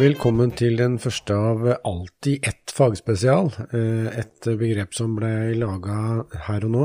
[0.00, 3.50] Velkommen til den første av Alltid ett fagspesial.
[3.74, 6.84] eh, Et begrep som ble laga her og nå.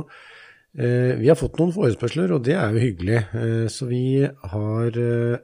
[0.77, 3.19] Eh, Vi har fått noen forespørsler, og det er jo hyggelig.
[3.33, 4.91] Eh, Så vi har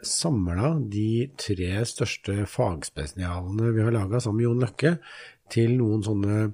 [0.03, 4.99] samla de tre største fagspesialene vi har laga sammen med Jon Løkke,
[5.49, 6.53] til noen sånne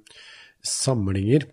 [0.61, 1.47] samlinger.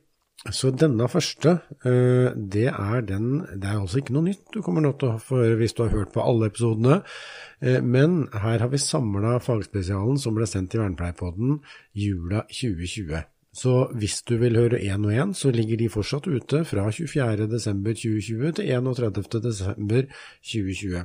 [0.52, 4.80] Så denne første, eh, det er den Det er altså ikke noe nytt du kommer
[4.84, 7.02] nå til å få høre hvis du har hørt på alle episodene.
[7.62, 11.60] Eh, Men her har vi samla fagspesialen som ble sendt i Vernepleierpodden
[11.94, 13.24] jula 2020.
[13.54, 18.52] Så hvis du vil høre én og én, så ligger de fortsatt ute fra 24.12.2020
[18.52, 21.02] til 31.12.2020.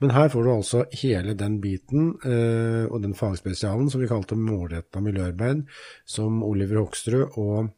[0.00, 4.34] Men her får du altså hele den biten eh, og den fagspesialen som vi kalte
[4.34, 5.62] målretta miljøarbeid,
[6.04, 7.70] som Oliver Hoksrud og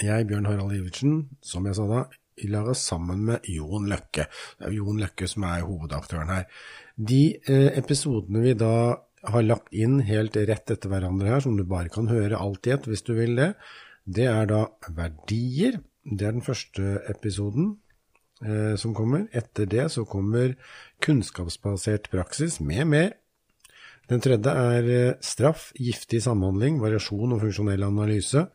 [0.00, 2.02] jeg, Bjørn Harald Ivertsen, som jeg sa da,
[2.48, 4.26] laga sammen med Jon Løkke.
[4.58, 6.46] Det er Jon Løkke som er hovedaktøren her.
[6.96, 8.74] De eh, episodene vi da
[9.32, 12.74] har lagt inn helt rett etter hverandre her, som du bare kan høre alt i
[12.74, 13.52] ett hvis du vil det,
[14.04, 15.78] det er da verdier.
[16.02, 17.76] Det er den første episoden
[18.42, 19.28] eh, som kommer.
[19.30, 20.56] Etter det så kommer
[21.04, 23.12] kunnskapsbasert praksis med mer.
[24.10, 28.48] Den tredje er eh, straff, giftig samhandling, variasjon og funksjonell analyse.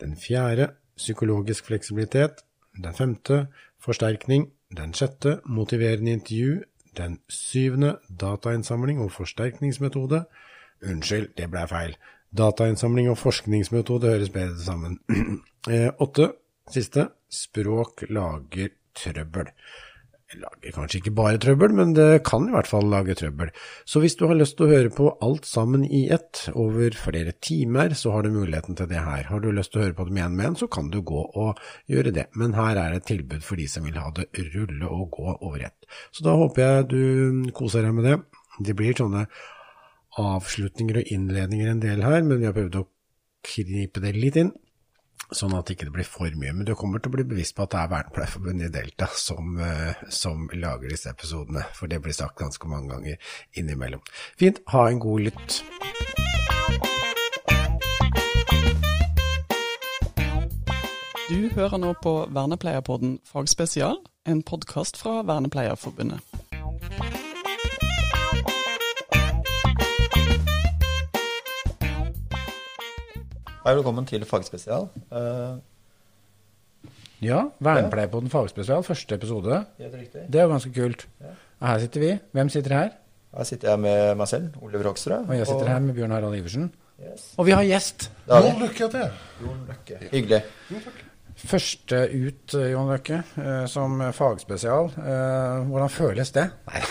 [0.00, 2.44] Den fjerde psykologisk fleksibilitet.
[2.76, 3.46] Den femte
[3.80, 4.50] forsterkning.
[4.76, 6.62] Den sjette motiverende intervju.
[6.96, 10.24] Den syvende datainnsamling og forsterkningsmetode.
[10.82, 11.96] Unnskyld, det ble feil.
[12.36, 15.00] Datainnsamling og forskningsmetode høres bedre sammen.
[15.66, 16.28] Eh, Åtte,
[16.70, 19.48] siste, språk lager trøbbel.
[20.36, 23.52] Lager kanskje ikke bare trøbbel, men det kan i hvert fall lage trøbbel.
[23.88, 27.32] Så hvis du har lyst til å høre på alt sammen i ett over flere
[27.40, 29.28] timer, så har du muligheten til det her.
[29.30, 31.22] Har du lyst til å høre på dem igjen med en, så kan du gå
[31.24, 31.62] og
[31.92, 32.26] gjøre det.
[32.36, 35.36] Men her er det et tilbud for de som vil ha det rulle og gå
[35.36, 35.88] over ett.
[36.12, 38.18] Så da håper jeg du koser deg med det.
[38.66, 39.26] Det blir sånne
[40.20, 42.86] avslutninger og innledninger en del her, men vi har prøvd å
[43.46, 44.52] knipe det litt inn.
[45.34, 46.52] Sånn at det ikke blir for mye.
[46.54, 49.58] Men du kommer til å bli bevisst på at det er Vernepleierforbundet i Delta som,
[49.58, 51.64] eh, som lager disse episodene.
[51.74, 53.16] For det blir sagt ganske mange ganger
[53.58, 54.02] innimellom.
[54.38, 54.62] Fint.
[54.68, 55.62] Ha en god lytt.
[61.26, 63.98] Du hører nå på Vernepleierpodden fagspesial,
[64.30, 66.22] en podkast fra Vernepleierforbundet.
[73.66, 74.86] Hei, velkommen til Fagspesial.
[75.10, 75.56] Uh,
[77.24, 79.64] Ja, Vernepleierpodden fagspesial, første episode.
[79.78, 80.20] helt riktig.
[80.32, 81.06] Det er jo ganske kult.
[81.20, 81.32] Ja.
[81.66, 82.10] her sitter vi.
[82.32, 82.90] Hvem sitter her?
[83.36, 85.24] Her sitter jeg med meg selv, Oliver Hoksrud.
[85.28, 86.68] Og jeg sitter her med Bjørn Harald Iversen.
[87.00, 87.34] Yes.
[87.38, 88.10] Og vi har gjest.
[88.28, 89.10] Jon Løkke heter jeg.
[89.42, 89.98] Jon Løkke.
[90.12, 90.42] Hyggelig.
[91.36, 94.92] Første ut, eh, Jon Løkke, eh, som fagspesial.
[94.98, 96.50] Eh, Hvordan føles det?
[96.68, 96.82] Nei.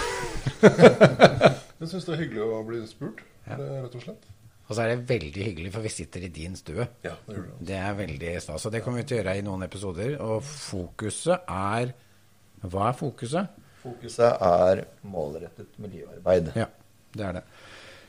[1.79, 3.53] Jeg syns det er hyggelig å bli spurt, Ja.
[3.61, 4.25] er rett og slett.
[4.65, 6.87] Og så er det veldig hyggelig, for vi sitter i din stue.
[7.05, 7.59] Ja, det det.
[7.69, 8.65] Det er veldig stas.
[8.65, 10.17] Og det kommer vi til å gjøre i noen episoder.
[10.25, 11.93] Og fokuset er
[12.65, 13.61] Hva er fokuset?
[13.83, 16.55] Fokuset er målrettet miljøarbeid.
[16.57, 16.65] Ja,
[17.13, 17.43] det er det.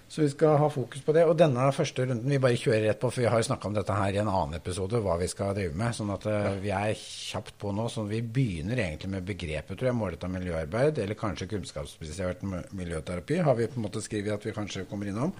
[0.08, 1.24] Så vi skal ha fokus på det.
[1.26, 3.98] Og denne første runden vi bare kjører rett på, for vi har snakka om dette
[3.98, 5.96] her i en annen episode, hva vi skal drive med.
[5.98, 7.88] Sånn at eh, vi er kjapt på nå.
[7.92, 13.58] Så vi begynner egentlig med begrepet, tror jeg, målretta miljøarbeid, eller kanskje kunnskapsbasert miljøterapi, har
[13.58, 15.34] vi på en måte skrevet at vi kanskje kommer innom.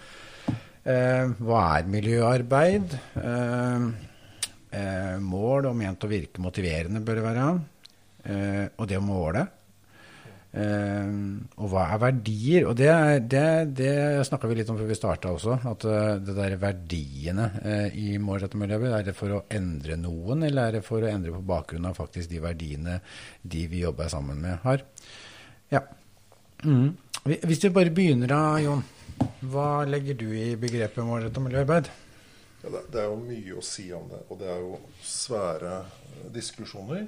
[0.87, 2.93] Eh, hva er miljøarbeid?
[3.19, 3.87] Eh,
[4.79, 7.47] eh, mål og ment å virke motiverende bør det være.
[8.77, 9.45] Og det å måle.
[10.57, 12.65] Og hva er verdier?
[12.67, 12.89] Og det,
[13.31, 13.43] det,
[13.79, 13.93] det
[14.27, 15.61] snakka vi litt om før vi starta også.
[15.71, 15.87] At
[16.27, 17.47] det der verdiene
[17.95, 21.37] i målrettet miljøarbeid, er det for å endre noen, eller er det for å endre
[21.37, 22.99] på bakgrunn av faktisk de verdiene
[23.47, 24.83] de vi jobber sammen med, har?
[25.71, 25.85] Ja.
[26.67, 26.97] Mm.
[27.47, 28.83] Hvis vi bare begynner da, Jon.
[29.47, 31.91] Hva legger du i begrepet målrettet miljøarbeid?
[32.63, 35.77] Ja, det, er jo mye å si om det, og det er jo svære
[36.35, 37.07] diskusjoner.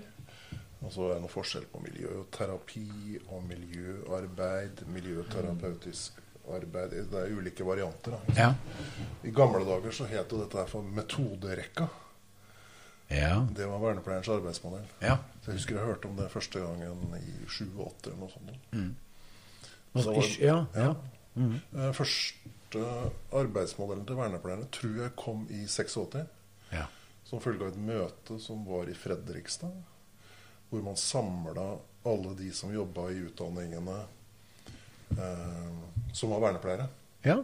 [0.79, 6.21] Og så er det noe forskjell på miljøterapi og miljøarbeid, miljøterapeutisk
[6.55, 6.95] arbeid.
[7.11, 8.21] Det er ulike varianter.
[8.37, 8.53] Ja.
[9.27, 11.89] I gamle dager så het jo dette her for metoderekka.
[13.09, 13.41] Ja.
[13.57, 14.87] Det var vernepleierens arbeidsmodell.
[15.03, 15.19] ja.
[15.43, 18.67] Så jeg husker jeg hørte om det første gangen i 7-8 eller noe sånt.
[18.73, 18.91] Mm.
[19.97, 20.91] Så var ja, ja.
[21.39, 22.83] Den første
[23.33, 26.27] arbeidsmodellen til vernepleierne tror jeg kom i 86.
[26.73, 26.87] ja.
[27.29, 29.75] Som følge av et møte som var i Fredrikstad.
[30.71, 31.67] Hvor man samla
[32.09, 33.97] alle de som jobba i utdanningene
[35.13, 35.81] eh,
[36.13, 36.89] som var vernepleiere.
[37.25, 37.43] ja.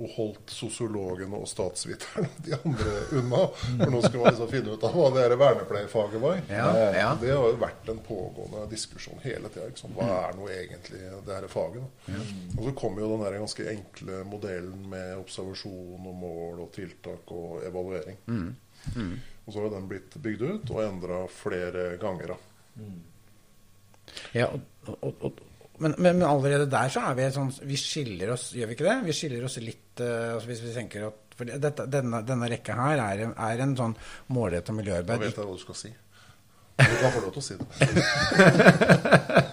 [0.00, 3.40] Og holdt sosiologene og statsviterne og de andre unna.
[3.52, 6.40] For nå skal man liksom finne ut av hva det vernepleierfaget var.
[6.48, 7.10] Ja, ja.
[7.20, 9.90] Det har jo vært en pågående diskusjon hele tida.
[9.96, 12.06] Hva er nå egentlig det her faget?
[12.08, 12.22] Ja.
[12.56, 17.34] Og så kom jo den der ganske enkle modellen med observasjon og mål og tiltak
[17.36, 18.18] og evaluering.
[19.44, 22.34] Og så har den blitt bygd ut og endra flere ganger.
[22.34, 22.84] da.
[24.32, 25.40] Ja, og, og, og,
[25.80, 28.86] men, men, men allerede der så er vi sånn Vi skiller oss, gjør vi ikke
[28.88, 28.96] det?
[29.08, 33.00] Vi skiller oss litt uh, Hvis vi tenker at For dette, denne, denne rekka her
[33.04, 33.94] er, en- er en sånn
[34.36, 35.90] målrettet Da Nå vet jeg hva du skal si.
[36.80, 37.66] Du kan få lov til å si det.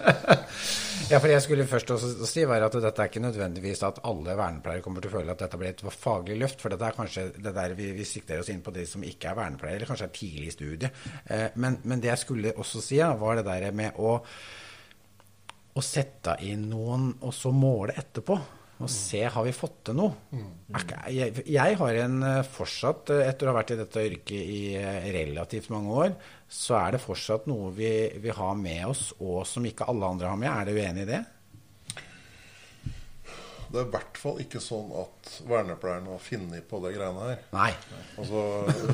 [1.07, 4.33] Ja, for jeg skulle først også si var at dette er ikke nødvendigvis at alle
[4.35, 7.23] vernepleiere kommer til å føle at dette blir et faglig løft, for dette er kanskje
[7.45, 10.09] det der vi, vi sikter oss inn på de som ikke er vernepleiere, eller kanskje
[10.09, 10.99] er tidlig i studiet.
[11.31, 14.17] Eh, men, men det jeg skulle også si, ja, var det der med å,
[15.77, 18.37] å sette inn noen, og så måle etterpå.
[18.77, 20.13] Og se har vi fått til noe.
[20.77, 24.37] Er Jeg, jeg har en eh, fortsatt, eh, etter å ha vært i dette yrket
[24.37, 26.13] i eh, relativt mange år,
[26.45, 27.89] så er det fortsatt noe vi,
[28.21, 30.51] vi har med oss, og som ikke alle andre har med.
[30.51, 31.23] Er du uenig i det?
[33.67, 37.41] Det er i hvert fall ikke sånn at vernepleierne har funnet på de greiene her.
[37.57, 37.71] Nei.
[38.21, 38.43] Altså,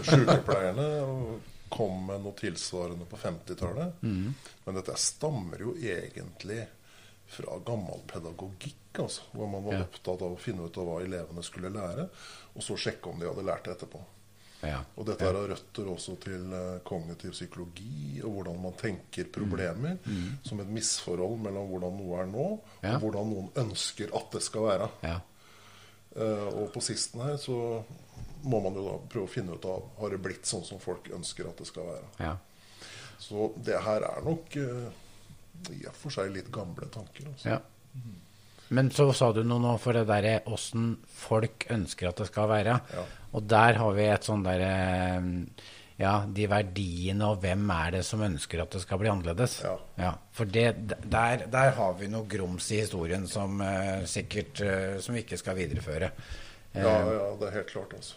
[0.07, 0.87] Sykepleierne
[1.73, 3.99] kom med noe tilsvarende på 50-tallet.
[4.65, 6.67] Men dette stammer jo egentlig
[7.33, 8.79] fra gammel pedagogikk.
[9.01, 9.81] Altså, hvor man var Ja.
[9.87, 12.09] opptatt av å finne ut av hva elevene skulle lære,
[12.55, 14.01] og så sjekke om de hadde lært det etterpå.
[14.63, 14.83] Ja.
[14.95, 19.97] Og dette har røtter også til eh, kognitiv psykologi og hvordan man tenker problemer
[20.45, 22.45] som et misforhold mellom hvordan noe er nå,
[22.83, 22.95] Ja.
[22.95, 24.89] og hvordan noen ønsker at det skal være.
[25.03, 25.19] Ja.
[26.15, 27.83] Uh, og på sisten her så
[28.45, 31.07] må man jo da prøve å finne ut av har det blitt sånn som folk
[31.09, 32.05] ønsker at det skal være.
[32.19, 32.35] ja.
[33.23, 34.89] Så det her er nok eh,
[35.71, 37.29] i og for seg litt gamle tanker.
[37.31, 37.55] Altså.
[37.55, 37.61] ja.
[38.73, 42.49] Men så sa du noe nå for det derre åssen folk ønsker at det skal
[42.49, 42.75] være.
[42.95, 43.03] Ja.
[43.37, 44.73] Og der har vi et sånn derre
[45.99, 49.59] Ja, de verdiene og hvem er det som ønsker at det skal bli annerledes?
[49.99, 50.15] Ja.
[50.33, 50.65] for det,
[51.05, 55.37] der, der har vi noe grums i historien som uh, sikkert uh, Som vi ikke
[55.37, 56.09] skal videreføre.
[56.73, 57.93] Uh, Ja, ja, det er helt klart.
[57.93, 58.15] altså.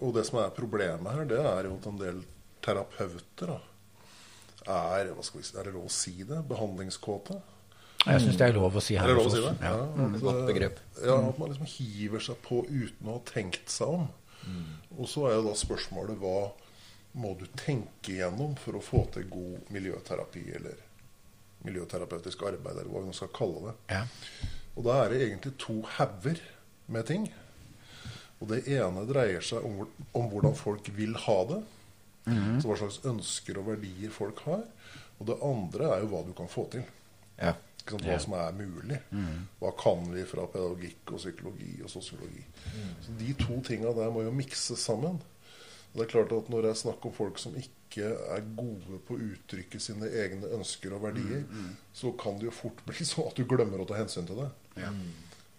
[0.00, 2.22] Og det som er problemet her, det er jo at en del
[2.64, 3.58] terapeuter da,
[4.66, 6.40] er hva skal vi si, Er det lov å si det?
[6.50, 7.38] Behandlingskåte?
[8.06, 9.54] Jeg syns det er lov å si Er her det lov å si det?
[9.62, 9.78] Ja.
[10.04, 10.80] at, Godt begrep.
[11.02, 14.06] Ja, At man liksom hiver seg på uten å ha tenkt seg om.
[14.96, 16.36] Og så er jo da spørsmålet hva
[17.18, 20.82] må du tenke igjennom for å få til god miljøterapi eller
[21.66, 23.74] miljøterapeutisk arbeid, eller hva vi nå skal kalle det.
[23.96, 24.04] Ja.
[24.76, 26.38] Og da er det egentlig to hauger
[26.92, 27.24] med ting.
[28.38, 31.62] Og det ene dreier seg om, om hvordan folk vil ha det.
[32.60, 34.64] Så hva slags ønsker og verdier folk har.
[35.20, 36.82] Og det andre er jo hva du kan få til.
[37.38, 37.52] Ja.
[37.86, 38.02] Sant?
[38.02, 38.98] Hva som er mulig.
[39.60, 42.42] Hva kan vi fra pedagogikk og psykologi og sosiologi.
[43.04, 45.20] Så De to tinga der må jo mikses sammen.
[45.92, 48.98] Og det er klart at Når det er snakk om folk som ikke er gode
[49.06, 51.46] på å uttrykke sine egne ønsker og verdier,
[51.94, 54.50] så kan det jo fort bli sånn at du glemmer å ta hensyn til det.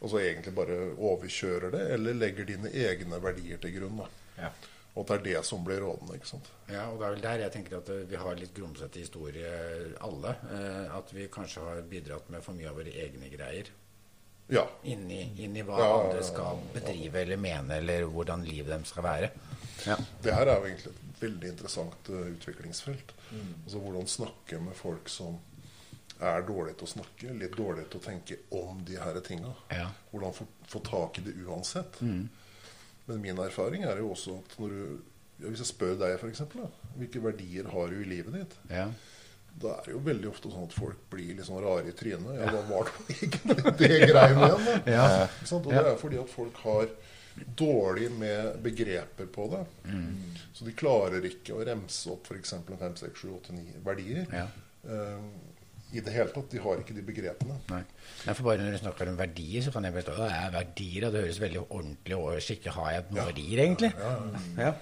[0.03, 4.03] Og så egentlig bare overkjører det, eller legger dine egne verdier til grunn.
[4.03, 4.09] Da.
[4.37, 4.51] Ja.
[4.97, 6.15] Og at det er det som blir rådende.
[6.17, 6.47] ikke sant?
[6.71, 9.51] Ja, og det er vel der jeg tenker at eh, vi har litt grumsete historie,
[10.01, 10.31] alle.
[10.49, 13.69] Eh, at vi kanskje har bidratt med for mye av våre egne greier.
[14.49, 14.63] Ja.
[14.89, 19.29] Inni, inni hva Ja, andre skal bedrive eller mene, eller hvordan livet dem skal være.
[19.85, 19.97] Ja.
[20.23, 23.13] Det her er jo egentlig et veldig interessant eh, utviklingsfelt.
[23.65, 25.37] Altså Hvordan snakke med folk som
[26.17, 29.53] er dårlige til å snakke, litt dårlige til å tenke om de her tinga.
[29.69, 29.91] Ja.
[30.09, 31.99] Hvordan få, få tak i det uansett.
[33.07, 34.81] Men min erfaring er jo også at når du
[35.37, 36.41] ja, Hvis jeg spør deg f.eks.
[36.97, 38.55] Hvilke verdier har du i livet ditt?
[38.73, 38.87] Ja.
[39.57, 42.39] Da er det jo veldig ofte sånn at folk blir litt sånn rare i trynet.
[42.39, 44.65] Ja, hva var det egentlig det greiene igjen?
[44.65, 44.95] Da?
[44.97, 45.05] Ja.
[45.53, 46.89] Og det er fordi at folk har
[47.57, 49.63] dårlig med begreper på det.
[50.57, 52.55] Så de klarer ikke å remse opp f.eks.
[52.65, 54.25] 5, 6, 7, 8, 9 verdier.
[54.33, 54.47] Ja.
[54.89, 55.27] Eh,
[55.95, 56.49] I det hele tatt.
[56.51, 57.57] De har ikke de begrepene.
[57.71, 57.81] Nei.
[58.25, 61.07] Nei, for bare når du snakker om verdier, så kan jeg bestå det er verdier,
[61.07, 63.91] og det høres veldig ordentlig og skikkelig Har jeg noen verdier, egentlig?
[64.59, 64.73] Ja.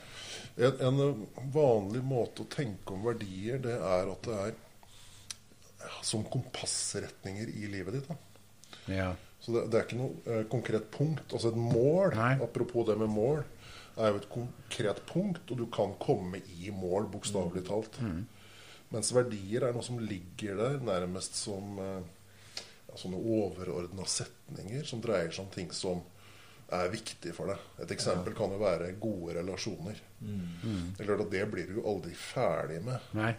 [0.56, 4.56] En, en eh, vanlig måte å tenke om verdier, det er at det er
[6.06, 8.10] som kompassretninger i livet ditt.
[8.10, 8.18] Da.
[8.96, 9.12] ja.
[9.46, 11.28] Så det, det er ikke noe eh, konkret punkt.
[11.30, 12.32] Altså et mål, Nei.
[12.42, 13.44] apropos det med mål,
[13.96, 18.00] er jo et konkret punkt, og du kan komme i mål, bokstavelig talt.
[18.96, 22.04] Mens verdier er noe som ligger der nærmest som eh,
[22.88, 26.04] ja, sånne overordna setninger som dreier seg om ting som
[26.74, 27.62] er viktig for deg.
[27.84, 30.00] Et eksempel kan jo være gode relasjoner.
[30.22, 30.96] Mm.
[30.98, 33.12] er klart at det blir du jo aldri ferdig med.
[33.18, 33.34] Nei.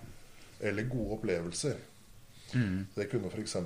[0.60, 1.80] Eller gode opplevelser.
[2.94, 3.56] Det kunne f.eks.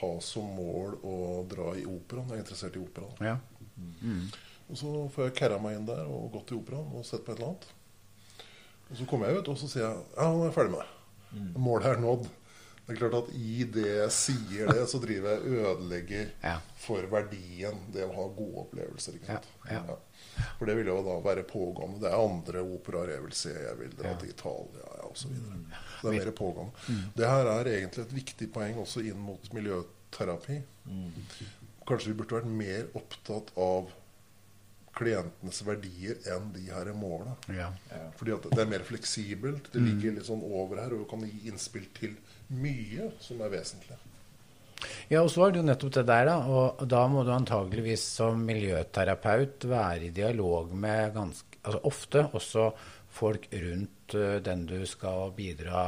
[0.00, 1.16] ha som mål å
[1.50, 2.30] dra i operaen.
[2.30, 3.18] Jeg er interessert i operaen.
[3.24, 3.34] Ja.
[4.68, 7.32] Og så får jeg kæra meg inn der og gått til operaen og sett på
[7.32, 7.66] et eller annet.
[8.88, 10.84] Og så kommer jeg ut, og så sier jeg ja, nå er jeg ferdig med
[10.84, 10.97] det.
[11.56, 12.28] Målet er nådd.
[12.88, 16.54] Det er klart at i det jeg sier det, så driver jeg ødelegger Ja.
[16.80, 19.18] for verdien det å ha gode opplevelser.
[19.28, 19.82] Ja, ja.
[20.56, 22.00] For det vil jo da være pågående.
[22.00, 23.52] Det er andre operaer jeg vil se.
[23.52, 24.14] Jeg vil dra Ja.
[24.14, 24.22] Mm.
[24.22, 25.36] til Italia ja, osv.
[26.00, 26.96] Så det er mer pågående.
[27.18, 30.62] Det her er egentlig et viktig poeng også inn mot miljøterapi.
[31.88, 33.92] Kanskje vi burde vært mer opptatt av
[34.98, 37.36] klientenes verdier enn de her måla.
[37.54, 37.70] Ja.
[38.18, 39.70] Fordi at det er mer fleksibelt.
[39.72, 42.16] Det ligger litt sånn over her og kan gi innspill til
[42.58, 43.98] mye som er vesentlig.
[45.10, 46.36] Ja, og så er det jo nettopp det der, da.
[46.46, 52.68] Og da må du antageligvis som miljøterapeut være i dialog med ganske Altså ofte også
[53.12, 55.80] folk rundt eh, den du skal bidra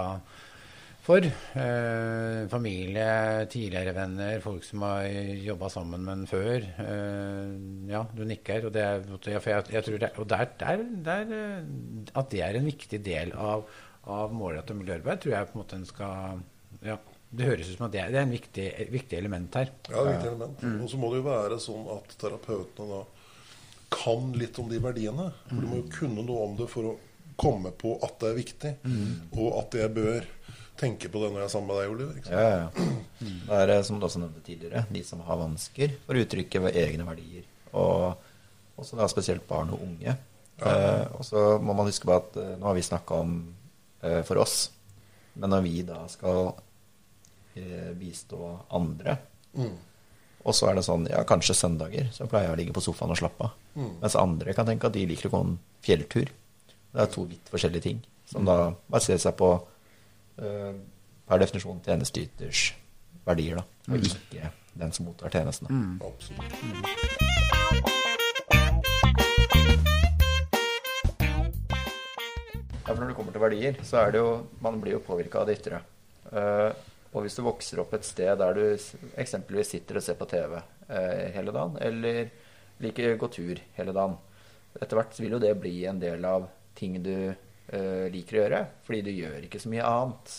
[1.04, 1.24] for.
[1.24, 5.06] Eh, familie, tidligere venner, folk som har
[5.44, 6.66] jobba sammen med en før.
[6.84, 7.52] Eh,
[7.90, 8.66] ja, du nikker.
[8.68, 12.42] Og, det er, for jeg, jeg tror det, og der, der, der, eh, at det
[12.46, 13.64] er en viktig del av,
[14.10, 16.44] av målrettet miljøarbeid, tror jeg på en måte en skal
[16.86, 16.98] ja,
[17.30, 19.72] Det høres ut som at det er, det er en viktig, viktig element her.
[19.90, 20.66] Ja, det er et viktig element.
[20.84, 23.04] Og så må det jo være sånn at terapeutene da
[23.90, 25.32] kan litt om de verdiene.
[25.48, 26.98] For du må jo kunne noe om det for å
[27.40, 28.70] komme på at det er viktig,
[29.32, 30.26] og at jeg bør
[30.80, 32.32] tenke på det når jeg er sammen med deg, Oliver.
[32.32, 32.88] Ja, ja.
[33.66, 37.06] Det er som du også nevnte tidligere, de som har vansker for å uttrykke egne
[37.08, 37.44] verdier.
[37.76, 40.16] Og også da spesielt barn og unge.
[40.60, 43.36] Eh, og så må man huske på at eh, nå har vi snakka om
[44.04, 44.66] eh, for oss,
[45.40, 46.50] men når vi da skal
[47.56, 49.14] eh, bistå andre
[50.44, 53.12] Og så er det sånn, ja, kanskje søndager, så pleier jeg å ligge på sofaen
[53.12, 53.56] og slappe av.
[54.00, 56.30] Mens andre kan tenke at de liker å gå en fjelltur.
[56.92, 59.50] Det er to vidt forskjellige ting, som da baserer seg på
[60.40, 62.70] per definisjon tjenesteyters
[63.26, 65.98] verdier, da, og ikke den som mottar tjenestene.
[66.06, 67.20] Absolutt.
[72.90, 75.42] Ja, for når det kommer til verdier, så er det jo Man blir jo påvirka
[75.42, 75.78] av det ytre.
[76.30, 76.74] Uh,
[77.14, 78.64] og hvis du vokser opp et sted der du
[79.18, 82.32] eksempelvis sitter og ser på TV uh, hele dagen, eller
[82.82, 84.16] liker gå tur hele dagen,
[84.74, 87.30] etter hvert vil jo det bli en del av ting du
[87.72, 90.36] eh, liker å gjøre, fordi du gjør ikke så mye annet.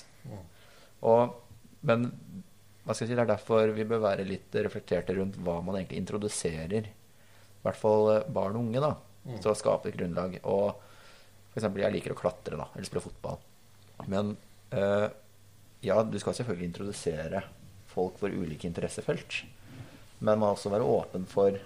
[1.09, 1.35] Og,
[1.87, 2.09] men
[2.81, 5.77] hva skal jeg si, det er derfor vi bør være litt reflekterte rundt hva man
[5.77, 6.89] egentlig introduserer.
[6.89, 8.95] I hvert fall eh, barn og unge, da.
[9.27, 9.37] Mm.
[9.43, 10.39] Så skape et grunnlag.
[10.49, 13.37] Og eksempel, jeg liker å klatre, da, eller spille fotball.
[14.09, 14.33] Men
[14.73, 15.07] uh,
[15.85, 17.43] ja, du skal selvfølgelig introdusere
[17.91, 19.43] folk for ulike interessefelt.
[20.21, 21.59] Men man må også være åpen for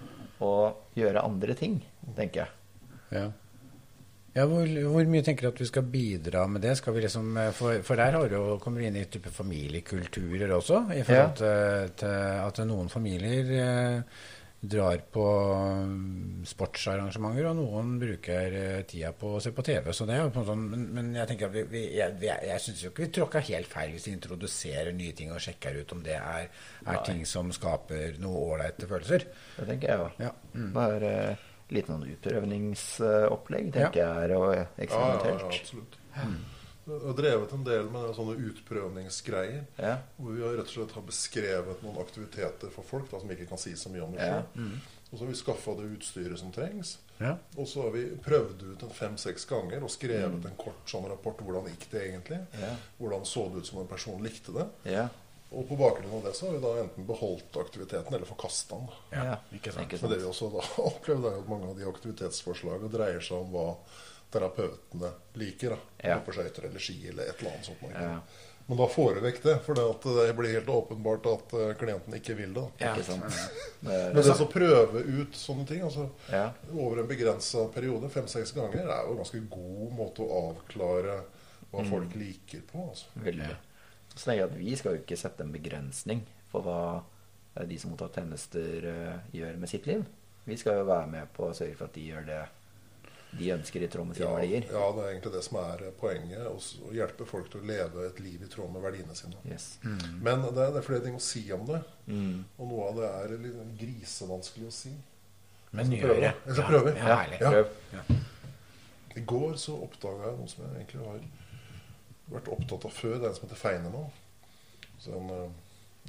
[0.43, 0.53] å
[0.97, 1.77] gjøre andre ting,
[2.17, 2.59] tenker jeg.
[3.15, 3.25] Ja.
[4.35, 6.73] Ja, hvor, hvor mye tenker du at vi skal bidra med det?
[6.75, 9.31] Skal vi liksom, eh, for, for der har du jo, kommer vi inn i type
[9.31, 10.81] familiekulturer også.
[10.91, 14.17] I forhold til, til at noen familier eh,
[14.59, 15.25] drar på
[15.85, 19.89] mm, sportsarrangementer, og noen bruker eh, tida på å se på TV.
[19.95, 22.19] Så det er jo på en sånn, men, men jeg tenker at vi, vi, jeg,
[22.27, 25.79] jeg syns jo ikke vi tråkka helt feil hvis vi introduserer nye ting og sjekker
[25.79, 26.51] ut om det er,
[26.83, 29.29] er ting som skaper noe ålreite følelser.
[29.55, 30.23] Det tenker jeg òg.
[30.27, 30.35] Ja.
[30.55, 30.71] Mm.
[30.75, 35.41] Bare uh, litt noen utprøvningsopplegg, tenker jeg, er og eksperimentelt.
[35.41, 35.97] ja, ja, absolutt.
[36.85, 39.63] Vi har drevet en del med sånne utprøvningsgreier.
[39.81, 39.95] Ja.
[40.19, 43.47] Hvor vi har rett og slett har beskrevet noen aktiviteter for folk da, som ikke
[43.49, 44.43] kan si så mye om Ja.
[44.53, 44.77] Mm.
[45.11, 46.97] Og så har vi skaffa det utstyret som trengs.
[47.17, 47.35] Ja.
[47.55, 51.39] Og så har vi prøvd ut en fem-seks ganger og skrevet en kort sånn rapport.
[51.45, 52.39] Hvordan gikk det egentlig?
[52.59, 52.73] Ja.
[52.97, 54.65] Hvordan så det ut som en person likte det?
[55.51, 55.57] Ja.
[55.57, 58.89] Og på bakgrunn av det så har vi da enten beholdt aktiviteten eller forkasta den.
[59.11, 59.37] ja.
[59.53, 59.85] ikke sant.
[59.85, 63.37] Ikke Men det vi også da opplevde, er at mange av de aktivitetsforslagene dreier seg
[63.37, 63.67] om hva
[64.33, 65.69] terapeutene liker.
[65.69, 66.09] da.
[66.09, 66.17] Ja.
[66.25, 67.81] På skøyter eller ski eller et eller annet sånt.
[67.85, 67.91] noe.
[67.93, 68.19] Ja.
[68.67, 71.73] Men da får du vekk det, for det, at det blir helt åpenbart at eh,
[71.77, 72.63] klienten ikke vil det.
[72.79, 72.95] da.
[72.95, 73.35] Ikke sant.
[73.85, 76.47] Det Men det å prøve ut sånne ting altså Ja.
[76.73, 81.19] over en begrensa periode, fem-seks ganger, er jo en ganske god måte å avklare
[81.71, 81.89] hva Mm.
[81.91, 82.89] folk liker på.
[82.89, 83.05] altså.
[83.21, 83.55] veldig.
[84.15, 86.81] Så tenker jeg at vi skal jo ikke sette en begrensning for hva
[87.55, 90.05] eh, de som mottar tjenester, eh, gjør med sitt liv.
[90.45, 92.43] Vi skal jo være med på å sørge for at de gjør det
[93.35, 94.65] de ønsker i tråd med sine Ja, verdier.
[94.71, 96.45] ja, det er egentlig det som er poenget.
[96.47, 99.35] Å hjelpe folk til å leve et liv i tråd med verdiene sine.
[99.49, 99.65] Yes.
[99.83, 101.81] Men det er, det er flere ting å si om det.
[102.07, 102.45] Mm.
[102.55, 104.93] Og noe av det er litt grisevanskelig å si.
[105.75, 106.31] Men gjør det.
[106.45, 106.95] Jeg skal prøve.
[106.95, 107.51] Ja, ja, Ja.
[107.51, 108.23] Prøv.
[109.15, 111.19] I går så oppdaga jeg noe som jeg egentlig har
[112.31, 113.17] vært opptatt av før.
[113.19, 114.11] Det er en som heter Feinemann.
[114.99, 115.51] Så en uh,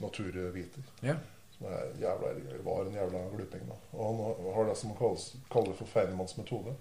[0.02, 0.82] naturviter.
[1.04, 1.16] Ja.
[1.56, 2.32] Som er jævla,
[2.64, 3.66] var en jævla gluping.
[3.68, 3.76] da.
[3.92, 6.74] Og han har- det som man kalles, kaller for Feinemanns metode.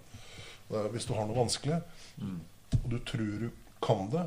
[0.70, 1.80] Er, hvis du har noe vanskelig,
[2.22, 3.50] og du tror du
[3.82, 4.24] kan det,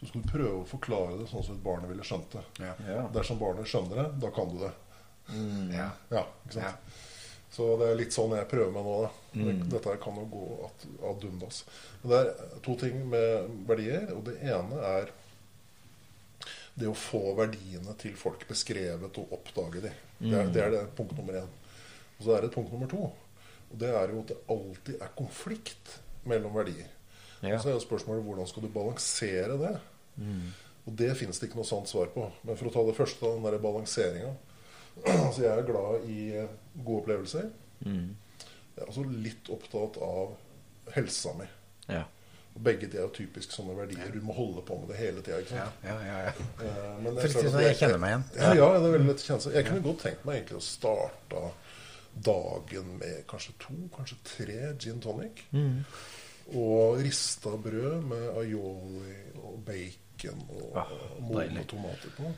[0.00, 2.42] så skal du prøve å forklare det sånn som et barn ville skjønt det.
[2.64, 2.72] Ja.
[2.88, 3.02] Ja.
[3.14, 4.72] Dersom barnet skjønner det, da kan du det.
[5.76, 5.90] Ja.
[6.10, 6.96] Ja, ikke sant?
[7.52, 8.92] Så det er litt sånn jeg prøver meg nå.
[9.04, 9.56] Da.
[9.74, 10.44] Dette kan jo gå
[11.08, 11.64] ad, undas.
[12.02, 14.06] Men det er to ting med verdier.
[14.16, 15.10] Og det ene er
[16.80, 19.92] det å få verdiene til folk beskrevet og oppdage de.
[20.22, 21.50] Det er, det er det punkt nummer én.
[22.16, 23.10] Og så er det punkt nummer to.
[23.72, 26.88] Og det er jo at det alltid er konflikt mellom verdier.
[27.42, 27.56] Ja.
[27.56, 29.74] Og så er jo spørsmålet hvordan skal du balansere det?
[30.86, 32.26] Og det finnes det ikke noe sant svar på.
[32.46, 34.32] Men for å ta det første, den der balanseringa.
[35.34, 36.50] Så jeg er glad i eh,
[36.84, 37.48] gode opplevelser.
[37.86, 38.10] Mm.
[38.76, 40.34] Jeg er også litt opptatt av
[40.94, 41.46] helsa mi.
[41.92, 42.04] Ja.
[42.52, 44.10] Begge de er jo typisk sånne verdier.
[44.12, 45.38] Du må holde på med det hele tida.
[45.56, 46.32] Ja, ja, ja, ja.
[46.66, 48.24] Eh, men det er klart sånn, at jeg kjenner meg igjen.
[48.36, 49.56] Ja, ja, det er veldig lett å kjenne seg.
[49.56, 51.44] Jeg kunne godt tenkt meg egentlig å starte
[52.28, 55.40] dagen med kanskje to, kanskje tre gin tonic.
[55.56, 55.78] Mm.
[56.60, 60.92] Og rista brød med aioli og bacon og Ah,
[61.24, 62.34] modne tomater på.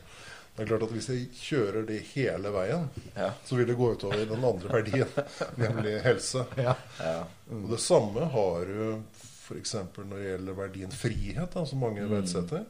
[0.54, 2.84] Det er klart at Hvis jeg kjører det hele veien,
[3.16, 3.32] Ja.
[3.44, 5.08] så vil det gå utover den andre verdien,
[5.62, 6.44] nemlig helse.
[6.56, 6.76] Ja.
[7.00, 7.24] Ja.
[7.50, 9.00] Og Det samme har du
[9.44, 9.74] f.eks.
[9.98, 12.62] når det gjelder verdien frihet, da, som mange verdsetter.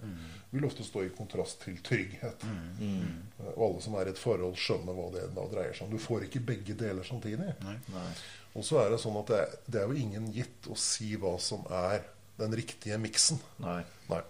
[0.55, 2.43] Vil ofte stå i kontrast til trygghet.
[2.79, 3.21] Mm.
[3.55, 5.93] Og alle som er i et forhold, skjønner hva det da dreier seg om.
[5.97, 7.53] Du får ikke begge deler samtidig.
[7.65, 7.77] Nei.
[8.55, 11.13] Og så er det sånn at det er, det er jo ingen gitt å si
[11.19, 12.05] hva som er
[12.39, 13.39] den riktige miksen.
[13.63, 13.81] Nei.
[14.11, 14.21] Nei.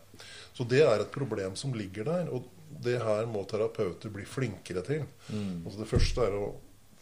[0.57, 2.49] Så det er et problem som ligger der, og
[2.83, 5.05] det her må terapeuter bli flinkere til.
[5.31, 6.47] Altså det første er å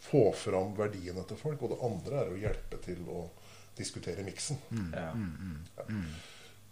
[0.03, 3.23] få fram verdiene til folk, og det andre er å hjelpe til å
[3.77, 4.59] diskutere miksen.
[4.93, 5.11] Ja.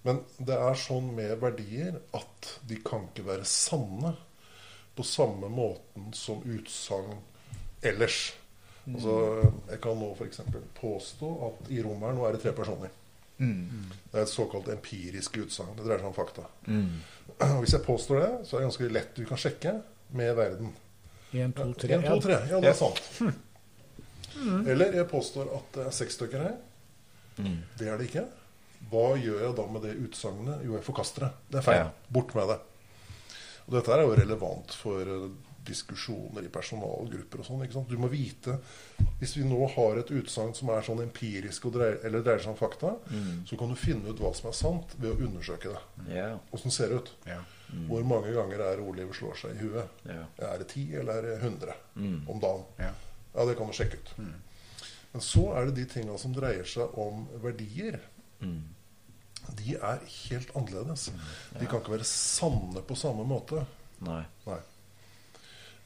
[0.05, 4.15] Men det er sånn med verdier at de kan ikke være sanne
[4.97, 7.19] på samme måten som utsagn
[7.85, 8.31] ellers.
[8.89, 9.13] Altså,
[9.69, 10.41] jeg kan nå f.eks.
[10.79, 12.93] påstå at i rommet her nå er det tre personer.
[13.41, 15.73] Det er et såkalt empirisk utsagn.
[15.77, 16.45] Det dreier seg om fakta.
[17.47, 19.75] Og Hvis jeg påstår det, så er det ganske lett du kan sjekke
[20.17, 20.73] med verden.
[21.31, 21.95] En, to, tre.
[21.95, 22.41] En, to, tre.
[22.51, 22.99] Ja, det er sant.
[24.67, 26.57] Eller jeg påstår at det er seks stykker her.
[27.79, 28.25] Det er det ikke.
[28.91, 30.65] Hva gjør jeg da med det utsagnet?
[30.65, 31.31] Jo, jeg forkaster det.
[31.53, 31.81] Det er feil.
[31.85, 32.11] Ja.
[32.11, 32.59] Bort med det.
[33.67, 35.27] Og dette er jo relevant for eh,
[35.65, 37.85] diskusjoner i personalgrupper og sånn.
[37.89, 38.57] Du må vite
[39.21, 42.55] Hvis vi nå har et utsagn som er sånn empirisk og dreier, eller dreier seg
[42.55, 42.95] om fakta,
[43.45, 45.81] så kan du finne ut hva som er sant ved å undersøke det.
[46.55, 46.75] Åssen yeah.
[46.77, 47.11] ser det ut?
[47.29, 47.37] Ja.
[47.87, 50.01] Hvor mange ganger er ordlivet slår seg i huet?
[50.07, 50.25] Yeah.
[50.49, 51.77] Er det ti, eller er det 100
[52.25, 52.65] om dagen?
[52.81, 52.91] Ja.
[53.35, 54.15] Ja, det kan du sjekke ut.
[55.11, 57.99] Men så er det de tinga som dreier seg om verdier.
[59.61, 61.09] De er helt annerledes.
[61.57, 63.65] De kan ikke være sanne på samme måte.
[64.01, 64.23] Nei.
[64.47, 64.59] Nei.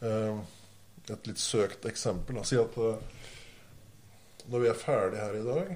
[0.06, 0.40] Eh,
[1.14, 2.40] Et litt søkt eksempel.
[2.50, 2.96] Si at eh,
[4.50, 5.76] når vi er ferdige her i dag,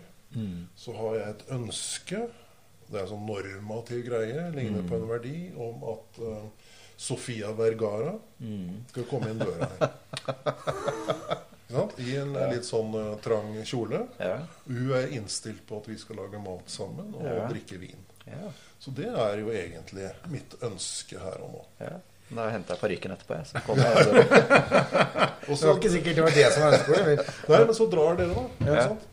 [0.77, 2.19] så har jeg et ønske
[2.89, 6.43] Det er en sånn normativ greie, ligner på en verdi, om at uh,
[6.97, 8.15] Sofia Vergara
[8.89, 9.89] skal komme inn døra her.
[12.01, 14.01] I en litt sånn uh, trang kjole.
[14.17, 14.39] Ja.
[14.65, 17.45] Hun er innstilt på at vi skal lage mat sammen og Ja.
[17.51, 18.01] drikke vin.
[18.25, 18.49] Ja.
[18.81, 21.63] Så det er jo egentlig mitt ønske her og nå.
[22.29, 23.45] Da henter jeg parykken etterpå, jeg.
[23.49, 23.95] Så kommer jeg
[25.49, 27.29] Det var ikke sikkert det var det som var ønsket.
[27.49, 28.43] nei, men så drar dere, da.
[28.69, 28.83] Ja.
[28.91, 29.07] sant?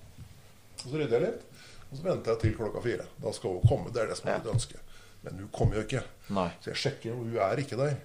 [0.83, 1.46] Og så rydder jeg litt.
[1.87, 3.07] Og så venter jeg til klokka fire.
[3.22, 3.92] Da skal hun komme.
[3.94, 4.38] Det er det som er Ja.
[4.42, 4.83] mitt ønske.
[5.24, 6.02] Men hun kommer jo ikke.
[6.37, 6.50] Nei.
[6.61, 7.96] Så jeg sjekker, og hun er ikke der.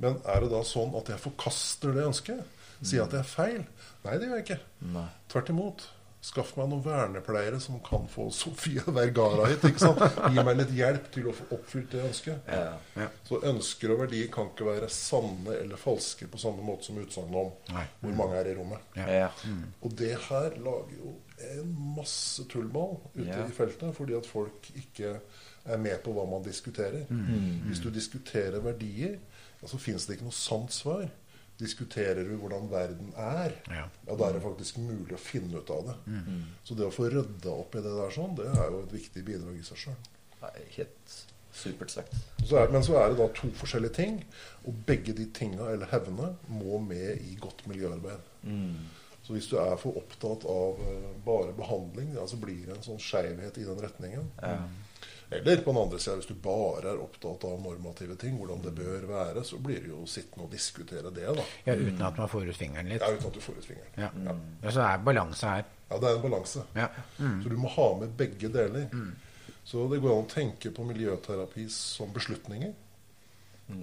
[0.00, 2.40] Men er det da sånn at jeg forkaster det ønsket?
[2.80, 3.66] Sier at det er feil?
[4.06, 4.60] Nei, det gjør jeg ikke.
[4.94, 5.08] Nei.
[5.28, 5.84] Tvert imot.
[6.20, 9.62] Skaff meg noen vernepleiere som kan få Sofia Vergara hit.
[9.64, 10.02] ikke sant?
[10.34, 12.50] Gi meg litt hjelp til å få oppfylt det ønsket.
[12.52, 13.06] Ja.
[13.24, 17.40] Så ønsker og verdier kan ikke være sanne eller falske på samme måte som utsagnet
[17.40, 17.86] om Nei.
[18.02, 18.84] hvor mange er i rommet.
[19.00, 19.30] Ja.
[19.80, 21.14] Og det her lager jo
[21.56, 23.46] en masse tullball ute Ja.
[23.48, 25.14] i feltet, fordi at folk ikke
[25.64, 27.08] er med på hva man diskuterer.
[27.64, 29.16] Hvis du diskuterer verdier,
[29.60, 31.08] ja, så fins det ikke noe sant svar.
[31.60, 33.86] Diskuterer du hvordan verden er, Ja.
[34.06, 35.96] ja, da er det faktisk mulig å finne ut av det.
[36.64, 39.24] Så det å få rydda opp i det der sånn, det er jo et viktig
[39.26, 39.98] bidrag i seg sjøl.
[40.76, 41.18] Helt
[41.52, 42.14] supert sagt.
[42.46, 44.20] Er, men så er det da to forskjellige ting,
[44.64, 48.22] og begge de tinga, eller hevnene, må med i godt miljøarbeid.
[49.26, 52.86] Så hvis du er for opptatt av eh, bare behandling, ja, så blir det en
[52.86, 54.30] sånn skeivhet i den retningen.
[55.30, 58.72] Eller på den andre sida, hvis du bare er opptatt av normative ting, hvordan det
[58.74, 61.44] bør være, så blir det jo sittende og diskutere det, da.
[61.68, 63.04] Ja, uten at man får ut fingeren litt.
[63.04, 63.92] Ja, uten at du får ut fingeren.
[63.94, 64.10] Ja.
[64.64, 65.68] ja, så er balanse her.
[65.90, 66.64] Ja, det er en balanse.
[66.74, 66.88] Ja.
[67.18, 68.88] Så du må ha med begge deler.
[69.70, 72.74] Så det går an å tenke på miljøterapi som beslutninger.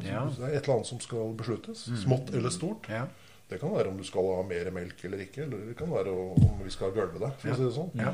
[0.03, 0.25] Ja.
[0.27, 1.86] Det er et eller annet som skal besluttes.
[2.03, 2.89] Smått eller stort.
[2.91, 3.05] Ja.
[3.47, 6.12] Det kan være om du skal ha mer melk eller ikke, eller det kan være
[6.12, 7.93] om vi skal gulve deg, for å si det sånn.
[7.95, 8.12] Ja.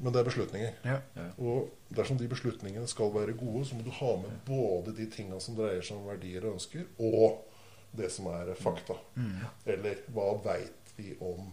[0.00, 0.76] Men det er beslutninger.
[0.86, 0.98] Ja.
[1.36, 5.40] Og dersom de beslutningene skal være gode, så må du ha med både de tinga
[5.44, 7.42] som dreier seg om verdier og ønsker, og
[7.96, 8.96] det som er fakta.
[9.68, 11.52] Eller hva veit vi om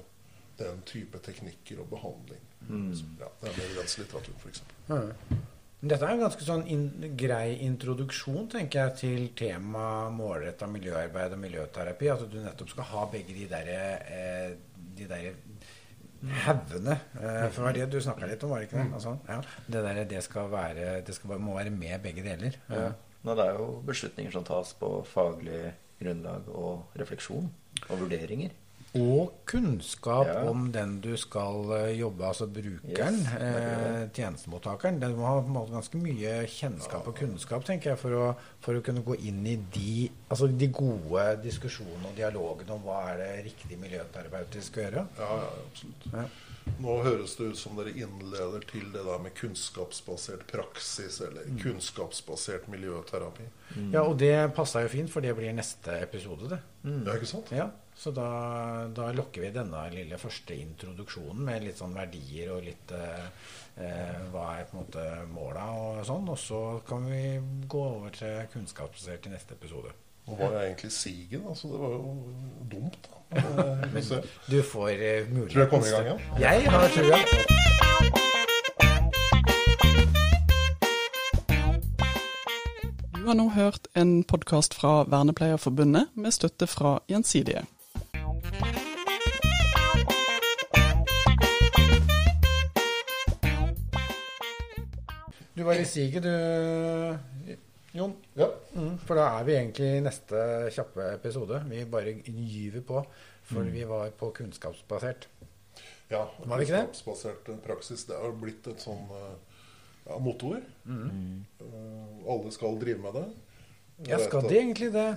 [0.58, 2.42] den type teknikker og behandling.
[2.68, 2.90] Mm.
[2.96, 4.64] Så, ja, det er evidenslitteratur, f.eks.
[4.90, 5.04] Ja.
[5.78, 6.88] Dette er en ganske sånn in
[7.20, 12.10] grei introduksjon tenker jeg, til temaet målretta miljøarbeid og miljøterapi.
[12.10, 14.56] At du nettopp skal ha begge de der, eh,
[14.98, 15.28] de der
[16.45, 16.97] haugene.
[17.19, 18.88] Eh, for det var det du snakka litt om, var det ikke det?
[18.99, 19.39] Altså, ja.
[19.67, 22.58] Det, der, det, skal være, det skal, må være med begge deler.
[22.69, 22.88] Ja.
[23.23, 27.49] Nå, det er jo beslutninger som tas på faglig grunnlag og refleksjon
[27.88, 28.53] og vurderinger.
[28.95, 30.50] Og kunnskap Ja.
[30.50, 35.00] om den du skal eh, jobbe, altså brukeren, Yes, eh, tjenestemottakeren.
[35.00, 39.04] Du må ha ganske mye kjennskap og kunnskap, tenker jeg, for å, for å kunne
[39.04, 43.78] gå inn i de, altså de gode diskusjonene og dialogene om hva er det riktig
[43.78, 45.08] miljøterapeutisk å gjøre.
[45.19, 46.13] Ja, ja, absolutt.
[46.13, 46.26] Ja.
[46.84, 51.60] Nå høres det ut som dere innleder til det der med kunnskapsbasert praksis, eller Mm.
[51.62, 53.45] kunnskapsbasert miljøterapi.
[53.93, 56.60] Ja, og det passa jo fint, for det blir neste episode, det.
[56.84, 57.52] Ja, ikke sant?
[57.52, 58.30] Ja, så da,
[58.94, 63.24] da lokker vi denne lille første introduksjonen med litt sånn verdier og litt eh,
[63.82, 66.28] eh, hva er på en måte måla og sånn.
[66.30, 69.90] Og så kan vi gå over til kunnskapsbasert i neste episode.
[70.28, 71.48] Og hva er egentlig sigen?
[71.50, 72.12] Altså, det var jo
[72.70, 73.16] dumt, da.
[73.96, 74.28] Men, eh.
[74.46, 76.22] Du får eh, mulighet Tror du jeg kommer i gang igjen?
[76.44, 77.18] Jeg har trua.
[83.18, 87.66] Du har nå hørt en podkast fra Vernepleierforbundet med støtte fra Gjensidige.
[95.58, 96.30] Du var i siget, du,
[97.97, 98.13] Jon.
[98.38, 98.52] Ja.
[98.76, 100.41] Mm, for da er vi egentlig i neste
[100.76, 101.63] kjappe episode.
[101.71, 103.02] Vi bare gyver på,
[103.50, 105.26] for vi var på kunnskapsbasert.
[106.12, 106.62] ja Var?
[106.62, 108.06] Kunnskapsbasert praksis.
[108.06, 109.34] Det har blitt et sånn eh,
[110.06, 110.62] ja, motor.
[110.86, 111.41] Mm.
[111.63, 113.26] Uh, alle skal drive med det.
[114.06, 115.08] Jeg Ja, skal de egentlig det?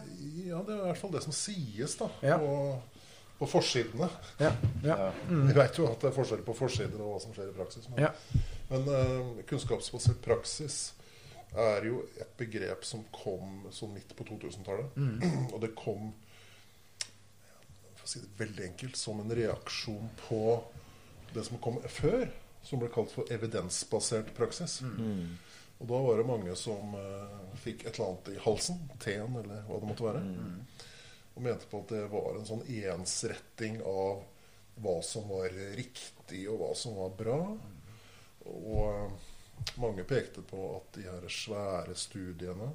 [0.47, 2.39] Ja, det er i hvert fall det som sies da, Ja.
[2.41, 2.81] på,
[3.41, 4.09] på forsidene.
[4.39, 4.53] Ja.
[4.85, 4.97] ja.
[5.29, 5.47] Mm.
[5.49, 7.87] Vi vet jo at det er forskjell på forsider og hva som skjer i praksis.
[7.89, 8.11] Men, Ja.
[8.69, 10.81] men uh, kunnskapsbasert praksis
[11.57, 14.93] er jo et begrep som kom sånn midt på 2000-tallet.
[15.01, 15.49] Mm.
[15.55, 16.11] Og det kom
[17.97, 20.43] for å si det veldig enkelt, som en reaksjon på
[21.33, 22.29] det som kom før,
[22.67, 24.83] som ble kalt for evidensbasert praksis.
[24.85, 25.39] Mm.
[25.81, 29.65] Og da var det mange som uh, fikk et eller annet i halsen, teen eller
[29.65, 30.25] hva det måtte være,
[31.35, 34.23] og mente på at det var en sånn ensretting av
[34.81, 37.41] hva som var riktig, og hva som var bra.
[38.51, 39.27] Og eh,
[39.83, 42.71] mange pekte på at de her svære studiene,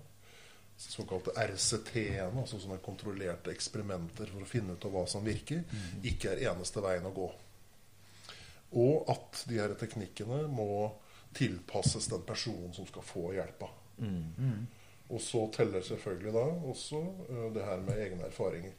[0.77, 5.63] såkalte RCT-ene, altså sånne kontrollerte eksperimenter for å finne ut av hva som virker,
[6.03, 7.29] ikke er eneste veien å gå.
[8.75, 10.91] Og at de her teknikkene må
[11.35, 13.69] tilpasses den personen som skal få hjelpa.
[15.09, 17.01] Og så teller selvfølgelig da også
[17.53, 18.71] det her med egne erfaringer.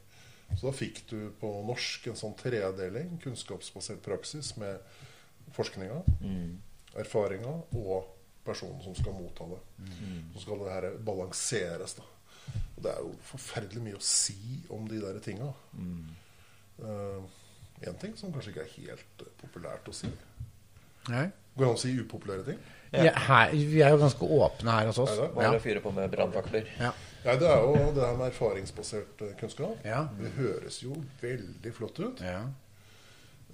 [0.57, 4.79] Så da fikk du på norsk en sånn tredeling, kunnskapsbasert praksis, med
[5.55, 6.57] forskninga, Mm.
[6.95, 8.07] erfaringa og
[8.45, 9.59] personen som skal motta det.
[10.33, 12.03] Så skal det her balanseres, da.
[12.77, 14.37] Og det er jo forferdelig mye å si
[14.69, 15.51] om de der tinga.
[17.87, 20.09] Én ting som kanskje ikke er helt eh, populært å si.
[21.11, 21.27] Nei.
[21.55, 22.59] Går det an å si upopulære ting?
[22.93, 23.11] Ja.
[23.27, 25.17] Her, vi er jo ganske åpne her hos oss.
[25.35, 25.57] Bare Ja.
[25.57, 26.67] å fyre på med brannfakler.
[26.79, 26.93] Ja.
[27.25, 29.77] Nei, det er jo det her med erfaringsbasert eh, kunnskap.
[29.85, 30.05] Ja.
[30.19, 32.21] Det høres jo veldig flott ut.
[32.21, 32.45] Ja.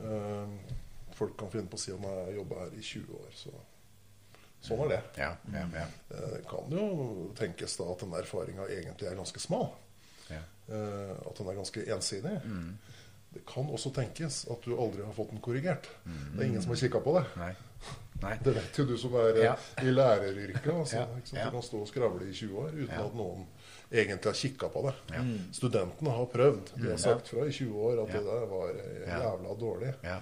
[0.04, 0.48] Eh,
[1.18, 3.30] folk kan finne på å si om jeg har jobba her i 20 år.
[3.38, 3.54] Så
[4.64, 5.02] sånn er det.
[5.20, 5.32] Ja.
[5.54, 5.66] Ja.
[5.74, 5.86] Ja.
[6.14, 9.70] Eh, Det kan jo tenkes da at den erfaringa egentlig er ganske smal.
[10.30, 10.42] Ja.
[10.70, 12.38] Eh, At den er ganske ensidig.
[13.34, 15.88] Det kan også tenkes at du aldri har fått den korrigert.
[16.06, 17.26] Det er ingen som har kikka på det.
[17.38, 17.56] Nei.
[18.24, 18.38] Nei.
[18.44, 19.56] Det vet jo du som er eh, Ja.
[19.82, 20.72] i læreryrket.
[20.74, 21.40] Altså, Ja, ikke sant?
[21.40, 21.46] ja.
[21.46, 23.06] Du kan stå og skravle i 20 år uten Ja.
[23.06, 23.46] at noen
[23.92, 24.94] egentlig har kikka på det.
[25.14, 25.24] Ja.
[25.52, 26.74] Studentene har prøvd.
[26.82, 28.18] De har sagt fra i 20 år at Ja.
[28.20, 29.94] det der var eh, jævla dårlig.
[30.04, 30.20] Ja.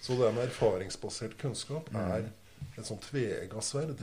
[0.00, 2.00] Så det med erfaringsbasert kunnskap Mm.
[2.10, 2.28] er
[2.78, 3.98] et sånt tveegga sverd.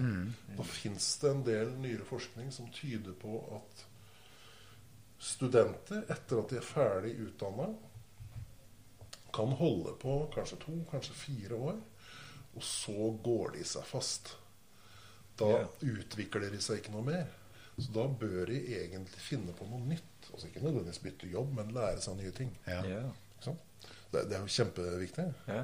[0.58, 3.86] Da fins det en del nyere forskning som tyder på at
[5.20, 7.70] studenter, etter at de er ferdig utdanna,
[9.34, 11.78] kan holde på kanskje to, kanskje fire år,
[12.54, 14.36] og så går de seg fast.
[15.40, 17.30] Da utvikler de seg ikke noe mer.
[17.78, 20.28] Så da bør de egentlig finne på noe nytt.
[20.30, 22.52] Altså Ikke nødvendigvis bytte jobb, men lære seg nye ting.
[22.70, 22.84] Ja.
[22.86, 23.56] Ja.
[24.14, 25.26] Det, det er jo kjempeviktig.
[25.50, 25.64] ja.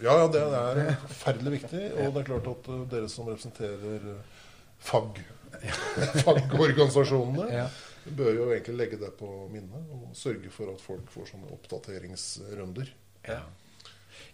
[0.00, 1.80] Ja, ja, det er forferdelig viktig.
[2.00, 4.44] Og det er klart at uh, dere som representerer uh,
[4.80, 5.20] fag,
[6.24, 7.66] fagorganisasjonene,
[8.18, 12.94] bør jo egentlig legge det på minnet og sørge for at folk får sånne oppdateringsrunder.
[13.28, 13.42] Ja.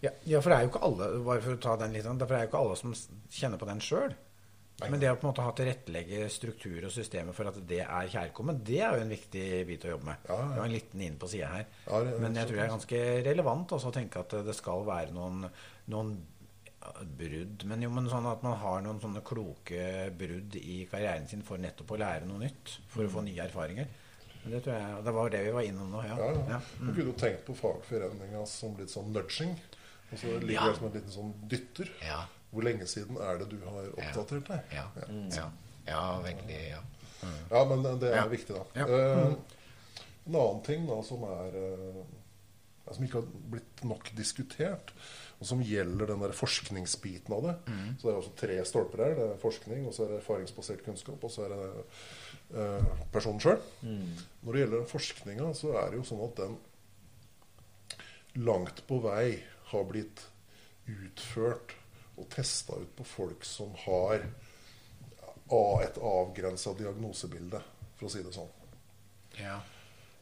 [0.05, 2.31] Ja, ja, for det er jo ikke alle bare for å ta den litt, det
[2.31, 4.17] er jo ikke alle som kjenner på den sjøl.
[4.79, 8.11] Men det å på en måte ha tilrettelegge struktur og systemer for at det er
[8.13, 10.29] kjærkomment, det er jo en viktig bit å jobbe med.
[10.29, 10.51] Ja, ja.
[10.53, 11.65] Det var en liten inn på sida her.
[11.89, 14.85] Ja, det Men jeg tror det er ganske relevant også å tenke at det skal
[14.87, 15.49] være noen,
[15.91, 16.13] noen
[17.19, 17.65] brudd.
[17.69, 21.61] Men jo, men sånn at man har noen sånne kloke brudd i karrieren sin for
[21.61, 22.79] nettopp å lære noe nytt.
[22.93, 23.91] For å få nye erfaringer.
[24.45, 26.15] Men det tror jeg, det var det vi var innom nå, ja.
[26.23, 26.45] Ja, ja.
[26.55, 26.61] Ja.
[26.79, 29.59] Du kunne jo tenkt på fagforeninga som litt sånn nudging.
[30.13, 30.67] Og så ligger Ja.
[30.69, 31.91] det som en liten sånn dytter.
[32.03, 32.23] Ja.
[32.51, 34.61] Hvor lenge siden er det du har oppdatert deg?
[34.73, 34.87] Ja.
[35.37, 35.51] Ja.
[35.87, 36.61] ja, veldig.
[36.71, 36.83] Ja.
[37.51, 38.65] Ja, men det er viktig, da.
[38.87, 39.35] Eh,
[40.29, 42.03] en annen ting da, som er eh,
[42.95, 44.95] som ikke har blitt nok diskutert,
[45.41, 47.53] og som gjelder den der forskningsbiten av det.
[48.01, 49.13] Så det er også tre stolper her.
[49.19, 51.67] Det er forskning, og så er det erfaringsbasert kunnskap, og så er det
[52.57, 53.61] eh, personen sjøl.
[53.85, 56.57] Når det gjelder forskninga, så er det jo sånn at den
[58.45, 59.37] langt på vei
[59.73, 60.25] har blitt
[60.89, 61.75] utført
[62.19, 64.25] og testa ut på folk som har
[65.85, 67.61] et avgrensa diagnosebilde,
[67.97, 68.51] for å si det sånn.
[69.39, 69.59] Ja.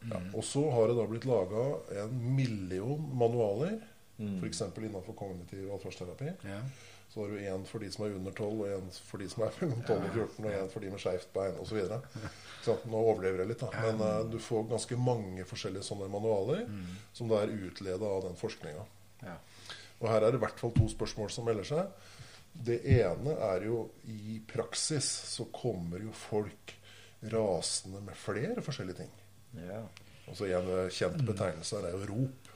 [0.06, 1.62] Ja, og så har det da blitt laga
[2.02, 3.78] en million manualer,
[4.16, 4.60] f.eks.
[4.76, 6.28] innenfor kognitiv atferdsterapi.
[6.46, 6.60] Ja.
[7.10, 9.44] Så har du én for de som er under 12, og én for de som
[9.46, 11.78] er mellom 12 og 14, og én for de med skeivt bein osv.
[12.92, 13.84] Nå overlever jeg litt, da.
[13.86, 16.66] Men uh, du får ganske mange forskjellige sånne manualer
[17.16, 18.84] som da er utleda av den forskninga.
[19.24, 19.36] Ja.
[20.00, 22.08] Og her er det i hvert fall to spørsmål som melder seg.
[22.66, 26.74] Det ene er jo i praksis så kommer jo folk
[27.32, 29.14] rasende med flere forskjellige ting.
[29.66, 29.84] Ja.
[30.26, 32.46] Altså En kjent betegnelse her er jo rop.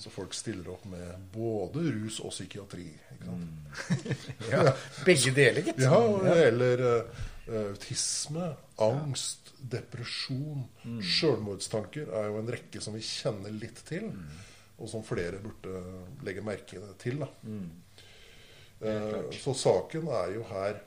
[0.00, 2.86] Så folk stiller opp med både rus og psykiatri.
[3.14, 4.06] Ikke sant?
[4.52, 4.62] ja.
[5.04, 5.82] Begge deler, gitt.
[5.84, 5.98] Ja,
[6.46, 7.26] eller uh,
[7.66, 8.52] autisme,
[8.84, 10.64] angst, depresjon.
[11.04, 14.08] Selvmordstanker er jo en rekke som vi kjenner litt til,
[14.78, 15.80] og som flere burde
[16.26, 17.18] legge merke til.
[17.24, 17.28] Da.
[18.80, 20.78] Eh, så saken er jo her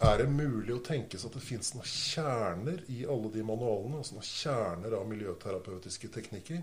[0.00, 3.98] Er det mulig å tenke seg at det fins noen kjerner i alle de manualene,
[4.00, 6.62] altså noen kjerner av miljøterapeutiske teknikker,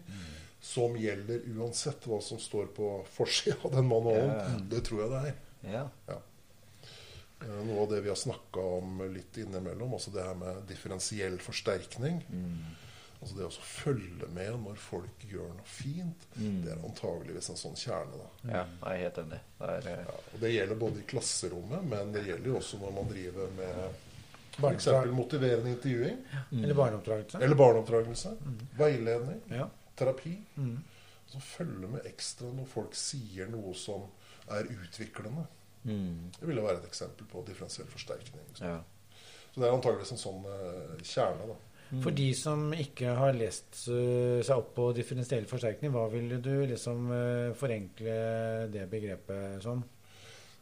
[0.60, 4.34] som gjelder uansett hva som står på forsida av den manualen?
[4.34, 4.58] Yeah.
[4.74, 5.38] Det tror jeg det er.
[5.68, 5.92] Yeah.
[6.10, 6.18] Ja.
[7.46, 11.38] Eh, Noe av det vi har snakka om litt innimellom, altså det her med differensiell
[11.46, 12.24] forsterkning.
[13.18, 17.78] Altså det å følge med når folk gjør noe fint, det er antageligvis en sånn
[17.80, 18.20] kjerne.
[18.20, 18.28] da.
[18.52, 19.40] ja, jeg er helt enig.
[19.58, 22.78] Det er, eh, Ja, og Det gjelder både i klasserommet, men det gjelder jo også
[22.84, 23.80] når man driver med
[24.58, 24.88] f.eks.
[25.18, 26.20] Motiverende intervjuing.
[26.52, 27.42] Eller barneoppdragelse.
[27.42, 28.36] Eller barneoppdragelse.
[28.78, 29.42] Veiledning.
[29.50, 29.66] Ja.
[29.98, 30.36] Terapi.
[31.28, 34.06] Så følge med ekstra når folk sier noe som
[34.54, 35.48] er utviklende.
[35.84, 38.46] Det ville være et eksempel på differensiell forsterkning.
[38.62, 38.78] ja.
[39.58, 41.46] Så det er antageligvis en sånn uh, kjerne.
[41.50, 41.54] da.
[41.90, 46.54] For de som ikke har lest eh, seg opp på differensiell forsterkning, hva ville du
[46.68, 48.18] liksom eh, forenkle
[48.74, 49.84] det begrepet som?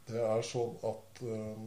[0.06, 1.66] Det er sånn at eh,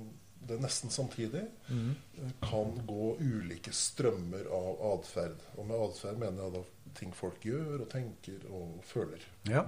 [0.48, 5.42] det nesten samtidig eh, kan gå ulike strømmer av atferd.
[5.56, 9.26] Og med atferd mener jeg da ting folk gjør og tenker og føler.
[9.50, 9.66] Ja.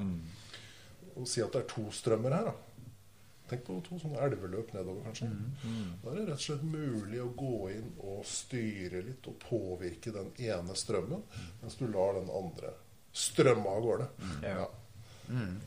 [1.16, 2.69] Og si at det er to strømmer her, da.
[3.50, 5.28] Tenk på to sånne elveløp nedover, kanskje.
[6.04, 10.12] Da er det rett og slett mulig å gå inn og styre litt og påvirke
[10.14, 11.24] den ene strømmen,
[11.62, 12.70] mens du lar den andre
[13.12, 14.06] strømme av gårde.
[14.46, 14.68] Ja.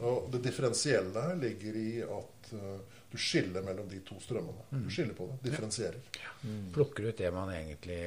[0.04, 2.80] Og det differensielle her ligger i at uh,
[3.12, 4.66] du skiller mellom de to strømmene.
[4.84, 5.38] Du skiller på det.
[5.46, 6.00] Differensierer.
[6.76, 8.00] Plukker ut det man egentlig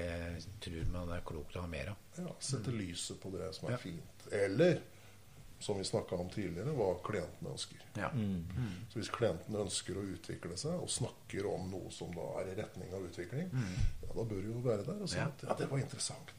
[0.65, 2.03] tror man er klokt å ha mer av.
[2.19, 3.79] Ja, Setter lyset på det som er Ja.
[3.79, 4.27] fint.
[4.33, 4.81] Eller,
[5.67, 7.83] som vi snakka om tidligere, hva klienten ønsker.
[7.99, 8.11] Ja.
[8.93, 12.57] Så hvis klienten ønsker å utvikle seg, og snakker om noe som da er i
[12.61, 15.27] retning av utvikling, ja, da bør du jo være der og si Ja.
[15.33, 16.33] at ja, det var interessant.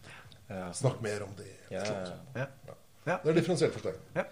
[0.48, 0.72] Ja.
[0.72, 1.50] Snakk mer om det.
[1.74, 1.96] Ja, ja.
[2.36, 2.48] Ja.
[2.68, 2.76] Ja.
[3.08, 3.18] Ja.
[3.24, 4.08] Det er differensiell forsterkning.
[4.16, 4.24] Ja.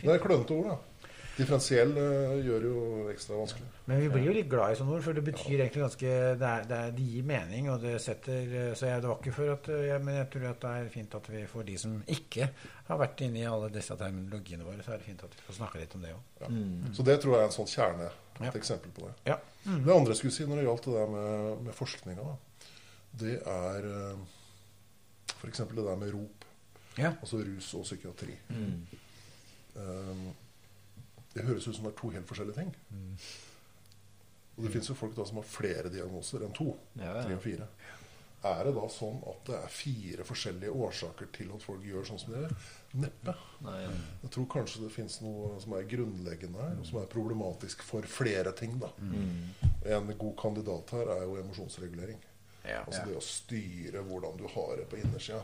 [0.00, 1.08] Det er klønete ord, da.
[1.34, 3.66] Differensiell gjør gjør jo ekstra vanskelig.
[3.90, 6.50] Men vi blir jo litt glad i sånne ord, for det betyr egentlig ganske Det,
[6.50, 9.54] er, det, er, det gir mening, og det setter Så jeg, det var ikke for
[9.54, 12.48] at jeg, Men jeg tror at det er fint at vi for de som ikke
[12.84, 15.56] har vært inne i alle disse terminologiene våre, så er det fint at vi får
[15.56, 16.22] snakke litt om det òg.
[16.42, 16.50] Ja.
[16.92, 18.10] Så det tror jeg er en sånn kjerne.
[18.34, 18.50] Ja.
[18.50, 19.14] Et eksempel på det.
[19.30, 19.38] Ja.
[19.64, 22.68] Det andre jeg skulle si når det gjaldt det der med, med forskninga, da,
[23.24, 23.88] det er
[25.38, 25.64] f.eks.
[25.70, 26.44] det der med rop.
[26.98, 27.14] Ja.
[27.16, 28.36] Altså rus og psykiatri.
[28.52, 29.00] Mm.
[29.74, 30.26] Um,
[31.34, 32.72] det høres ut som det er to helt forskjellige ting.
[32.94, 33.12] Mm.
[34.54, 36.70] Og det fins jo folk da som har flere diagnoser enn to.
[37.00, 37.22] Ja, ja.
[37.26, 37.68] Tre og fire.
[38.44, 42.20] Er det da sånn at det er fire forskjellige årsaker til at folk gjør sånn
[42.20, 42.52] som de gjør?
[43.00, 43.34] Neppe.
[43.64, 43.78] Nei,
[44.20, 48.04] Jeg tror kanskje det fins noe som er grunnleggende her, og som er problematisk for
[48.06, 48.76] flere ting.
[48.82, 48.92] da.
[49.96, 52.20] En god kandidat her er jo emosjonsregulering.
[52.64, 52.84] Ja.
[52.84, 55.40] Altså det å styre hvordan du har det på innersida.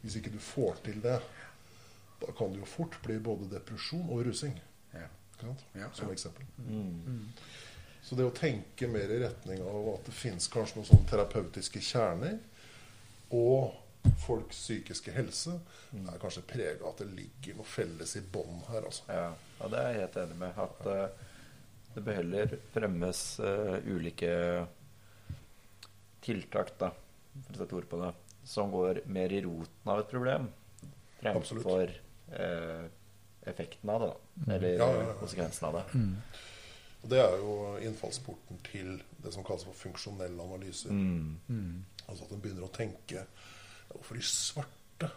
[0.00, 1.20] Hvis ikke du får til det,
[2.20, 4.56] da kan det jo fort bli både depresjon og rusing.
[5.74, 5.88] Ja.
[5.96, 6.46] Som eksempel.
[8.02, 11.82] Så det å tenke mer i retning av at det fins kanskje noen sånne terapeutiske
[11.84, 12.38] kjerner,
[13.36, 13.76] og
[14.24, 15.58] folks psykiske helse,
[16.00, 18.86] er kanskje prega av at det ligger noe felles i bånn her.
[18.88, 19.04] altså.
[19.12, 19.28] Ja,
[19.60, 20.60] og det er jeg helt enig med.
[20.64, 21.28] At uh,
[21.94, 24.32] det bør heller fremmes uh, ulike
[26.24, 26.90] tiltak, da,
[27.36, 28.10] for å sette ord på det,
[28.48, 30.48] som går mer i roten av et problem,
[31.20, 31.92] fremfor
[32.32, 32.84] eh,
[33.46, 34.54] effekten av det, da.
[34.54, 35.14] Eller Ja, ja, ja.
[35.20, 35.84] konsekvensen av det.
[37.02, 40.90] Og Det er jo innfallsporten til det som kalles for funksjonelle analyser.
[40.92, 41.84] Mm.
[42.08, 43.24] Altså at en begynner å tenke
[43.90, 45.08] Hvorfor i svarte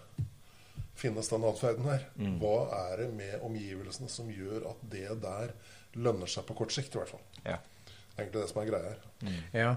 [0.98, 2.06] finnes den atferden her?
[2.18, 2.40] Mm.
[2.42, 2.56] Hva
[2.90, 5.52] er det med omgivelsene som gjør at det der
[5.94, 7.22] lønner seg på kort sikt, i hvert fall?
[7.46, 7.60] Ja.
[7.86, 9.44] Det er egentlig det som er greia her.
[9.54, 9.76] Ja.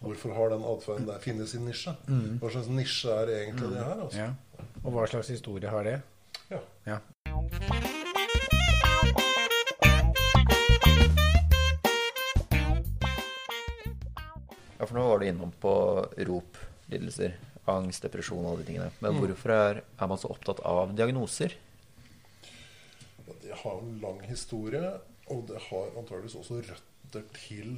[0.00, 1.92] Hvorfor har den atferden der funnet sin nisje?
[2.40, 4.00] Hva slags nisje er egentlig det her?
[4.06, 4.18] Altså?
[4.24, 4.30] ja.
[4.84, 5.98] Og hva slags historie har det?
[6.86, 6.98] Ja.
[14.82, 14.86] Ja.
[14.86, 15.72] For nå var du innom på
[16.26, 16.58] rop,
[16.90, 17.36] lidelser,
[17.70, 18.90] angst, depresjon og alle de tingene.
[19.04, 21.54] Men hvorfor er, er man så opptatt av diagnoser?
[23.42, 24.90] Det har en lang historie,
[25.30, 27.76] og det har antageligvis også røtter til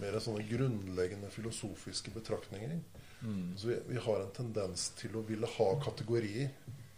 [0.00, 2.78] mer sånne grunnleggende filosofiske betraktninger.
[3.56, 6.50] Så vi, vi har en tendens til å ville ha kategorier.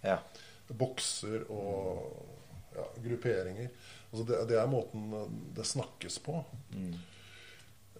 [0.04, 0.20] Ja.
[0.68, 2.06] Bokser og
[2.74, 3.68] ja, grupperinger.
[4.10, 5.10] Altså det, det er måten
[5.56, 6.38] det snakkes på.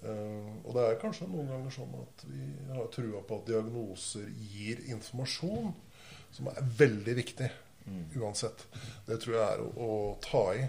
[0.05, 4.31] Eh, og det er kanskje noen ganger sånn at vi har trua på at diagnoser
[4.53, 5.75] gir informasjon
[6.35, 7.51] som er veldig viktig
[8.17, 8.67] uansett.
[9.07, 9.91] Det tror jeg er å, å
[10.25, 10.65] ta i.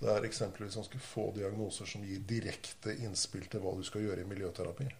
[0.00, 4.24] Det er eksempelvis ganske få diagnoser som gir direkte innspill til hva du skal gjøre
[4.24, 4.90] i miljøterapi.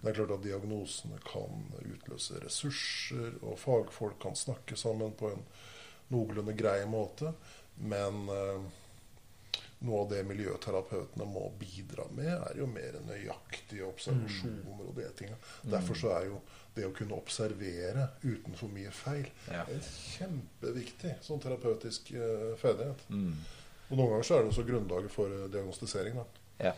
[0.00, 5.42] Det er klart at diagnosene kan utløse ressurser, og fagfolk kan snakke sammen på en
[6.12, 7.32] noenlunde grei måte.
[7.82, 8.68] Men eh,
[9.86, 15.36] noe av det miljøterapeutene må bidra med, er jo mer nøyaktige observasjoner og det tinga.
[15.70, 16.40] Derfor så er jo
[16.78, 19.64] det å kunne observere uten for mye feil Ja.
[19.66, 23.02] en kjempeviktig sånn terapeutisk eh, ferdighet.
[23.10, 23.32] Mm.
[23.88, 26.18] Og noen ganger så er det også grunnlaget for eh, diagnostisering.
[26.22, 26.37] da.
[26.58, 26.72] Ja.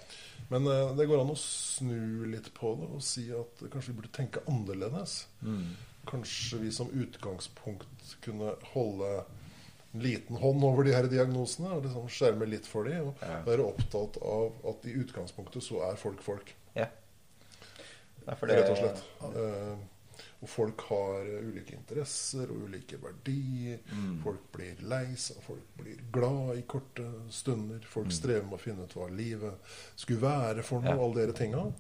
[0.51, 3.99] Men uh, det går an å snu litt på det og si at kanskje vi
[4.01, 5.27] burde tenke annerledes.
[5.43, 5.77] Mm.
[6.11, 9.13] Kanskje vi som utgangspunkt kunne holde
[9.93, 13.09] en liten hånd over de her diagnosene og liksom skjerme litt for dem.
[13.13, 13.41] Og Ja.
[13.47, 16.55] være opptatt av at i utgangspunktet så er folk folk.
[16.77, 16.87] ja.
[18.27, 19.03] Nei, for det- Rett og slett.
[19.35, 19.77] Eh,
[20.43, 23.79] og folk har eh, ulike interesser og ulike verdier.
[23.93, 24.23] Mm.
[24.25, 27.81] Folk blir lei seg, folk blir glad i korte stunder.
[27.85, 28.17] Folk Mm.
[28.17, 29.55] strever med å finne ut hva livet
[29.97, 31.05] skulle være for noe, Ja.
[31.05, 31.73] alle dere tinga.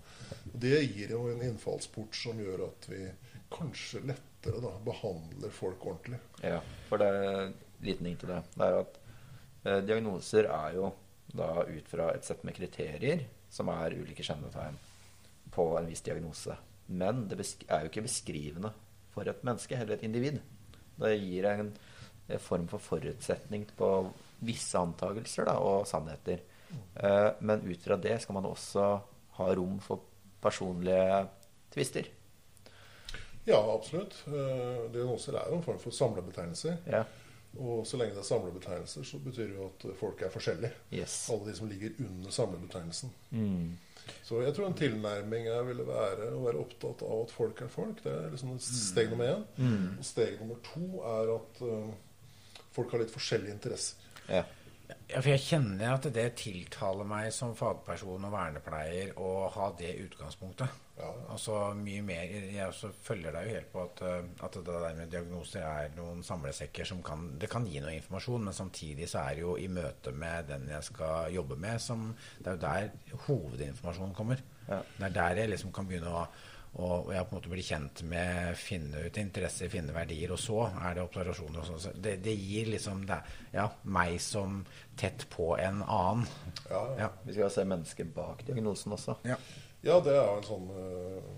[0.52, 3.10] Det gir jo en innfallsport som gjør at vi
[3.50, 6.20] kanskje lettere da, behandler folk ordentlig.
[6.42, 8.42] Ja, for det er en liten ting til det.
[8.56, 8.98] Det er at
[9.64, 10.92] eh, diagnoser er jo
[11.34, 14.76] da ut fra et sett med kriterier som er ulike kjennetegn
[15.50, 16.56] på en viss diagnose.
[16.90, 18.72] Men det er jo ikke beskrivende
[19.14, 20.40] for et menneske eller et individ.
[21.00, 21.72] Det gir en,
[22.38, 23.86] form for forutsetning på
[24.46, 26.44] visse antakelser da, og sannheter.
[26.70, 28.84] Eh, men ut fra det skal man også
[29.38, 30.04] ha rom for
[30.42, 31.24] personlige
[31.74, 32.06] tvister.
[33.48, 34.14] Ja, absolutt.
[34.28, 36.78] Eh, diagnoser er jo en form for samlebetegnelser.
[36.86, 37.02] Ja.
[37.58, 40.70] Og så lenge det er samlebetegnelser, så betyr det jo at folk er forskjellige.
[40.94, 41.14] Yes.
[41.32, 43.10] Alle de som ligger under samlebetegnelsen.
[43.30, 43.72] Mm.
[44.22, 47.72] Så jeg tror en tilnærming jeg ville være å være opptatt av at folk er
[47.72, 48.04] folk.
[48.04, 49.42] Det er liksom steg nummer én.
[49.58, 49.98] Mm.
[49.98, 54.08] Og steg nummer to er at uh, folk har litt forskjellige interesser.
[54.30, 54.44] Ja.
[55.10, 59.92] Ja, for jeg kjenner at det tiltaler meg som fagperson og vernepleier å ha det
[60.04, 60.78] utgangspunktet.
[61.00, 61.24] Ja, ja.
[61.32, 65.12] Altså mye mer Jeg følger deg jo helt på at, eh, at det der med
[65.12, 69.38] diagnoser er noen samlesekker som kan Det kan gi noe informasjon, men samtidig så er
[69.38, 73.20] det jo i møte med den jeg skal jobbe med, som Det er jo der
[73.26, 74.44] hovedinformasjonen kommer.
[74.68, 74.82] Ja.
[74.98, 76.26] Det er der jeg liksom kan begynne å
[76.78, 80.68] og jeg på en måte blir kjent med, finne ut interesser, finne verdier, og så
[80.70, 81.80] er det observasjoner og sånn.
[81.82, 83.18] Så det, det gir liksom det,
[83.56, 84.60] ja, meg som
[85.00, 86.28] tett på en annen.
[86.68, 86.92] Ja, ja.
[87.02, 87.08] Ja.
[87.26, 89.18] Vi skal se mennesket bak diagnosen også.
[89.26, 89.40] Ja.
[89.82, 91.34] ja, det er jo en sånn uh,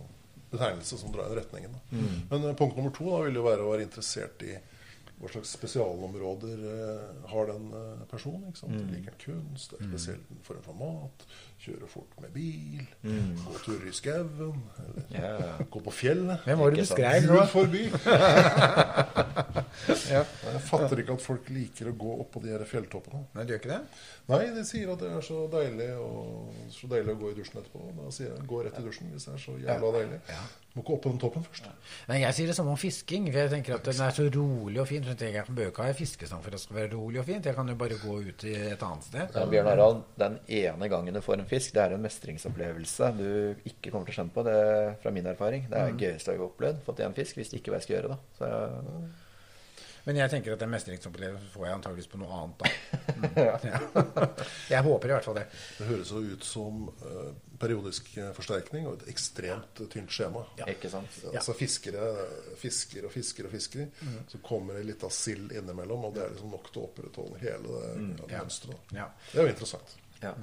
[0.52, 1.78] betegnelse som drar i den retningen.
[1.78, 2.04] Da.
[2.34, 4.58] Men eh, punkt nummer to da, vil jo være å være interessert i
[5.22, 7.72] hva slags spesialområder uh, har den
[8.10, 8.50] personen.
[8.50, 8.84] ikke sant?
[8.92, 9.78] Liker han kunst?
[9.78, 11.26] Er spesielt en form for mat?
[11.62, 12.80] Kjøre fort med bil?
[13.04, 14.62] Gå turer i skauen?
[14.82, 15.58] Eller Ja.
[15.70, 16.42] gå på fjellet?
[16.44, 17.44] Hvem var det du skrev nå?
[17.52, 17.84] Forby!
[20.12, 20.20] Ja.
[20.44, 23.22] Jeg fatter ikke at folk liker å gå opp på de her fjelltoppene.
[23.34, 23.78] Nei, De gjør ikke det?
[24.28, 27.60] Nei, de sier at det er så deilig, og så deilig å gå i dusjen
[27.62, 27.86] etterpå.
[27.96, 30.18] Da sier jeg gå rett i dusjen hvis det er så jævla deilig.
[30.28, 30.42] Ja.
[30.76, 31.66] Må ikke opp på den toppen først.
[32.08, 33.26] Nei, jeg sier det samme om fisking.
[33.32, 35.02] For jeg tenker at den er så rolig og fin.
[35.04, 37.26] Så jeg tenker jeg bør ikke ha fiskestang for at det skal være rolig og
[37.28, 37.48] fint.
[37.48, 39.36] Jeg kan jo bare gå ut til et annet sted.
[39.36, 43.28] Ja, Bjørn Harald, den ene gangen du får en fisk, det er en mestringsopplevelse du
[43.68, 44.46] ikke kommer til å skjønne på.
[44.48, 44.60] Det
[45.02, 45.68] fra min erfaring.
[45.70, 46.80] Det er det gøyeste jeg har opplevd.
[46.86, 48.22] Fått igjen fisk, visste ikke hva jeg skulle gjøre da.
[48.38, 49.12] Så jeg,
[50.02, 52.72] Men jeg tenker at den mestringsopplevelsen får jeg antageligvis på noe annet, da.
[53.22, 53.36] Mm.
[53.36, 53.54] Ja.
[54.72, 55.42] Jeg håper i hvert fall det.
[55.78, 57.28] Det høres jo ut som uh,
[57.60, 60.42] periodisk forsterkning og et ekstremt tynt skjema.
[60.72, 61.20] Ikke sant?
[61.30, 62.08] Altså fiskere
[62.58, 63.92] fisker og fisker og fisker.
[64.32, 67.38] Så kommer det litt av sild innimellom, og det er liksom nok til å opprettholde
[67.44, 68.42] hele det ja.
[68.42, 68.92] mønsteret.
[68.96, 69.06] Ja.
[69.30, 69.96] Det er jo interessant.
[70.22, 70.34] Ja.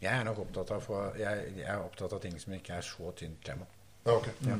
[0.00, 2.84] Jeg er nok opptatt av, for jeg, jeg er opptatt av ting som ikke er
[2.86, 3.66] så tynt tema.
[4.06, 4.28] Ja, ok.
[4.46, 4.54] ja.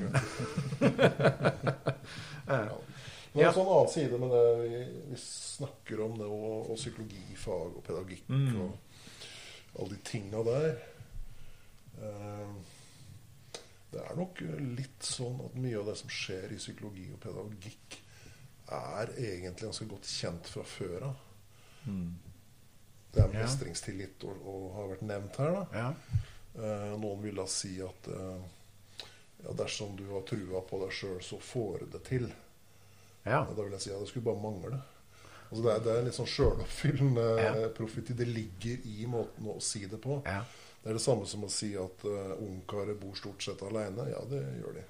[3.34, 4.78] Men en sånn annen side med det vi,
[5.12, 8.26] vi snakker om det, og, og psykologifag og pedagogikk
[8.64, 8.72] og
[9.78, 10.70] alle de tinga der.
[12.02, 12.52] Eh,
[13.92, 14.40] Det er nok
[14.76, 17.94] litt sånn at mye av det som skjer i psykologi og pedagogikk,
[18.68, 21.22] er egentlig ganske godt kjent fra før av.
[23.18, 25.56] Det er mestringstillit og, og har vært nevnt her.
[25.58, 25.88] da Ja.
[26.58, 28.44] Eh, noen vil da si at eh,
[29.44, 32.28] ja, dersom du har trua på deg sjøl, så får du det til.
[33.26, 33.44] ja.
[33.44, 34.80] Da vil jeg si at det skulle bare mangle.
[35.48, 37.52] Altså det, er, det er en litt sånn sjøloppfyllende Ja.
[37.76, 38.12] profeti.
[38.18, 40.22] Det ligger i måten å si det på.
[40.26, 40.42] ja.
[40.78, 44.04] Det er det samme som å si at uh, ungkarer bor stort sett aleine.
[44.12, 44.84] Ja, det gjør de.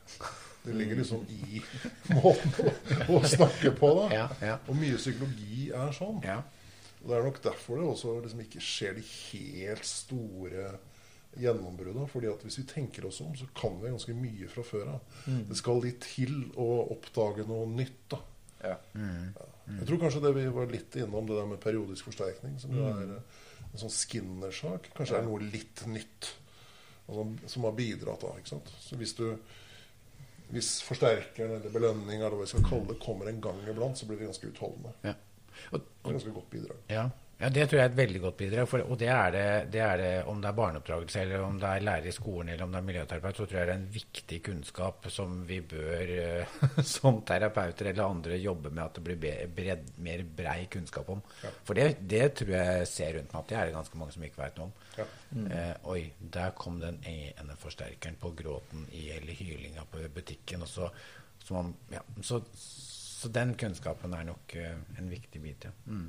[0.66, 1.62] Det ligger liksom i
[2.12, 3.88] måten å, å snakke på.
[3.96, 4.04] da.
[4.14, 4.58] Ja, ja.
[4.68, 6.20] Og mye psykologi er sånn.
[7.08, 10.64] Og Det er nok derfor det også liksom ikke skjer de helt store
[11.40, 12.08] gjennombruddene.
[12.08, 15.14] fordi at hvis vi tenker oss om, så kan vi ganske mye fra før av.
[15.48, 18.02] Det skal litt til å oppdage noe nytt.
[18.12, 18.18] da.
[18.60, 18.74] Ja.
[18.98, 22.84] Jeg tror kanskje det vi var litt innom, det der med periodisk forsterkning, som jo
[22.90, 23.38] er eh,
[23.70, 24.90] en sånn Skinner-sak.
[24.96, 25.22] Kanskje ja.
[25.22, 26.28] er noe litt nytt
[27.06, 28.34] altså, som har bidratt da.
[28.36, 28.68] ikke sant?
[28.84, 29.30] Så hvis du
[30.48, 34.06] hvis forsterkeren eller belønning eller hva vi skal kalle det, kommer en gang iblant, så
[34.08, 34.94] blir det ganske utholdende.
[35.04, 35.16] ja.
[35.72, 36.84] Og, et ganske godt bidrag.
[36.90, 37.04] Ja.
[37.38, 38.68] ja, det tror jeg er et veldig godt bidrag.
[38.70, 39.44] For, og det er det,
[39.74, 42.64] det er det om det er barneoppdragelse, eller om det er lærer i skolen, eller
[42.64, 46.14] om det er miljøterapeut, så tror jeg det er en viktig kunnskap som vi bør,
[46.24, 46.58] eh,
[46.94, 51.22] som terapeuter eller andre, jobbe med at det blir bred, mer brei kunnskap om.
[51.68, 54.28] For det, det tror jeg ser rundt meg at det er det ganske mange som
[54.28, 54.76] ikke vet noe om.
[54.98, 55.08] Ja.
[55.36, 60.64] Eh, oi, der kom den ene forsterkeren på gråten i eller hylinga på butikken.
[60.64, 60.88] Og så,
[61.44, 62.40] så, man, ja, så,
[63.18, 65.74] så den kunnskapen er nok eh, en viktig bit, ja.
[65.90, 66.08] Mm.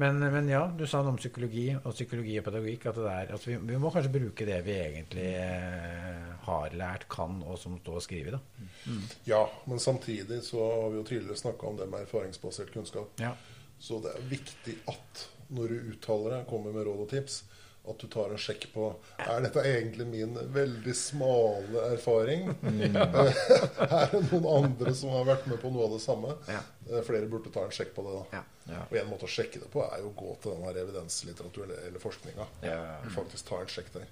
[0.00, 2.86] Men, men ja, du sa noe om psykologi og psykologi og pedagogikk.
[2.88, 7.04] At det er, altså vi, vi må kanskje bruke det vi egentlig eh, har lært,
[7.12, 8.36] kan, og som står og skriver.
[8.38, 8.94] Da.
[9.28, 13.20] Ja, men samtidig så har vi jo tidligere snakka om det med erfaringsbasert kunnskap.
[13.20, 13.34] Ja.
[13.80, 17.42] Så det er viktig at når du uttaler deg, kommer med råd og tips,
[17.88, 18.90] at du tar en sjekk på
[19.24, 22.50] Er dette egentlig min veldig smale erfaring.
[22.62, 26.34] er det noen andre som har vært med på noe av det samme?
[26.50, 26.60] Ja.
[26.90, 28.18] Eh, Flere burde ta en sjekk på det.
[28.18, 28.40] da.
[28.40, 28.44] Ja.
[28.70, 28.84] Ja.
[28.84, 31.72] Og en måte å sjekke det på er jo å gå til den her evidenslitteraturen
[31.78, 32.46] eller, forskninga.
[32.66, 32.78] Ja.
[33.16, 34.06] Faktisk ta en sjekk der.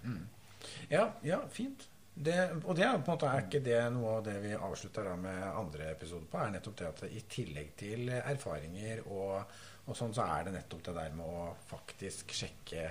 [0.91, 1.87] Ja, ja, fint.
[2.19, 5.07] Det, og det er på en måte er ikke det noe av det vi avslutter
[5.07, 9.53] da med andre episoder på, er nettopp det at i tillegg til erfaringer og,
[9.87, 12.89] og sånn, så er det nettopp det der med å faktisk sjekke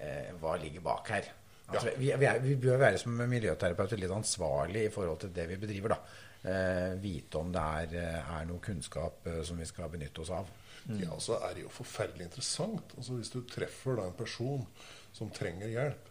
[0.00, 1.28] eh, hva ligger bak her.
[1.70, 1.96] Altså, Ja.
[1.98, 5.56] vi, vi, er, vi bør være som miljøterapeuter litt ansvarlig i forhold til det vi
[5.62, 5.88] bedriver.
[5.94, 6.00] da.
[6.42, 10.30] Eh, vite om det er, eh, er noe kunnskap eh, som vi skal benytte oss
[10.30, 10.48] av.
[10.96, 12.94] Ja, så er det jo forferdelig interessant.
[12.96, 14.66] Altså Hvis du treffer da en person
[15.12, 16.06] som trenger hjelp,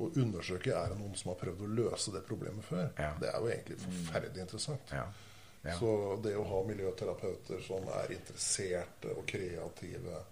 [0.00, 3.14] og undersøker er det noen som har prøvd å løse det problemet før, Ja.
[3.20, 4.92] det er jo egentlig forferdelig interessant.
[4.92, 5.06] Ja.
[5.64, 5.74] Ja.
[5.78, 10.22] Så det å ha miljøterapeuter som er interesserte og kreative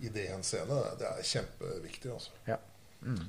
[0.00, 2.10] i det henseende, det er kjempeviktig.
[2.12, 2.32] altså.
[2.48, 2.58] Ja.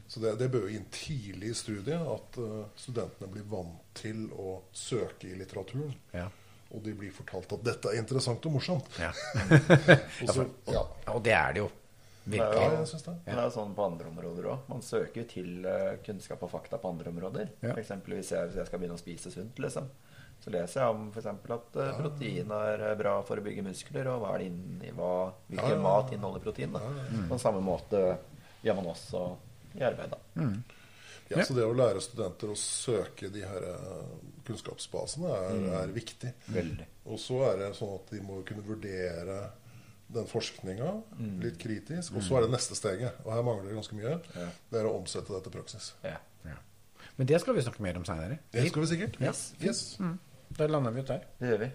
[0.08, 4.28] Så det, det bør jo inn tidlig i studiet at uh, studentene blir vant til
[4.32, 5.94] å søke i litteraturen.
[6.16, 6.30] Ja.
[6.76, 8.88] Og de blir fortalt at dette er interessant og morsomt.
[9.00, 9.12] Ja.
[10.26, 10.86] Og så, ja.
[11.14, 11.68] Og det er det jo.
[12.34, 12.48] ja,
[12.80, 13.18] jeg synes det.
[13.28, 14.66] Det er sånn på andre områder òg.
[14.72, 17.52] Man søker jo til uh, kunnskap og fakta på andre områder.
[17.62, 17.76] Ja.
[17.78, 19.92] Eksempel hvis jeg, hvis jeg skal begynne å spise sunt, liksom.
[20.44, 21.90] Så leser jeg om for eksempel at ja.
[21.98, 25.12] protein er eh, bra for å bygge muskler, og hva er det inni, hva,
[25.50, 26.76] hvilken Ja, ja, mat inneholder protein.
[26.76, 26.82] Da.
[27.32, 28.02] På samme måte
[28.66, 29.26] gjør man også
[29.76, 30.14] i arbeid.
[30.38, 30.58] Mm.
[31.32, 34.16] Ja, så det å lære studenter å søke de her eh,
[34.46, 36.36] kunnskapsbasene er, er viktig.
[36.54, 36.90] Veldig.
[37.10, 39.40] Og så er det sånn at de må kunne vurdere
[40.08, 40.92] den forskninga
[41.42, 42.14] litt kritisk.
[42.14, 44.20] Og så er det neste steget, og her mangler det ganske mye.
[44.38, 44.48] Ja.
[44.70, 45.92] Det er å omsette det til praksis.
[46.06, 46.20] Ja.
[46.46, 46.60] Ja.
[47.18, 48.38] Men det skal vi snakke mer om seinere.
[48.54, 49.18] Det skal vi sikkert.
[49.22, 49.54] Yes.
[49.64, 49.98] Yes.
[50.60, 51.20] Da lander vi ut der.
[51.40, 51.72] Det gjør vi.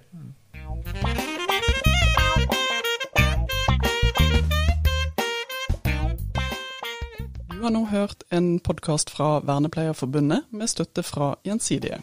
[7.51, 12.01] Du har nå hørt en podkast fra Vernepleierforbundet med støtte fra Gjensidige.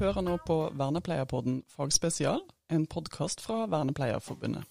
[0.00, 2.40] Hører nå på Vernepleierpodden fagspesial,
[2.72, 4.64] en podkast fra Vernepleierforbundet.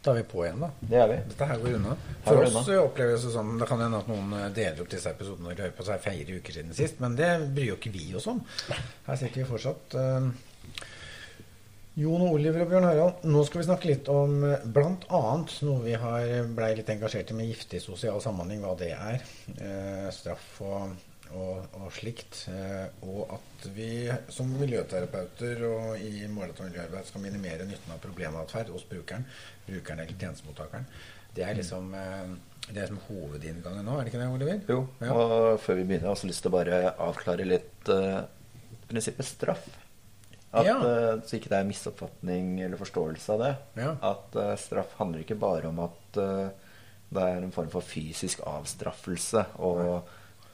[0.00, 0.68] Da er vi på igjen, da.
[0.80, 1.16] Det er vi.
[1.32, 1.96] Dette her går unna.
[2.24, 2.76] For oss unna.
[2.86, 5.74] oppleves det sånn Det kan hende at noen eh, deler opp disse episodene og hører
[5.76, 8.40] på seg fire uker siden sist, men det bryr jo ikke vi oss om.
[8.70, 9.98] Her sitter vi fortsatt.
[10.00, 10.30] eh,
[11.98, 14.58] Jon og Oliver og Bjørn Harald, nå skal vi snakke litt om bl.a.
[14.72, 18.92] blant annet noe vi har blei litt engasjert i med giftig sosial samhandling, hva det
[18.94, 19.24] er.
[19.58, 20.94] Eh, straff og,
[21.34, 22.44] og, og slikt.
[22.54, 28.00] Eh, og at vi som miljøterapeuter og i målet om miljøarbeid skal minimere nytten av
[28.06, 29.26] problematferd hos brukeren,
[29.66, 30.86] brukeren eller tjenestemottakeren.
[31.34, 32.32] Det er liksom eh,
[32.70, 34.62] det er som hovedinngangen nå, er det ikke det, Oliver?
[34.70, 35.10] Jo, Ja.
[35.18, 38.20] og før vi begynner, har jeg også lyst til å bare avklare litt eh,
[38.90, 39.66] prinsippet straff.
[40.52, 40.76] At, Ja.
[40.78, 43.52] uh, så ikke det er misoppfatning eller forståelse av det.
[43.82, 43.92] Ja.
[44.02, 46.48] At uh, straff handler ikke bare om at uh,
[47.10, 50.08] det er en form for fysisk avstraffelse og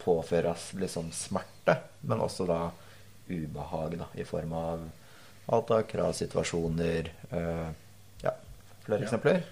[0.05, 2.59] påføres liksom smerte, men også da
[3.29, 4.85] ubehag da, i form av
[5.53, 7.11] alt av kravsituasjoner.
[7.31, 7.69] eh,
[8.23, 8.31] ja,
[8.85, 9.05] flere Ja.
[9.05, 9.43] eksempler?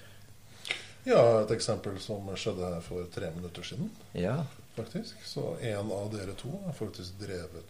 [1.05, 4.45] Ja, et eksempel som skjedde her for tre minutter siden, Ja.
[4.77, 5.17] faktisk.
[5.25, 7.65] Så en av dere to er faktisk drevet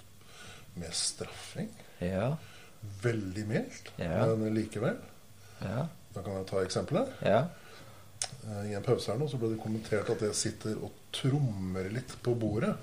[0.77, 1.68] med straffing.
[2.01, 2.37] Ja.
[3.05, 4.24] Veldig mildt, Ja.
[4.37, 4.97] men likevel.
[5.62, 5.87] Ja.
[6.14, 7.09] Da kan jeg ta eksempelet.
[7.22, 7.43] Ja.
[8.49, 11.89] Eh, I en pause her nå så ble det kommentert at jeg sitter og trommer
[11.93, 12.74] litt på bordet.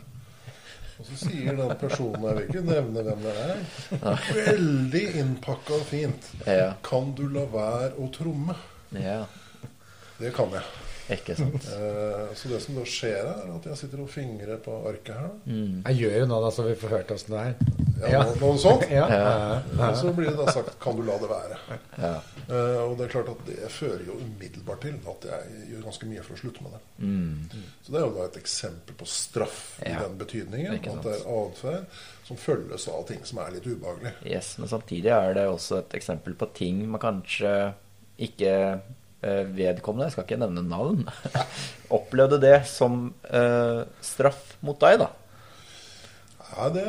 [1.01, 3.61] Og så sier den personen Jeg vil ikke nevne hvem det er.
[4.35, 6.27] Veldig innpakka og fint.
[6.85, 8.55] Kan du la være å tromme?
[8.93, 9.23] ja.
[10.21, 10.61] Det kan jeg.
[11.09, 11.65] Ikke sant.
[11.73, 15.29] Eh, Så det som da skjer er at jeg sitter og fingrer på arket her.
[15.45, 15.81] Mm.
[15.87, 17.55] Jeg gjør jo nå, da, så vi får hørt åssen det er.
[18.11, 18.85] Ja, Noe, noe sånt.
[18.89, 19.05] Ja.
[19.13, 19.89] Ja.
[19.89, 21.57] Og så blir det da sagt 'kan du la det være'?
[22.01, 22.13] Ja.
[22.49, 26.05] Eh, og det er klart at det fører jo umiddelbart til at jeg gjør ganske
[26.07, 26.81] mye for å slutte med det.
[27.05, 27.49] Mm.
[27.83, 30.73] Så det er jo da et eksempel på straff i den betydningen.
[30.73, 31.85] At det er atferd
[32.25, 34.13] som følges av ting som er litt ubehagelig.
[34.25, 37.73] Yes, men samtidig er det også et eksempel på ting man kanskje
[38.17, 38.81] ikke
[39.21, 41.03] vedkommende, jeg skal ikke nevne navn,
[41.97, 45.09] opplevde det som eh, straff mot deg, da.
[46.51, 46.85] Ja, det,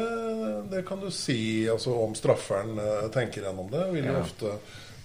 [0.73, 1.69] det kan du si.
[1.71, 4.23] Altså Om strafferen eh, tenker gjennom det, vil det Ja.
[4.25, 4.57] ofte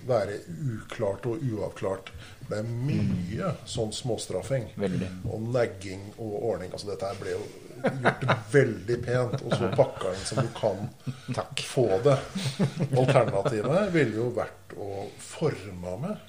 [0.08, 0.38] være
[0.72, 2.10] uklart og uavklart.
[2.48, 4.70] Det er mye sånn småstraffing.
[4.80, 5.10] Veldig.
[5.30, 6.72] Og nagging og ordning.
[6.72, 7.42] Altså Dette her ble jo
[8.02, 8.24] gjort
[8.54, 10.88] veldig pent, og så pakka inn som du kan
[11.68, 12.16] få det.
[12.98, 16.24] Alternativet ville jo vært å forme med.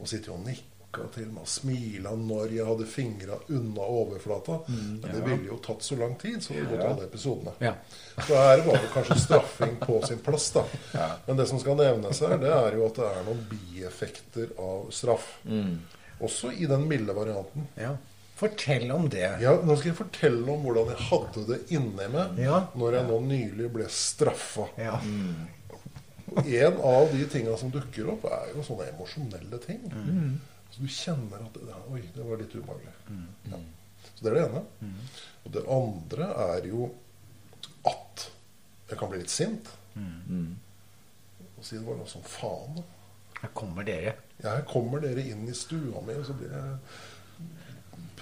[0.00, 4.58] Og sitte og nikka til meg og smila når jeg hadde fingra unna overflata.
[4.68, 7.54] Men det ville jo tatt så lang tid, så det gått alle episodene.
[7.64, 7.74] Ja.
[8.26, 10.64] Så her var det kanskje straffing på sin plass, da.
[11.26, 14.90] Men det som skal nevnes her, det er jo at det er noen bieffekter av
[14.92, 15.30] straff.
[16.22, 17.68] Også i den milde varianten.
[17.80, 17.94] ja.
[18.42, 19.26] Fortell om det.
[19.38, 22.56] Ja, nå skal jeg fortelle om hvordan jeg hadde det inni meg Ja.
[22.74, 24.64] når jeg nå nylig ble straffa.
[24.80, 24.96] Ja.
[26.32, 29.84] Og en av de tinga som dukker opp, er jo sånne emosjonelle ting.
[30.72, 32.94] Så du kjenner at det, Oi, det var litt ubehagelig.
[33.52, 33.60] Ja.
[34.08, 34.62] Så det er det ene.
[35.44, 36.88] Og det andre er jo
[37.88, 38.26] at
[38.88, 39.68] jeg kan bli litt sint.
[39.96, 42.80] Og si det var noe som faen.
[43.42, 44.16] Her kommer dere.
[44.42, 47.48] Ja, her kommer dere inn i stua mi, og så blir jeg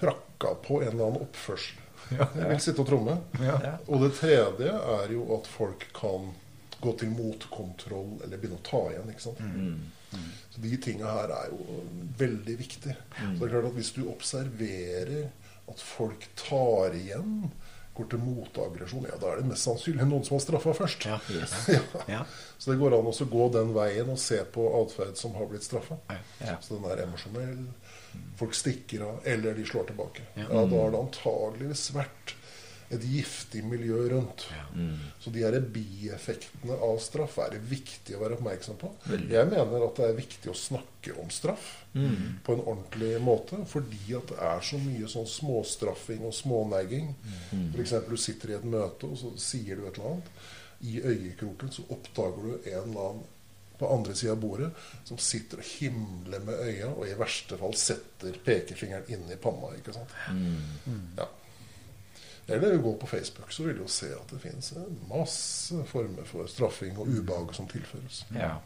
[0.01, 1.79] prakka på en eller annen oppførsel.
[2.11, 3.15] Jeg vil sitte og tromme.
[3.45, 3.77] Ja.
[3.87, 6.33] Og det tredje er jo at folk kan
[6.81, 9.11] gå til motkontroll eller begynne å ta igjen.
[9.13, 9.41] ikke sant?
[10.51, 11.81] Så De tinga her er jo
[12.19, 12.97] veldig viktige.
[13.17, 15.29] Så det er klart at Hvis du observerer
[15.71, 17.51] at folk tar igjen,
[17.95, 21.07] går til motaggresjon, ja, da er det mest sannsynlig noen som har straffa først.
[21.07, 21.19] Ja.
[21.77, 21.83] Ja.
[22.09, 22.21] Ja.
[22.59, 25.67] Så det går an å gå den veien og se på atferd som har blitt
[25.67, 25.99] straffa.
[26.65, 27.63] Så den er emosjonell,
[28.41, 30.27] folk stikker av, eller de slår tilbake.
[30.35, 30.49] Ja.
[30.49, 32.35] Ja, Da har det antageligvis vært
[32.91, 34.47] et giftig miljø rundt.
[35.23, 38.93] Så de her bieffektene av straff er det viktig å være oppmerksom på.
[39.31, 44.15] Jeg mener at det er viktig å snakke om straff på en ordentlig måte, fordi
[44.19, 47.13] at det er så mye sånn småstraffing og smånegging.
[47.55, 47.67] Mm.
[47.75, 47.97] F.eks.
[48.09, 50.33] du sitter i et møte, og så sier du et eller annet.
[50.81, 53.29] I øyekroken så oppdager du en eller annen
[53.81, 54.69] på andre sida av bordet
[55.09, 59.73] som sitter og himler med øya, og i verste fall setter pekefingeren inn i panna.
[59.79, 60.13] ikke sant?
[61.17, 61.29] Ja.
[62.51, 64.73] Eller gå på Facebook, så vil du jo se at det finnes
[65.11, 68.25] masse former for straffing og ubehag som tilføres.
[68.35, 68.57] Ja.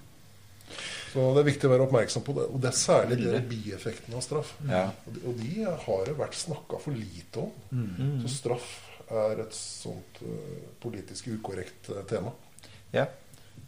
[1.13, 2.47] Så det er viktig å være oppmerksom på det.
[2.51, 4.55] Og det er særlig de bieffektene av straff.
[4.71, 4.87] Ja.
[5.13, 7.53] Og de, har det vært snakka for lite om.
[8.25, 8.71] Så straff
[9.13, 12.33] er et sånt uh, politisk ukorrekt uh, tema.
[12.97, 13.05] ja.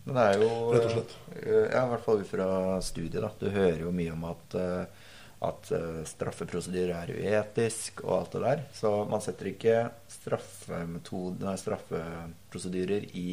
[0.07, 1.13] Men det er jo Rett og slett.
[1.43, 2.47] Uh, Ja, i hvert fall ut fra
[2.87, 3.31] studiet, da.
[3.41, 4.96] Du hører jo mye om at, eh,
[5.45, 8.59] at uh, straffeprosedyre er uetisk og alt det der.
[8.77, 9.77] Så man setter ikke
[10.13, 13.29] straffeprosedyrer i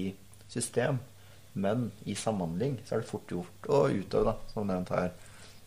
[0.52, 0.96] system.
[1.54, 5.10] Men i samhandling så er det fort gjort å utøve, da, som nevnt her,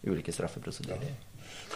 [0.07, 1.03] ulike straffeprosedyrer.
[1.07, 1.13] Ja.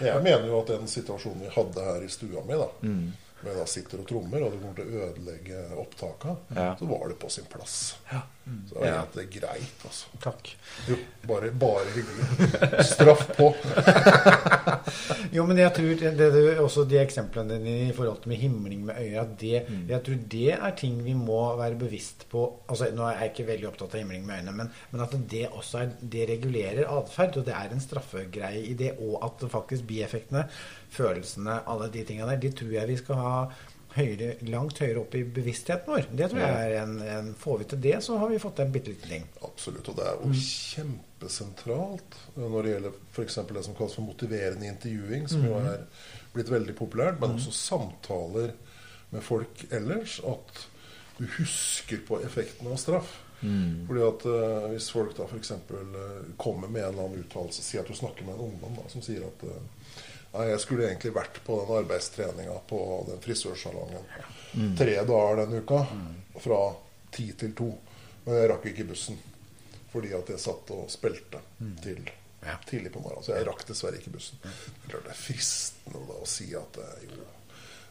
[0.01, 3.09] Jeg mener jo at den situasjonen vi hadde her i stua mi, da, mm
[3.45, 6.75] med da sitter og trommer, og du kommer til å ødelegge opptaka, ja.
[6.79, 7.79] så var det på sin plass.
[8.11, 8.23] Ja.
[8.51, 8.63] Mm.
[8.69, 9.25] Så det er ja.
[9.31, 10.09] greit, altså.
[10.23, 10.49] Takk.
[10.89, 10.97] Jo,
[11.29, 12.85] bare, bare hyggelig.
[12.89, 13.51] Straff på.
[15.37, 18.83] jo, men jeg tror det, det, også de eksemplene dine i forhold til med himling
[18.89, 19.85] med øya, det, mm.
[19.93, 22.47] jeg tror det er ting vi må være bevisst på.
[22.67, 25.47] altså Nå er jeg ikke veldig opptatt av himling med øynene, men, men at det
[25.51, 29.87] også er, det regulerer atferd, og det er en straffegreie i det, og at faktisk
[29.91, 30.49] bieffektene
[30.91, 33.35] følelsene, alle de tingene der, de tror jeg vi skal ha
[33.95, 36.09] høyere, langt høyere opp i bevisstheten vår.
[36.15, 38.73] Det tror jeg er en, en Får vi til det, så har vi fått en
[38.75, 39.29] bitte liten ting.
[39.47, 39.91] Absolutt.
[39.91, 40.41] Og det er jo mm.
[40.47, 43.39] kjempesentralt når det gjelder f.eks.
[43.51, 45.71] det som kalles for motiverende intervjuing, som jo mm.
[45.73, 47.41] er blitt veldig populært, men mm.
[47.41, 48.55] også samtaler
[49.11, 50.21] med folk ellers.
[50.27, 50.69] At
[51.19, 53.19] du husker på effekten av straff.
[53.41, 53.87] Mm.
[53.89, 55.53] Fordi at uh, Hvis folk da f.eks.
[55.71, 58.87] Uh, kommer med en eller annen uttalelse, si at du snakker med en ungdom da,
[58.93, 59.80] som sier at uh,
[60.33, 64.05] jeg skulle egentlig vært på den arbeidstreninga på den frisørsalongen
[64.53, 64.77] mm.
[64.79, 65.81] tre dager den uka.
[65.91, 66.15] Mm.
[66.41, 66.61] Fra
[67.11, 67.71] ti til to.
[68.25, 69.19] Men jeg rakk ikke bussen
[69.91, 71.71] fordi at jeg satt og spilte mm.
[71.83, 72.05] til
[72.45, 72.55] ja.
[72.67, 73.25] tidlig på morgenen.
[73.27, 74.39] Så jeg rakk dessverre ikke bussen.
[74.87, 77.09] Det er fristende å si at eh,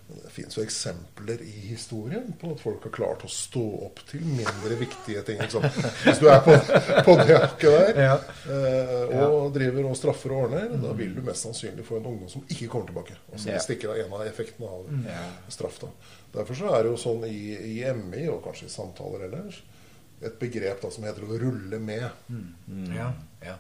[0.10, 4.24] det fins jo eksempler i historien på at folk har klart å stå opp til
[4.26, 5.38] mindre viktige ting.
[5.44, 5.68] Liksom.
[6.06, 6.56] Hvis du er på,
[7.06, 8.16] på det hakket der ja.
[8.50, 9.28] eh, og ja.
[9.60, 10.82] driver og straffer og ordner, mm.
[10.88, 13.20] da vil du mest sannsynlig få en ungdom som ikke kommer tilbake.
[13.32, 13.62] Altså ja.
[13.62, 15.06] stikker av en av effektene av mm.
[15.54, 15.78] straff.
[15.84, 15.92] da.
[16.40, 17.42] Derfor så er det jo sånn i,
[17.76, 19.62] i MI, og kanskje i samtaler ellers,
[20.22, 22.08] et begrep da som heter å rulle med.
[22.28, 22.48] Mm.
[22.68, 22.90] mm.
[22.98, 23.12] Ja,
[23.46, 23.58] ja.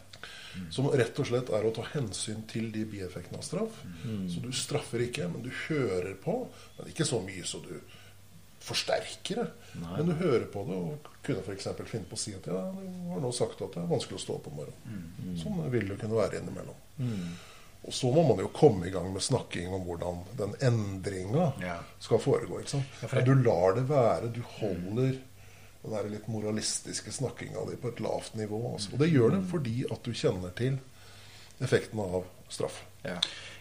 [0.73, 3.79] Som rett og slett er å ta hensyn til de bieffektene av straff.
[4.03, 4.25] Mm.
[4.31, 6.41] Så du straffer ikke, men du hører på.
[6.77, 7.75] Men ikke så mye så du
[8.59, 9.45] forsterker det.
[9.79, 9.93] Nei.
[9.97, 11.69] Men du hører på det og kunne f.eks.
[11.85, 14.25] finne på å si at ja, du har nå sagt at det er vanskelig å
[14.25, 15.05] stå opp om morgenen.
[15.21, 15.37] Mm.
[15.39, 16.83] Sånn vil det kunne være innimellom.
[16.99, 17.23] Mm.
[17.87, 21.77] Og så må man jo komme i gang med snakking om hvordan den endringa ja.
[22.03, 22.59] skal foregå.
[22.59, 22.97] ikke sant?
[23.05, 24.33] Ja, du lar det være.
[24.35, 25.15] Du holder
[25.83, 28.73] den der litt moralistiske snakkinga di på et lavt nivå.
[28.73, 28.93] Altså.
[28.93, 30.79] Og det gjør det fordi at du kjenner til
[31.59, 32.81] effekten av straff.
[33.03, 33.15] Ja.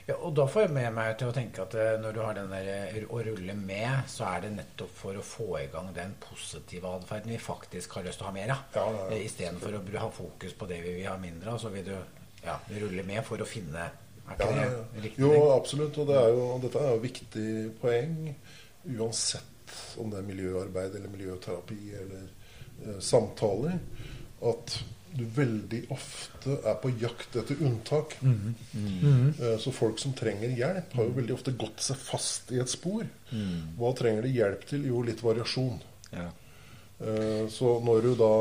[0.08, 0.16] ja.
[0.16, 2.50] og da får jeg med meg til å tenke at eh, når du har den
[2.50, 6.16] der eh, å rulle med, så er det nettopp for å få i gang den
[6.22, 8.66] positive atferden vi faktisk har lyst til å ha mer av.
[8.74, 9.22] Ja, ja, ja.
[9.28, 11.96] Istedenfor å ha fokus på det vi vil ha mindre av, så vil du
[12.42, 13.90] ja, rulle med for å finne
[14.28, 15.22] er ikke det riktig?
[15.22, 15.98] Jo, absolutt.
[15.98, 17.46] Og det er jo, dette er jo viktig
[17.80, 18.18] poeng
[18.98, 19.54] uansett
[19.98, 23.78] om det er miljøarbeid eller miljøterapi eller eh, samtaler,
[24.48, 24.78] at
[25.18, 28.16] du veldig ofte er på jakt etter unntak.
[28.20, 28.54] Mm.
[28.72, 29.28] Mm.
[29.32, 32.70] Eh, så folk som trenger hjelp, har jo veldig ofte gått seg fast i et
[32.70, 33.06] spor.
[33.32, 33.78] Mm.
[33.78, 34.84] Hva trenger de hjelp til?
[34.90, 35.80] Jo, litt variasjon.
[36.12, 36.28] Ja.
[36.98, 38.34] Eh, så når du da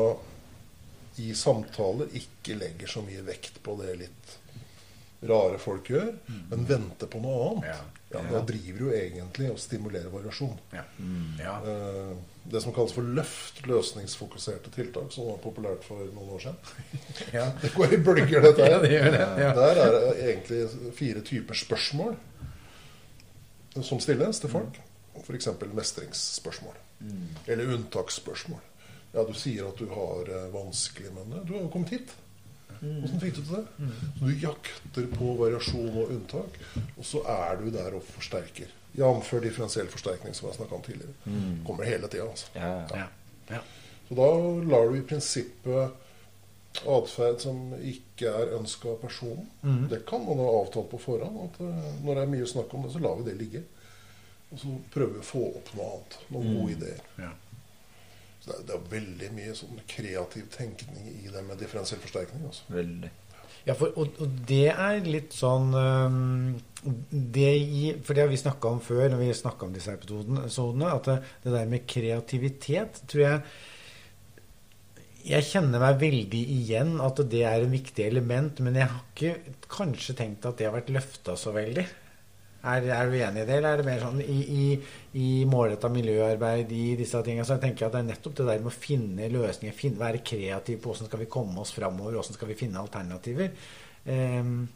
[1.18, 4.36] i samtaler ikke legger så mye vekt på det litt
[5.26, 6.42] rare folk gjør, mm.
[6.52, 8.22] men venter på noe annet, ja.
[8.32, 10.56] Da driver jo egentlig og stimulerer variasjon.
[10.72, 10.84] Ja.
[10.96, 11.56] Mm, ja.
[11.60, 12.12] Eh,
[12.48, 16.94] det som kalles for løft, løsningsfokuserte tiltak, som var populært for noen år siden.
[17.36, 17.50] ja.
[17.60, 18.80] Det går i bølger, dette her.
[18.80, 19.50] det det.
[19.60, 20.62] Der er det egentlig
[20.96, 22.16] fire typer spørsmål
[23.82, 24.80] som stilles til folk.
[25.18, 25.50] F.eks.
[25.74, 26.80] mestringsspørsmål.
[27.04, 27.28] Mm.
[27.46, 28.64] Eller unntaksspørsmål.
[29.12, 31.44] Ja, du sier at du har eh, vanskelig med det.
[31.48, 32.16] Du har jo kommet hit.
[32.80, 33.92] Hvordan fikk du til det?
[34.18, 36.58] Så du jakter på variasjon og unntak,
[36.96, 38.74] og så er du der og forsterker.
[38.98, 39.30] Jf.
[39.42, 41.14] differensiell forsterkning, som jeg snakka om tidligere.
[41.24, 41.64] Mm.
[41.66, 42.46] Kommer hele tida, altså.
[42.54, 43.06] Ja,
[43.48, 43.60] ja.
[44.08, 44.28] Så da
[44.72, 46.06] lar du i prinsippet
[46.88, 49.48] atferd som ikke er ønska av personen.
[49.62, 49.88] Mm.
[49.90, 51.40] Det kan man ha avtalt på forhånd.
[51.48, 53.64] At uh, når det er mye snakk om det, så lar vi det ligge.
[54.48, 56.18] Og så prøver vi å få opp noe annet.
[56.32, 56.56] Noen mm.
[56.56, 57.02] gode ideer.
[57.20, 57.32] Ja.
[58.48, 62.46] Det, det, er veldig mye sånn kreativ tenkning i det med differensiell forsterkning.
[62.48, 62.68] Altså.
[62.72, 63.10] Veldig.
[63.68, 66.54] Ja, for, og, og, det er litt sånn um,
[67.10, 67.50] det
[68.06, 71.18] For det har vi snakka om før, når vi snakka om disse episodene, at det,
[71.42, 73.42] det, der med kreativitet tror jeg
[75.34, 79.56] Jeg kjenner meg veldig igjen at det er en viktig element, men jeg har ikke
[79.68, 81.84] kanskje tenkt at det har vært løfta så veldig.
[82.58, 84.64] Er, er, du enig i det, eller er det mer sånn i, i,
[85.14, 88.64] i målretta miljøarbeid, i disse tingene, så jeg tenker at det er nettopp det der
[88.64, 92.38] med å finne løsninger, finne, være kreativ på hvordan skal vi komme oss framover, hvordan
[92.38, 93.54] skal vi finne alternativer.
[94.08, 94.66] Um,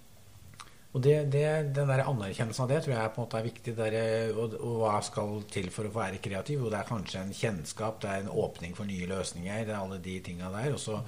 [0.92, 3.72] Og det, det, den der anerkjennelsen av det tror jeg på en måte er viktig.
[3.78, 3.94] Der,
[4.36, 6.66] og, og, hva skal til for å være kreativ?
[6.66, 9.62] Og det er kanskje en kjennskap, det er en åpning for nye løsninger.
[9.64, 10.74] Det er alle de tinga der.
[10.76, 10.98] Og så,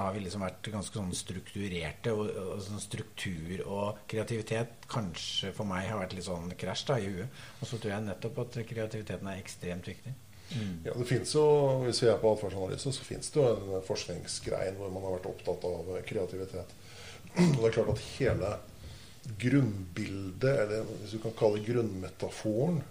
[0.00, 2.14] har vi liksom vært ganske sånn strukturerte.
[2.16, 6.96] Og, og sånn struktur og kreativitet kanskje for meg har vært litt sånn krasj da
[6.96, 7.42] i huet.
[7.60, 10.14] Og så tror jeg nettopp at kreativiteten er ekstremt viktig.
[10.54, 10.78] Mm.
[10.86, 11.42] Ja, det finnes jo,
[11.82, 15.28] Hvis vi er på atferdsanalyse, så finnes det jo en forskningsgrein hvor man har vært
[15.28, 16.74] opptatt av kreativitet.
[17.56, 18.54] Og det er klart at hele
[19.38, 22.82] grunnbildet, eller hvis du kan kalle grunnmetaforen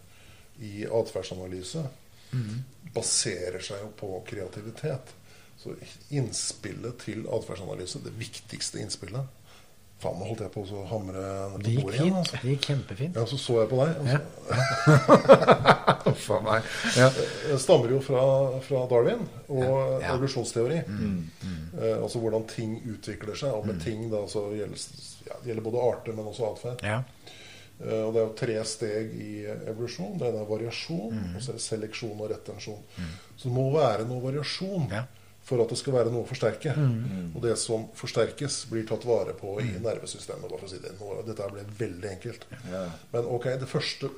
[0.64, 1.84] i atferdsanalyse,
[2.32, 2.56] mm.
[2.96, 5.14] baserer seg jo på kreativitet.
[5.60, 5.74] Så
[6.14, 9.26] innspillet til atferdsanalyse, det viktigste innspillet
[9.96, 11.22] Faen, nå holdt jeg på å hamre
[11.54, 12.16] på bordet igjen.
[12.20, 12.36] Altså.
[12.42, 13.16] Det gikk kjempefint.
[13.16, 13.90] Ja, så så jeg på deg.
[14.02, 14.12] Altså.
[14.12, 14.20] Ja.
[16.50, 16.60] meg.
[17.00, 17.08] Ja.
[17.16, 18.24] Det stammer jo fra,
[18.66, 19.72] fra Darwin og ja.
[20.04, 20.12] Ja.
[20.12, 20.80] evolusjonsteori.
[20.90, 21.32] Mm.
[21.40, 21.66] Mm.
[21.80, 23.52] Eh, altså hvordan ting utvikler seg.
[23.56, 23.84] Og med mm.
[23.88, 24.80] ting da så gjelder
[25.28, 26.86] ja, det gjelder både arter, men også atferd.
[26.86, 27.02] Ja.
[27.76, 29.32] Uh, og det er jo tre steg i
[29.72, 30.16] evolusjon.
[30.20, 31.36] Det ene er variasjon, mm.
[31.36, 32.82] og så er det seleksjon og retensjon.
[32.96, 33.14] Mm.
[33.36, 35.02] Så det må være noe variasjon ja.
[35.46, 36.76] for at det skal være noe å forsterke.
[36.78, 37.34] Mm.
[37.34, 39.82] Og det som forsterkes, blir tatt vare på i mm.
[39.84, 40.48] nervesystemet.
[40.48, 40.96] Bare for å si det.
[41.02, 42.48] Nå, dette ble veldig enkelt.
[42.72, 42.86] Ja.
[43.12, 44.14] Men ok, det første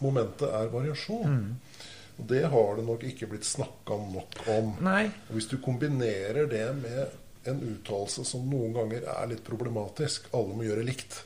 [0.00, 1.40] momentet er variasjon.
[1.40, 1.88] Mm.
[2.20, 4.74] Og det har det nok ikke blitt snakka nok om.
[4.84, 5.06] Nei.
[5.30, 10.28] Og hvis du kombinerer det med en uttalelse som noen ganger er litt problematisk.
[10.36, 11.22] Alle må gjøre likt.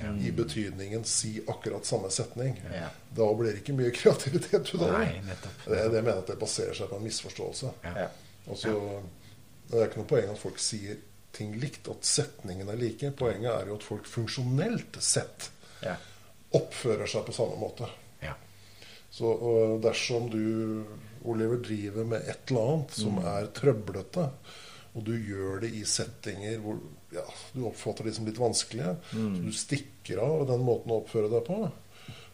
[0.00, 0.20] Mm.
[0.24, 2.56] I betydningen si akkurat samme setning.
[2.72, 2.88] Ja.
[3.16, 5.36] Da blir det ikke mye kreativitet ut av det.
[5.66, 7.74] Det, det mener at det baserer seg på en misforståelse.
[7.84, 8.06] Ja.
[8.46, 8.72] Altså,
[9.68, 11.02] det er ikke noe poeng at folk sier
[11.36, 13.12] ting likt, at setningene er like.
[13.18, 15.50] Poenget er jo at folk funksjonelt sett
[16.56, 17.90] oppfører seg på samme måte.
[19.16, 19.30] Så
[19.80, 20.84] dersom du,
[21.24, 23.28] Oliver, driver med et eller annet som mm.
[23.30, 24.26] er trøblete,
[24.96, 26.78] og du gjør det i settinger hvor
[27.12, 29.34] ja, du oppfatter de som litt vanskelige, mm.
[29.36, 31.58] så du stikker av den måten å oppføre deg på,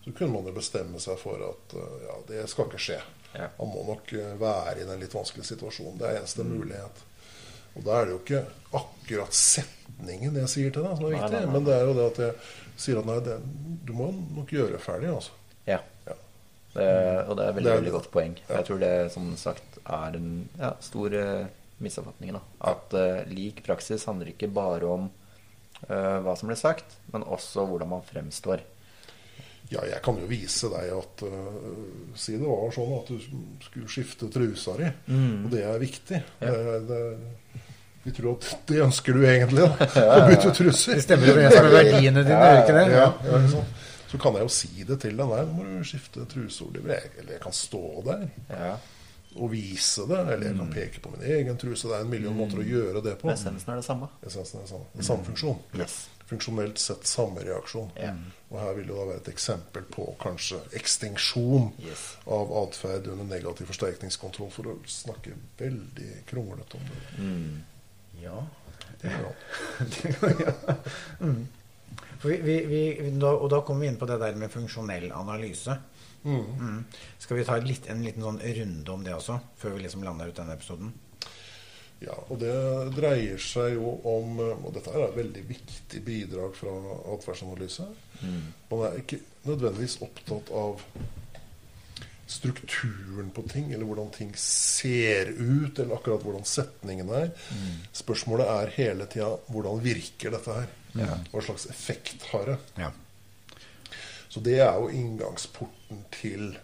[0.04, 3.00] så kunne man jo bestemme seg for at eh, ja, det skal ikke skje.
[3.32, 3.48] Ja.
[3.58, 5.98] Man må nok eh, være i den litt vanskelige situasjonen.
[5.98, 6.52] Det er eneste mm.
[6.54, 7.02] mulighet.
[7.72, 8.42] Og da er det jo ikke
[8.78, 11.54] akkurat setningen jeg sier til deg som er viktig, nei, nei, nei.
[11.54, 13.38] men det er jo det at jeg sier at nei, det,
[13.88, 15.38] du må nok gjøre ferdig, altså.
[15.66, 15.80] Ja.
[16.06, 16.18] ja.
[16.72, 16.86] Det,
[17.28, 18.36] og det er veldig, det er, veldig godt poeng.
[18.48, 21.18] Jeg tror det som sagt er en ja, stor
[21.82, 22.38] misoppfatningen.
[22.58, 25.08] At uh, lik praksis handler ikke bare om
[25.88, 28.64] uh, hva som blir sagt, men også hvordan man fremstår.
[29.72, 33.20] Ja, jeg kan jo vise deg at uh, Si det var sånn at du
[33.64, 35.36] skulle skifte trusa di, mm.
[35.46, 36.22] og det er viktig.
[36.42, 36.52] Ja.
[36.52, 37.62] Det, det,
[38.02, 39.86] vi tror at det ønsker du egentlig, da.
[40.18, 40.98] Å bytte truser.
[40.98, 42.86] Det stemmer overens med verdiene dine, gjør ikke det?
[42.90, 43.70] Ja, ja, sånn.
[44.12, 47.06] Så kan jeg jo si det til deg Nei, Nå må du skifte truse, Oliver.
[47.14, 48.26] Eller jeg kan stå der.
[48.50, 48.74] Ja
[49.36, 50.74] å vise det, eller jeg kan mm.
[50.74, 51.88] peke på min egen truse.
[51.88, 52.72] Det er en million måter å mm.
[52.72, 53.30] gjøre det på.
[53.32, 54.08] Essensen er det samme.
[54.20, 54.88] Essensen er det samme.
[54.96, 55.62] Det samme funksjon.
[55.78, 55.96] Yes.
[56.32, 57.90] Funksjonelt sett samme reaksjon.
[57.96, 58.18] Yeah.
[58.52, 62.06] Og her vil det da være et eksempel på kanskje ekstinksjon yes.
[62.38, 67.02] av atferd under negativ forsterkningskontroll, for å snakke veldig kronglete om det.
[67.18, 67.56] Mm.
[68.22, 68.44] Ja.
[69.02, 69.32] Det er bra.
[70.46, 70.76] ja.
[71.26, 71.40] mm.
[72.22, 72.82] vi, vi, vi,
[73.18, 75.80] da, og da kommer vi inn på det der med funksjonell analyse.
[76.22, 76.44] Mm.
[76.58, 76.84] Mm.
[77.18, 80.30] Skal vi ta litt, en liten sånn runde om det også, før vi liksom lander
[80.30, 80.92] ut denne episoden?
[82.02, 82.52] Ja, og det
[82.96, 86.72] dreier seg jo om Og dette er et veldig viktig bidrag fra
[87.14, 87.86] atferdsanalyse.
[88.22, 88.40] Mm.
[88.70, 90.82] Man er ikke nødvendigvis opptatt av
[92.32, 97.30] strukturen på ting, eller hvordan ting ser ut, eller akkurat hvordan setningen er.
[97.52, 97.80] Mm.
[98.02, 100.70] Spørsmålet er hele tida hvordan virker dette her?
[100.96, 101.18] Ja.
[101.32, 102.58] Hva slags effekt har det?
[102.80, 102.90] Ja.
[104.32, 106.54] Så det er jo inngangsporten til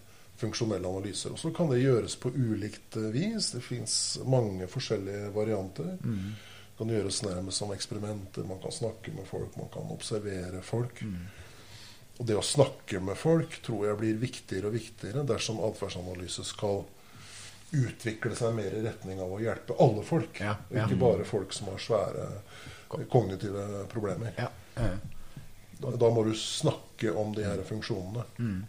[0.41, 1.35] funksjonelle analyser.
[1.35, 3.51] Og så kan det gjøres på ulikt eh, vis.
[3.53, 5.99] Det fins mange forskjellige varianter.
[6.01, 6.31] Mm.
[6.39, 8.47] Det kan gjøres nærmest som eksperimenter.
[8.49, 11.03] Man kan snakke med folk, man kan observere folk.
[11.03, 11.27] Mm.
[12.19, 16.87] Og det å snakke med folk tror jeg blir viktigere og viktigere dersom atferdsanalyse skal
[17.77, 20.41] utvikle seg mer i retning av å hjelpe alle folk.
[20.41, 20.87] Ja, ja.
[20.87, 22.31] Ikke bare folk som har svære
[23.13, 24.33] kognitive problemer.
[24.41, 24.49] Ja,
[24.81, 24.97] ja.
[25.79, 28.27] Da må du snakke om de her funksjonene.
[28.39, 28.67] Mm.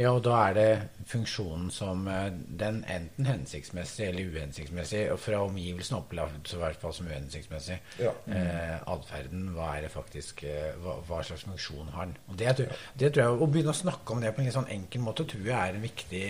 [0.00, 0.68] Ja, og da er det
[1.06, 6.94] funksjonen som eh, den enten hensiktsmessig eller uhensiktsmessig, og fra omgivelsene opplevd i hvert fall
[6.96, 7.78] som uhensiktsmessig.
[8.02, 8.14] Ja.
[8.26, 12.16] Eh, Atferden, hva er det faktisk eh, hva, hva, slags funksjon har den?
[12.26, 12.78] Og det, ja.
[12.98, 15.28] det, tror jeg, Å begynne å snakke om det på en litt sånn enkel måte
[15.30, 16.24] tror jeg er en viktig,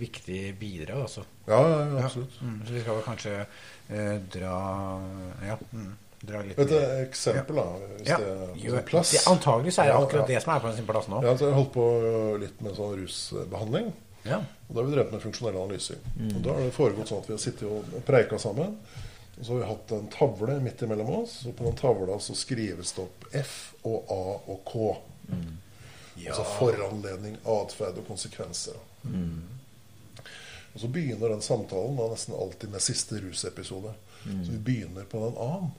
[0.00, 1.04] viktig bidrag.
[1.08, 1.26] Altså.
[1.50, 2.38] Ja, ja, absolutt.
[2.40, 4.54] Mm, så vi skal vel kanskje eh, dra
[5.50, 5.58] Ja.
[5.74, 5.98] Mm.
[6.20, 6.72] Et
[7.06, 7.64] eksempel, da.
[7.96, 8.18] Hvis ja.
[8.20, 9.14] det er plass.
[9.14, 11.20] Det, antagelig så er det akkurat ja, det som er på sin plass nå.
[11.24, 11.86] Ja, så jeg holdt på
[12.42, 13.92] litt med sånn rusbehandling.
[14.26, 14.42] Ja.
[14.68, 15.96] Og Da har vi drevet med funksjonell analyse.
[16.18, 16.34] Mm.
[16.34, 18.76] Og Da har det foregått sånn at vi har sittet og preika sammen.
[19.38, 22.36] Og så har vi hatt en tavle midt imellom oss, og på den tavla så
[22.36, 23.54] skrives det opp F
[23.88, 24.90] og A og K.
[26.20, 28.76] Altså foranledning, atferd og konsekvenser.
[30.74, 33.94] Og så begynner den samtalen da nesten alltid med siste rusepisode.
[34.26, 35.72] Så vi begynner på den A-en.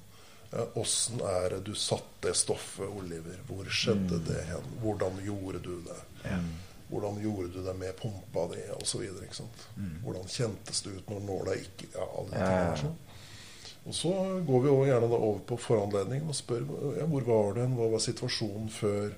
[0.51, 3.37] Ja, Åssen er det du satt det stoffet, Oliver?
[3.47, 4.65] Hvor skjedde det hen?
[4.81, 5.99] Hvordan gjorde du det?
[6.91, 9.05] Hvordan gjorde du det med pumpa di, osv.
[10.03, 12.97] Hvordan kjentes det ut når nåla gikk ja, alle der sånn.
[13.87, 14.11] Og så
[14.45, 16.67] går vi gjerne over på foranledningen og spør
[16.99, 19.15] ja, hvor var den, hva var situasjonen før,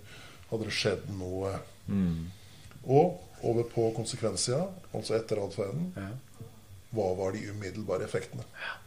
[0.51, 1.55] hadde det skjedd noe?
[2.85, 5.89] Og over på konsekvenser, altså etter atferden.
[6.93, 8.45] Hva var de umiddelbare effektene?
[8.61, 8.77] Ja.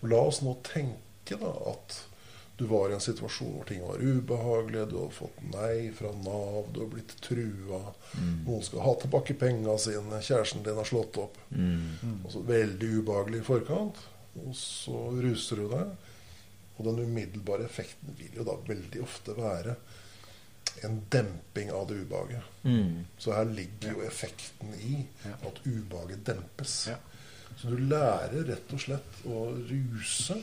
[0.00, 1.98] Og la oss nå tenke da at
[2.60, 6.66] du var i en situasjon hvor ting var ubehagelige, du hadde fått nei fra Nav,
[6.74, 7.78] du har blitt trua,
[8.44, 11.38] noen skal ha tilbake penga sine, kjæresten din har slått opp.
[12.24, 14.02] Altså veldig ubehagelig i forkant.
[14.44, 15.94] Og så ruser du deg.
[16.76, 19.74] Og den umiddelbare effekten vil jo da veldig ofte være
[20.86, 22.44] en demping av det ubehaget.
[23.18, 25.00] Så her ligger jo effekten i
[25.32, 26.76] at ubehaget dempes.
[26.92, 26.96] Ja.
[27.60, 30.38] Så du lærer rett og slett å ruse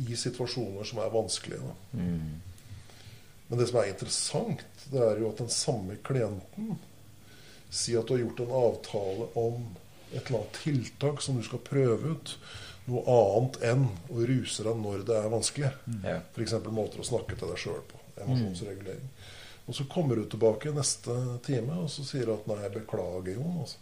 [0.00, 1.60] i situasjoner som er vanskelige.
[1.60, 1.98] Da.
[3.48, 6.78] Men det som er interessant, det er jo at den samme klienten
[7.72, 9.66] sier at du har gjort en avtale om
[10.12, 12.34] et eller annet tiltak som du skal prøve ut.
[12.88, 15.70] Noe annet enn å ruse deg når det er vanskelig.
[15.84, 16.02] Mm.
[16.32, 16.56] F.eks.
[16.72, 18.00] måter å snakke til deg sjøl på.
[18.24, 19.12] Emosjonsregulering.
[19.68, 21.14] Og så kommer du tilbake neste
[21.46, 23.60] time og så sier du at 'nei, jeg beklager, Jon.
[23.62, 23.78] Altså.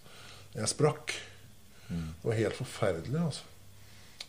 [0.59, 1.15] Jeg sprakk'.
[1.91, 3.21] Det var helt forferdelig.
[3.21, 3.45] altså.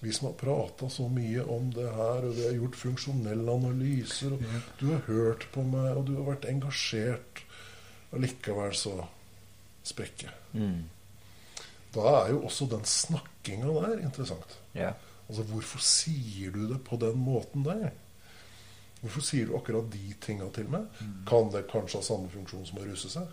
[0.01, 4.34] Vi som har prata så mye om det her, og vi har gjort funksjonelle analyser,
[4.34, 4.41] og
[4.80, 7.43] du har hørt på meg, og du har vært engasjert,
[8.09, 8.95] og likevel så
[9.86, 10.32] sprekke.
[10.57, 10.89] Mm.
[11.93, 14.57] Da er jo også den snakkinga der interessant.
[14.74, 14.97] Yeah.
[15.30, 17.91] Altså, hvorfor sier du det på den måten der?
[19.01, 20.89] Hvorfor sier du akkurat de tinga til meg?
[21.30, 23.30] Kan det kanskje ha samme funksjon som å ruse seg?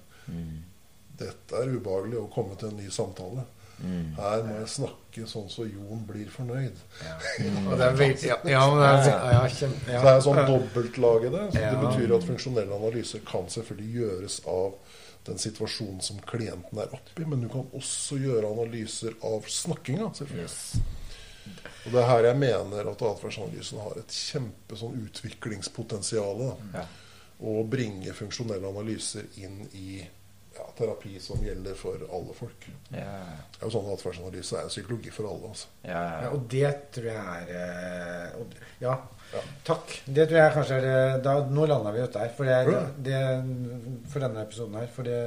[1.19, 3.45] Dette er ubehagelig å komme til en ny samtale.
[3.79, 6.79] Her må jeg snakke sånn så Jon blir fornøyd.
[7.69, 9.93] Og det er veldig, ja, ja, det er, ja, kjempe.
[9.93, 11.45] Så det er sånn dobbeltlag i det.
[11.55, 14.97] Så Det betyr at funksjonelle analyser kan selvfølgelig gjøres av
[15.29, 20.11] den situasjonen som klienten er oppi, men du kan også gjøre analyser av snakkinga.
[20.39, 20.79] Yes.
[21.87, 26.43] Og det er her jeg mener at atferdsanalysen har et kjempe sånn utviklingspotensial.
[26.43, 26.81] da.
[26.81, 26.87] Ja.
[27.39, 30.01] Å bringe funksjonelle analyser inn i
[30.59, 32.67] ja, terapi som gjelder for alle folk.
[32.91, 33.13] Ja.
[33.53, 35.53] Det er jo sånn at Atferdsanalyse er psykologi for alle.
[35.53, 35.71] altså.
[35.85, 36.03] Ja.
[36.25, 38.97] Ja, og det tror jeg er eh, og, ja,
[39.69, 39.95] takk.
[40.07, 42.33] Det tror jeg kanskje er da, Nå landa vi jo der.
[42.35, 43.23] For, det, det,
[44.11, 44.91] for denne episoden her.
[44.95, 45.21] For det,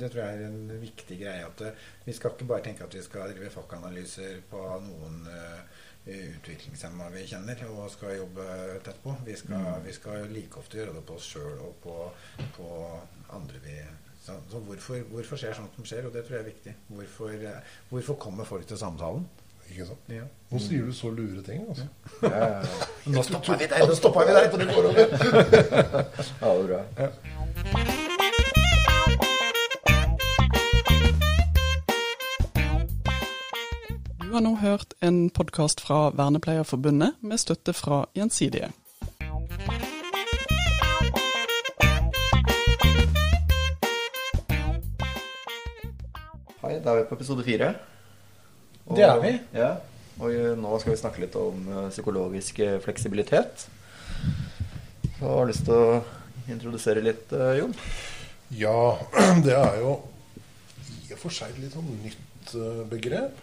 [0.00, 1.50] det tror jeg er en viktig greie.
[1.50, 5.84] At eh, vi skal ikke bare tenke at vi skal drive fakkanalyser på noen uh,
[6.06, 8.46] utviklingshemma vi kjenner og skal jobbe
[8.86, 9.14] tett på.
[9.26, 11.96] Vi skal, vi skal like ofte gjøre det på oss sjøl og på,
[12.54, 12.68] på
[13.34, 13.80] andre vi
[14.26, 16.06] så, så hvorfor, hvorfor skjer sånt som skjer?
[16.08, 16.72] Og det tror jeg er viktig.
[16.88, 19.28] Hvorfor, eh, hvorfor kommer folk til samtalen?
[19.70, 19.98] Ikke sant?
[20.10, 20.24] Ja.
[20.50, 21.62] Nå sier du så lure ting.
[21.68, 21.86] altså.
[22.22, 22.62] Ja,
[23.14, 23.86] Nå stopper vi der!
[23.86, 24.50] Nå stopper vi der!
[24.50, 24.98] Det går over.
[26.42, 26.80] ja, det er bra.
[34.22, 38.72] Du har nå hørt en podkast fra Vernepleierforbundet med støtte fra Gjensidige.
[46.66, 47.74] Hei, da er vi på episode fire.
[48.86, 49.40] Og- Det er vi.
[49.54, 49.76] Ja,
[50.18, 53.68] og nå skal vi snakke litt om eh, psykologisk eh, fleksibilitet.
[55.18, 56.02] Så har jeg lyst til å
[56.50, 57.74] introdusere litt, eh, Jon.
[58.50, 58.98] Ja,
[59.46, 59.92] det er jo
[61.08, 62.52] i og for seg et litt sånn nytt
[62.90, 63.38] begrep.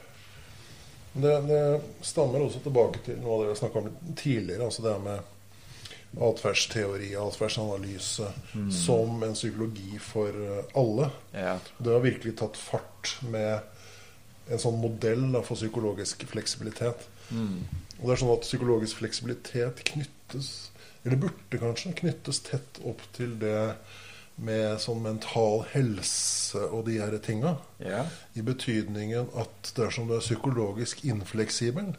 [1.14, 1.62] Det, det
[2.02, 4.66] stammer også tilbake til noe av det vi har snakka om tidligere.
[4.68, 5.20] Altså det her med
[6.22, 8.28] atferdsteori, atferdsanalyse,
[8.72, 11.10] som en psykologi for eh, alle.
[11.32, 11.58] Ja.
[11.78, 17.08] Det har virkelig tatt fart med en sånn modell da, for psykologisk fleksibilitet.
[17.34, 20.50] Og det er sånn at psykologisk fleksibilitet knyttes,
[21.04, 23.74] eller burde kanskje knyttes tett opp til det
[24.44, 27.56] med sånn mental helse og de her tinga.
[27.80, 28.10] Yeah.
[28.34, 31.94] I betydningen at dersom du er psykologisk infleksibel,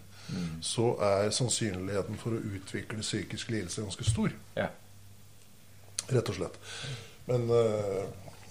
[0.65, 4.33] så er sannsynligheten for å utvikle psykisk lidelse ganske stor.
[4.57, 4.71] Ja.
[6.09, 6.59] Rett og slett.
[7.29, 8.05] Men uh,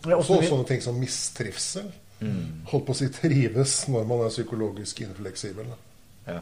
[0.04, 1.92] Ja, også sånne ting som mistrivsel.
[2.70, 5.74] Holdt på å si trives når man er psykologisk infleksibel.
[6.28, 6.40] Ja.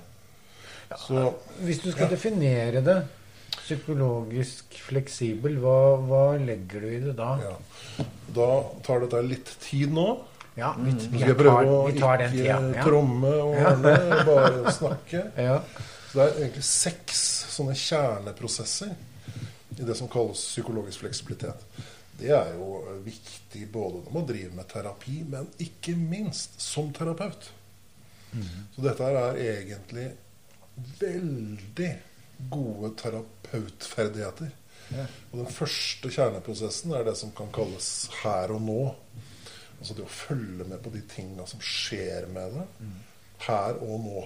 [0.99, 1.31] Så
[1.63, 2.99] Hvis du skal definere det
[3.61, 5.77] psykologisk fleksibel, hva,
[6.07, 7.31] hva legger du i det da?
[7.43, 8.05] ja.
[8.35, 8.49] Da
[8.85, 10.07] tar dette litt tid nå.
[10.55, 12.57] Ja, vi, vi, vi, å vi tar den ikke tida.
[12.75, 12.83] Ja.
[12.83, 13.93] tromme og ordne,
[14.27, 15.23] bare snakke.
[15.39, 15.61] Ja.
[16.11, 17.21] Så det er egentlig seks
[17.53, 18.91] sånne kjerneprosesser
[19.77, 21.63] i det som kalles psykologisk fleksibilitet.
[22.19, 27.47] Det er jo viktig både når man driver med terapi, men ikke minst som terapeut.
[28.75, 30.11] Så dette er egentlig
[30.99, 31.89] veldig
[32.51, 34.51] gode terapeutferdigheter.
[35.31, 37.89] Og den første kjerneprosessen er det som kan kalles
[38.21, 38.79] her og nå.
[39.81, 42.67] Altså det å følge med på de tinga som skjer med det,
[43.47, 44.23] her og nå.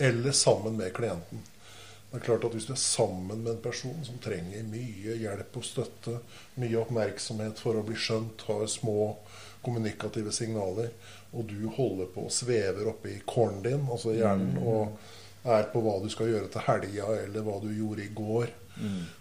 [0.00, 1.42] Eller sammen med klienten.
[2.08, 5.58] Det er klart at Hvis du er sammen med en person som trenger mye hjelp
[5.60, 6.14] og støtte,
[6.56, 9.18] mye oppmerksomhet for å bli skjønt, har små
[9.60, 10.88] kommunikative signaler,
[11.36, 14.96] og du holder på og svever oppe i kålen din, altså hjernen, og
[15.44, 18.54] er på hva du skal gjøre til helga, eller hva du gjorde i går,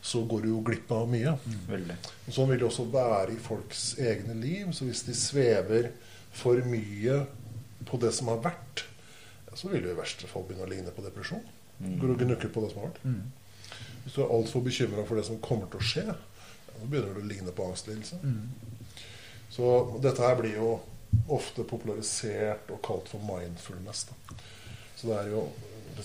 [0.01, 1.33] så går du jo glipp av mye.
[1.69, 1.97] Veldig.
[2.27, 4.69] Og Sånn vil det også være i folks egne liv.
[4.75, 5.89] Så hvis de svever
[6.37, 7.21] for mye
[7.87, 8.85] på det som har vært,
[9.57, 11.41] så vil du i verste fall begynne å ligne på depresjon.
[11.81, 13.01] Går og gnukker på det som har vært.
[14.03, 16.17] Hvis du er altfor bekymra for det som kommer til å skje, ja,
[16.77, 18.19] så begynner du å ligne på angstlidelse.
[19.49, 19.71] Så
[20.03, 20.69] dette her blir jo
[21.33, 24.05] ofte popularisert og kalt for mindfulness.
[24.11, 24.37] Da.
[24.97, 25.41] Så det er jo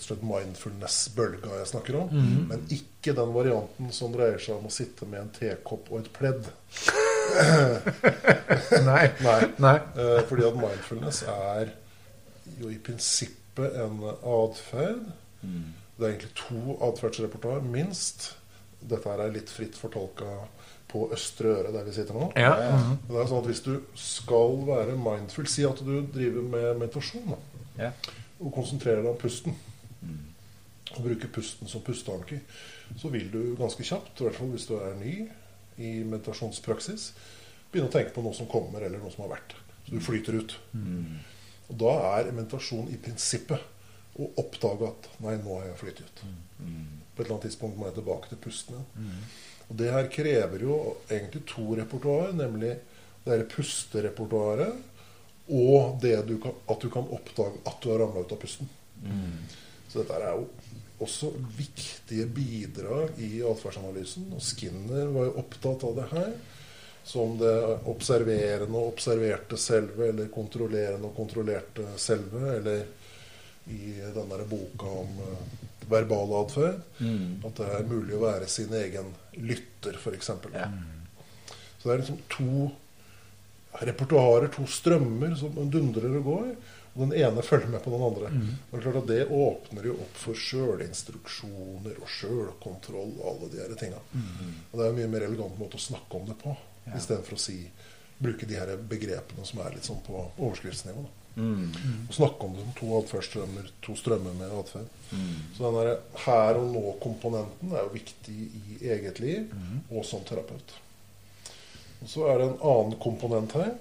[0.01, 2.09] slett mindfulness-bølga jeg snakker om.
[2.49, 6.13] Men ikke den varianten som dreier seg om å sitte med en tekopp og et
[6.17, 6.49] pledd.
[8.87, 9.05] Nei.
[9.23, 9.41] Nei.
[9.63, 9.77] Nei.
[9.97, 11.71] Eh, fordi at mindfulness er
[12.61, 15.05] jo i prinsippet en atferd.
[15.43, 18.33] Det er egentlig to atferdsrepertoar, minst.
[18.83, 20.27] Dette her er litt fritt fortolka
[20.93, 22.31] på østre øre, der vi sitter nå.
[22.37, 22.51] Ja.
[22.75, 22.97] mhm.
[23.09, 27.31] Det er sånn at Hvis du skal være mindful Si at du driver med meditasjon
[27.33, 27.39] da,
[27.87, 27.93] Ja.
[28.43, 29.55] og konsentrerer deg om pusten.
[30.93, 32.41] Og bruker pusten som pusteanker.
[33.01, 35.15] Så vil du ganske kjapt, i hvert fall hvis du er ny
[35.81, 37.13] i meditasjonspraksis,
[37.73, 39.55] begynne å tenke på noe som kommer, eller noe som har vært.
[39.87, 40.57] Så du flyter ut.
[41.73, 46.23] Og da er meditasjon i prinsippet å oppdage at Nei, nå har jeg flyttet ut.
[47.17, 49.25] På et eller annet tidspunkt må jeg tilbake til pusten igjen.
[49.71, 50.77] Og det her krever jo
[51.09, 52.75] egentlig to repertoar, nemlig
[53.25, 54.89] det her pusterepertoaret
[55.53, 58.69] og det du kan, at du kan oppdage at du har ramla ut av pusten.
[59.93, 60.47] Så dette er jo
[61.05, 64.31] også viktige bidrag i atferdsanalysen.
[64.33, 66.33] Og Skinner var jo opptatt av det her.
[67.05, 67.53] Som det
[67.91, 72.45] observerende og observerte selve, eller kontrollerende og kontrollerte selve.
[72.57, 72.87] Eller
[73.69, 75.43] i den der boka om eh,
[75.91, 76.81] verbal atferd.
[77.45, 79.13] At det er mulig å være sin egen
[79.45, 80.33] lytter, f.eks.
[80.55, 80.71] Ja.
[81.79, 82.71] Så det er liksom to
[83.83, 86.49] repertoarer, to strømmer som dundrer og går.
[86.95, 88.27] Og den ene følger med på den andre.
[88.29, 93.49] Og Det er klart at det åpner jo opp for sjølinstruksjoner og sjølkontroll og alle
[93.53, 94.01] de her tinga.
[94.73, 96.97] Og det er en mye mer elegant måte å snakke om det på, Ja.
[96.99, 97.71] istedenfor å si
[98.21, 101.03] bruke de her begrepene som er litt sånn på overskriftsnivå.
[101.03, 101.43] da.
[101.43, 101.73] Mm.
[102.09, 104.89] Og snakke om det som to atferdsstrømmer, to strømmer med atferd.
[105.13, 105.37] Mm.
[105.57, 109.81] Så den der her og nå-komponenten er jo viktig i eget liv Mm.
[109.97, 110.75] og som terapeut.
[112.03, 113.75] Og Så er det en annen komponent her.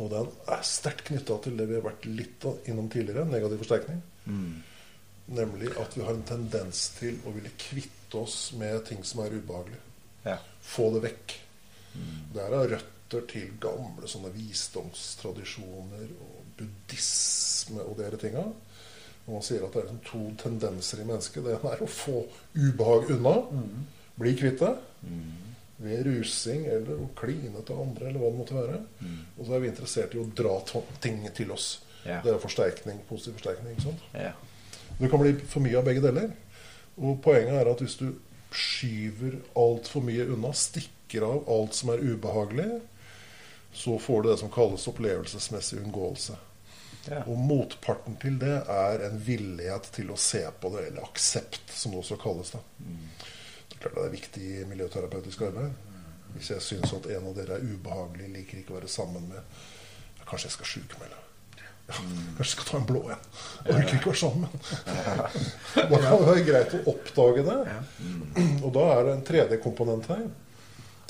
[0.00, 4.00] Og den er sterkt knytta til det vi har vært litt innom tidligere, negativ forsterkning.
[4.24, 4.62] Mm.
[5.36, 9.36] Nemlig at vi har en tendens til å ville kvitte oss med ting som er
[9.36, 9.80] ubehagelig.
[10.24, 10.38] Ja.
[10.64, 11.36] Få det vekk.
[12.32, 18.44] Det her har røtter til gamle sånne visdomstradisjoner og buddhisme og de her tinga.
[19.26, 21.44] Når man sier at det er liksom to tendenser i mennesket.
[21.44, 22.24] Det ene er å få
[22.56, 23.36] ubehag unna.
[24.18, 24.72] Bli kvitt det.
[25.82, 28.80] Ved rusing eller å kline til andre, eller hva det måtte være.
[29.36, 30.56] Og så er vi interessert i å dra
[31.02, 31.72] ting til oss.
[32.06, 32.20] Ja.
[32.22, 33.76] Det er forsterkning, positiv forsterkning.
[33.76, 34.06] ikke sant?
[34.14, 34.32] Ja.
[34.98, 36.30] Det kan bli for mye av begge deler.
[37.00, 38.08] Og poenget er at hvis du
[38.52, 42.80] skyver altfor mye unna, stikker av alt som er ubehagelig,
[43.72, 46.36] så får du det som kalles opplevelsesmessig unngåelse.
[47.08, 47.22] Ja.
[47.26, 51.94] Og motparten til det er en villighet til å se på det, eller aksept, som
[51.94, 52.52] det også kalles.
[52.54, 52.60] da.
[52.60, 53.41] Er
[53.82, 55.74] klart det er viktig i miljøterapeutisk arbeid.
[56.36, 59.38] Hvis jeg syns at en av dere er ubehagelig, liker ikke å være sammen med
[59.42, 61.18] ja, Kanskje jeg skal sjukmelde.
[61.58, 63.24] Ja, kanskje jeg skal ta en blå en.
[63.66, 64.54] Orker ikke å være sammen.
[65.92, 67.58] Da kan det være greit å oppdage det.
[68.64, 70.22] Og da er det en tredje komponent her.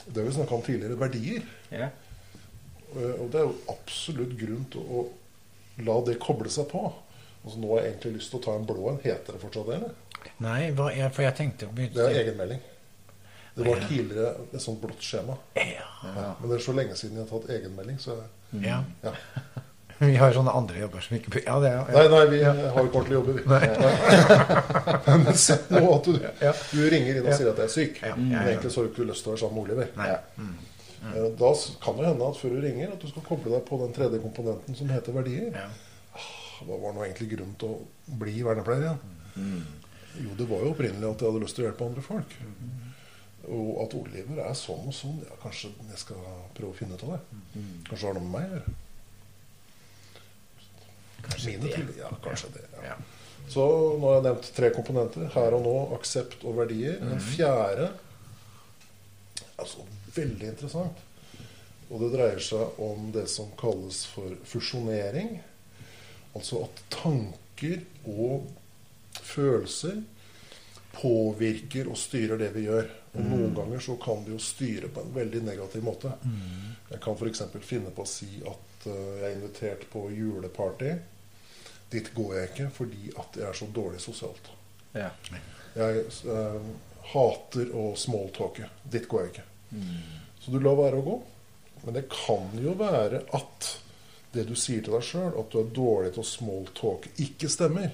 [0.09, 0.99] Det vi snakka om tidligere.
[0.99, 1.45] Verdier.
[1.71, 1.91] Eh,
[3.23, 5.05] Og det er jo absolutt grunn til å
[5.87, 6.83] la det koble seg på.
[7.45, 9.01] Altså Nå har jeg egentlig lyst til å ta en blå en.
[9.03, 9.79] Heter det fortsatt det?
[9.81, 9.95] eller?
[10.43, 12.61] Nei, er, for jeg tenkte Det er egenmelding.
[13.55, 15.35] Det var tidligere et sånt blått skjema.
[15.59, 15.89] Ja.
[16.41, 18.15] Men det er så lenge siden jeg har tatt egenmelding, så
[18.63, 18.79] ja.
[19.05, 19.13] ja.
[20.03, 22.71] Vi har sånne andre jobber som ikke Ja, det er Nei, nei, vi har jo
[22.81, 23.43] ordentlig jobber, vi.
[25.27, 26.53] Men sett nå at du, Ja.
[26.73, 28.01] du ringer inn og sier at jeg er syk.
[28.03, 28.17] Ja.
[28.17, 28.49] Men Ja, ja.
[28.55, 29.93] egentlig så har du ikke lyst til å være sammen med Oliver.
[30.01, 30.09] Nei.
[31.13, 31.53] Eh, Da
[31.85, 34.23] kan det hende at før du ringer, at du skal koble deg på den tredje
[34.25, 35.61] komponenten som heter verdier.
[36.67, 39.63] Hva var nå egentlig grunnen til å bli vernepleier igjen?
[40.23, 42.37] Jo, det var jo opprinnelig at jeg hadde lyst til å hjelpe andre folk.
[43.49, 45.19] Og at Oliver er sånn og sånn.
[45.27, 46.21] Ja, kanskje jeg skal
[46.57, 47.41] prøve å finne ut av det.
[47.89, 48.77] Kanskje det har noe med meg å gjøre.
[51.23, 51.99] Kanskje Mine det.
[51.99, 52.65] Ja, kanskje det.
[52.77, 52.93] Ja.
[52.93, 52.97] Ja.
[53.51, 53.65] Så
[53.99, 55.27] nå har jeg nevnt tre komponenter.
[55.35, 56.99] Her og nå, aksept og verdier.
[57.03, 57.91] Den fjerde
[59.63, 61.01] altså veldig interessant.
[61.93, 65.37] Og det dreier seg om det som kalles for fusjonering.
[66.33, 68.49] Altså at tanker og
[69.23, 70.03] følelser
[70.93, 72.91] påvirker og styrer det vi gjør.
[73.13, 76.13] Og noen ganger så kan det jo styre på en veldig negativ måte.
[76.91, 77.43] Jeg kan f.eks.
[77.65, 80.95] finne på å si at eh, jeg er invitert på juleparty.
[81.93, 84.49] Dit går jeg ikke fordi at jeg er så dårlig sosialt.
[84.97, 85.11] Ja.
[85.77, 86.73] Jeg eh,
[87.13, 88.69] hater å smalltalke.
[88.85, 89.47] Dit går jeg ikke.
[90.43, 91.21] Så du lar være å gå.
[91.85, 93.69] Men det kan jo være at
[94.33, 97.93] det du sier til deg sjøl, at du er dårlig til å smalltalke, ikke stemmer.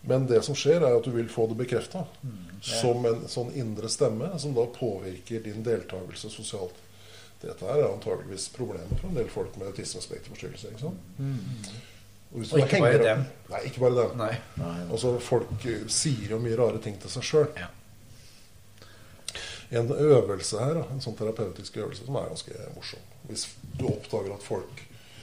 [0.00, 2.06] Men det som skjer, er at du vil få det bekrefta.
[2.64, 6.76] Som en sånn indre stemme som da påvirker din deltakelse sosialt.
[7.40, 10.72] Dette er antageligvis problemet for en del folk med autismespekterforstyrrelse.
[10.74, 11.20] ikke sant?
[12.30, 13.22] hvis Og du ikke bare dem.
[13.50, 14.16] Nei, ikke bare dem.
[14.20, 14.32] Nei.
[14.86, 17.48] Altså, folk eh, sier jo mye rare ting til seg sjøl.
[17.58, 17.70] Ja.
[19.80, 23.02] En øvelse her, en sånn terapeutisk øvelse som er ganske morsom.
[23.30, 23.46] Hvis
[23.78, 24.82] du oppdager at folk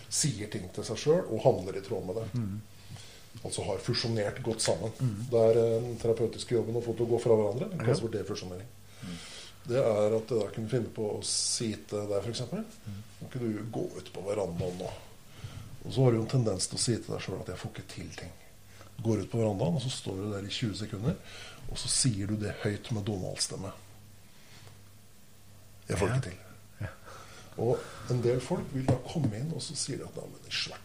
[0.10, 2.28] sier ting til seg sjøl og handler i tråd med det.
[3.44, 4.92] Altså har fusjonert godt sammen.
[5.32, 7.68] Det er den terapeutiske jobben å få til å gå fra hverandre.
[7.74, 8.70] Det kalles for defusjonering.
[9.68, 12.42] Det er at jeg da kunne finne på å si til deg, f.eks.
[12.50, 14.92] Kan ikke du gå ut på verandaen nå?
[15.84, 17.60] Og så har du jo en tendens til å si til deg sjøl at 'jeg
[17.62, 18.36] får ikke til ting'.
[19.04, 21.16] Går ut på verandaen, og så står du der i 20 sekunder,
[21.70, 23.72] og så sier du det høyt med Donald-stemme.
[25.90, 26.47] Jeg får det ikke til.
[27.58, 30.48] Og en del folk vil da komme inn, og så sier de at 'nei, men
[30.50, 30.84] i svarte'.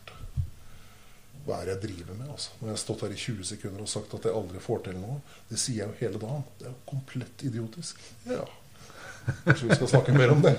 [1.43, 2.31] Hva er det jeg driver med?
[2.31, 2.51] altså?
[2.61, 4.99] Når jeg har stått her i 20 sekunder og sagt at jeg aldri får til
[5.03, 5.21] noe,
[5.51, 6.45] det sier jeg jo hele dagen.
[6.59, 8.03] Det er jo komplett idiotisk.
[8.31, 8.45] Ja.
[9.45, 10.55] Kanskje vi skal snakke mer om det.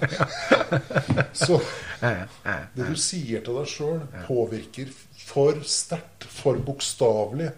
[1.45, 1.59] Så
[2.01, 4.91] det du sier til deg sjøl, påvirker
[5.23, 7.51] for sterkt, for bokstavelig,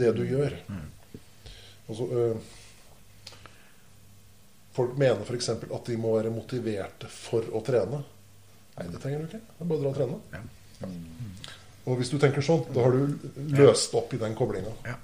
[0.00, 0.56] det du gjør.
[1.88, 2.36] Altså, øh,
[4.80, 5.50] folk mener f.eks.
[5.60, 8.00] at de må være motiverte for å trene.
[8.78, 9.40] Nei, det trenger du ikke.
[9.44, 10.48] Det er bare å dra og trene.
[11.90, 14.72] Og hvis du tenker sånn, da har du løst opp i den koblinga.
[14.86, 14.96] Ja.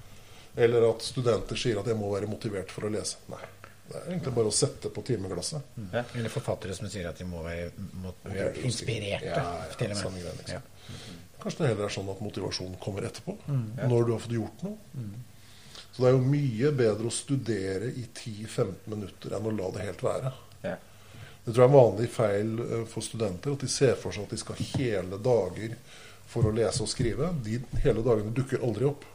[0.57, 3.19] Eller at studenter sier at jeg må være motivert for å lese.
[3.33, 3.43] Nei.
[3.87, 5.77] Det er egentlig bare å sette på timeglasset.
[6.17, 7.69] Eller forfattere som sier at de må være,
[8.01, 9.29] må være inspirerte.
[9.29, 10.27] Ja, ja, til og med.
[10.41, 10.57] liksom.
[10.57, 10.61] Ja.
[11.37, 13.37] Kanskje det heller er sånn at motivasjonen kommer etterpå.
[13.47, 15.05] Når du har fått gjort noe.
[15.97, 19.85] Så det er jo mye bedre å studere i 10-15 minutter enn å la det
[19.87, 20.29] helt være.
[20.61, 20.75] Ja.
[21.41, 23.55] Det tror jeg er en vanlig feil eh, for studenter.
[23.57, 25.73] At de ser for seg at de skal hele dager
[26.29, 27.31] for å lese og skrive.
[27.41, 29.09] De hele dagene dukker aldri opp.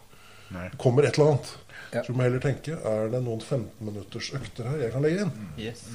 [0.57, 0.67] Nei.
[0.73, 1.55] Det kommer et eller annet.
[1.93, 2.03] Ja.
[2.03, 5.29] Så du må heller tenke er det noen 15 minutters økter her jeg kan legge
[5.29, 5.33] inn.
[5.61, 5.87] Yes.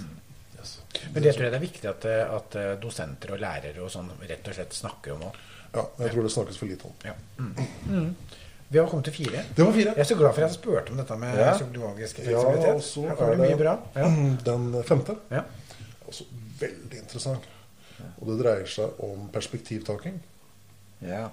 [0.55, 0.77] Yes.
[1.11, 3.91] Men det tror jeg det er viktig at, eh, at eh, dosenter og lærere og
[3.91, 5.45] sånn rett og slett snakker om òg.
[5.75, 6.95] Ja, jeg tror det snakkes for lite om.
[7.03, 7.19] Ja.
[7.43, 8.13] Mm.
[8.70, 9.43] Vi har kommet til fire.
[9.55, 9.93] Det var fire.
[9.95, 11.53] Jeg er så glad for at jeg spurte om dette med Ja.
[11.55, 12.39] psykologisk Ja,
[12.74, 13.76] og så er det det mye bra.
[13.95, 14.07] Ja.
[14.51, 15.15] den femte.
[15.32, 15.41] Ja.
[16.07, 16.24] Også
[16.59, 17.47] veldig interessant.
[18.22, 20.20] Og det dreier seg om perspektivtaking.
[21.01, 21.28] Ja.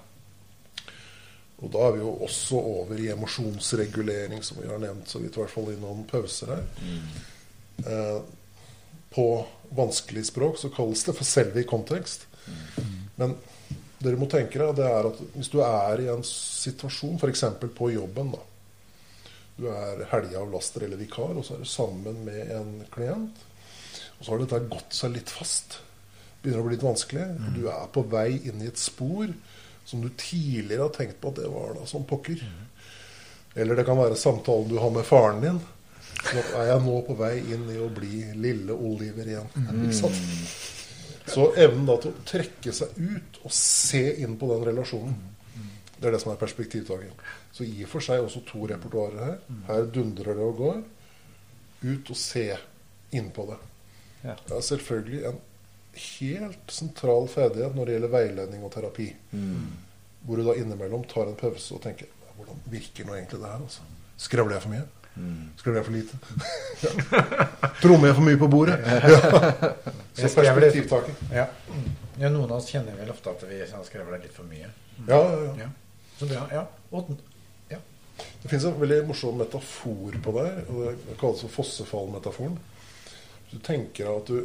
[1.63, 5.35] Og da er vi jo også over i emosjonsregulering, som vi har nevnt så vidt,
[5.37, 6.63] i hvert fall i noen pauser her.
[7.85, 8.21] Eh,
[9.15, 9.27] på
[9.75, 12.25] vanskelig språk så kalles det for selve i kontekst.
[13.15, 13.35] Men
[14.05, 17.43] dere må tenke deg det er at hvis du er i en situasjon, f.eks.
[17.77, 18.43] på jobben, da.
[19.55, 23.43] Du er helgeavlaster eller vikar, og så er du sammen med en klient.
[24.17, 25.79] Og så har dette gått seg litt fast.
[26.41, 27.27] Begynner å bli litt vanskelig.
[27.55, 29.31] Du er på vei inn i et spor
[29.85, 32.41] som du tidligere har tenkt på at det var da som pokker.
[33.55, 35.59] Eller det kan være samtalen du har med faren din.
[36.25, 39.51] Så er jeg nå på vei inn i å bli lille Oliver igjen.
[39.85, 40.23] Ikke sant?
[41.27, 45.15] Så evnen da til å trekke seg ut og se inn på den relasjonen,
[45.95, 47.13] det er det som er perspektivtaking.
[47.55, 49.37] Så i og for seg også to repertoarer her.
[49.69, 50.81] Her dundrer det og går.
[51.85, 52.49] Ut og se
[53.15, 53.57] inn på det.
[54.25, 55.39] Det er selvfølgelig en
[55.95, 59.07] helt sentral ferdighet når det gjelder veiledning og terapi.
[60.25, 63.61] Hvor du da innimellom tar en pause og tenker Hvordan virker nå egentlig det her?
[63.63, 63.85] Altså?
[64.19, 65.04] Skravler jeg for mye?
[65.55, 66.17] Skravler være for lite?
[67.83, 68.75] Trommer jeg for mye på bordet?
[68.83, 69.19] Ja.
[70.15, 70.73] Så Jeg skrev litt.
[70.73, 71.15] perspektivtaking.
[71.31, 71.45] Ja.
[72.19, 72.29] ja.
[72.29, 74.67] Noen av oss kjenner vel ofte at vi skrevler litt for mye.
[75.07, 75.53] Ja, ja, ja.
[75.65, 75.69] Ja.
[76.19, 76.43] Så bra.
[76.51, 76.65] Ja.
[76.95, 77.13] Og,
[77.71, 77.79] ja.
[78.43, 80.49] Det fins en veldig morsom metafor på det.
[80.69, 82.59] og Det kalles for fossefallmetaforen.
[83.51, 84.41] Du tenker at du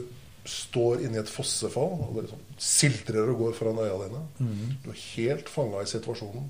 [0.51, 4.23] står inni et fossefall, og det liksom siltrer og går foran øya dine.
[4.85, 6.49] Du er helt fanga i situasjonen.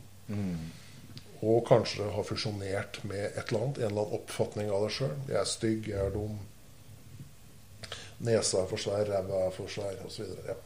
[1.41, 5.15] Og kanskje har fusjonert med et eller annet, en eller annen oppfatning av deg sjøl.
[5.31, 6.37] Jeg er stygg, jeg er dum.
[8.27, 10.35] Nesa er for svær, ræva er for svær, osv.
[10.45, 10.59] Ja.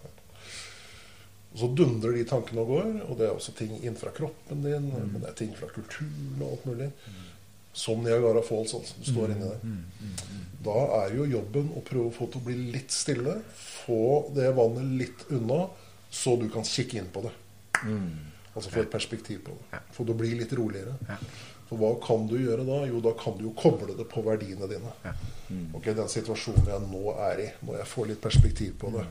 [1.54, 5.20] Så dundrer de tankene og går, og det er også ting innenfra kroppen din, men
[5.22, 6.90] det er ting fra kulturen og alt mulig.
[7.74, 8.98] Som Niagara Falls, altså.
[8.98, 9.60] Du står inni det.
[10.66, 13.38] Da er jo jobben å prøve å få til å bli litt stille.
[13.86, 15.68] Få det vannet litt unna,
[16.10, 17.34] så du kan kikke inn på det.
[18.54, 19.78] Altså få et perspektiv på det.
[19.92, 20.94] Få det å bli litt roligere.
[21.68, 22.76] For hva kan du gjøre da?
[22.86, 24.92] Jo, da kan du jo koble det på verdiene dine.
[25.74, 29.06] Ok, Den situasjonen jeg nå er i, når jeg får litt perspektiv på det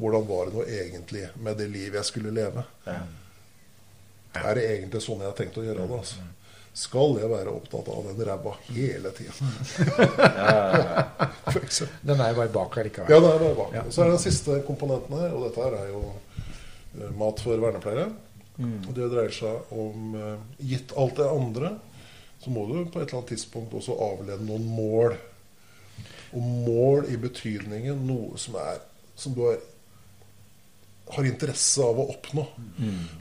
[0.00, 2.62] Hvordan var det nå egentlig med det livet jeg skulle leve?
[2.86, 5.98] Er det egentlig sånn jeg har tenkt å gjøre det?
[5.98, 6.16] altså?
[6.80, 9.34] Skal jeg være opptatt av den ræva hele tida?
[12.06, 13.10] Den er jo bare bak allikevel.
[13.10, 13.74] Ja, den er bare bak.
[13.86, 17.42] Og så er det den siste komponenten her, og dette her er jo eh, mat
[17.42, 18.06] for vernepleiere.
[18.60, 20.42] Og det dreier seg om eh,
[20.72, 21.74] Gitt alt det andre,
[22.40, 25.16] så må du på et eller annet tidspunkt også avlede noen mål.
[26.36, 28.80] Og mål i betydningen noe som er
[29.20, 29.58] som du har,
[31.16, 32.44] har interesse av å oppnå,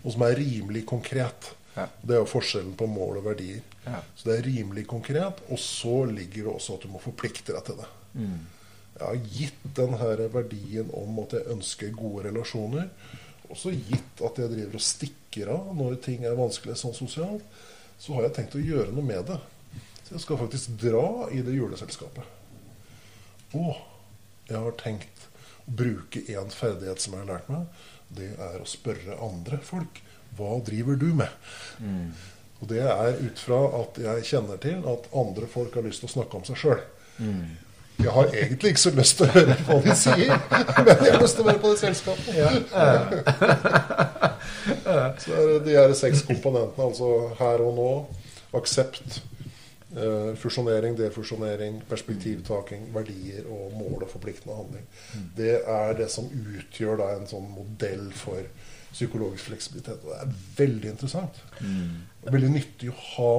[0.03, 1.49] og som er rimelig konkret.
[1.75, 1.87] Ja.
[2.01, 3.65] Det er jo forskjellen på mål og verdier.
[3.83, 3.99] Ja.
[4.15, 7.65] Så det er rimelig konkret, og så ligger det også at du må forplikte deg
[7.67, 7.89] til det.
[8.99, 12.89] Jeg har gitt den her verdien om at jeg ønsker gode relasjoner.
[13.49, 17.45] Også gitt at jeg driver og stikker av når ting er vanskelig sånn sosialt.
[17.99, 19.39] Så har jeg tenkt å gjøre noe med det.
[20.05, 22.23] Så jeg skal faktisk dra i det juleselskapet.
[23.57, 23.75] Og
[24.49, 25.25] jeg har tenkt
[25.65, 27.65] å bruke en ferdighet som jeg har lært meg.
[28.09, 30.01] Det er å spørre andre folk.
[30.37, 31.29] Hva driver du med?
[32.59, 36.09] Og det er ut fra at jeg kjenner til at andre folk har lyst til
[36.09, 36.81] å snakke om seg sjøl.
[37.99, 40.29] Jeg har egentlig ikke så lyst til å høre hva de sier,
[40.77, 42.29] men jeg har lyst til å være på det selskapet.
[45.19, 47.07] Så er det de her seks komponentene, altså
[47.39, 47.89] her og nå,
[48.57, 49.09] aksept,
[49.91, 54.85] eh, fusjonering, defusjonering, perspektivtaking, verdier og mål og forpliktende handling.
[55.37, 58.41] Det er det som utgjør da en sånn modell for
[58.93, 59.99] psykologisk fleksibilitet.
[60.05, 61.35] Og det er veldig interessant.
[62.25, 63.35] Er veldig nyttig å ha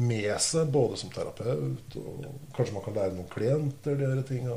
[0.00, 2.24] med seg både som terapeut, og
[2.56, 4.56] kanskje man kan lære noen klienter de her tinga.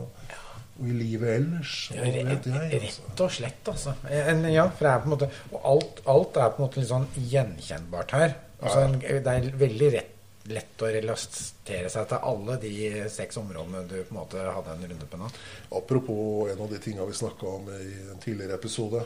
[0.74, 1.74] Og i livet ellers.
[1.94, 3.04] og Hva vet jeg, altså.
[3.04, 3.94] Rett og slett, altså.
[4.10, 6.82] En, ja, for det er på en måte Og alt, alt er på en måte
[6.82, 8.34] litt sånn gjenkjennbart her.
[8.64, 10.10] Altså, en, det er veldig rett,
[10.50, 12.74] lett å relatere seg til alle de
[13.14, 15.30] seks områdene du på en måte hadde en runde på nå.
[15.78, 19.04] Apropos en av de tinga vi snakka om i en tidligere episode.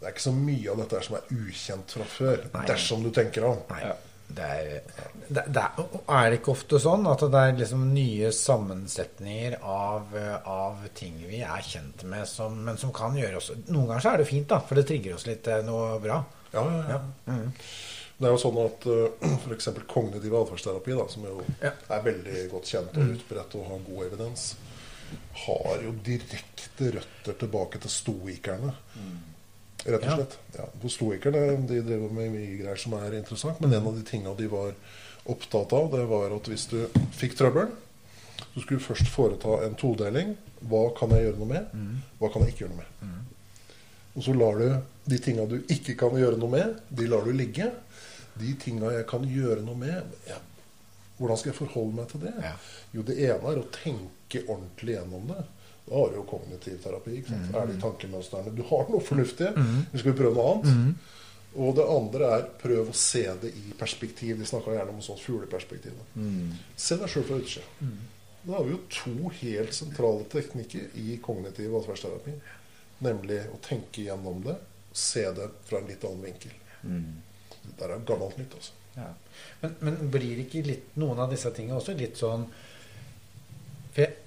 [0.00, 2.64] Det er ikke så mye av dette som er ukjent fra før, Nei.
[2.72, 3.60] dersom du tenker om.
[4.32, 4.68] Det er,
[5.28, 5.86] det, det er,
[6.16, 10.14] er det ikke ofte sånn at det er liksom nye sammensetninger av,
[10.48, 14.12] av ting vi er kjent med, som, men som kan gjøre oss Noen ganger så
[14.14, 16.22] er det fint, da, for det trigger oss litt noe bra.
[16.52, 17.36] Ja, ja, ja.
[18.22, 19.68] Det er jo sånn at uh, f.eks.
[19.90, 21.72] kognitiv atferdsterapi, som jo Ja.
[21.96, 24.44] er veldig godt kjent og utbredt og har god evidens,
[25.46, 28.74] har jo direkte røtter tilbake til stoikerne.
[29.84, 30.16] Rett og Ja.
[30.16, 30.36] slett.
[30.56, 34.02] Ja, for Stoikerne de drev med mye greier som er interessant, men en av de
[34.06, 34.74] tinga de var
[35.26, 36.86] opptatt av, det var at hvis du
[37.18, 37.68] fikk trøbbel,
[38.54, 40.36] så skulle du først foreta en todeling.
[40.68, 41.66] Hva kan jeg gjøre noe med?
[42.20, 43.18] Hva kan jeg ikke gjøre noe med?
[44.14, 47.32] Og så lar du de tinga du ikke kan gjøre noe med, de lar du
[47.32, 47.70] ligge.
[48.38, 50.36] De tinga jeg kan gjøre noe med, ja,
[51.18, 52.34] hvordan skal jeg forholde meg til det?
[52.42, 52.52] Ja.
[52.94, 55.42] Jo, det ene er å tenke ordentlig gjennom det.
[55.86, 57.16] Da har du jo kognitiv terapi.
[57.20, 57.50] Ikke sant?
[57.58, 59.50] Er de tankemønstrene Du har noe fornuftig.
[59.56, 61.10] Eller skal vi prøve noe annet?
[61.52, 64.38] Og det andre er prøv å se det i perspektiv.
[64.38, 65.98] De snakka gjerne om sånn fugleperspektiv.
[66.16, 66.54] Mm.
[66.80, 67.90] Se deg sjøl fra utsida.
[68.42, 72.34] Da har vi jo to helt sentrale teknikker i kognitiv atferdsterapi.
[73.04, 74.56] Nemlig å tenke gjennom det,
[74.92, 76.56] se det fra en litt annen vinkel.
[77.62, 78.78] Det der er gammelt nytt, altså.
[79.60, 82.42] Men, men blir ikke litt, noen av disse tingene også litt sånn
[83.94, 84.18] For jeg,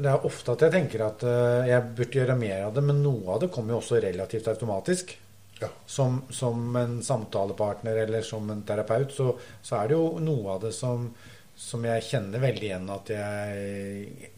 [0.00, 3.02] det er ofte at jeg tenker at eh, jeg burde gjøre mer av det, men
[3.04, 5.16] noe av det kommer jo også relativt automatisk.
[5.60, 5.68] Ja.
[5.84, 10.62] Som, som en samtalepartner eller som en terapeut, så, så er det jo noe av
[10.64, 11.10] det som,
[11.52, 14.30] som jeg kjenner veldig igjen at jeg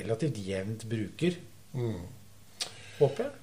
[0.00, 1.36] relativt jevnt bruker.
[1.76, 2.00] Mm.
[2.96, 3.36] Håper jeg.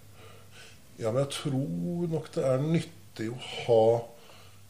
[0.98, 3.82] Ja, men jeg tror nok det er nyttig å ha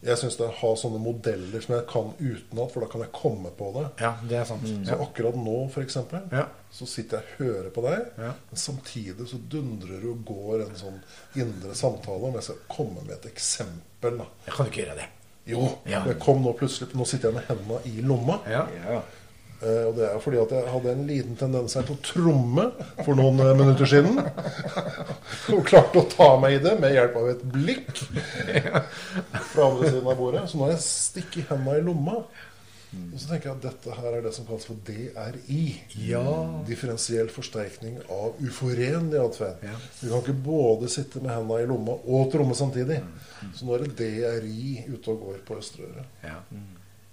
[0.04, 3.02] Jeg syns det er å ha sånne modeller som jeg kan utenat, for da kan
[3.06, 3.86] jeg komme på det.
[4.04, 4.68] Ja, det er sant.
[4.86, 5.98] Så akkurat nå, f.eks.,
[6.36, 6.44] Ja.
[6.72, 8.32] Så sitter jeg og hører på deg, Ja.
[8.52, 11.00] men samtidig så dundrer du og går en sånn
[11.36, 14.18] indre samtale om jeg skal komme med et eksempel.
[14.18, 14.26] da.
[14.46, 15.08] Jeg kan jo ikke gjøre det.
[15.48, 16.04] Jo, Ja.
[16.06, 18.42] Jeg kom nå plutselig Nå sitter jeg med hendene i lomma.
[18.52, 18.68] Ja.
[18.86, 19.02] Ja.
[19.58, 22.66] Uh, og det er fordi at jeg hadde en liten tendens her til å tromme
[23.04, 24.20] for noen eh, minutter siden.
[25.56, 27.90] og klarte å ta meg i det med hjelp av et blikk
[29.52, 30.44] fra andre siden av bordet.
[30.52, 32.20] Så nå har jeg stikket hendene i lomma.
[33.14, 35.62] Og så tenker jeg at dette her er det som kalles for DRI.
[36.08, 36.24] Ja.
[36.68, 39.64] Differensiell forsterkning av uforenlig atferd.
[40.02, 43.00] Du kan ikke både sitte med hendene i lomma og tromme samtidig.
[43.56, 46.06] Så nå er det DRI ute og går på østerøret.
[46.26, 46.40] ja.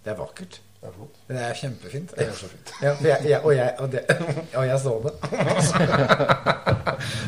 [0.05, 0.59] Det er vakkert.
[0.83, 1.15] Det er flott.
[1.31, 2.11] Det er kjempefint.
[2.13, 2.73] Det er så fint.
[2.85, 4.03] Ja, jeg, jeg, og, jeg, og, det,
[4.61, 5.13] og jeg så det.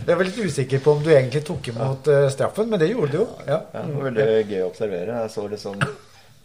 [0.07, 3.13] Jeg var litt usikker på om du egentlig tok imot eh, straffen, men det gjorde
[3.15, 3.25] du jo.
[3.49, 3.57] Ja.
[3.73, 5.17] Ja, det var veldig gøy å observere.
[5.25, 5.81] Jeg så liksom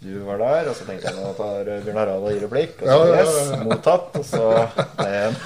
[0.01, 2.79] du var der, og så tenkte jeg nå tar Bjørn Harald og gir replikk.
[2.81, 3.59] Og så Ja, ja, ja, yes, ja.
[3.67, 4.15] mottatt.
[4.17, 4.45] Og så
[4.97, 5.35] ned igjen.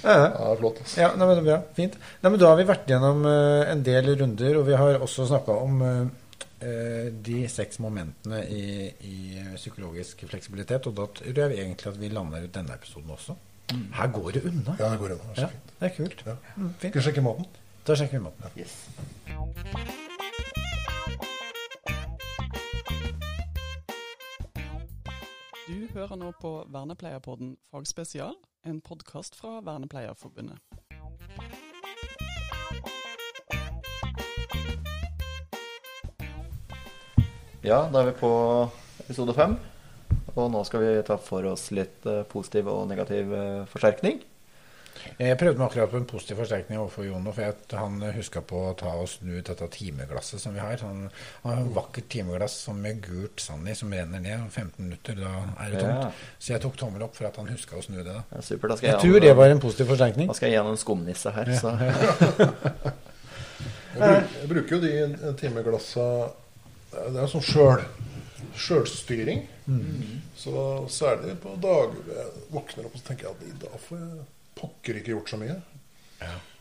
[0.00, 0.78] Ja, Ja, det er flott.
[0.80, 0.96] Altså.
[1.02, 1.56] ja nei, men det er bra.
[1.76, 1.96] Fint.
[2.22, 5.26] Nei, men da har vi vært gjennom eh, en del runder, og vi har også
[5.28, 5.98] snakka om eh,
[6.64, 8.62] eh, de seks momentene i,
[9.04, 9.18] i
[9.60, 10.88] psykologisk fleksibilitet.
[10.88, 13.36] Og da tror jeg egentlig at vi lander ut denne episoden også.
[14.00, 14.78] Her går det unna.
[14.80, 15.34] Ja, det går unna.
[15.36, 15.76] Det er Ja, fint.
[15.82, 16.24] det er kult.
[16.32, 16.38] Ja.
[16.56, 16.94] Mm, fint.
[16.96, 17.50] Skal vi sjekke maten?
[17.84, 18.56] Da sjekker vi maten.
[18.56, 20.08] Yes.
[25.70, 28.32] Du hører nå på Vernepleierpodden fagspesial,
[28.66, 30.58] en podkast fra Vernepleierforbundet.
[37.62, 38.32] Ja, da er vi på
[39.04, 39.54] episode fem.
[40.34, 44.24] Og nå skal vi ta for oss litt eh, positiv og negativ eh, forsterkning.
[45.20, 47.32] Jeg prøvde meg akkurat på en positiv forsterkning overfor Jono.
[47.32, 50.80] for jeg, han huska på å ta og snu ut dette timeglasset som vi har.
[50.86, 51.10] Han,
[51.44, 54.46] har et vakkert timeglass som med gult sand i, som renner ned.
[54.46, 56.04] og 15 minutter, da er det tomt.
[56.04, 56.34] Ja.
[56.38, 58.08] Så jeg tok tommel opp for at han huska å snu det.
[58.08, 58.22] da.
[58.32, 60.28] Ja, super, Da skal Jeg jeg, tror det var en positiv forsterkning.
[60.28, 61.54] Da skal jeg gi han en skumnisse her.
[61.60, 61.74] Så.
[63.90, 66.04] Jeg bruker, jeg bruker jo de timeglassa
[66.92, 67.82] Det er jo sånn sjøl
[68.56, 69.42] sjølstyring.
[70.36, 70.52] Så
[70.90, 74.22] særlig på dager jeg våkner opp og så tenker jeg at i dag får jeg
[74.60, 75.56] pokker ikke gjort så mye.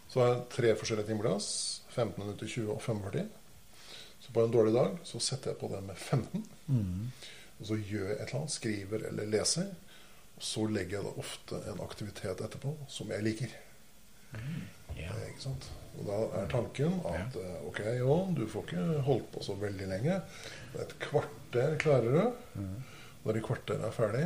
[0.09, 1.49] Så har jeg tre forskjellige timeglass.
[1.93, 3.27] 15 minutter, 20 og 45.
[4.23, 6.45] Så på en dårlig dag så setter jeg på det med 15.
[7.59, 8.55] Og så gjør jeg et eller annet.
[8.55, 9.69] Skriver eller leser.
[10.39, 13.55] Og så legger jeg da ofte en aktivitet etterpå som jeg liker.
[14.95, 15.09] Ja.
[15.11, 15.69] Eh, Ikke sant?
[15.99, 19.87] Og da er tanken at eh, ok, Jon, du får ikke holdt på så veldig
[19.89, 20.19] lenge.
[20.79, 22.61] Et kvarter klarer du.
[23.25, 24.25] Når det kvarteret er ferdig,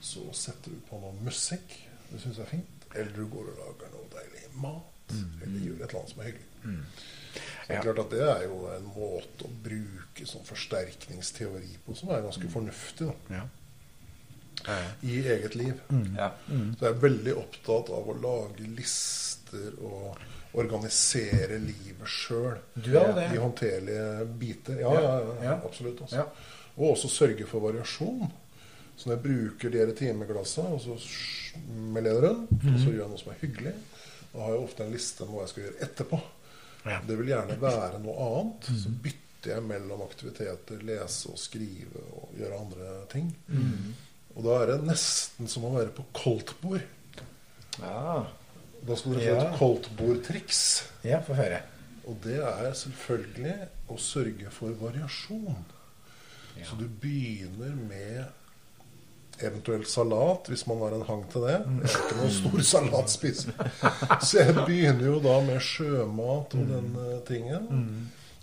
[0.00, 1.74] så setter du på noe musikk
[2.10, 2.79] du syns er fint.
[2.94, 5.14] Eller du går og lager noe deilig mat.
[5.42, 6.46] Eller gjør et eller annet som er hyggelig.
[6.60, 7.82] Så det er Ja.
[7.82, 12.48] klart at det er jo en måte å bruke sånn forsterkningsteori på som er ganske
[12.50, 13.46] fornuftig da, Ja.
[15.02, 15.80] i eget liv.
[16.16, 16.32] Ja.
[16.48, 20.18] Så jeg er veldig opptatt av å lage lister og
[20.52, 22.58] organisere livet sjøl.
[22.74, 23.28] Du jo det.
[23.34, 24.80] I håndterlige biter.
[24.80, 26.00] Ja, Ja, ja, absolutt.
[26.02, 26.16] Også.
[26.16, 26.24] Ja.
[26.76, 28.30] Og også sørge for variasjon.
[29.00, 32.78] Så når jeg bruker de timeglassene, og så smeller jeg det rundt, og Mhm.
[32.82, 33.72] så gjør jeg noe som er hyggelig,
[34.34, 36.20] da har jeg ofte en liste med hva jeg skal gjøre etterpå.
[36.86, 37.00] Ja.
[37.06, 38.68] Det vil gjerne være noe annet.
[38.82, 43.34] Så bytter jeg mellom aktiviteter, lese og skrive og gjøre andre ting.
[44.36, 46.82] Og da er det nesten som å være på koldtbord.
[47.80, 48.26] Ja.
[48.86, 49.50] Da skal dere få Ja.
[49.52, 50.82] et koldtbordtriks.
[51.04, 51.62] ja, få høre.
[52.06, 55.64] Og det er selvfølgelig å sørge for variasjon.
[56.64, 58.24] Så du begynner med
[59.46, 61.58] eventuelt salat, hvis man har en hang til det.
[61.58, 63.60] Jeg er ikke noen stor salatspiser.
[64.20, 67.70] Så jeg begynner jo da med sjømat og den eh, tingen.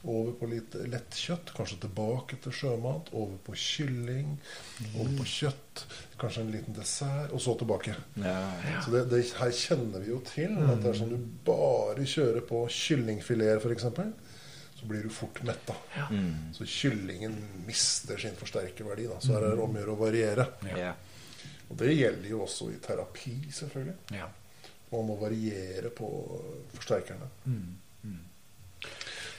[0.07, 3.09] Over på litt lett kjøtt, kanskje tilbake til sjømat.
[3.17, 4.37] Over på kylling,
[4.93, 5.83] over på kjøtt.
[6.21, 7.95] Kanskje en liten dessert, og så tilbake.
[8.21, 8.37] Ja.
[8.85, 12.45] Så det, det, her kjenner vi jo til at det er sånn du bare kjører
[12.47, 13.89] på kyllingfileter f.eks.,
[14.77, 15.75] så blir du fort metta.
[16.11, 16.53] Mm.
[16.53, 19.07] Så kyllingen mister sin forsterkerverdi.
[19.09, 19.17] Da.
[19.19, 20.45] Så her er det om å gjøre å variere.
[20.77, 20.91] Ja.
[21.67, 23.95] Og det gjelder jo også i terapi, selvfølgelig.
[24.15, 24.29] Ja.
[24.91, 26.07] Man må variere på
[26.75, 27.31] forsterkerne.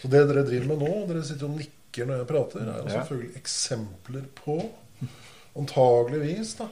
[0.02, 2.92] Så det dere driver med nå, dere sitter og nikker når jeg prater, er jo
[2.92, 4.58] selvfølgelig eksempler på
[5.58, 6.68] antageligvis da,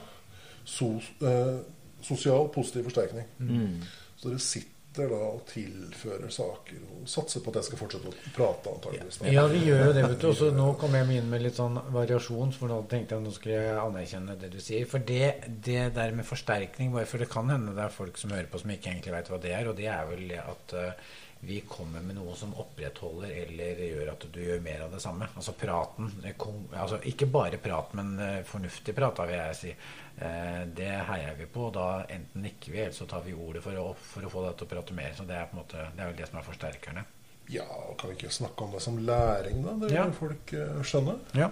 [0.63, 0.93] so,
[1.27, 1.57] eh,
[2.05, 3.27] sosial positiv forsterkning.
[3.39, 3.81] Mm.
[4.15, 8.33] Så dere sitter da og tilfører saker og satser på at jeg skal fortsette å
[8.35, 9.19] prate, antageligvis.
[9.33, 10.27] Ja, vi gjør jo det, vet du.
[10.31, 13.61] Også nå kom jeg inn med litt sånn variasjon, for nå tenkte jeg nå skulle
[13.61, 14.89] jeg anerkjenne det du sier.
[14.89, 15.29] For det,
[15.67, 18.63] det der med forsterkning, bare for det kan hende det er folk som hører på
[18.63, 22.01] som ikke egentlig vet hva det er, og det er vel at eh, vi kommer
[22.01, 25.27] med noe som opprettholder eller gjør at du gjør mer av det samme.
[25.35, 26.11] Altså praten.
[26.25, 26.45] eh,
[26.81, 29.75] Altså ikke bare prat, men eh, fornuftig prat, vil jeg si.
[30.17, 31.69] Eh, Det heier vi på.
[31.73, 34.57] Da enten nikker vi, eller så tar vi ordet for å, for å få deg
[34.57, 35.13] til å prate mer.
[35.13, 37.05] Så det er på en måte, det er vel det som er forsterkerne.
[37.49, 37.63] Ja,
[37.97, 39.71] kan vi ikke snakke om det som læring, da?
[39.79, 40.05] Det vil Ja.
[40.11, 41.13] folk eh, skjønne.
[41.33, 41.47] Ja.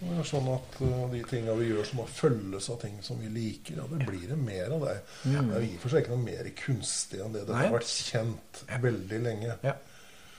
[0.00, 3.28] Det sånn at eh, de tinga vi gjør som må følges av ting som vi
[3.28, 4.94] liker, ja, det blir det mer av det.
[5.24, 7.44] Det er i og for seg ikke noe mer kunstig enn det.
[7.46, 7.60] Det Mm.
[7.60, 9.58] Har vært kjent veldig lenge.
[9.62, 9.74] Ja.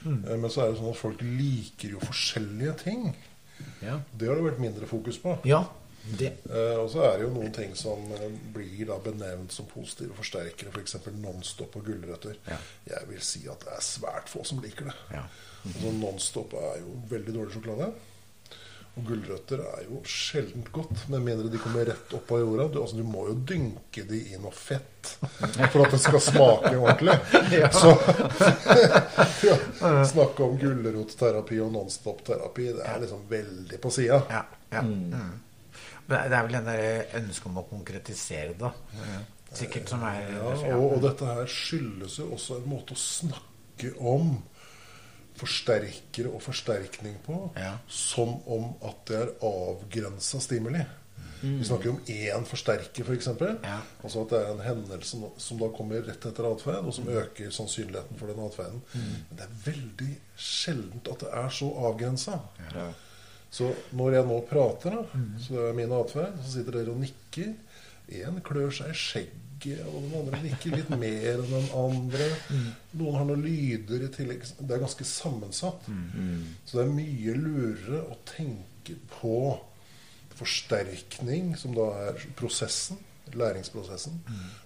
[0.05, 0.21] Mm.
[0.41, 3.15] Men så er det sånn at folk liker jo forskjellige ting.
[3.81, 3.99] Ja.
[4.17, 5.37] Det har det vært mindre fokus på.
[5.45, 5.63] ja.
[6.05, 6.31] Det.
[6.49, 10.13] Eh, og så er det jo noen ting som eh, blir da benevnt som positive
[10.17, 10.97] forsterkere, f.eks.
[11.01, 12.37] For Nonstop og gulrøtter.
[12.49, 12.59] Ja.
[12.91, 14.97] Jeg vil si at det er svært få som liker det.
[15.15, 15.23] Ja.
[15.65, 17.93] Altså Nonstop er jo veldig dårlig sjokolade.
[18.95, 22.67] Og gulrøtter er jo sjeldent godt, med mindre de kommer rett opp av jorda.
[22.71, 26.71] Du, altså, du må jo dynke de i noe fett for at det skal smake
[26.77, 27.17] ordentlig.
[27.81, 27.91] Så
[29.49, 29.57] ja,
[30.07, 34.21] Snakke om gulrotterapi og nonstop-terapi, det er liksom veldig på sida.
[34.31, 34.45] Ja.
[34.77, 34.85] ja.
[34.85, 35.41] Mm.
[36.07, 38.71] Det er vel den der ønsket om å konkretisere det, da.
[39.55, 43.93] Sikkert som er Ja, og, og dette her skyldes jo også en måte å snakke
[43.99, 44.35] om
[45.35, 47.77] forsterkere og forsterkning på Ja.
[47.87, 50.85] som om at det er avgrensa stimuli.
[51.41, 53.25] Vi snakker om én forsterker, f.eks.
[53.37, 53.81] For Ja.
[54.03, 57.51] Altså at det er en hendelse som da kommer rett etter atferd, og som øker
[57.51, 58.81] sannsynligheten for den atferden.
[58.93, 62.39] Men det er veldig sjeldent at det er så avgrensa.
[62.73, 62.87] Ja.
[63.55, 67.01] Så når jeg nå prater, da, så det er min atferd, så sitter dere og
[67.05, 67.53] nikker.
[68.19, 72.27] Én klør seg i skjegget, og den andre nikker litt mer enn den andre.
[72.99, 74.43] Noen har noen lyder i tillegg.
[74.59, 75.87] Det er ganske sammensatt.
[76.65, 79.37] Så det er mye lurere å tenke på
[80.35, 82.99] forsterkning, som da er prosessen,
[83.39, 84.19] læringsprosessen,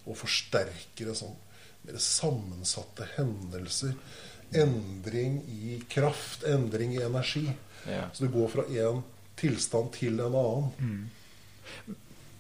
[0.10, 1.38] og forsterkere som
[1.86, 3.94] mer sammensatte hendelser.
[4.58, 7.46] Endring i kraft, endring i energi.
[7.88, 8.10] Ja.
[8.14, 9.02] Så det går fra én
[9.40, 11.10] tilstand til en annen.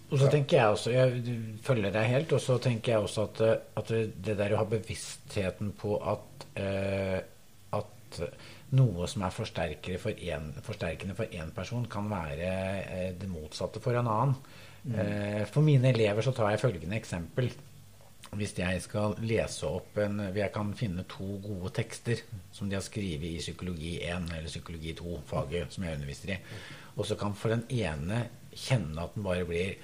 [0.09, 3.41] Og så tenker jeg også, jeg følger deg helt, og så tenker jeg også at,
[3.45, 3.91] eh, at
[4.25, 7.19] det der å ha bevisstheten på at, eh,
[7.77, 8.23] at
[8.77, 13.81] noe som er forsterkende for en, forsterkende for én person, kan være eh, det motsatte
[13.83, 14.35] for en annen.
[14.87, 17.51] Eh, for mine elever så tar jeg følgende eksempel.
[18.37, 22.21] Hvis jeg skal lese opp en Jeg kan finne to gode tekster
[22.53, 26.37] som de har skrevet i psykologi 1 eller psykologi 2, faget som jeg underviser i.
[26.97, 29.75] Og så kan for den ene kjenne at den bare blir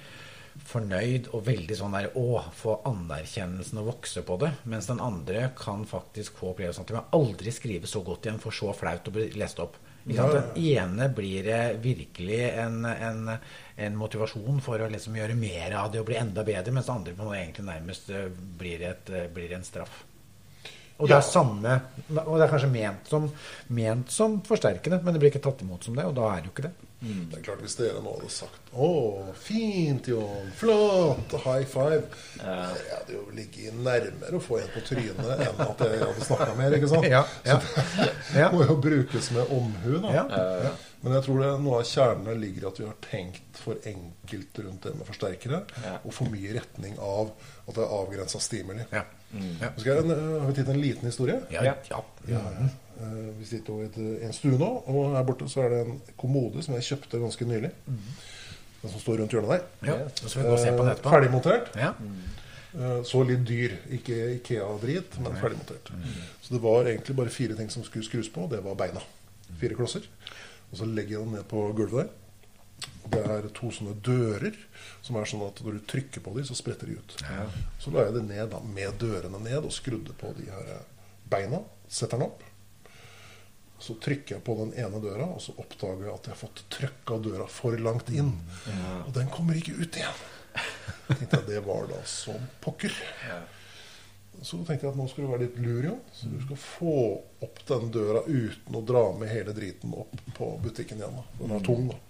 [0.66, 4.52] fornøyd og veldig sånn der Å, få anerkjennelsen og vokse på det.
[4.70, 8.54] Mens den andre kan faktisk få opplevelsen at kan aldri skrive så godt igjen, for
[8.54, 9.76] så flaut å bli lest opp.
[10.14, 10.32] Sant?
[10.54, 13.30] Den ene blir det virkelig en, en,
[13.76, 16.94] en motivasjon for å liksom gjøre mer av det og bli enda bedre, mens det
[16.94, 20.04] andre egentlig nærmest eh, blir, et, eh, blir en straff.
[20.98, 21.20] Og det Ja.
[21.20, 23.26] samme Og det er kanskje ment som,
[23.68, 26.48] ment som forsterkende, men det blir ikke tatt imot som det, og da er det
[26.48, 26.85] jo ikke det.
[27.00, 30.48] Det er klart Hvis dere nå hadde sagt 'Å, fint, Jon.
[30.56, 31.34] Flott.
[31.44, 32.08] High five',
[32.40, 36.54] jeg hadde jo ligget nærmere å få en på trynet enn at jeg hadde snakka
[36.56, 36.72] mer.
[36.76, 37.04] ikke sant?
[37.08, 37.60] Ja, ja.
[37.60, 39.98] Så det må jo brukes med omhu.
[40.02, 40.12] da.
[40.12, 40.72] Ja.
[41.02, 44.58] Men jeg tror det, noe av kjernen ligger i at vi har tenkt for enkelt
[44.64, 45.98] rundt det med forsterkere, Ja.
[46.04, 47.30] og for mye i retning av
[47.68, 48.84] at det er avgrensa stimuli.
[48.92, 49.04] Ja.
[49.60, 49.70] Ja.
[49.76, 51.40] Skal jeg, har vi tid til en liten historie?
[51.52, 51.74] Ja, ja.
[51.90, 52.40] Ja,
[53.38, 56.00] vi sitter jo i et- en stue nå, og her borte så er det en
[56.18, 57.70] kommode som jeg kjøpte ganske nylig.
[57.86, 59.62] Den som står rundt hjørnet der.
[59.86, 60.08] ja.
[60.14, 61.10] Så skal vi gå og se på den Eh, etterpå.
[61.10, 61.76] Ferdigmontert.
[61.76, 61.92] Ja.
[62.76, 63.76] Eh, Så litt dyr.
[63.90, 65.90] Ikke Ikea-drit, men ferdigmontert.
[66.42, 69.00] Så det var egentlig bare fire ting som skulle skrus på, det var beina.
[69.60, 70.02] Fire klosser.
[70.72, 72.08] Og så legger jeg den ned på gulvet der.
[73.10, 74.54] Det er to sånne dører
[75.02, 77.16] som er sånn at når du trykker på dem, så spretter de ut.
[77.80, 80.82] Så la jeg det ned da, med dørene ned og skrudde på de her
[81.30, 81.60] beina.
[81.88, 82.42] Setter den opp.
[83.78, 86.62] Så trykker jeg på den ene døra, og så oppdager jeg at jeg har fått
[86.72, 88.32] trykka døra for langt inn.
[89.04, 90.24] Og den kommer ikke ut igjen.
[91.10, 92.94] tenkte jeg det var da som pokker.
[94.42, 96.00] Så tenkte jeg at nå skal du være litt lur, Jon.
[96.16, 96.96] Så du skal få
[97.44, 101.20] opp den døra uten å dra med hele driten opp på butikken igjen.
[101.20, 101.24] da.
[101.40, 102.00] Den er tung, da.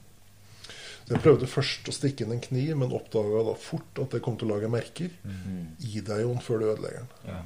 [1.07, 4.23] Så jeg prøvde først å stikke inn en kniv, men oppdaga da fort at det
[4.25, 5.13] kom til å lage merker.
[5.87, 7.31] I deg, Jon, før du ødelegger den.
[7.31, 7.43] Ja.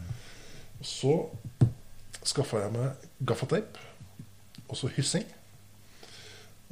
[0.80, 1.12] så
[2.24, 3.76] skaffa jeg meg gaffateip
[4.70, 5.26] og så hyssing.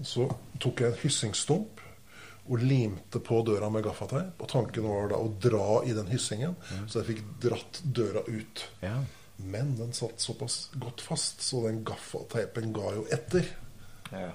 [0.07, 0.29] Så
[0.63, 1.83] tok jeg en hyssingstump
[2.49, 4.39] og limte på døra med gaffateip.
[4.41, 6.57] Og tanken var da å dra i den hyssingen,
[6.87, 8.65] så jeg fikk dratt døra ut.
[8.85, 8.97] Ja.
[9.39, 13.47] Men den satt såpass godt fast, så den gaffateipen ga jo etter.
[14.11, 14.31] Ja.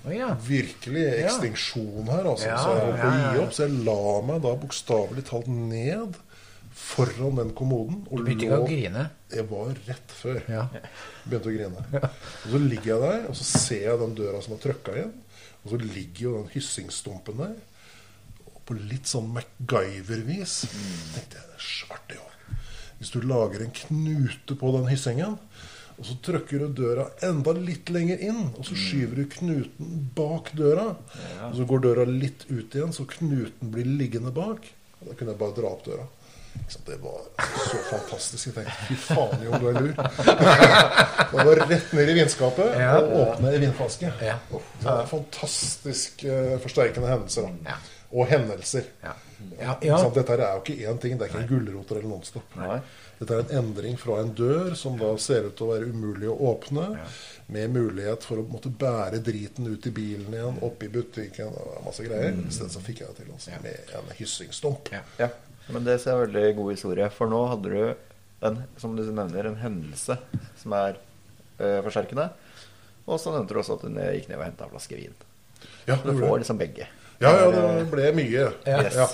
[0.00, 0.30] Oh, ja.
[0.44, 2.48] Virkelig ekstinksjon her, altså.
[2.48, 3.54] Så jeg holdt på å gi opp.
[3.56, 6.18] Så jeg la meg da bokstavelig talt ned
[6.80, 8.00] foran den kommoden.
[8.08, 9.04] Du begynte ikke å grine?
[9.30, 10.40] Jeg var rett før.
[10.50, 10.64] Ja.
[11.24, 11.84] Begynte å grine.
[12.00, 15.12] Og så ligger jeg der, og så ser jeg den døra som er trøkka igjen.
[15.60, 17.56] Og så ligger jo den hyssingstumpen der.
[18.48, 20.56] Og på litt sånn MacGyver-vis
[21.14, 22.26] tenkte jeg svarte jo.
[23.00, 25.38] Hvis du lager en knute på den hyssingen,
[26.00, 30.48] Og så trykker du døra enda litt lenger inn, og så skyver du knuten bak
[30.56, 30.94] døra.
[31.50, 34.64] Og så går døra litt ut igjen, så knuten blir liggende bak.
[35.00, 36.06] Og da kunne jeg bare dra opp døra.
[36.86, 37.20] Det var
[37.70, 38.46] så fantastisk.
[38.46, 39.92] Jeg tenkte fy faen, Jon, du er lur.
[41.30, 42.92] Det var rett ned i vinskapet Ja.
[42.98, 44.10] og åpne ei vinflaske.
[44.26, 44.36] Ja.
[44.50, 47.50] Det var fantastisk eh, forsterkende hendelser.
[47.66, 47.76] Ja.
[48.10, 48.88] Og hendelser.
[49.60, 52.56] Dette er jo ikke én ting, det er ikke en gulrot eller Nonstop.
[52.58, 52.80] Nei.
[53.20, 56.28] Dette er en endring fra en dør som da ser ut til å være umulig
[56.32, 56.86] å åpne,
[57.52, 61.84] med mulighet for å måtte bære driten ut i bilen igjen, opp i butikken og
[61.86, 62.34] masse greier.
[62.34, 64.90] I stedet så fikk jeg det til altså, med en hyssingstump.
[65.20, 65.30] Ja.
[65.74, 67.08] Men det ser jeg veldig god historie.
[67.14, 68.06] For nå hadde du,
[68.46, 70.16] en, som du nevner, en hendelse
[70.60, 70.96] som er
[71.58, 72.30] øh, forsterkende.
[73.06, 75.14] Og så nevnte du også at hun gikk ned og henta en flaske vin.
[75.86, 76.86] Ja, Så du får liksom begge.
[77.20, 78.46] ja, ja, det ble mye.
[78.64, 78.96] Yes.
[78.96, 79.06] Ja.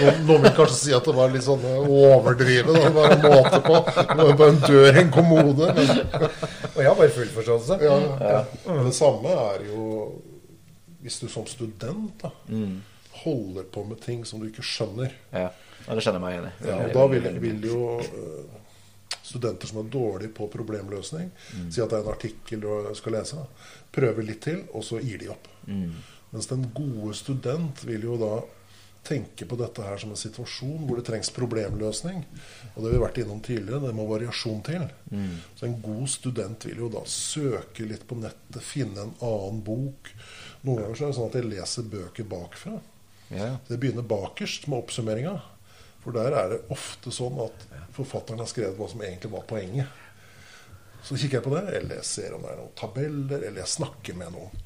[0.00, 3.60] Noen, noen vil kanskje si at det var litt sånn Overdrive, Det var en måte
[3.62, 3.76] på.
[3.86, 5.68] Det var bare en dør i en kommode.
[5.76, 5.92] Men,
[6.74, 7.78] Og jeg har bare full forståelse.
[7.86, 7.98] ja,
[8.32, 8.44] ja.
[8.66, 9.88] men det samme er jo
[11.02, 12.30] hvis du som student da,
[13.24, 15.14] holder på med ting som du ikke skjønner.
[15.34, 15.48] Ja
[15.88, 16.52] det kjenner jeg meg i.
[16.68, 18.62] Ja, og da vil, vil jo øh,
[19.22, 21.30] studenter som er dårlige på problemløsning,
[21.72, 25.00] si at det er en artikkel du skal lese, da, prøve litt til, og så
[25.02, 25.48] gir de opp.
[26.32, 28.34] Mens den gode student vil jo da
[29.02, 32.22] tenke på dette her som en situasjon hvor det trengs problemløsning.
[32.72, 34.86] Og det har vi vært innom tidligere, det må variasjon til.
[35.58, 40.12] Så en god student vil jo da søke litt på nettet, finne en annen bok.
[40.62, 42.76] Noen ganger så er det sånn at jeg leser bøker bakfra.
[43.32, 43.56] Ja.
[43.66, 45.34] Det begynner bakerst med oppsummeringa.
[46.02, 50.00] For der er det ofte sånn at forfatteren har skrevet hva som egentlig var poenget.
[51.02, 53.72] Så kikker jeg på det, eller jeg ser om det er noen tabeller, eller jeg
[53.72, 54.58] snakker med noen.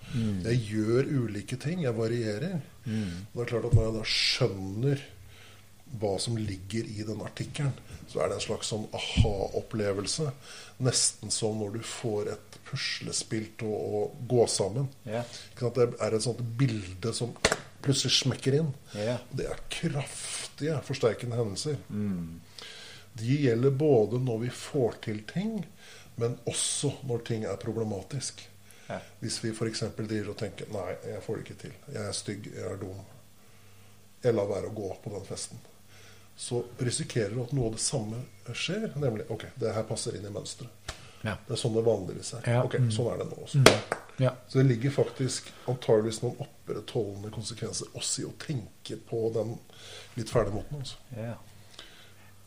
[0.45, 1.85] Jeg gjør ulike ting.
[1.85, 2.59] Jeg varierer.
[2.87, 5.05] Og det er klart at når jeg da skjønner
[6.01, 7.73] hva som ligger i den artikkelen,
[8.11, 10.29] så er det en slags sånn aha-opplevelse.
[10.85, 14.91] Nesten som når du får et puslespill til å, å gå sammen.
[15.07, 15.25] Yeah.
[15.57, 17.33] Det er et sånt bilde som
[17.87, 18.73] plutselig smekker inn.
[18.95, 19.23] Yeah.
[19.31, 21.79] Det er kraftige forsterkende hendelser.
[23.17, 25.63] De gjelder både når vi får til ting,
[26.21, 28.43] men også når ting er problematisk.
[28.87, 28.99] Ja.
[29.21, 29.83] Hvis vi f.eks.
[29.97, 31.73] driver og tenker Nei, jeg får det ikke til.
[31.91, 32.51] Jeg er stygg.
[32.55, 33.01] Jeg er dum.
[34.23, 35.59] Jeg lar være å gå på den festen.
[36.37, 38.21] Så risikerer du at noe av det samme
[38.53, 38.91] skjer.
[39.01, 40.95] Nemlig OK, det her passer inn i mønsteret.
[41.25, 41.35] Ja.
[41.47, 42.51] Det er sånn det vanligvis er.
[42.53, 42.65] Ja.
[42.67, 43.63] Ok, Sånn er det nå også.
[44.23, 44.33] Ja.
[44.49, 49.57] Så det ligger faktisk antageligvis noen opprettholdende konsekvenser også i å tenke på den
[50.17, 50.81] litt fæle måten.
[50.81, 51.01] Altså.
[51.17, 51.35] Ja.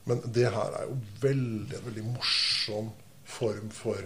[0.09, 2.89] Men det her er jo veldig, veldig morsom
[3.29, 4.01] form for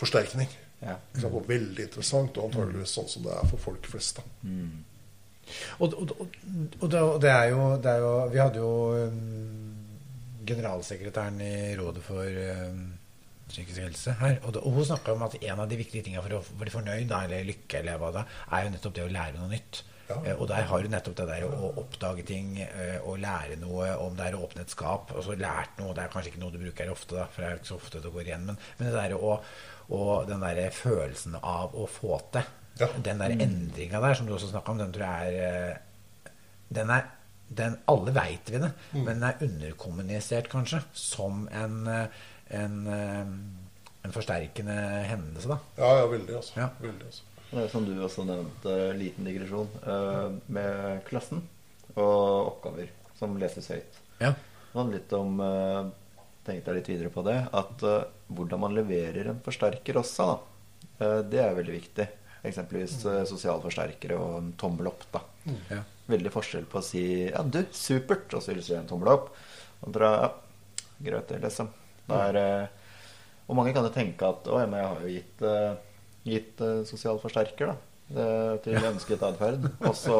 [0.00, 0.50] forsterkning.
[0.84, 0.98] Ja.
[1.14, 1.28] Mm.
[1.30, 4.20] Og veldig interessant, og antageligvis sånn som det er for folk flest.
[4.20, 4.26] Da.
[4.44, 4.82] Mm.
[5.78, 6.36] og, og, og,
[6.82, 9.72] og det, er jo, det er jo Vi hadde jo um,
[10.44, 12.84] generalsekretæren i Rådet for um,
[13.54, 14.36] psykisk helse her.
[14.44, 16.72] Og, det, og hun snakka om at en av de viktige tingene for å bli
[16.74, 19.82] fornøyd da, eller lykke, eller hva da, er jo nettopp det å lære noe nytt.
[20.08, 20.18] Ja.
[20.20, 23.86] Eh, Og der har du nettopp det der å oppdage ting eh, og lære noe,
[24.04, 25.14] om det er å åpne et skap.
[25.16, 25.94] Og så lært noe.
[25.96, 28.02] Det er kanskje ikke noe du bruker ofte, da, for det er ikke så ofte
[28.04, 28.44] det går igjen.
[28.50, 29.38] Men, men det der å,
[29.96, 32.88] og den der følelsen av å få til, Ja.
[33.06, 36.32] den der endringa der som du også snakka om, den tror jeg er eh,
[36.74, 37.04] Den er
[37.54, 42.06] den, Alle veit vi det, men den er underkommunisert kanskje som en, eh,
[42.58, 44.76] en, eh, en forsterkende
[45.10, 45.58] hendelse, da.
[45.80, 46.58] Ja, ja, veldig, altså.
[46.60, 46.68] Ja.
[46.82, 47.30] Veldig, altså.
[47.50, 51.44] Det er som du også nevnte, liten digresjon, eh, med klassen
[51.94, 54.00] og oppgaver som leses høyt.
[54.18, 54.32] Ja.
[54.34, 55.84] Det handler litt om eh,
[56.44, 57.38] Tenkte jeg litt videre på det.
[57.56, 57.80] At
[58.28, 60.34] hvordan man leverer en forsterker også, da.
[60.98, 62.06] Eh, det er veldig viktig.
[62.44, 65.06] Eksempelvis sosialforsterkere sosiale forsterkere og en tommel opp.
[65.12, 65.22] da.
[65.70, 65.80] Ja.
[66.10, 69.30] Veldig forskjell på å si 'ja, du, supert', og så illustrerer jeg en tommel opp.
[69.82, 70.30] Og dra, ja,
[71.00, 71.70] greit, det, liksom.
[72.08, 72.66] Det er, eh,
[73.48, 75.74] og mange kan jo tenke at 'å, men jeg har jo gitt, eh,
[76.24, 77.76] gitt eh, sosial forsterker', da.
[78.64, 79.64] til ønsket atferd.
[79.88, 80.18] Og så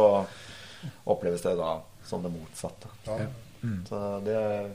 [1.06, 1.74] oppleves det da
[2.04, 2.88] som det motsatte.
[3.06, 3.26] Ja.
[3.88, 4.70] Så det er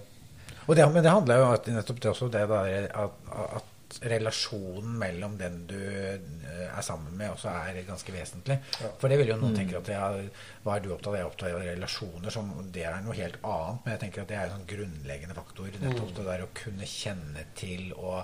[0.68, 3.11] Og det, men det handler jo om nettopp det også det der, at,
[3.57, 3.65] at
[4.11, 6.20] relasjonen mellom den du eh,
[6.70, 8.60] er sammen med, også er ganske vesentlig.
[9.02, 10.30] For det vil jo noen tenke at jeg,
[10.64, 11.18] hva er du opptatt av?
[11.18, 12.30] Jeg er opptatt av relasjoner.
[12.34, 13.84] Som, det er noe helt annet.
[13.84, 15.76] Men jeg tenker at det er en sånn grunnleggende faktor.
[15.84, 18.24] Nettopp det der å kunne kjenne til og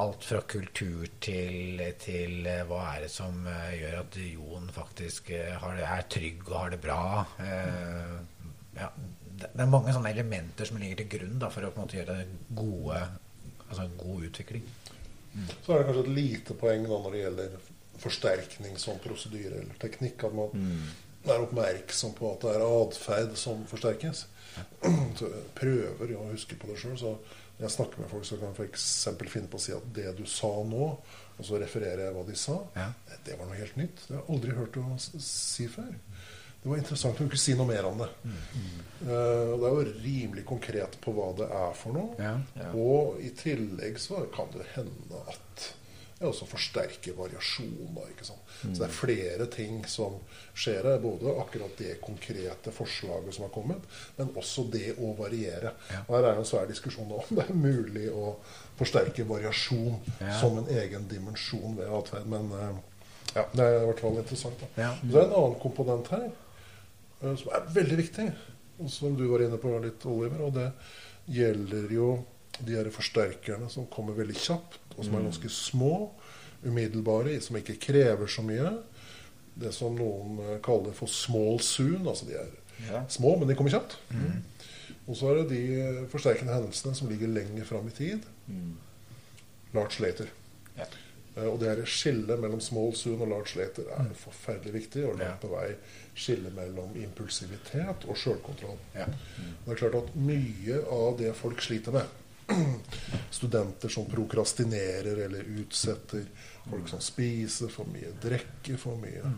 [0.00, 5.32] alt fra kultur til, til eh, hva er det som eh, gjør at Jon faktisk
[5.32, 7.00] har det, er trygg og har det bra.
[7.44, 8.14] Eh,
[8.76, 8.90] ja,
[9.40, 12.00] det, er mange sånne elementer som ligger til grunn da, for å på en måte
[12.00, 12.18] gjøre
[12.56, 13.02] gode,
[13.70, 14.64] altså en god utvikling.
[15.64, 17.52] Så er det kanskje et lite poeng da når det gjelder
[18.02, 20.24] forsterkning som prosedyre eller teknikk.
[20.26, 20.54] At man
[21.28, 24.24] er oppmerksom på at det er atferd som forsterkes.
[25.18, 26.96] Så jeg prøver å huske på det sjøl.
[26.98, 27.14] Så
[27.60, 28.84] jeg snakker med folk, så kan jeg f.eks.
[29.28, 30.86] finne på å si at det du sa nå,
[31.36, 32.86] og så refererer jeg hva de sa, Ja.
[33.26, 34.00] det var noe helt nytt.
[34.06, 34.86] Det har jeg aldri hørt å
[35.20, 35.90] si før.
[36.62, 37.14] Det var interessant.
[37.14, 38.08] å kunne ikke si noe mer om det.
[38.24, 38.78] Mm.
[39.00, 42.16] Uh, det er jo rimelig konkret på hva det er for noe.
[42.20, 42.34] Ja.
[42.60, 42.72] Ja.
[42.76, 45.70] Og i tillegg så kan det hende at
[46.20, 47.94] det også forsterker variasjon.
[47.96, 48.50] Da, ikke sant?
[48.60, 50.18] Så det er flere ting som
[50.52, 50.98] skjer her.
[51.00, 53.86] Både akkurat det konkrete forslaget som har kommet,
[54.18, 55.72] men også det å variere.
[56.02, 58.34] Og her er jo en svær diskusjon om det er mulig å
[58.76, 60.36] forsterke variasjon Ja.
[60.42, 62.28] som en egen dimensjon ved atferd.
[62.28, 62.76] Men uh,
[63.32, 64.60] ja, det er i hvert fall interessant.
[64.60, 64.70] Da.
[64.76, 64.92] Ja.
[65.00, 66.28] Så det er en annen komponent her
[67.20, 68.26] som er veldig viktig,
[68.80, 70.40] og som du var inne på litt, Oliver.
[70.46, 70.68] Og det
[71.30, 72.06] gjelder jo
[72.60, 76.10] de her forsterkerne som kommer veldig kjapt, og som er ganske små,
[76.64, 78.72] umiddelbare, som ikke krever så mye.
[79.60, 82.06] Det som noen eh, kaller for small soon.
[82.08, 82.50] Altså de er
[82.88, 83.02] Ja.
[83.12, 83.98] små, men de kommer kjapt.
[85.08, 88.24] Og så er det de eh, forsterkende hendelsene som ligger lenger fram i tid.
[89.74, 90.26] Large later.
[90.78, 90.86] Ja.
[91.36, 95.04] Eh, Og det her skillet mellom small soon og large later er forferdelig viktig.
[95.08, 95.68] Og langt på vei
[96.14, 98.78] skille mellom impulsivitet og sjølkontroll.
[98.94, 99.06] Ja.
[99.64, 102.16] Det er klart at mye av det folk sliter med
[103.30, 106.24] Studenter som prokrastinerer eller utsetter.
[106.70, 109.30] Folk som spiser for mye, drikker for mye.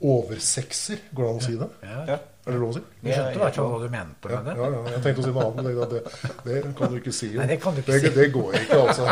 [0.00, 1.68] Oversexer, går det an å si det?
[1.82, 2.00] Ja.
[2.12, 2.18] Ja.
[2.46, 2.82] Er det lov å si?
[3.02, 4.52] Vi skjønte i hvert fall hva du mente Ja, med det.
[4.60, 6.00] ja, ja, jeg tenkte å si noe annet, men det,
[6.46, 7.28] det, kan du ikke si.
[7.34, 8.10] Nei, det kan du ikke det, si.
[8.14, 9.02] Det går ikke, altså.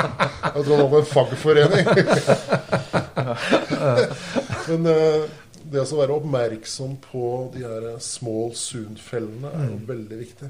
[0.54, 1.84] Jeg tror det var en fagforening.
[4.68, 5.22] Men eh,
[5.74, 7.22] det å være oppmerksom på
[7.54, 10.48] de her small soon-fellene er jo veldig viktig.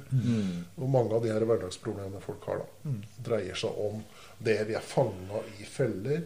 [0.76, 2.66] Og mange av de her hverdagsproblemene folk har, da,
[3.30, 3.94] dreier seg om
[4.44, 6.20] det vi er fanga i feller.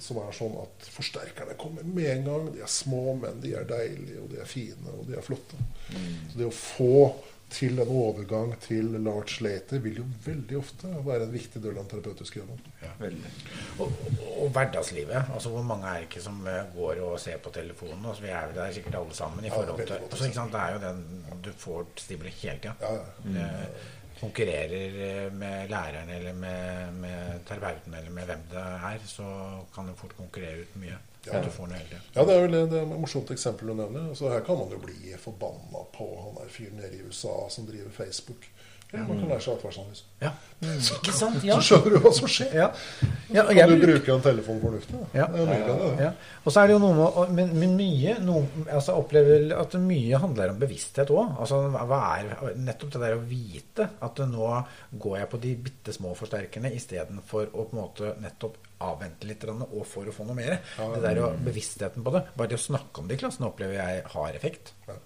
[0.00, 2.46] Som er sånn at forsterkerne kommer med en gang.
[2.54, 5.58] De er små, men de er deilige, og de er fine, og de er flotte.
[5.90, 6.94] Så det å få
[7.52, 11.82] til en overgang til large later vil jo veldig ofte være en viktig del av
[11.82, 12.60] den terapeutiske jobben.
[13.00, 13.32] Veldig.
[13.76, 15.32] Og, og, og hverdagslivet.
[15.34, 18.06] altså Hvor mange er det ikke som eh, går og ser på telefonen?
[18.06, 19.44] Altså, vi er jo der sikkert alle sammen.
[19.44, 20.56] i forhold ja, til, altså, ikke sant?
[20.56, 21.02] Det er jo den
[21.42, 22.74] du får stimuli hele tida.
[22.80, 23.48] Ja, ja.
[23.48, 23.90] Eh,
[24.22, 29.26] konkurrerer eh, med læreren eller med, med terapeuten eller med hvem det er, så
[29.74, 30.98] kan du fort konkurrere ut mye.
[31.26, 31.38] Ja.
[32.16, 34.08] Ja, det er vel det, det er et morsomt eksempel du nevner.
[34.10, 37.66] Altså, her kan man jo bli forbanna på han der fyren nede i USA som
[37.68, 38.48] driver Facebook.
[38.92, 40.04] Eller man kan lære seg atferdsanalyse.
[40.20, 40.30] Ja.
[40.98, 41.44] Ikke sant?
[41.46, 41.56] Ja.
[41.56, 42.50] Så skjønner du hva som skjer.
[42.54, 42.66] Ja.
[43.32, 44.98] Ja, og Kan du bruke en telefon fornuftig?
[45.16, 45.28] Ja.
[45.98, 46.10] Ja.
[46.42, 49.76] Og så er det jo noe med Men, men mye noe, altså Jeg opplever at
[49.80, 51.38] mye handler om bevissthet òg.
[51.40, 54.50] Altså, hva er nettopp det der å vite at nå
[55.00, 59.40] går jeg på de bitte små forsterkerne istedenfor å på en måte nettopp avvente litt
[59.42, 60.58] grann, og for å få noe mer.
[60.76, 62.24] Det der å, Bevisstheten på det.
[62.36, 64.74] Bare det å snakke om det i klassen opplever jeg har effekt.
[64.88, 64.98] Ja.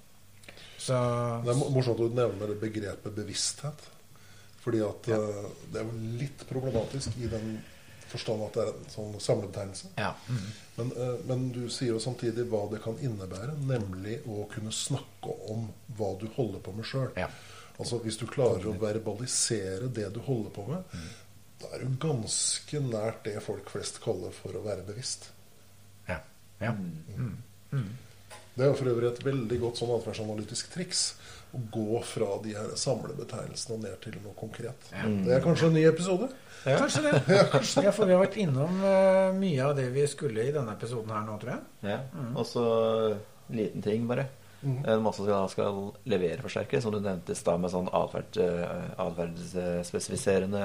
[0.86, 0.98] Så
[1.44, 3.86] Det er morsomt at du nevner begrepet bevissthet.
[4.66, 7.56] Fordi at eh, det er jo litt problematisk i den
[8.06, 9.92] forstand at det er en sånn samlebetegnelse.
[9.98, 10.12] ja.
[10.30, 10.46] Mm.
[10.76, 15.36] Men, eh, men du sier jo samtidig hva det kan innebære, nemlig å kunne snakke
[15.52, 15.68] om
[15.98, 17.12] hva du holder på med sjøl.
[17.16, 17.30] Ja.
[17.76, 20.98] Altså Hvis du klarer å verbalisere det du holder på med,
[21.60, 25.30] da er du ganske nært det folk flest kaller for å være bevisst.
[26.08, 26.20] Ja.
[26.60, 26.72] ja.
[28.56, 31.00] Det er jo for øvrig et veldig godt sånn atferdsanalytisk triks.
[31.56, 34.88] Å gå fra de her samlebetegnelsene og ned til noe konkret.
[34.90, 36.28] Det er kanskje en ny episode?
[36.64, 37.20] Kanskje det.
[37.84, 41.12] Ja, for vi har vært innom eh, mye av det vi skulle i denne episoden
[41.14, 41.92] her nå, tror jeg.
[41.92, 42.00] Ja.
[42.34, 42.64] Og så
[43.54, 44.24] liten ting, bare.
[44.66, 45.78] En masse skal, skal
[46.10, 50.64] levere forsterkere, som du nevnte i stad, med sånn atferd, eh, atferdsspesifiserende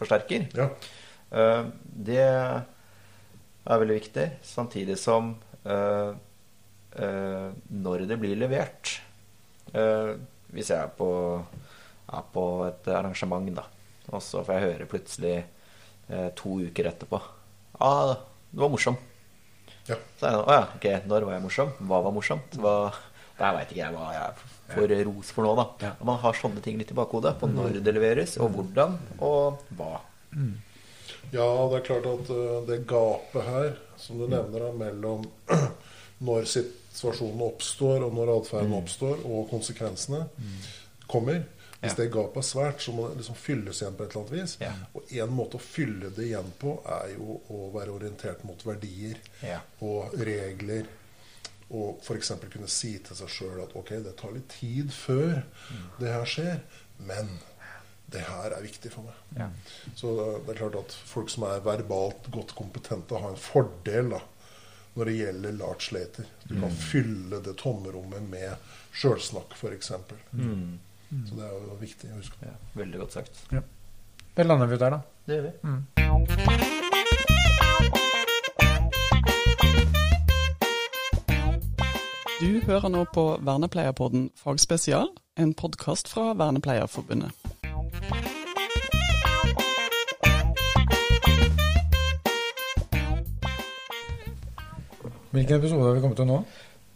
[0.00, 0.48] forsterker.
[0.58, 0.66] Ja.
[1.30, 1.62] Eh,
[2.10, 2.64] Det er
[3.84, 5.34] veldig viktig, samtidig som
[6.90, 8.96] når det blir levert.
[9.72, 10.14] Eh,
[10.50, 11.10] hvis jeg er på,
[12.10, 13.66] er på et arrangement, da,
[14.10, 17.20] og så får jeg høre plutselig eh, to uker etterpå
[17.80, 18.16] ah,
[18.50, 18.96] det var morsom.
[19.86, 19.96] Ja.
[20.18, 21.70] Så er det, å ja, ok, når var jeg morsom?
[21.88, 22.56] Hva var morsomt?
[22.60, 22.74] Hva,
[23.38, 25.66] der veit ikke jeg hva jeg får ros for nå, da.
[25.82, 25.92] Ja.
[26.06, 29.94] Man har sånne ting litt i bakhodet på når det leveres, og hvordan, og hva.
[31.30, 35.24] Ja, det er klart at eh, det gapet her, som du nevner, da, mellom
[36.28, 36.50] når
[36.92, 40.26] situasjonen oppstår, og når atferden oppstår, og konsekvensene
[41.10, 41.44] kommer
[41.80, 42.02] Hvis Ja.
[42.04, 44.56] det gapet er svært, så må det liksom fylles igjen på et eller annet vis.
[44.60, 44.72] Ja.
[44.94, 49.16] Og én måte å fylle det igjen på, er jo å være orientert mot verdier
[49.42, 49.60] Ja.
[49.80, 50.84] og regler.
[51.70, 52.32] Og f.eks.
[52.52, 55.42] kunne si til seg sjøl at ok, det tar litt tid før
[55.98, 56.60] det her skjer,
[56.98, 57.38] men
[58.10, 59.50] det her er viktig for meg.
[59.96, 60.12] Så
[60.44, 64.20] det er klart at folk som er verbalt godt kompetente, har en fordel da,
[64.94, 66.24] når det gjelder Lars later.
[66.44, 69.90] Du kan fylle det tomrommet med sjølsnakk, f.eks.
[69.90, 72.36] Så det er jo viktig å huske.
[72.46, 73.44] Ja, veldig godt sagt.
[73.50, 75.00] Det lander vi der, da.
[75.26, 75.52] Det gjør vi.
[82.40, 87.36] Du hører nå på Vernepleierpodden fagspesial, en podkast fra Vernepleierforbundet.
[95.30, 96.38] Hvilken episode har vi kommet til nå?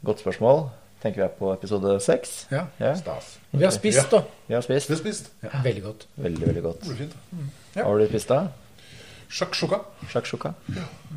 [0.05, 0.65] Godt spørsmål.
[1.02, 2.32] Tenker vi er på episode seks.
[2.51, 2.94] Ja, Ja.
[2.98, 3.39] Stas.
[3.52, 4.23] Vi har spist, da.
[4.48, 4.89] Vi har spist.
[4.90, 5.31] Vi har spist.
[5.43, 6.06] Ja, veldig godt.
[6.16, 6.81] Veldig, veldig godt.
[6.81, 7.51] Det fint, fint.
[7.77, 7.82] Ja.
[7.82, 8.39] Hva har du spist da?
[9.35, 9.78] Shakshuka.
[10.11, 10.52] Shakshuka?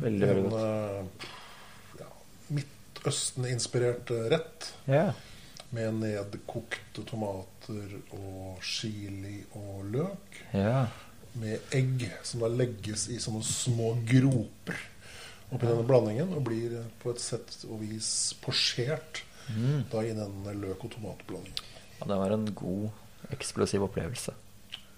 [0.02, 0.60] Veldig, veldig godt.
[0.60, 1.08] En
[2.00, 2.08] ja,
[2.58, 5.12] Midtøsten-inspirert eh, rett Ja.
[5.70, 10.42] med nedkokte tomater og chili og løk.
[10.54, 10.86] ja.
[11.38, 14.74] Med egg som da legges i sånne små groper
[15.52, 16.32] oppi denne blandingen.
[16.36, 19.84] Og blir eh, på et sett og vis posjert Mm.
[19.88, 21.56] da i denne løk- og tomatblandingen.
[22.00, 22.06] ja.
[22.06, 22.90] Det var en god,
[23.32, 24.34] eksplosiv opplevelse.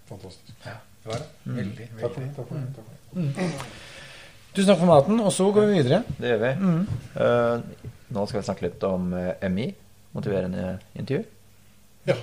[0.08, 0.50] Fantastisk.
[0.66, 0.72] Ja,
[1.04, 1.28] det var det.
[1.54, 2.26] Veldig, Takk for veldig.
[2.26, 2.34] det.
[2.36, 3.60] Takk for det, takk for det.
[4.54, 6.00] Tusen takk for maten, og så går vi videre.
[6.18, 6.50] Det gjør vi.
[6.66, 6.80] Mm.
[7.14, 9.68] Eh, nå skal vi snakke litt om uh, MI,
[10.18, 10.64] motiverende
[10.98, 11.22] intervju.
[12.10, 12.16] Ja.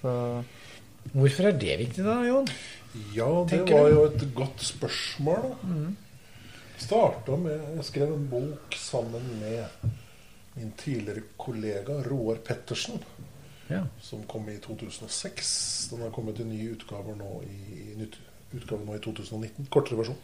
[0.00, 0.12] Så
[1.10, 2.46] Hvorfor er det viktig, da, Jon?
[3.16, 3.96] Ja, det Tenker var du?
[3.96, 5.80] jo et godt spørsmål, da.
[6.80, 9.90] Starta med Jeg skrev en bok sammen med
[10.56, 12.98] min tidligere kollega Roar Pettersen,
[13.70, 13.84] Ja.
[14.02, 15.88] som kom i 2006.
[15.90, 18.16] Den har kommet i nye utgaver nå i, nytt
[18.52, 19.68] utgave nå i 2019.
[19.70, 20.16] Kortere versjon.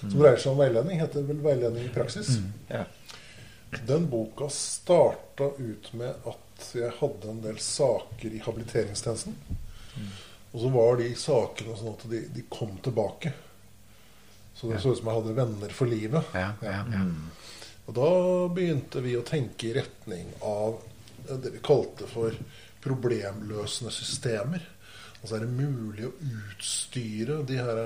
[0.00, 1.00] Som dreier seg om veiledning.
[1.00, 2.40] Heter vel 'Veiledning i praksis'.
[2.70, 2.84] ja.
[3.86, 9.34] Den boka starta ut med at jeg hadde en del saker i habiliteringstjenesten.
[10.54, 13.32] Og så var de sakene sånn at de, de kom tilbake.
[14.56, 16.30] Så det så ut som jeg hadde venner for livet.
[16.32, 17.02] Ja, ja, ja.
[17.86, 18.12] Og da
[18.56, 20.80] begynte vi å tenke i retning av
[21.28, 22.34] det vi kalte for
[22.82, 24.64] problemløsende systemer.
[25.20, 27.82] Altså er det mulig å utstyre de her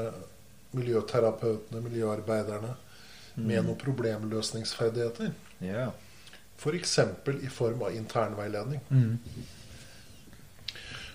[0.76, 2.76] miljøterapeutene, miljøarbeiderne,
[3.40, 5.34] med noen problemløsningsferdigheter?
[5.64, 5.90] ja.
[6.60, 6.98] F.eks.
[7.40, 8.82] i form av internveiledning.
[8.92, 9.14] Mm.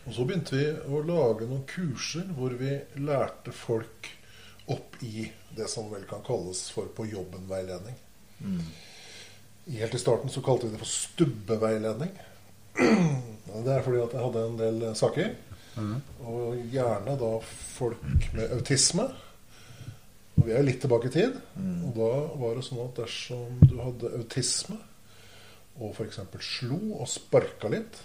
[0.05, 4.09] Og så begynte vi å lage noen kurser hvor vi lærte folk
[4.71, 7.95] opp i det som vel kan kalles for på jobben-veiledning.
[9.65, 12.11] Helt i starten så kalte vi det for stubbeveiledning.
[12.75, 15.35] Det er fordi at jeg hadde en del saker.
[16.25, 19.05] Og gjerne da folk med autisme.
[20.35, 21.37] Og vi er litt tilbake i tid.
[21.87, 22.09] Og da
[22.41, 24.77] var det sånn at dersom du hadde autisme,
[25.75, 26.19] og f.eks.
[26.39, 27.97] slo og sparka litt,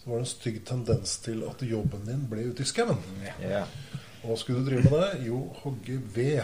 [0.00, 3.00] så var det en stygg tendens til at jobben din ble ute i skauen.
[3.44, 3.64] ja.
[4.20, 5.22] Hva skulle du drive med det?
[5.26, 6.42] Jo, hogge ved.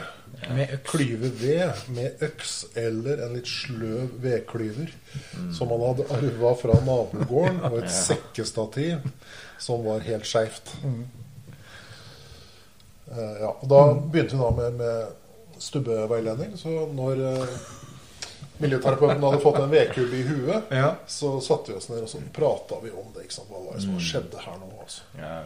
[0.49, 0.91] Med øks.
[0.91, 4.91] Klyve ved med øks eller en litt sløv vedklyver
[5.57, 9.05] som man hadde arva fra nabogården, og et sekkestativ
[9.63, 10.73] som var helt skeivt.
[13.13, 16.57] Eh, ja, og da begynte vi da med, med stubbeveiledning.
[16.59, 17.59] Så når uh,
[18.61, 20.95] miljøterapeuten hadde fått en vedkubbe i huet, Ja.
[21.09, 23.29] så satte vi oss ned og så prata vi om det.
[23.37, 24.73] Hva var det som skjedde her nå?
[24.81, 25.07] Altså.
[25.21, 25.37] ja.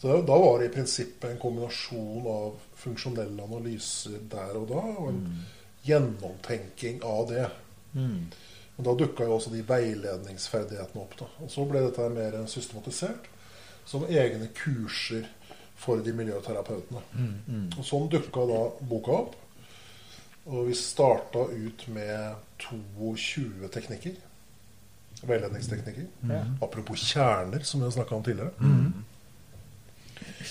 [0.00, 5.08] Så da- var det i prinsippet en kombinasjon av funksjonelle analyser der og da, og
[5.08, 5.44] en
[5.82, 7.48] gjennomtenking av det.
[7.94, 8.26] Mm.
[8.78, 11.16] Og Da dukka jo også de veiledningsferdighetene opp.
[11.18, 11.26] da.
[11.42, 13.26] Og Så ble dette mer systematisert
[13.84, 15.26] som egne kurser
[15.76, 17.02] for de miljøterapeutene.
[17.78, 19.34] Og Sånn dukka da boka opp.
[20.46, 24.14] Og vi starta ut med 22 teknikker.
[25.26, 26.06] Veiledningsteknikker.
[26.28, 26.44] Ja.
[26.62, 28.52] Apropos kjerner, som vi har snakka om tidligere.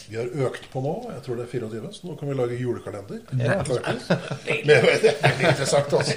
[0.09, 0.93] Vi har økt på nå.
[1.13, 3.19] Jeg tror det er 24, så nå kan vi lage julekalender.
[3.39, 3.59] Ja.
[4.67, 5.13] Det er veldig
[5.51, 6.15] interessant, altså.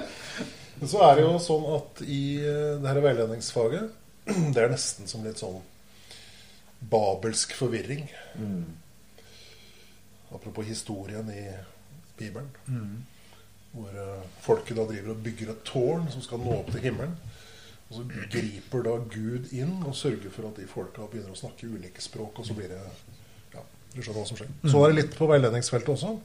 [0.80, 3.86] Men så er det jo sånn at i eh, det her veiledningsfaget
[4.54, 5.58] Det er nesten som litt sånn
[6.86, 8.04] babelsk forvirring.
[10.34, 11.46] Apropos historien i
[12.18, 12.50] Bibelen.
[13.72, 17.16] Hvor eh, folket da driver og bygger et tårn som skal nå opp til himmelen.
[17.86, 21.68] Og så griper da Gud inn og sørger for at de folka begynner å snakke
[21.70, 22.40] ulike språk.
[22.40, 22.80] Og så blir det
[23.54, 23.62] Ja,
[23.94, 24.50] du skjønner hva som skjer.
[24.66, 26.16] Så var det litt på veiledningsfeltet også.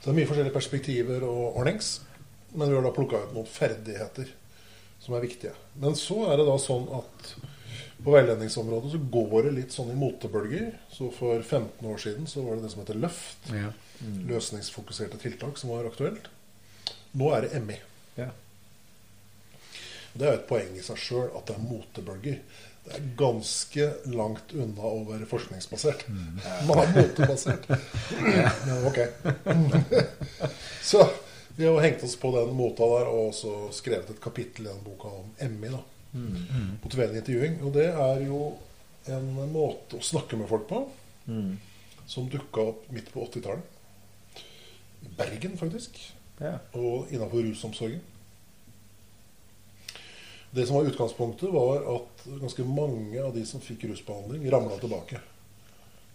[0.00, 1.98] Så det er mye forskjellige perspektiver og ordnings.
[2.54, 4.32] Men vi har da plukka ut noen ferdigheter
[5.02, 5.52] som er viktige.
[5.82, 7.34] Men så er det da sånn at
[8.06, 10.70] på veiledningsområdet så går det litt sånn i motebølger.
[10.92, 13.52] Så for 15 år siden så var det det som heter LØFT.
[13.52, 13.74] Ja.
[14.30, 16.30] Løsningsfokuserte tiltak som var aktuelt.
[17.16, 17.78] Nå er det ME.
[18.16, 18.30] Ja.
[20.16, 22.38] Det er et poeng i seg sjøl at det er motebølger.
[22.86, 26.04] Det er ganske langt unna å være forskningsbasert.
[26.68, 27.66] Man er motebasert.
[28.30, 29.00] Ja, ok.
[30.90, 31.02] Så
[31.56, 34.82] Vi har hengt oss på den mota der og også skrevet et kapittel i den
[34.84, 35.70] boka om MI.
[35.72, 35.80] da,
[36.84, 37.56] Motiverende intervjuing.
[37.64, 38.40] Og det er jo
[39.08, 40.82] en måte å snakke med folk på
[42.06, 43.64] som dukka opp midt på 80-tallet.
[45.02, 45.96] I Bergen, faktisk.
[46.78, 48.00] Og innafor rusomsorgen.
[50.56, 55.20] Det som var utgangspunktet, var at ganske mange av de som fikk rusbehandling, ramla tilbake.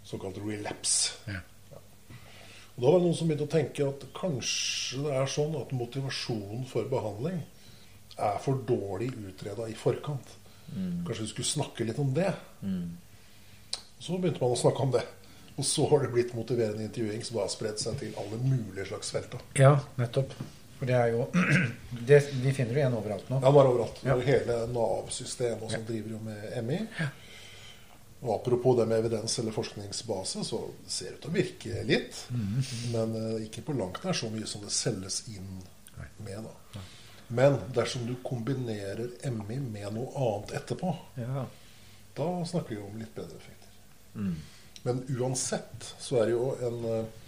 [0.02, 1.12] Såkalt relapse.
[1.30, 1.38] Ja.
[2.74, 5.74] Og Da var det noen som begynte å tenke at kanskje det er sånn at
[5.76, 7.42] motivasjonen for behandling
[8.18, 10.34] er for dårlig utreda i forkant.
[10.72, 12.32] Kanskje vi skulle snakke litt om det.
[14.02, 15.04] Så begynte man å snakke om det.
[15.54, 19.12] Og så har det blitt motiverende intervjuing som har spredt seg til alle mulige slags
[19.14, 19.46] felter.
[19.60, 20.32] Ja, nettopp.
[20.82, 21.26] For det er jo
[22.08, 23.36] det, Vi finner jo en overalt nå.
[23.36, 24.00] Ja, bare var overalt.
[24.02, 24.16] Ja.
[24.26, 25.86] Hele Nav-systemet som ja.
[25.86, 26.78] driver jo med MI.
[28.24, 32.18] Og apropos det med evidens eller forskningsbase, så ser det ut til å virke litt.
[32.90, 35.54] Men uh, ikke på langt nær så mye som det selges inn
[36.26, 36.50] med.
[36.50, 36.82] da.
[37.30, 41.46] Men dersom du kombinerer MI med noe annet etterpå, Ja.
[42.18, 44.34] da snakker vi om litt bedre effekter.
[44.82, 47.18] Men uansett så er det jo en eh,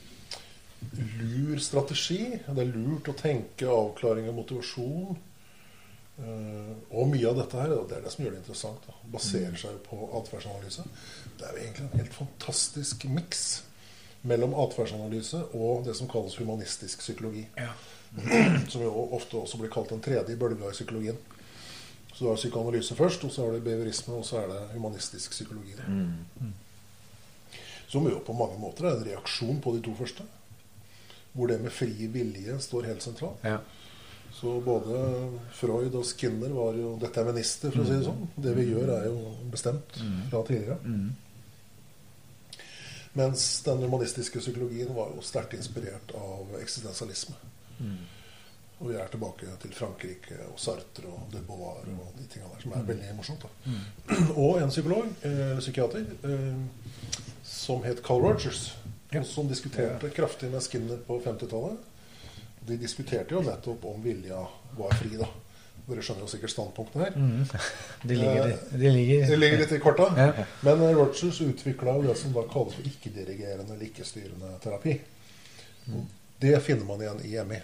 [1.20, 2.32] lur strategi.
[2.47, 5.16] Det er lurt å tenke avklaring og motivasjon.
[6.15, 9.56] Eh, og mye av dette her, det er det som gjør det interessant, da, baserer
[9.59, 10.85] seg på atferdsanalyse.
[11.39, 13.44] Det er jo egentlig en helt fantastisk miks
[14.24, 17.44] mellom atferdsanalyse og det som kalles humanistisk psykologi.
[17.59, 17.74] Ja.
[18.70, 21.16] Som jo ofte også blir kalt den tredje bølga i psykologien.
[22.12, 25.35] Så du har psykoanalyse først, og så har du beverisme, og så er det humanistisk
[25.35, 25.74] psykologi.
[25.89, 26.52] Mm.
[27.90, 30.23] Som jo på mange måter er en reaksjon på de to første.
[31.35, 33.43] Hvor det med fri vilje står helt sentralt.
[33.43, 33.59] Ja.
[34.35, 35.01] Så både
[35.55, 38.24] Freud og Skinner var jo determinister, for å si det sånn.
[38.47, 39.98] Det vi gjør, er jo bestemt
[40.31, 40.78] fra tidligere.
[43.15, 47.39] Mens den humanistiske psykologien var jo sterkt inspirert av eksistensialisme.
[48.81, 52.62] Og vi er tilbake til Frankrike og Sartre og de Beauvoir og de tingene der,
[52.65, 53.47] som er veldig morsomt.
[53.47, 53.77] da.
[54.44, 56.59] Og en psykolog, eh, psykiater, eh,
[57.44, 58.84] som het Carl Rogers, og
[59.23, 61.77] som diskuterte kraftig med Skinner på 50-tallet.
[62.66, 64.41] De diskuterte jo nettopp om vilja
[64.78, 65.28] var fri, da.
[65.85, 67.16] Dere skjønner jo sikkert standpunktet her.
[68.09, 70.07] De ligger, de ligger Det ligger litt i korta.
[70.16, 70.47] Ja.
[70.65, 74.97] Men eh, Rogers utvikla jo det som da kalles for ikke-dirigerende eller ikke-styrende terapi.
[75.93, 76.07] Og
[76.41, 77.61] Det finner man igjen i MI.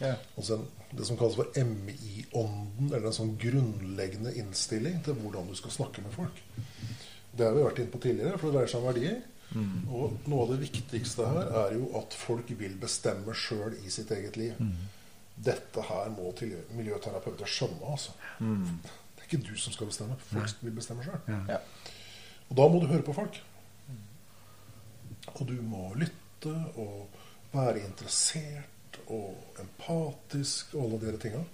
[0.00, 0.16] Ja.
[0.36, 0.58] Altså
[0.90, 6.02] det som kalles for MI-ånden, eller en sånn grunnleggende innstilling til hvordan du skal snakke
[6.02, 6.42] med folk.
[7.30, 9.20] Det har vi vært inne på tidligere, for det dreier seg om verdier.
[9.90, 14.10] Og noe av det viktigste her er jo at folk vil bestemme sjøl i sitt
[14.14, 14.58] eget liv.
[15.40, 18.12] Dette her må til miljøterapeuter skjønne, altså.
[18.40, 20.18] Det er ikke du som skal bestemme.
[20.30, 21.20] Folk vil bestemme sjøl.
[21.48, 21.58] Ja.
[22.50, 23.40] Og da må du høre på folk.
[25.34, 27.08] Og du må lytte og
[27.52, 31.44] være interessert og empatisk og alle de tinga.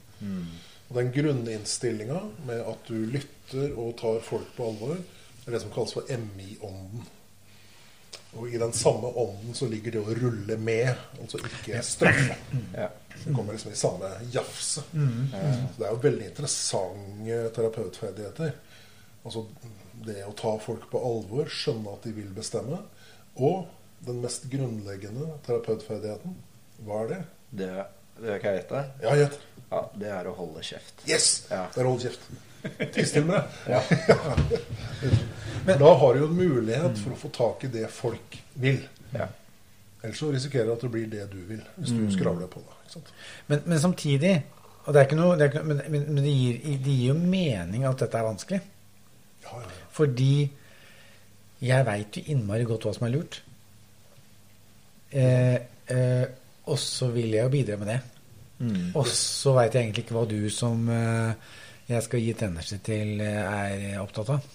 [0.89, 4.97] Og den grunninnstillinga med at du lytter og tar folk på alvor,
[5.47, 7.05] er det som kalles for MI-ånden.
[8.37, 10.91] Og i den samme ånden så ligger det å rulle med,
[11.23, 12.37] altså ikke straffe.
[12.73, 14.83] Det kommer liksom i samme jafse.
[14.91, 18.53] Så det er jo veldig interessante terapeutferdigheter.
[19.25, 19.47] Altså
[20.07, 22.83] det å ta folk på alvor, skjønne at de vil bestemme.
[23.41, 23.65] Og
[24.07, 26.37] den mest grunnleggende terapeutferdigheten,
[26.85, 27.21] hva er det?
[27.57, 27.71] Det,
[28.21, 28.83] det kan jeg gjette.
[29.03, 29.39] Ja, gjett.
[29.71, 31.07] Ja, det er å holde kjeft.
[31.09, 31.31] Yes!
[31.51, 31.65] Ja.
[31.75, 32.29] Der hold kjeft.
[32.95, 33.83] Tiss til med det.
[35.67, 38.83] Men da har du jo en mulighet for å få tak i det folk vil.
[39.15, 39.27] Ja.
[40.03, 43.03] Ellers så risikerer du at det blir det du vil, hvis du skravler på det.
[43.49, 44.37] Men, men samtidig
[44.87, 47.09] og det er ikke noe, det er ikke, noe men men det, gir, det gir
[47.09, 48.61] jo mening at dette er vanskelig.
[49.43, 49.71] Ja, ja.
[49.97, 50.35] Fordi
[51.67, 53.41] jeg veit jo innmari godt hva som er lurt.
[55.11, 55.57] Eh,
[55.91, 56.27] eh,
[56.71, 57.99] og så vil jeg jo bidra med det.
[58.97, 61.51] Og så veit jeg egentlig ikke hva du som eh,
[61.87, 63.59] jeg skal gi tjenester til, eh,
[63.95, 64.53] er opptatt av.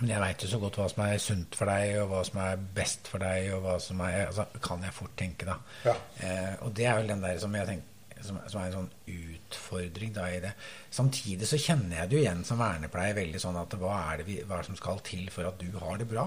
[0.00, 2.40] Men jeg veit jo så godt hva som er sunt for deg, og hva som
[2.42, 5.58] er best for deg, og hva som er altså, Kan jeg fort tenke, da.
[5.84, 5.94] Ja.
[6.18, 7.90] Eh, og det er vel den der som jeg tenker
[8.24, 10.52] som, som er en sånn utfordring da i det.
[10.94, 14.26] Samtidig så kjenner jeg det jo igjen som vernepleier veldig sånn at hva er det
[14.28, 16.24] vi, hva er det som skal til for at du har det bra?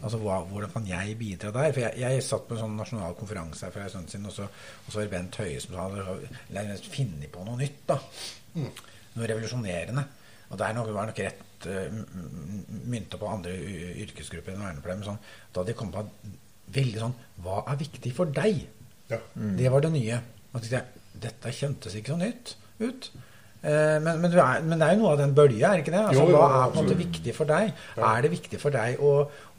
[0.00, 1.72] Altså hva, Hvordan kan jeg bidra der?
[1.74, 4.36] For jeg, jeg satt på en sånn nasjonal konferanse her for en stund siden, og
[4.36, 5.88] så, og så var det Bent Høie som sa
[6.54, 7.98] La oss finne på noe nytt, da.
[9.16, 10.04] Noe revolusjonerende.
[10.50, 12.00] Og det er nok, var nok rett uh,
[12.90, 13.54] mynta på andre
[14.04, 14.98] yrkesgrupper enn vernepleiere.
[15.00, 16.36] Men sånn, da hadde de kommet på
[16.74, 18.64] veldig sånn Hva er viktig for deg?
[19.10, 19.18] Ja.
[19.58, 20.20] Det var det nye.
[20.52, 23.10] Og tenkte jeg, dette kjentes ikke så nytt ut.
[23.60, 25.82] Eh, Men, men, du er, men det er jo noe av den bølga, er det
[25.84, 26.04] ikke det?
[26.08, 27.72] Altså, Jo, jo, hva er på en måte viktig for deg?
[28.10, 29.10] Er det viktig for deg å,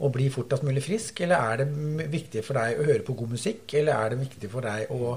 [0.02, 3.36] å bli fortest mulig frisk, eller er det viktig for deg å høre på god
[3.36, 5.12] musikk, eller er det viktig for deg å,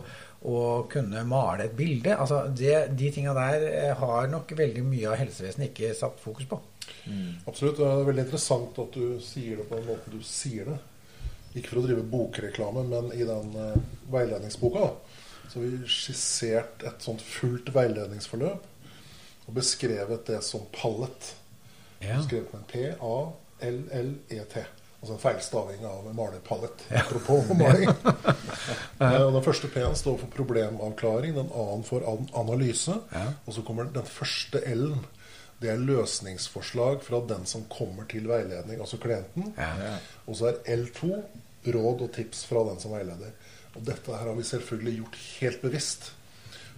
[0.45, 0.61] å
[0.91, 2.13] kunne male et bilde?
[2.13, 6.49] Altså, det, de tinga der eh, har nok veldig mye av helsevesenet ikke satt fokus
[6.49, 6.59] på.
[7.45, 7.79] Absolutt.
[7.79, 10.77] Det er veldig interessant at du sier det på den måten du sier det.
[11.55, 13.75] Ikke for å drive bokreklame, men i den uh,
[14.11, 18.71] veiledningsboka da, så har vi skissert et sånt fullt veiledningsforløp
[19.45, 21.31] og beskrevet det som pallet.
[22.01, 22.19] Ja.
[22.25, 24.65] Skrevet med en P-A-L-L-E-T.
[25.05, 26.83] Altså en feilstaving av malerpallet.
[26.97, 27.91] Apropos maling.
[28.97, 29.09] ja.
[29.21, 32.01] og den første P-en står for problemavklaring, den annen for
[32.33, 32.95] analyse.
[33.13, 33.27] Ja.
[33.45, 35.03] Og så kommer den første L-en.
[35.61, 39.51] Det er løsningsforslag fra den som kommer til veiledning, altså klienten.
[39.61, 39.91] Ja.
[40.25, 41.11] Og så er L2
[41.75, 43.35] råd og tips fra den som veileder.
[43.75, 46.09] Og dette her har vi selvfølgelig gjort helt bevisst.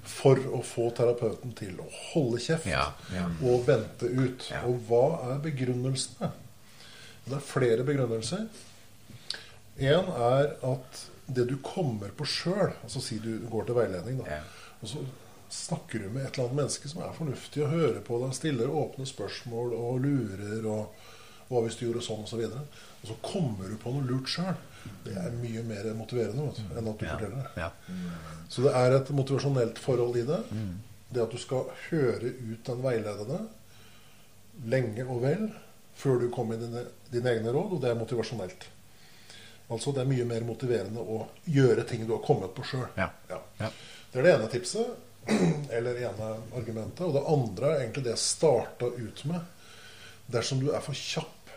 [0.08, 3.26] For å få terapeuten til å holde kjeft Ja, ja.
[3.48, 4.50] og vente ut.
[4.52, 4.66] Ja.
[4.68, 6.34] Og hva er begrunnelsene?
[7.28, 8.48] Det er flere begrunnelser.
[9.78, 14.40] En er at det du kommer på sjøl Altså si du går til veiledning, da.
[14.82, 15.02] Og så
[15.54, 18.72] snakker du med et eller annet menneske som er fornuftig og hører på deg, stiller
[18.72, 21.06] åpne spørsmål og lurer og
[21.48, 22.40] hva hvis du gjorde sånn og så.
[22.44, 24.58] Og så kommer du på noe lurt sjøl.
[25.06, 27.14] Det er mye mer motiverende vet du, enn at du Ja.
[27.16, 27.64] forteller det.
[27.64, 27.70] Ja.
[28.50, 30.42] Så det er et motivasjonelt forhold i det.
[31.14, 33.40] Det at du skal høre ut den veiledende
[34.68, 35.48] lenge og vel
[35.98, 38.68] før du kommer med dine, dine egne råd, og det er motivasjonelt.
[39.68, 42.88] Altså det er mye mer motiverende å gjøre ting du har kommet på sjøl.
[42.96, 43.10] Ja.
[43.30, 43.72] Ja.
[44.12, 44.94] Det er det ene tipset,
[45.76, 47.04] eller ene argumentet.
[47.08, 49.56] Og det andre er egentlig det jeg starta ut med.
[50.32, 51.52] Dersom du er for kjapp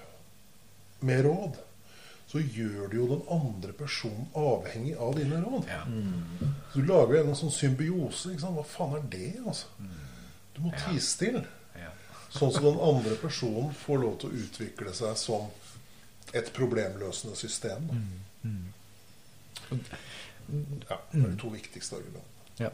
[1.06, 1.60] med råd,
[2.30, 5.70] så gjør du jo den andre personen avhengig av dine råd.
[5.70, 5.80] Ja.
[6.70, 8.36] Så du lager jo en sånn symbiose.
[8.38, 9.70] Hva faen er det, altså?
[10.54, 11.42] Du må tie stille.
[12.30, 12.38] Ja.
[12.38, 15.48] Sånn som den andre personen får lov til å utvikle seg som
[16.36, 17.88] et problemløsende system.
[17.90, 17.96] Da.
[19.70, 22.26] Ja, det er de to viktigste argumentene.
[22.60, 22.70] Ja.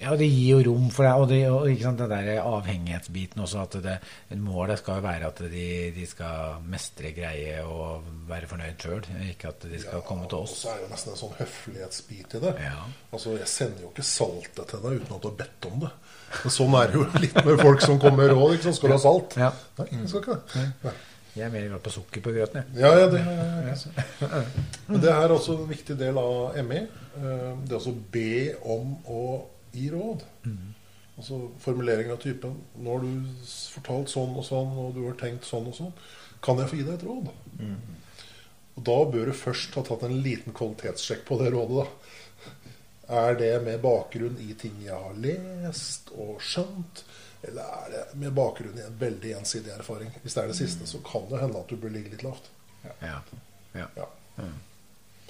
[0.00, 1.12] ja, det gir jo rom for det.
[1.20, 3.66] Og, det, og ikke sant, den der avhengighetsbiten også.
[3.66, 3.96] At det,
[4.42, 9.06] målet skal jo være at de, de skal mestre greie og være fornøyd sjøl.
[9.28, 10.56] Ikke at de skal komme til oss.
[10.56, 12.56] Og så er det jo nesten en sånn høflighetsbit i det.
[12.66, 12.80] Ja.
[13.12, 15.92] Altså, Jeg sender jo ikke saltet til deg uten at du har bedt om det.
[16.42, 18.76] Men sånn er det jo litt med folk som kommer ikke sant?
[18.78, 19.36] Skal du ha salt?
[19.36, 19.50] Ja.
[19.78, 20.66] Nei, jeg skal ikke det.
[20.84, 20.92] Nei.
[21.32, 22.82] Jeg er mer glad på sukker på grøten, jeg.
[22.82, 24.40] Ja, ja, det, ja, ja.
[24.88, 26.82] Men det er også en viktig del av ME.
[27.16, 29.22] eh, Det å be om å
[29.72, 30.26] gi råd.
[31.16, 35.44] Altså formulering av typen 'Nå har du fortalt sånn og sånn, og du har tenkt
[35.44, 35.92] sånn og sånn.
[36.42, 37.28] Kan jeg få gi deg et råd?'
[38.76, 41.84] Og Da bør du først ha tatt en liten kvalitetssjekk på det rådet.
[41.84, 41.86] da.
[43.12, 47.04] Er det med bakgrunn i ting jeg har lest og skjønt?
[47.42, 50.12] Eller er det med bakgrunn i en veldig ensidig erfaring?
[50.22, 52.48] Hvis det er det siste, så kan det hende at du bør ligge litt lavt.
[52.84, 53.18] Ja.
[53.74, 53.88] ja.
[53.96, 54.06] Ja.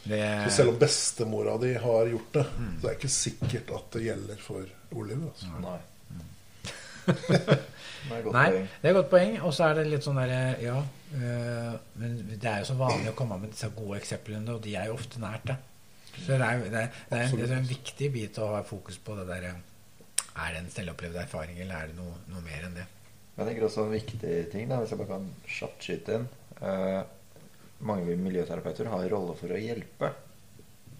[0.05, 2.45] Det, Så selv om bestemora di har gjort det,
[2.81, 4.65] så er det ikke sikkert at det gjelder for
[4.99, 5.31] Olive.
[5.31, 5.47] Altså.
[5.63, 5.79] Nei.
[8.03, 8.47] Det er et godt Nei,
[8.83, 9.35] det er et godt poeng.
[9.47, 10.79] Og så er det litt sånn derre Ja,
[11.15, 14.75] øh, men det er jo så vanlig å komme med disse gode eksemplene, og de
[14.75, 15.57] er jo ofte nært det.
[16.19, 18.63] Så det er, det er, det er, en, det er en viktig bit å ha
[18.67, 19.49] fokus på det der,
[20.33, 22.87] Er det en selvopplevd erfaring, eller er det noe, noe mer enn det?
[23.37, 26.27] Jeg tenker også en viktig ting, da, hvis jeg bare kan kjapt skyte inn.
[26.61, 27.03] Eh,
[27.89, 30.13] mange miljøterapeuter har en rolle for å hjelpe.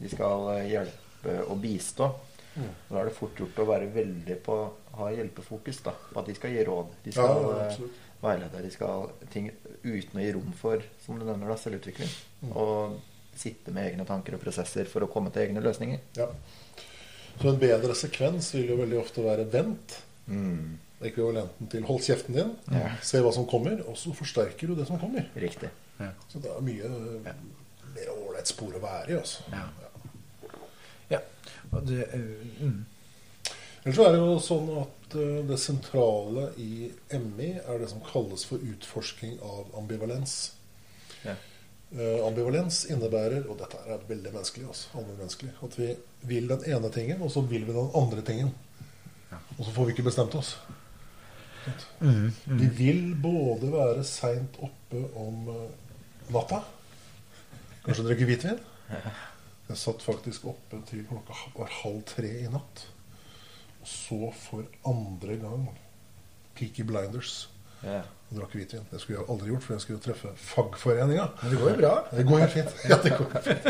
[0.01, 2.09] De skal eh, hjelpe og bistå.
[2.55, 4.57] Da er det fort gjort å være veldig på
[4.99, 5.83] ha hjelpefokus.
[5.85, 6.97] da, På at de skal gi råd.
[7.05, 8.65] De skal ja, eh, veilede.
[8.65, 9.49] De skal ting
[9.85, 12.13] uten å gi rom for, som du nevner, da, selvutvikling.
[12.53, 12.99] Og
[13.37, 15.99] sitte med egne tanker og prosesser for å komme til egne løsninger.
[16.19, 16.29] Ja.
[17.41, 19.99] Så en bedre sekvens vil jo veldig ofte være vent.
[20.27, 22.93] Mm, Ekvivalenten til hold kjeften din, Ja.
[23.03, 25.27] se hva som kommer, og så forsterker du det som kommer.
[25.35, 25.71] riktig.
[26.29, 26.89] Så det er mye
[27.25, 27.33] ja.
[27.95, 29.17] mer ålreit spor å være i.
[29.19, 29.43] altså.
[29.53, 29.69] Ja.
[31.11, 31.19] Ja.
[31.73, 32.85] Og det, øh, mm.
[33.85, 38.03] Ellers så er det jo sånn at eh, det sentrale i MI er det som
[38.07, 40.53] kalles for utforsking av ambivalens.
[41.93, 45.91] Eh, ambivalens innebærer, og dette er veldig menneskelig, altså, menneskelig, at vi
[46.31, 48.55] vil den ene tingen, og så vil vi den andre tingen.
[49.59, 50.55] Og så får vi ikke bestemt oss.
[52.01, 55.93] Vi vil både være seint oppe om eh,
[56.33, 56.63] natta,
[57.85, 58.65] kanskje drikke hvitvin.
[59.69, 62.87] Jeg satt faktisk oppe til klokka var halv tre i natt.
[63.83, 65.69] Og så for andre gang
[66.57, 67.52] Peaky Blinders
[67.83, 68.03] Ja.
[68.31, 68.85] og drakk hvitvin.
[68.91, 71.27] Det skulle jeg aldri gjort, for jeg skulle jo treffe fagforeninga.
[71.43, 71.95] Men det går jo bra.
[72.11, 72.77] Det går helt fint.
[72.89, 73.65] Ja, det går helt fint.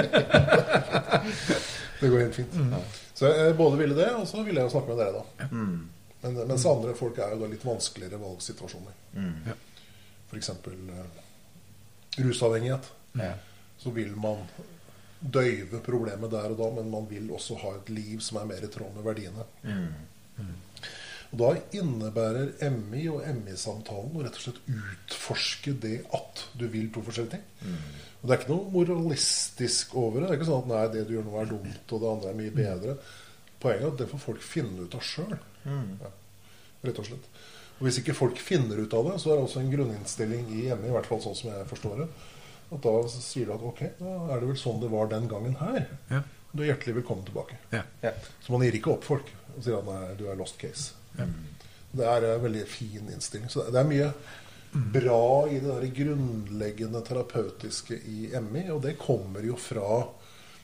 [2.01, 2.61] det går helt fint.
[3.15, 5.49] Så jeg både ville det, og så ville jeg jo snakke med dere, da.
[6.23, 8.99] Men, mens andre folk er jo da litt vanskeligere valgsituasjoner.
[9.19, 9.55] Mm.
[10.31, 10.51] F.eks.
[10.69, 12.93] Uh, rusavhengighet.
[13.19, 13.33] Ja.
[13.83, 14.45] Så vil man
[15.23, 18.63] døyve problemet der og da, men man vil også ha et liv som er mer
[18.63, 19.47] i tråd med verdiene.
[19.63, 20.53] Mm.
[21.33, 26.91] Og Da innebærer MI og MI-samtalen å rett og slett utforske det at du vil
[26.93, 27.47] to forskjellige ting.
[27.65, 27.79] Mm.
[28.21, 30.29] Og Det er ikke noe moralistisk over det.
[30.29, 32.33] Det er ikke sånn at nei, det du gjør nå er dumt, og det andre
[32.33, 32.99] er mye bedre.
[33.63, 35.35] Poenget er at det får folk finne ut av sjøl.
[35.65, 35.89] Mm.
[36.03, 36.13] Ja,
[36.85, 37.33] rett og slett.
[37.79, 40.69] Og Hvis ikke folk finner ut av det, så er det også en grunninnstilling i
[40.69, 42.09] MI, i hvert fall sånn som jeg forstår det,
[42.73, 45.57] at da sier du at ok, da er det vel sånn det var den gangen
[45.61, 45.87] her.
[46.13, 46.23] Ja.
[46.53, 47.57] Du er hjertelig velkommen tilbake.
[47.73, 47.83] Ja.
[48.05, 48.13] Ja.
[48.45, 50.93] Så man gir ikke opp folk og sier at nei, du er lost case.
[51.93, 53.51] Det er en veldig fin innstilling.
[53.53, 54.13] Så det er mye
[54.73, 60.07] bra i det der grunnleggende terapeutiske i MI, og det kommer jo fra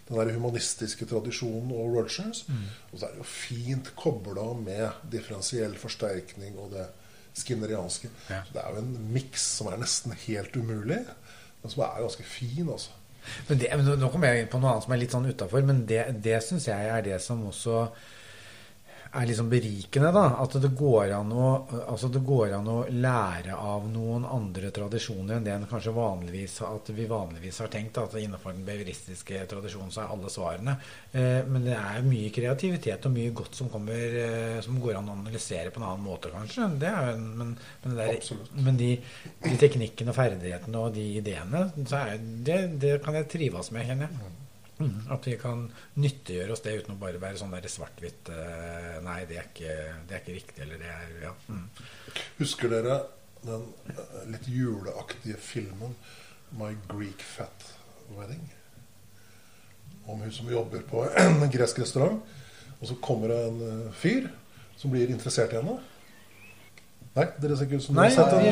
[0.08, 2.46] den der humanistiske tradisjonen og Rogers.
[2.92, 6.86] Og så er det jo fint kobla med differensiell forsterkning og det
[7.36, 8.08] skinnerianske.
[8.30, 8.42] Ja.
[8.46, 11.02] Så det er jo en miks som er nesten helt umulig,
[11.62, 12.96] men som er ganske fin, altså.
[13.48, 15.64] Men det, men nå kommer jeg inn på noe annet som er litt sånn utafor,
[15.68, 17.82] men det, det syns jeg er det som også
[19.12, 20.24] er liksom berikende, da.
[20.42, 21.48] At det går, an å,
[21.88, 26.58] altså det går an å lære av noen andre tradisjoner enn det en kanskje vanligvis
[26.68, 27.94] at vi vanligvis har tenkt.
[27.96, 30.76] da, At innenfor den beveristiske tradisjonen så er alle svarene.
[31.12, 35.12] Eh, men det er mye kreativitet og mye godt som kommer eh, som går an
[35.12, 36.68] å analysere på en annen måte, kanskje.
[36.80, 37.54] Det er, men,
[37.84, 38.92] men, det er, men de,
[39.44, 44.08] de teknikkene og ferdighetene og de ideene, så det, det kan jeg trives med, kjenner
[44.08, 44.37] jeg.
[44.78, 45.64] Mm, at vi kan
[45.98, 49.72] nyttiggjøre oss det uten å bare være sånn der svart-hvitt eh, Nei, det er, ikke,
[50.06, 51.32] det er ikke riktig, eller det er Ja.
[51.48, 51.64] Mm.
[52.38, 52.98] Husker dere
[53.42, 55.96] den eh, litt juleaktige filmen
[56.58, 57.66] My Greek Fat
[58.14, 58.46] Wedding?
[60.06, 62.22] Om hun som jobber på en gresk restaurant.
[62.78, 64.30] Og så kommer det en eh, fyr
[64.78, 65.74] som blir interessert i henne.
[67.18, 68.46] Nei, dere ser ikke ut som dere har sett den.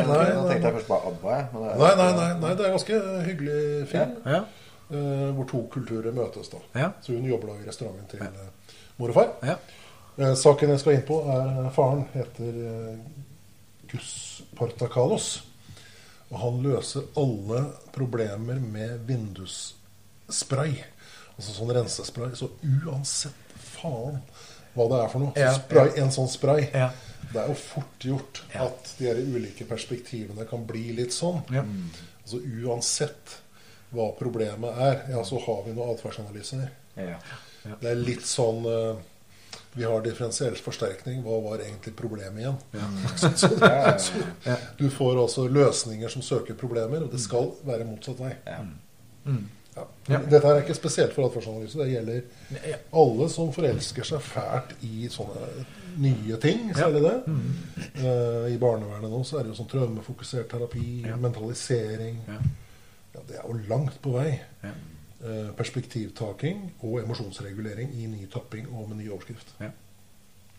[1.78, 2.28] Nei, nei, nei.
[2.34, 3.60] er- Nei, det er en ganske hyggelig
[3.94, 4.16] film.
[4.26, 4.40] Ja.
[4.42, 6.48] eh, hvor to kulturer møtes.
[6.52, 6.92] da Ja.
[7.02, 8.46] Så hun jobber da i restauranten til ja.
[9.00, 9.32] mor og far.
[9.42, 9.56] Ja.
[10.16, 13.00] Eh, Saken jeg skal inn på, er eh, faren heter eh,
[13.90, 14.10] Gus
[14.56, 15.30] Partakalos.
[16.30, 17.62] Og han løser alle
[17.94, 20.78] problemer med vindusspray.
[21.36, 22.32] Altså sånn rensespray.
[22.38, 24.22] Så uansett faen
[24.76, 26.90] hva det er for noe, så spray, en sånn spray Ja.
[27.26, 31.40] Det er jo fort gjort at de ulike perspektivene kan bli litt sånn.
[32.22, 33.38] Altså Uansett
[33.94, 36.64] hva problemet er, ja, så har vi noen atferdsanalyser.
[36.98, 37.18] Ja.
[37.66, 38.96] Det er litt sånn eh,
[39.76, 41.20] Vi har differensiell forsterkning.
[41.26, 42.56] Hva var egentlig problemet igjen?
[43.20, 43.50] Så, så,
[44.00, 48.32] så, du får altså løsninger som søker problemer, og det skal være motsatt vei.
[48.46, 48.62] Ja.
[49.76, 49.84] Ja.
[50.08, 50.20] Ja.
[50.24, 51.76] Dette er ikke spesielt for atferdsanalyse.
[51.82, 55.66] Det gjelder alle som forelsker seg fælt i sånne
[56.00, 56.70] nye ting.
[56.76, 57.16] Særlig det.
[58.00, 60.86] Eh, I barnevernet nå så er det jo sånn traumefokusert terapi,
[61.20, 62.22] mentalisering.
[63.16, 63.22] Ja.
[63.22, 64.28] Ja, det er jo langt på vei.
[64.62, 64.74] Ja.
[65.24, 69.54] Eh, perspektivtaking og emosjonsregulering i ny tapping og med ny overskrift.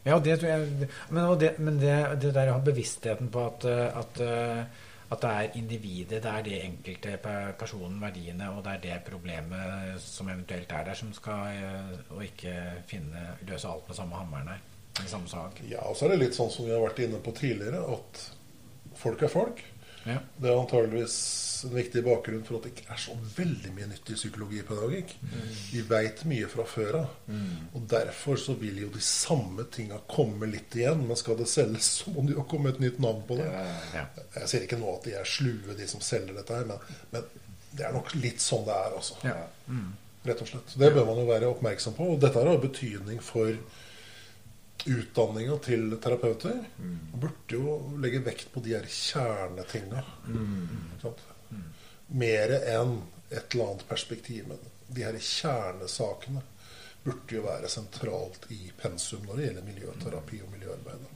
[0.07, 3.67] Ja, det tror jeg Men, det, men det, det der å ha bevisstheten på at,
[3.69, 7.13] eh, at, eh, at det er individet, det er det enkelte
[7.59, 11.61] personen, verdiene, og det er det problemet som eventuelt er der, som skal
[12.09, 12.55] Og ikke
[12.88, 14.65] finne, løse alt med samme hammeren her.
[14.99, 15.61] Med samme sak.
[15.69, 18.25] Ja, og så er det litt sånn som vi har vært inne på tidligere, at
[18.97, 19.63] folk er folk.
[20.07, 20.21] Ja.
[20.38, 21.17] Det er antageligvis
[21.67, 25.13] en viktig bakgrunn for at det ikke er så veldig mye nytt i psykologipedagogikk.
[25.71, 27.07] Vi veit mye fra før av.
[27.73, 31.03] Og derfor så vil jo de samme tinga komme litt igjen.
[31.09, 33.47] Men skal det selges, så må det jo komme et nytt navn på det.
[33.95, 34.05] Ja.
[34.38, 37.25] Jeg sier ikke nå at de er slue, de som selger dette her, men, men
[37.77, 39.17] det er nok litt sånn det er, altså.
[39.25, 39.35] Ja.
[40.27, 40.77] Rett og slett.
[40.79, 42.13] Det bør man jo være oppmerksom på.
[42.13, 43.53] Og dette har betydning for
[44.85, 46.59] utdanninga til terapeuter.
[46.77, 46.97] Mm.
[47.13, 50.03] burde jo legge vekt på de her kjernetinga.
[50.27, 50.67] Mm.
[52.07, 52.99] Mer enn
[53.29, 54.47] et eller annet perspektiv.
[54.51, 56.43] Men de her kjernesakene
[57.03, 61.13] burde jo være sentralt i pensum når det gjelder miljøterapi og miljøarbeid.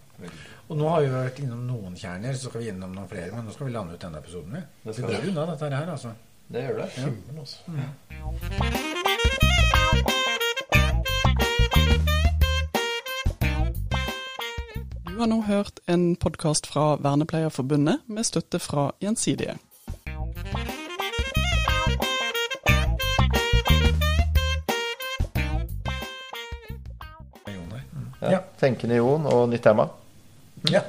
[0.70, 3.32] Og nå har vi vært innom noen kjerner, så skal vi innom noen flere.
[3.36, 4.54] Men nå skal vi lande ut denne episoden.
[4.56, 4.62] vi.
[4.86, 6.14] Det det går unna dette her, altså.
[6.52, 6.90] Det gjør det.
[7.00, 7.58] Himmel, altså.
[7.72, 9.01] Du
[15.22, 19.54] har nå hørt en podkast fra Vernepleierforbundet med støtte fra Gjensidige.
[28.22, 28.32] Ja.
[28.32, 28.40] Ja.
[28.58, 29.86] Tenkende Jon og nytt tema.
[30.74, 30.82] Ja.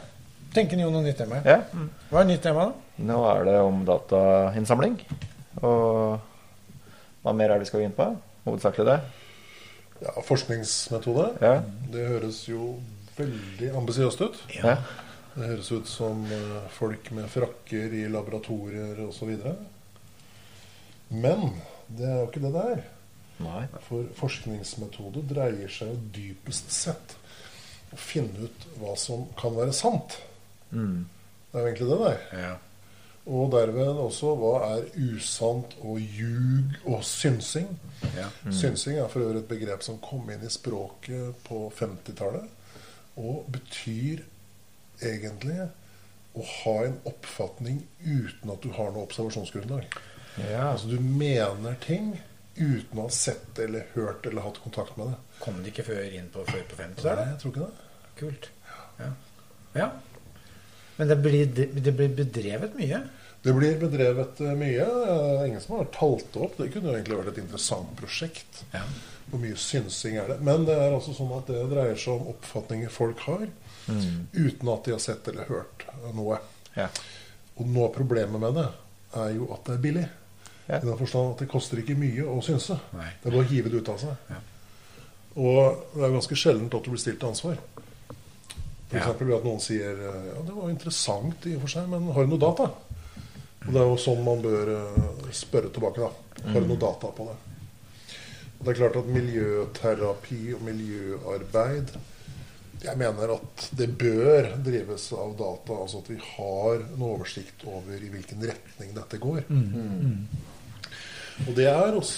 [0.57, 1.43] Tenkende Jon og nytt tema?
[1.45, 1.59] Ja.
[2.09, 3.05] Hva er nytt tema, da?
[3.13, 4.97] Nå er det om datainnsamling.
[5.61, 6.17] Og
[7.21, 8.09] hva mer er det vi skal gå inn på?
[8.49, 8.99] Hovedsakelig det.
[10.09, 11.31] Ja, forskningsmetode.
[11.45, 11.55] Ja.
[11.93, 12.79] Det høres jo
[13.23, 14.41] veldig ambisiøst ut.
[14.59, 14.77] Ja.
[15.33, 19.33] Det høres ut som eh, folk med frakker i laboratorier osv.
[21.13, 21.55] Men
[21.89, 22.85] det er jo ikke det det er.
[23.43, 23.63] Nei.
[23.89, 27.17] For forskningsmetode dreier seg jo dypest sett
[27.93, 30.19] å finne ut hva som kan være sant.
[30.71, 31.09] Mm.
[31.51, 32.23] Det er jo egentlig det der.
[32.43, 32.53] Ja.
[33.33, 37.69] Og derved også hva er usant og ljug og synsing.
[38.17, 38.27] Ja.
[38.51, 42.49] Synsing er for øvrig et begrep som kom inn i språket på 50-tallet.
[43.21, 44.23] Og betyr
[45.03, 45.69] egentlig
[46.33, 49.97] å ha en oppfatning uten at du har noe observasjonsgrunnlag.
[50.39, 50.71] ja.
[50.73, 52.15] Altså du mener ting
[52.57, 55.19] uten å ha sett eller hørt eller hatt kontakt med det.
[55.43, 57.27] Kom det ikke før inn på, før på Nei, 50-tallet?
[57.35, 57.89] jeg tror ikke det.
[58.23, 58.49] Kult.
[59.01, 59.11] Ja.
[59.77, 59.91] ja.
[60.97, 63.03] Men det blir, det blir bedrevet mye?
[63.43, 64.85] Det blir bedrevet eh, mye.
[64.87, 66.59] Eh, Ingen som har talt det opp.
[66.61, 68.61] Det kunne jo egentlig vært et interessant prosjekt.
[68.73, 68.85] Ja.
[69.31, 70.41] Hvor mye synsing er det?
[70.45, 73.47] Men det er altså sånn at det dreier seg om oppfatninger folk har,
[73.89, 76.39] uten at de har sett eller hørt noe.
[76.77, 76.89] Ja.
[77.57, 78.67] Og noe av problemet med det
[79.23, 80.05] er jo at det er billig.
[80.69, 80.79] Ja.
[80.79, 82.77] I den forstand at det koster ikke mye å synse.
[82.97, 83.09] Nei.
[83.23, 84.31] Det er bare å hive det ut av seg.
[84.33, 84.41] Ja.
[85.43, 87.57] Og det er ganske sjeldent at du blir stilt til ansvar.
[88.93, 89.13] For Ja.
[89.17, 92.35] ved at noen sier ja, det var interessant i og for seg, men har du
[92.35, 92.67] noe data?
[93.63, 96.11] Og det er jo sånn man bør eh, spørre tilbake, da.
[96.53, 97.37] Har du noe data på det?
[98.63, 101.89] Og det er klart at miljøterapi og miljøarbeid
[102.85, 107.95] Jeg mener at det bør drives av data, altså at vi har en oversikt over
[107.99, 109.43] i hvilken retning dette går.
[111.47, 112.13] Og det er hos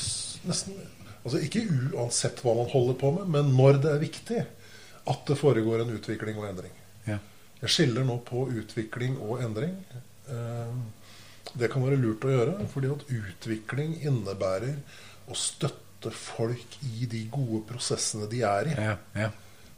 [0.45, 0.77] nesten
[1.25, 1.63] Altså ikke
[1.95, 4.41] uansett hva man holder på med, men når det er viktig
[5.09, 6.75] at det foregår en utvikling og endring.
[7.09, 7.17] Ja.
[7.63, 9.73] Jeg skiller nå på utvikling og endring.
[10.29, 10.75] Eh,
[11.57, 14.75] Det kan være lurt å gjøre, fordi at utvikling innebærer
[15.31, 18.75] å støtte folk i de gode prosessene de er i.
[18.77, 18.97] Ja.
[19.17, 19.31] ja.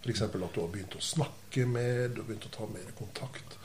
[0.02, 0.22] F.eks.
[0.22, 3.56] at du har begynt å snakke mer, du har begynt å ta mer kontakt.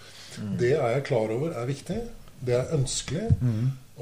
[0.60, 1.98] Det er jeg klar over er viktig.
[2.42, 3.28] Det er ønskelig.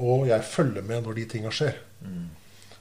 [0.00, 1.76] Og jeg følger med når de tinga skjer.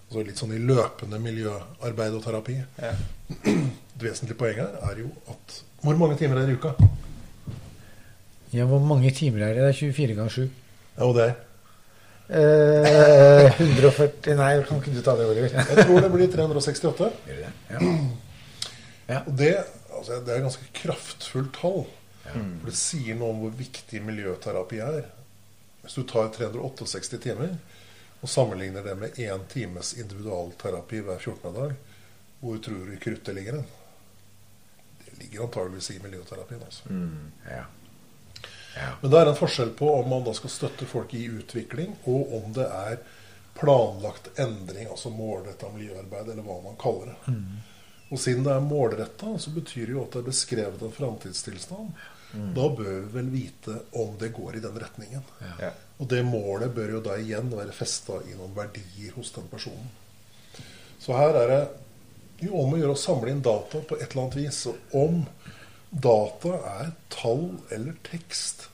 [0.10, 2.56] Altså litt sånn i løpende miljøarbeid og terapi.
[2.80, 2.94] Ja.
[4.00, 6.72] Et vesentlig poeng her er jo at Hvor mange timer er det i uka?
[8.54, 9.62] ja, hvor mange timer er det?
[9.62, 10.42] Det er 24 ganger 7.
[10.96, 11.36] Ja, og det er
[12.30, 15.54] Eh, 140 Nei, kan ikke du ta det, Oliver?
[15.56, 17.08] Jeg tror det blir 368.
[17.28, 17.54] Gjør det?
[17.72, 17.80] Ja.
[19.10, 19.22] Ja.
[19.26, 19.54] Og det,
[19.98, 21.88] altså, det er et ganske kraftfullt tall.
[22.30, 25.08] For det sier noe om hvor viktig miljøterapi er.
[25.82, 27.56] Hvis du tar 368 timer
[28.20, 31.54] og sammenligner det med én times individualterapi hver 14.
[31.56, 31.74] dag,
[32.44, 33.66] hvor tror du kruttet ligger hen?
[35.08, 36.62] Det ligger antageligvis i miljøterapien.
[36.68, 36.92] Altså.
[36.94, 37.64] Mm, Ja.
[39.02, 42.36] Men det er en forskjell på om man da skal støtte folk i utvikling, og
[42.40, 43.02] om det er
[43.60, 47.34] planlagt endring, altså målretta miljøarbeid, eller hva man kaller det.
[48.10, 51.92] Og siden det er målretta, så betyr det jo at det er beskrevet en framtidstilstand.
[52.56, 55.22] Da bør vi vel vite om det går i den retningen.
[55.60, 55.72] Ja.
[55.98, 59.90] Og det målet bør jo da igjen være festa i noen verdier hos den personen.
[61.00, 61.62] Så her er det
[62.46, 64.62] jo om å gjøre å samle inn data på et eller annet vis.
[64.70, 65.24] Og om
[65.90, 68.68] data er tall eller tekst,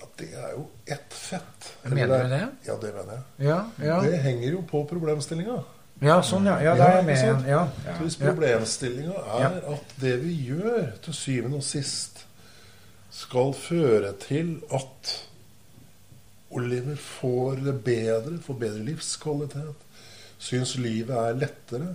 [0.00, 1.70] ja, det er jo ett fett.
[1.84, 2.42] Mener du det?
[2.66, 3.48] Ja, det mener jeg.
[3.48, 4.00] Ja, ja.
[4.02, 5.58] Det henger jo på problemstillinga.
[6.04, 6.58] ja sånn, ja.
[6.64, 7.44] Ja, det er jeg med igjen.
[7.48, 7.64] Ja.
[7.86, 12.24] Så hvis problemstillinga er at det vi gjør til syvende og sist,
[13.14, 15.12] skal føre til at
[16.54, 19.84] Oliver får det bedre, får bedre livskvalitet,
[20.38, 21.94] syns livet er lettere,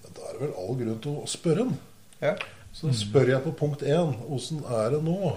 [0.00, 1.76] ja, da er det vel all grunn til å spørre ham.
[2.20, 2.34] Ja.
[2.72, 5.36] Så da spør jeg på punkt én åssen er det nå?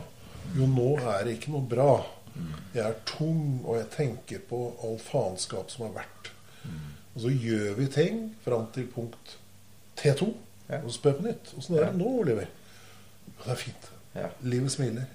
[0.57, 1.93] Jo, nå er det ikke noe bra.
[2.73, 6.29] Jeg er tung, og jeg tenker på all faenskap som har vært.
[7.15, 9.37] Og så gjør vi ting fram til punkt
[9.99, 10.31] T2,
[10.69, 10.77] Ja.
[10.79, 11.53] og så spør jeg på nytt.
[11.57, 11.89] Åssen er Ja.
[11.91, 12.45] det nå, Oliver?
[13.43, 13.89] Det er fint.
[14.15, 14.27] Ja.
[14.41, 15.05] Livet smiler.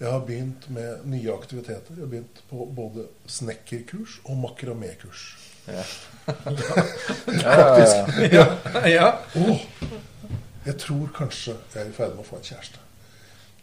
[0.00, 1.94] Jeg har begynt med nye aktiviteter.
[1.96, 5.36] Jeg har begynt på både snekkerkurs og makramékurs.
[5.66, 5.82] Ja.
[7.26, 8.32] Faktisk.
[8.32, 8.46] Ja.
[8.86, 9.08] ja.
[9.36, 9.60] Åh,
[10.64, 12.78] jeg tror kanskje jeg er i ferd med å få en kjæreste.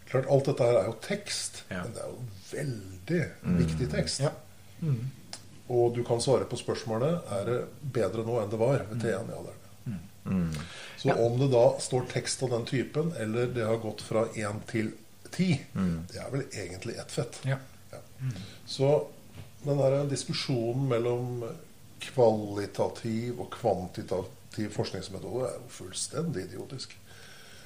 [0.09, 1.83] Klart, Alt dette her er jo tekst, Ja.
[1.83, 3.21] men det er jo veldig
[3.59, 4.19] viktig tekst.
[4.21, 4.31] Ja.
[5.67, 7.59] Og du kan svare på spørsmålet er det
[7.95, 9.09] bedre nå enn det var ved T1.
[9.11, 10.61] Ja, det er det.
[11.01, 14.61] Så om det da står tekst av den typen, eller det har gått fra 1
[14.69, 14.91] til
[15.31, 15.59] 10,
[16.11, 17.41] det er vel egentlig ett fett.
[17.45, 17.57] Ja.
[17.91, 17.99] Ja.
[18.65, 19.07] Så
[19.65, 21.43] den der diskusjonen mellom
[22.01, 24.31] kvalitativ og kvantitativ
[24.73, 26.95] forskningsmetode er jo fullstendig idiotisk.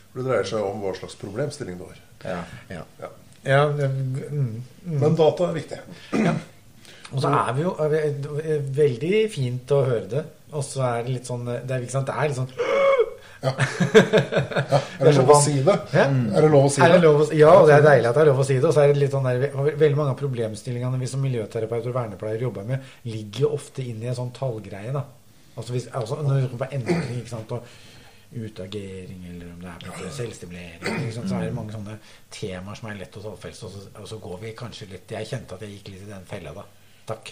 [0.10, 2.00] For det dreier seg om hva slags problemstilling du har.
[2.26, 2.40] Ja.
[2.74, 2.86] Ja.
[3.02, 3.12] Ja.
[3.46, 4.56] ja det, mm.
[4.86, 5.82] Men data er viktig.
[7.10, 10.26] Og så er vi jo er vi, veldig fint å høre det.
[10.54, 12.50] Og så er det litt sånn Det er, ikke sant, det er litt sånn
[13.40, 13.52] Ja.
[13.54, 14.80] ja.
[15.00, 15.76] Er det lov å si det?
[15.94, 17.12] Er det lov å si Er det det?
[17.12, 18.66] å, ja, og det er deilig at det er lov å si det.
[18.68, 21.98] Og så er det litt sånn der, veldig mange av problemstillingene vi som miljøterapeuter og
[22.02, 24.92] vernepleiere jobber med, ligger jo ofte inn i en sånn tallgreie.
[24.96, 25.06] da.
[25.60, 27.64] Altså, hvis, altså Når det kommer på endring ikke sant, og
[28.30, 31.96] utagering, eller om det er på selvstimulering, ikke sant, så er det mange sånne
[32.34, 33.66] temaer som er lett å tallfeste.
[33.66, 36.12] Og, så- og så går vi kanskje litt Jeg kjente at jeg gikk litt i
[36.12, 36.66] den fella, da.
[37.10, 37.32] Takk.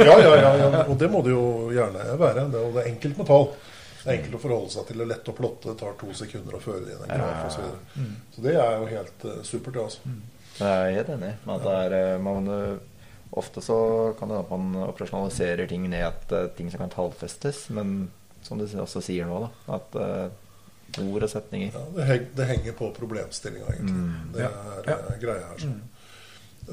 [0.00, 0.84] Ja, ja, ja, ja.
[0.88, 1.42] Og det må det jo
[1.76, 2.46] gjerne være.
[2.50, 3.50] Det, og det er enkelt med tall.
[3.98, 4.96] Det er enkelt å forholde seg til.
[4.96, 5.68] Det er lett å plotte.
[5.68, 7.58] Det tar to sekunder å føre det inn en graf osv.
[7.58, 8.14] Så, videre.
[8.32, 10.16] så det er jo helt uh, supert, det, altså.
[10.58, 12.97] Jeg er helt enig med at det er eh, man, eh,
[13.32, 17.66] Ofte så kan det hende at man operasjonaliserer ting ned til ting som kan tallfestes,
[17.70, 18.10] men
[18.42, 22.46] som du også sier nå, da, at uh, ord og setninger Ja, det, henger, det
[22.48, 24.32] henger på problemstillinga, egentlig.
[24.32, 24.96] Det er Ja.
[25.10, 25.58] eh, greia her.
[25.58, 25.82] Sånn.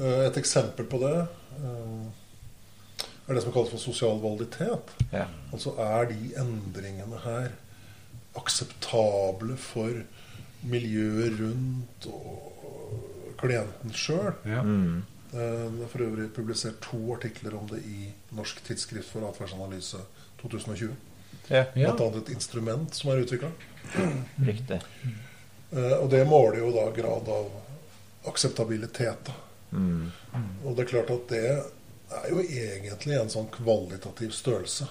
[0.00, 1.12] Eh, Et eksempel på det
[1.60, 2.06] eh,
[3.28, 4.94] er det som kalles for sosial validitet.
[5.12, 5.26] Ja.
[5.52, 7.50] Altså er de endringene her
[8.36, 9.90] akseptable for
[10.66, 14.32] miljøet rundt og klienten sjøl?
[14.48, 14.62] Ja.
[14.62, 15.02] Mm.
[15.32, 19.98] Eh, Det er for øvrig publisert to artikler om det i Norsk tidsskrift for atferdsanalyse
[20.42, 20.90] 2020.
[21.50, 21.64] ja.
[21.74, 21.92] Ja.
[21.94, 23.50] Blant annet et instrument som er utvikla.
[24.50, 24.80] Riktig.
[25.72, 27.50] Eh, Og det måler jo da grad av
[28.26, 29.30] akseptabilitet.
[29.72, 30.12] Mm.
[30.34, 30.46] Mm.
[30.64, 34.86] Og det er klart at det er jo egentlig en sånn kvalitativ størrelse.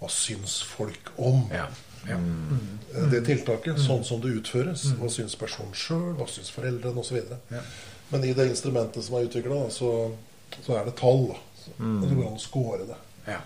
[0.00, 1.66] Hva syns folk om Ja.
[2.08, 2.16] ja.
[2.16, 3.10] Mm.
[3.10, 4.86] det tiltaket, sånn som det utføres?
[4.98, 6.14] Hva syns personen sjøl?
[6.16, 6.98] Hva syns foreldrene?
[7.02, 7.20] Osv.
[7.50, 7.60] Ja.
[8.10, 9.90] Men i det instrumentet som er utvikla, så,
[10.64, 11.26] så er det tall.
[11.32, 11.38] da.
[11.60, 12.02] Så, Mm.
[12.02, 12.96] og det går an å score det.
[13.26, 13.40] ja.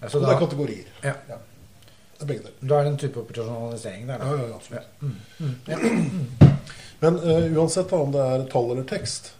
[0.00, 0.84] Ja, Så så det er kategorier.
[1.02, 1.12] ja.
[1.26, 2.52] Det er begge deler.
[2.68, 4.24] da er det en type operasjonalisering der, da.
[4.24, 4.86] Ja, ja, ja, absolutt.
[7.00, 9.32] Men uh, uansett da, om det er tall eller tekst,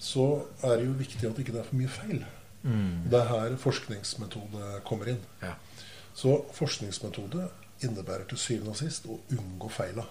[0.00, 0.24] så
[0.64, 2.22] er det jo viktig at ikke det er for mye feil.
[2.64, 3.02] Mm.
[3.12, 5.20] Det er her forskningsmetode kommer inn.
[5.42, 5.54] Ja.
[6.16, 7.48] Så forskningsmetode
[7.84, 10.06] innebærer til syvende og sist å unngå feila.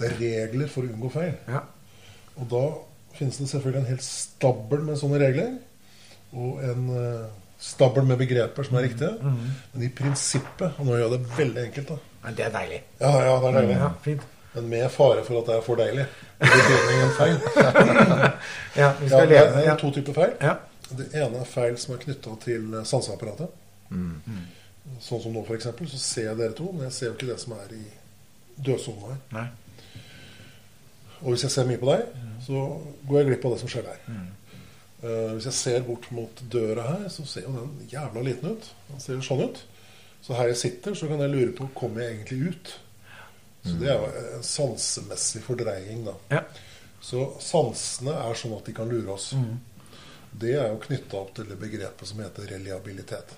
[0.00, 1.36] Det er regler for å unngå feil.
[1.46, 1.60] Ja.
[2.40, 2.62] Og da
[3.18, 5.54] finnes det selvfølgelig en hel stabel med sånne regler.
[6.32, 7.24] Og en eh,
[7.60, 9.12] stabel med begreper som er riktige.
[9.74, 11.98] Men i prinsippet, og nå gjør jeg det veldig enkelt da.
[12.24, 12.80] Men det er deilig.
[13.00, 13.76] Ja, ja, det er deilig.
[13.82, 14.26] Ja, fint.
[14.54, 16.06] Men med fare for at det er for deilig.
[16.40, 17.36] I betydningen feil.
[18.80, 19.76] Ja, vi Ja, leve det er ja.
[19.78, 20.32] to typer feil.
[20.40, 20.54] Ja.
[20.90, 23.50] Det ene er feil som er knytta til sanseapparatet.
[25.00, 25.68] Sånn som nå, f.eks.
[25.92, 27.82] Så ser jeg dere to, men jeg ser jo ikke det som er i
[28.66, 29.20] dødsona her.
[29.36, 29.46] Nei.
[31.20, 32.06] Og hvis jeg ser mye på deg,
[32.46, 32.60] så
[33.08, 34.04] går jeg glipp av det som skjer der.
[35.00, 38.70] Eh, hvis jeg ser bort mot døra her, så ser jo den jævla liten ut.
[38.90, 39.62] Den ser jo sånn ut.
[40.20, 42.74] Så her jeg sitter, så kan jeg lure på kommer jeg egentlig ut.
[43.64, 46.14] Så det er jo en sansemessig fordreining, da.
[46.32, 46.44] Ja.
[47.00, 49.30] Så sansene er sånn at de kan lure oss.
[50.30, 53.36] Det er jo knytta opp til det begrepet som heter reliabilitet.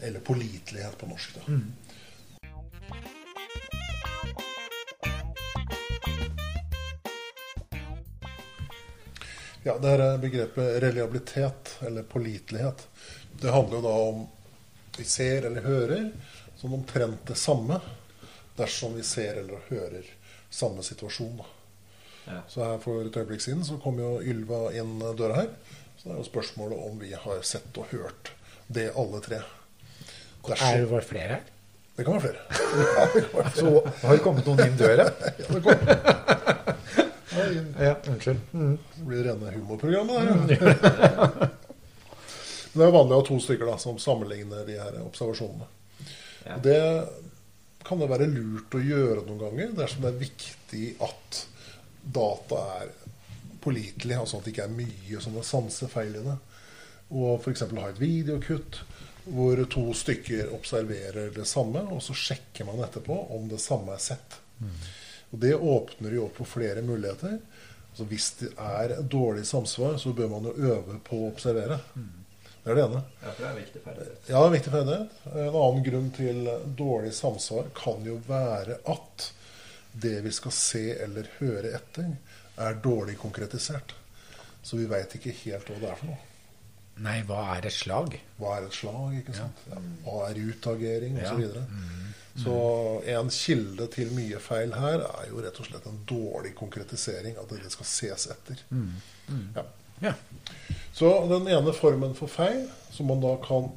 [0.00, 1.38] Eller pålitelighet på norsk.
[1.38, 1.58] da.
[9.64, 12.86] Ja, det her er begrepet reliabilitet, eller pålitelighet.
[13.40, 14.22] Det handler jo da om
[14.96, 16.06] vi ser eller hører
[16.60, 17.76] som omtrent det samme
[18.58, 20.08] dersom vi ser eller hører
[20.52, 21.40] samme situasjon.
[22.26, 22.40] Ja.
[22.48, 25.52] Så her For et øyeblikk siden så kom jo Ylva inn døra her.
[26.00, 28.32] Så det er jo spørsmålet om vi har sett og hørt
[28.68, 29.40] det, alle tre.
[30.44, 31.40] Dersom- Er det bare flere her?
[31.96, 32.42] det kan være flere.
[32.96, 33.56] Ja, det kan være flere.
[33.60, 35.08] Så har det kommet noen inn døra?
[35.38, 37.09] Ja, det kommer.
[37.80, 38.40] Ja, unnskyld.
[38.52, 38.76] Mm.
[38.94, 40.70] Det blir rene humorprogrammet der.
[41.10, 41.30] ja.
[42.72, 45.66] Men det er vanlig å ha to stykker da, som sammenligner de her observasjonene.
[46.44, 46.54] Ja.
[46.54, 46.82] Og Det
[47.86, 51.40] kan det være lurt å gjøre noen ganger dersom det er viktig at
[52.14, 52.92] data er
[53.60, 56.36] pålitelig, altså at det ikke er mye sånne sansefeil i det.
[57.10, 57.66] Og f.eks.
[57.74, 58.82] ha et videokutt
[59.30, 64.02] hvor to stykker observerer det samme, og så sjekker man etterpå om det samme er
[64.02, 64.38] sett.
[65.30, 67.38] Og Det åpner jo opp for flere muligheter.
[67.90, 71.80] Altså Hvis det er dårlig samsvar, så bør man jo øve på å observere.
[72.60, 73.02] Det er det ene.
[73.22, 74.26] Ja, for det er en viktig ferdighet.
[74.28, 75.20] Ja, er viktig ferdighet.
[75.32, 79.30] En annen grunn til dårlig samsvar kan jo være at
[79.92, 82.12] det vi skal se eller høre etter,
[82.60, 83.94] er dårlig konkretisert.
[84.62, 86.29] Så vi veit ikke helt hva det er for noe.
[87.00, 88.16] Nei, hva er et slag?
[88.40, 89.16] Hva er et slag?
[89.22, 89.64] ikke sant?
[89.70, 89.80] Ja.
[90.04, 91.18] Hva er utagering?
[91.20, 91.32] Ja.
[91.32, 91.58] osv.
[92.30, 92.56] Så, så
[93.16, 97.48] en kilde til mye feil her er jo rett og slett en dårlig konkretisering av
[97.50, 98.64] det det skal ses etter.
[99.56, 99.66] Ja.
[100.00, 100.14] Ja.
[100.96, 103.68] Så den ene formen for feil, som man da kan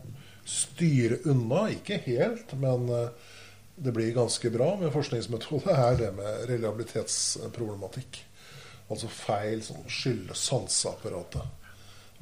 [0.48, 3.32] styre unna, ikke helt, men eh,
[3.76, 8.22] det blir ganske bra med forskningsmetode, er det med reliabilitetsproblematikk.
[8.92, 11.63] Altså feil som skyldes sanseapparatet.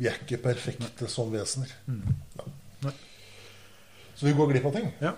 [0.01, 1.69] Vi er ikke perfekte som vesener.
[1.85, 2.93] Ja.
[4.15, 4.87] Så vi går glipp av ting.
[5.01, 5.11] Ja.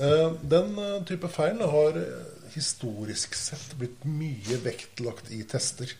[0.00, 5.94] Eh, Den eh, type feil har eh, historisk sett blitt mye vektlagt i tester.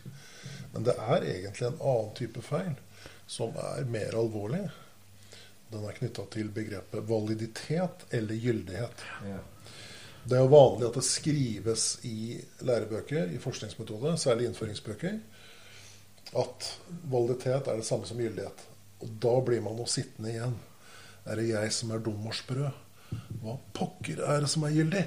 [0.75, 2.75] Men det er egentlig en annen type feil
[3.29, 4.61] som er mer alvorlig.
[5.73, 9.05] Den er knytta til begrepet validitet eller gyldighet.
[10.23, 15.17] Det er jo vanlig at det skrives i lærebøker, i forskningsmetode, særlig innføringsbøker,
[16.39, 16.69] at
[17.11, 18.63] validitet er det samme som gyldighet.
[19.03, 20.55] Og da blir man nå sittende igjen.
[21.27, 22.69] Er det jeg som er dum og sprø?
[23.43, 25.01] Hva pokker er det som er gyldig?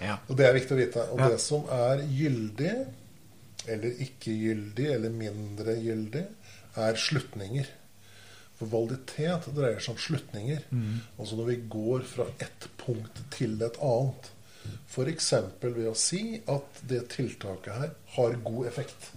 [0.00, 0.18] Ja.
[0.28, 1.06] Og det er viktig å vite.
[1.14, 2.74] Og det som er gyldig,
[3.74, 6.22] eller ikke gyldig, eller mindre gyldig,
[6.84, 7.72] er slutninger.
[8.58, 10.62] For validitet dreier seg om slutninger.
[11.18, 14.30] Altså når vi går fra ett punkt til et annet.
[14.88, 15.32] F.eks.
[15.60, 19.10] ved å si at det tiltaket her har god effekt.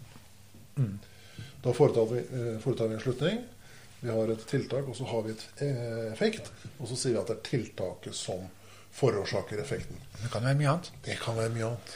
[1.63, 3.43] Da foretar vi, eh, foretar vi en slutning.
[3.99, 6.51] Vi har et tiltak, og så har vi et eh, effekt.
[6.77, 8.43] Og så sier vi at det er tiltaket som
[8.97, 9.97] forårsaker effekten.
[10.21, 10.91] Det kan være mye annet.
[11.05, 11.95] Det kan være mye annet.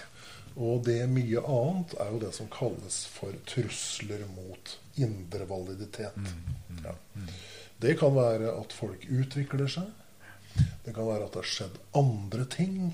[0.56, 6.34] Og det mye annet er jo det som kalles for trusler mot indre validitet.
[6.84, 6.96] Ja.
[7.82, 9.88] Det kan være at folk utvikler seg.
[10.86, 12.92] Det kan være at det har skjedd andre ting.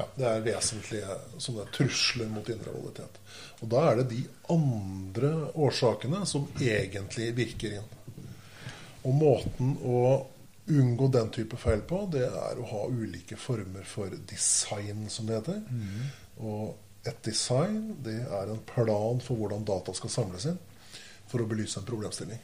[0.00, 3.18] Ja, det er vesentlige sånne trusler mot indre validitet.
[3.60, 4.20] Og da er det de
[4.54, 7.90] andre årsakene som egentlig virker inn.
[9.04, 10.00] Og måten å
[10.70, 15.40] unngå den type feil på, det er å ha ulike former for design, som det
[15.40, 15.60] heter.
[16.40, 16.76] Og
[17.08, 20.58] et design, det er en plan for hvordan data skal samles inn
[21.30, 22.40] for å belyse en problemstilling.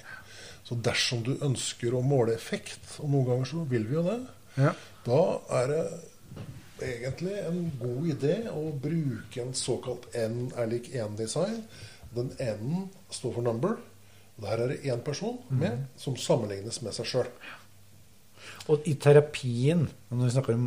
[0.66, 4.20] Så dersom du ønsker å måle effekt, og noen ganger så vil vi jo det,
[4.56, 4.72] Ja.
[5.04, 5.22] da
[5.60, 5.82] er det
[6.82, 11.60] egentlig en god idé å bruke en såkalt N er lik 1-design.
[12.16, 13.78] Den N-en står for number.
[14.42, 17.30] Der er det én person med som sammenlignes med seg sjøl.
[18.68, 20.66] Og i terapien, når vi snakker om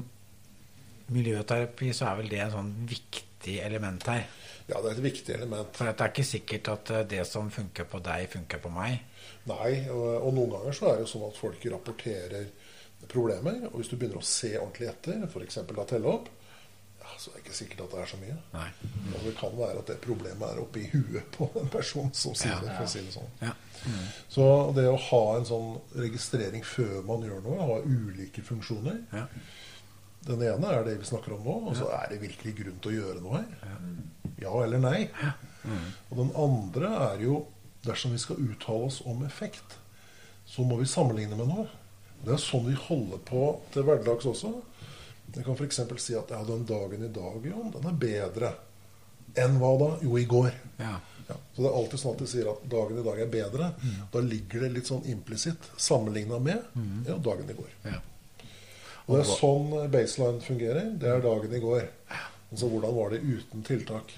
[1.14, 4.26] miljøterapi, så er vel det en sånn viktig element her.
[4.70, 5.72] Ja, det er et viktig element.
[5.74, 9.00] For det er ikke sikkert at eh, det som funker på deg, funker på meg.
[9.50, 12.52] Nei, og, og noen ganger så er det sånn at folk rapporterer
[13.08, 13.68] problemer.
[13.72, 15.56] Og hvis du begynner å se ordentlig etter, f.eks.
[15.70, 16.28] da telle opp,
[17.00, 18.36] ja, så er det ikke sikkert at det er så mye.
[18.54, 18.68] Nei.
[19.16, 22.52] Og det kan være at det problemet er oppi huet på en person som sier
[22.54, 22.60] Ja.
[22.62, 22.76] det.
[22.78, 23.32] for å si det sånn.
[23.42, 23.54] Ja.
[24.30, 24.46] Så
[24.76, 29.26] det å ha en sånn registrering før man gjør noe, ha ulike funksjoner Ja.
[30.28, 32.92] Den ene er det vi snakker om nå, og så er det virkelig grunn til
[32.92, 33.78] å gjøre noe her.
[34.42, 35.10] Ja eller nei.
[36.12, 37.46] Og den andre er jo
[37.88, 39.78] dersom vi skal uttale oss om effekt,
[40.46, 41.68] så må vi sammenligne med noe.
[42.26, 43.44] Det er sånn vi holder på
[43.74, 44.52] til hverdags også.
[45.36, 45.80] Jeg kan f.eks.
[46.02, 48.52] si at ja, den dagen i dag, Jon, den er bedre
[49.38, 49.90] enn hva da?
[50.04, 50.52] Jo, i går.
[50.82, 50.98] Ja.
[51.30, 53.66] Ja, så det er alltid sånn at de sier at dagen i dag er bedre.
[54.10, 56.64] Da ligger det litt sånn implisitt sammenligna med
[57.06, 57.76] ja, dagen i går.
[57.86, 58.00] Ja.
[59.06, 60.90] Og det er sånn baseline fungerer.
[61.02, 61.86] Det er dagen i går.
[62.50, 64.16] Altså hvordan var det uten tiltak?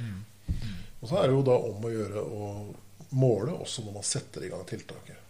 [1.02, 2.50] Og så er det jo da om å gjøre å
[3.20, 5.21] måle også når man setter i gang tiltaket.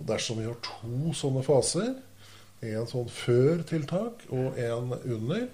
[0.00, 1.92] Og dersom vi har to sånne faser,
[2.64, 5.46] en sånn før tiltak og en under,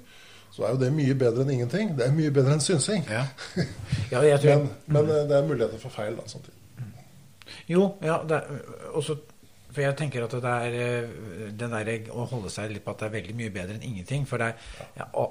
[0.54, 1.92] så er jo det mye bedre enn ingenting.
[1.98, 3.04] Det er mye bedre enn synsing.
[3.10, 3.24] Ja.
[4.12, 6.56] ja, jeg tror Men, men eh, det er muligheter for feil da, samtidig.
[7.70, 8.62] Jo, ja, det er,
[8.98, 9.16] også,
[9.70, 13.02] for jeg tenker at det er eh, den der å holde seg litt på at
[13.04, 14.26] det er veldig mye bedre enn ingenting.
[14.26, 15.30] For det er, ja, al-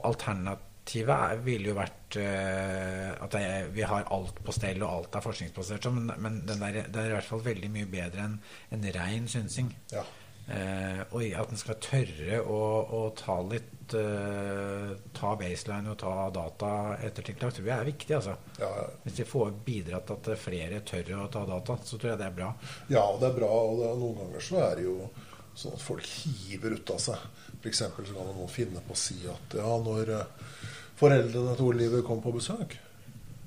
[0.89, 4.89] alternativet er, ville jo vært eh, at det er, vi har alt på stell og
[4.89, 5.89] alt er forskningsbasert.
[5.93, 8.39] Men, men den der, det er i hvert fall veldig mye bedre enn
[8.73, 9.71] en rein synsing.
[9.93, 10.03] Ja.
[10.49, 12.59] Eh, og at en skal tørre å,
[12.97, 16.71] å ta litt eh, Ta baseline og ta data
[17.05, 18.15] etter tiltak, tror jeg er viktig.
[18.17, 18.35] altså.
[18.57, 18.71] Ja,
[19.05, 22.31] Hvis vi får bidratt til at flere tør å ta data, så tror jeg det
[22.31, 22.53] er bra.
[22.89, 23.51] Ja, og det er bra.
[23.69, 24.97] Og det, noen ganger så er det jo
[25.59, 27.29] sånn at folk hiver ut av seg.
[27.59, 27.81] F.eks.
[27.83, 30.59] så kan noen finne på å si at ja, når eh,
[30.99, 32.75] foreldrene til Oliver kom på besøk,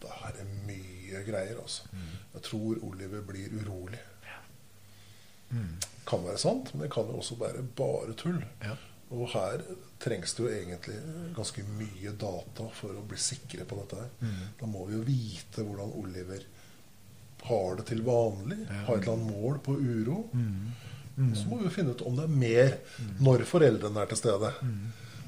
[0.02, 1.88] da er det mye greier, altså.
[2.32, 4.00] Jeg tror Oliver blir urolig.
[6.08, 8.40] Kan være sant, men det kan jo også være bare tull.
[8.64, 8.74] Ja.
[9.12, 9.60] Og her
[10.00, 10.96] trengs det jo egentlig
[11.36, 14.08] ganske mye data for å bli sikre på dette her.
[14.60, 16.40] Da må vi jo vite hvordan Oliver
[17.44, 18.62] har det til vanlig.
[18.86, 20.18] Har et eller annet mål på uro.
[21.18, 22.76] Og så må vi jo finne ut om det er mer
[23.20, 24.52] når foreldrene er til stede.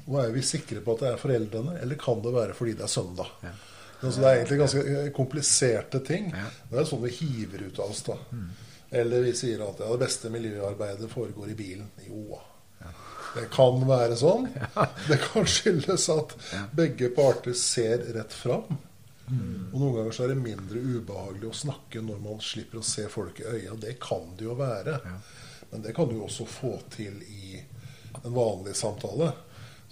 [0.05, 2.85] Og er vi sikre på at det er foreldrene, eller kan det være fordi det
[2.85, 3.31] er søndag?
[4.01, 6.27] Altså, det er egentlig ganske eh, kompliserte ting.
[6.35, 6.49] Ja.
[6.71, 8.03] Det er sånn vi hiver ut av oss.
[8.05, 8.17] da.
[8.95, 11.87] Eller vi sier at ja, det beste miljøarbeidet foregår i bilen.
[12.05, 12.37] Jo
[13.35, 14.47] det kan være sånn.
[15.09, 16.35] Det kan skyldes at
[16.75, 18.77] begge parter ser rett fram.
[19.25, 23.07] Og noen ganger så er det mindre ubehagelig å snakke når man slipper å se
[23.11, 23.75] folk i øya.
[23.81, 24.99] Det kan det jo være.
[25.71, 27.57] Men det kan du også få til i
[28.21, 29.33] en vanlig samtale.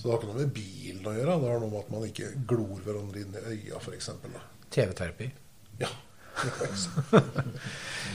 [0.03, 1.35] Så det har ikke noe med bilen å gjøre.
[1.39, 4.09] Det har noe med at man ikke glor hverandre inn i øya, f.eks.
[4.75, 5.29] TV-terapi.
[5.79, 5.87] Ja.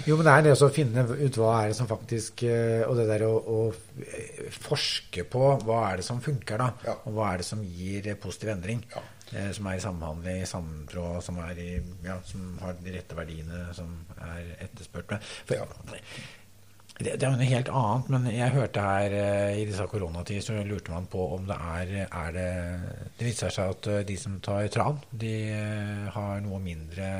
[0.08, 2.96] Jo, men det er det å finne ut hva er det som faktisk eh, Og
[2.98, 3.58] det der å, å
[4.02, 6.68] eh, forske på hva er det som funker, da.
[6.86, 6.96] Ja.
[7.08, 8.82] Og hva er det som gir positiv endring.
[8.92, 9.02] Ja.
[9.32, 11.70] Eh, som er i samhandling, i samtråd, som, i,
[12.04, 15.16] ja, som har de rette verdiene som er etterspurt.
[15.48, 15.56] For,
[16.98, 20.56] det, det er noe helt annet, men jeg hørte her eh, i disse koronatider så
[20.66, 22.48] lurte man på om det er, er det
[23.18, 27.10] Det viser seg at eh, de som tar tran, de eh, har noe mindre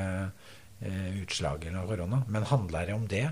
[0.83, 2.23] eh, utslag av korona.
[2.27, 3.27] Men handler det om det?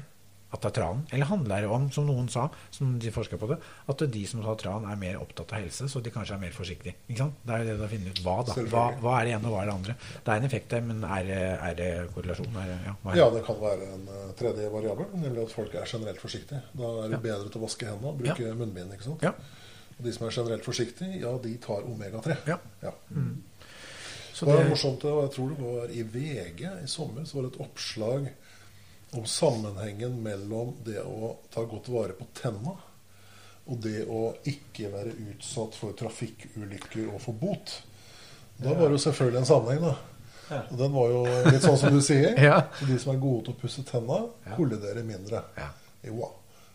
[0.48, 1.02] At det er tranen?
[1.11, 3.57] Eller handler det om, som noen sa, som de forsker på det,
[3.91, 6.53] at de som tar tran, er mer opptatt av helse, så de kanskje er mer
[6.56, 6.95] forsiktige?
[7.10, 7.41] Ikke sant?
[7.44, 8.56] Det er jo det å finne ut hva, da.
[8.72, 9.98] Hva, hva er det ene, og hva er det andre?
[10.24, 12.56] Det er en effekt der, men er det, er det korrelasjon?
[12.64, 13.19] Er ja, er det?
[13.19, 16.64] Ja, det kan være en eh, tredje variabel, nemlig at folk er generelt forsiktige.
[16.80, 18.95] Da er det bedre til å vaske hendene og bruke munnbind.
[18.95, 19.28] ikke sant?
[19.28, 19.36] Ja.
[19.98, 22.40] Og de som er generelt forsiktige, ja, de tar omega-3.
[22.48, 22.60] Ja.
[22.86, 22.95] Ja.
[24.38, 27.48] Så Det var morsomt, og jeg tror det var i VG i sommer, så var
[27.48, 28.28] det et oppslag
[29.16, 32.76] om sammenhengen mellom det å ta godt vare på tenna
[33.68, 37.74] og det å ikke være utsatt for trafikkulykker og få bot.
[38.58, 40.62] Da var det jo selvfølgelig en sammenheng, da.
[40.72, 42.38] Og den var jo litt sånn som du sier.
[42.48, 42.62] Ja.
[42.80, 44.22] Så de som er gode til å pusse tenna,
[44.56, 45.44] kolliderer mindre.
[45.60, 45.72] Ja.
[46.08, 46.30] Jo.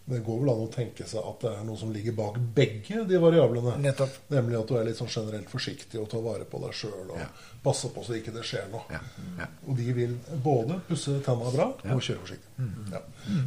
[0.04, 2.38] Men det går vel an å tenke seg at det er noe som ligger bak
[2.54, 3.76] begge de variablene.
[3.80, 4.18] Nettopp.
[4.34, 7.22] Nemlig at du er litt sånn generelt forsiktig og tar vare på deg sjøl og
[7.62, 7.70] Ja.
[7.70, 8.82] passer på så ikke det skjer noe.
[8.90, 9.00] Ja.
[9.38, 9.46] Ja.
[9.66, 12.70] Og de vil både pusse tenna bra og kjøre forsiktig.
[12.90, 13.02] Ja.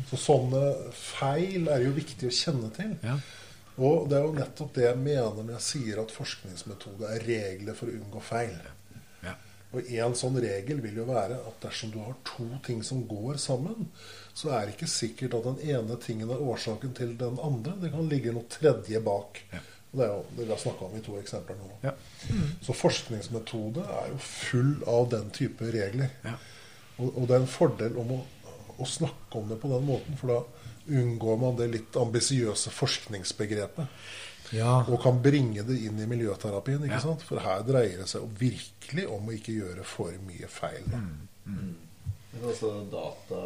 [0.10, 0.62] Så sånne
[0.96, 2.96] feil er jo viktig å kjenne til.
[3.04, 3.18] Ja.
[3.76, 7.76] Og det er jo nettopp det jeg mener når jeg sier at forskningsmetode er regler
[7.76, 8.56] for å unngå feil.
[9.26, 9.36] Ja.
[9.76, 13.36] Og en sånn regel vil jo være at dersom du har to ting som går
[13.42, 13.90] sammen,
[14.36, 17.76] så er det ikke sikkert at den ene tingen er årsaken til den andre.
[17.84, 19.44] Det kan ligge noe tredje bak.
[19.52, 19.64] Ja.
[19.95, 21.69] Det er jo det vi har snakka om i to eksempler nå.
[21.85, 21.93] Ja.
[22.65, 26.11] Så forskningsmetode er jo full av den type regler.
[26.26, 26.35] Ja.
[26.97, 28.22] Og, og det er en fordel om å,
[28.80, 30.39] å snakke om det på den måten, for da
[30.85, 33.88] unngår man det litt ambisiøse forskningsbegrepet.
[34.53, 34.84] Ja.
[34.85, 36.84] Og kan bringe det inn i miljøterapien.
[36.85, 37.01] ikke Ja.
[37.01, 37.23] sant?
[37.26, 40.84] For her dreier det seg jo virkelig om å ikke gjøre for mye feil.
[40.91, 41.01] da.
[42.35, 43.41] Det er også data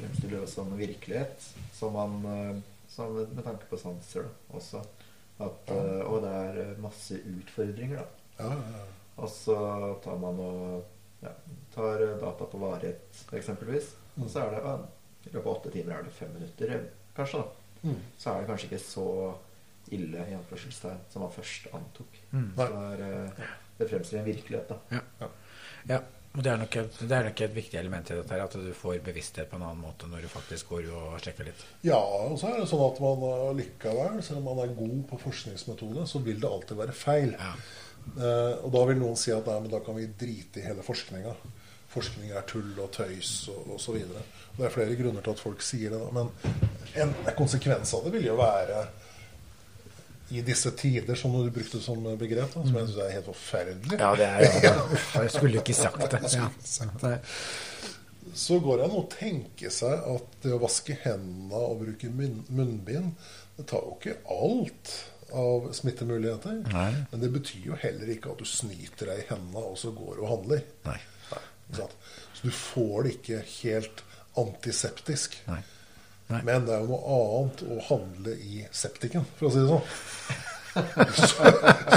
[0.00, 1.46] fremstiller det som virkelighet,
[1.76, 2.60] som man eh,
[2.90, 4.26] som med tanke på sanser
[4.56, 4.80] også.
[5.40, 5.84] At, ja.
[6.04, 8.06] og det er eh, masse utfordringer, da.
[8.40, 8.86] Ja.
[9.20, 9.56] Og så
[10.04, 11.32] tar man og ja,
[11.74, 13.94] tar eh, data på varighet, eksempelvis.
[14.20, 14.74] Og så er det ja,
[15.24, 16.86] i løpet av åtte timer er det fem minutter, eh,
[17.16, 17.42] kanskje.
[17.42, 17.88] da.
[17.88, 17.98] Mm.
[18.18, 19.08] Så er det kanskje ikke så
[19.96, 22.20] ille i anførselstegn som man først antok.
[22.30, 22.48] Mm.
[22.56, 25.00] Så det, er, eh, det fremstiller en virkelighet, da.
[25.88, 26.00] Ja,
[26.30, 28.70] det er, nok et, det er nok et viktig element i dette her, at du
[28.76, 31.64] får bevissthet på en annen måte når du faktisk går og sjekker litt.
[31.82, 35.18] ja, og så er det sånn at man likevel, selv om man er god på
[35.24, 37.34] forskningsmetode, så vil det alltid være feil.
[37.34, 37.54] Ja.
[38.14, 40.86] Eh, og da vil noen si at nei, men da kan vi drite i hele
[40.86, 41.34] forskninga.
[41.90, 43.98] Forskning er tull og tøys og osv.
[44.54, 45.98] Det er flere grunner til at folk sier det.
[45.98, 46.10] Da.
[46.14, 46.30] Men
[47.02, 48.84] en konsekvens av det vil jo være
[50.30, 53.98] i disse tider, som du brukte som begrep, da, som jeg syns er helt forferdelig,
[53.98, 56.20] Ja, det er jo Jeg skulle ikke sagt det.
[56.36, 57.16] Ja.
[58.34, 63.14] Så går det an å tenke seg at det å vaske hendene og bruke munnbind,
[63.56, 64.92] det tar jo ikke alt
[65.36, 66.62] av smittemuligheter.
[66.72, 66.90] Nei.
[67.10, 70.22] Men det betyr jo heller ikke at du snyter deg i hendene og så går
[70.22, 70.62] og handler.
[70.86, 70.96] Nei.
[71.30, 71.42] Nei.
[71.74, 71.90] Så
[72.46, 74.02] du får det ikke helt
[74.40, 75.36] antiseptisk.
[75.50, 75.60] Nei.
[76.30, 76.40] Nei.
[76.46, 79.86] Men det er jo noe annet å handle i septiken, for å si det sånn.
[81.18, 81.48] så,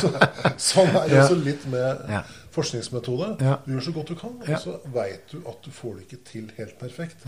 [0.01, 0.09] så,
[0.57, 2.23] sånn er det også litt med Ja.
[2.55, 3.27] forskningsmetode.
[3.45, 3.59] Ja.
[3.65, 6.21] Du gjør så godt du kan, og så veit du at du får det ikke
[6.31, 7.27] til helt perfekt.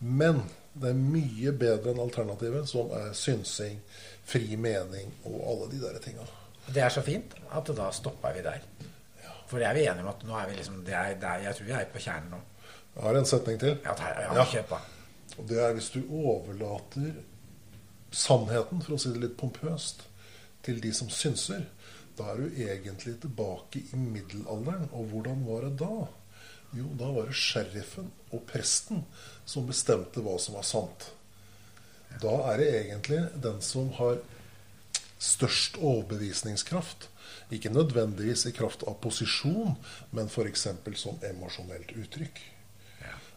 [0.00, 0.42] Men
[0.74, 3.80] det er mye bedre enn alternativet, som er synsing,
[4.28, 6.24] fri mening og alle de der tinga.
[6.68, 8.60] Det er så fint at da stopper vi der.
[9.50, 11.42] For jeg er vi enige om at nå er vi liksom det er, det er,
[11.48, 12.38] Jeg tror vi er på kjernen nå.
[12.94, 13.74] Jeg har en setning til.
[13.84, 14.78] Ja, det er, ja, Ja.
[15.40, 17.14] Og det er hvis du overlater
[18.12, 20.04] sannheten, for å si det litt pompøst,
[20.62, 21.64] til de som synser.
[22.18, 24.90] Da er du egentlig tilbake i middelalderen.
[24.92, 26.04] Og hvordan var det da?
[26.76, 29.02] Jo, da var det sheriffen og presten
[29.48, 31.10] som bestemte hva som var sant.
[32.20, 34.20] Da er det egentlig den som har
[35.22, 37.08] størst overbevisningskraft.
[37.52, 39.76] Ikke nødvendigvis i kraft av posisjon,
[40.12, 40.66] men f.eks.
[41.00, 42.40] som emosjonelt uttrykk.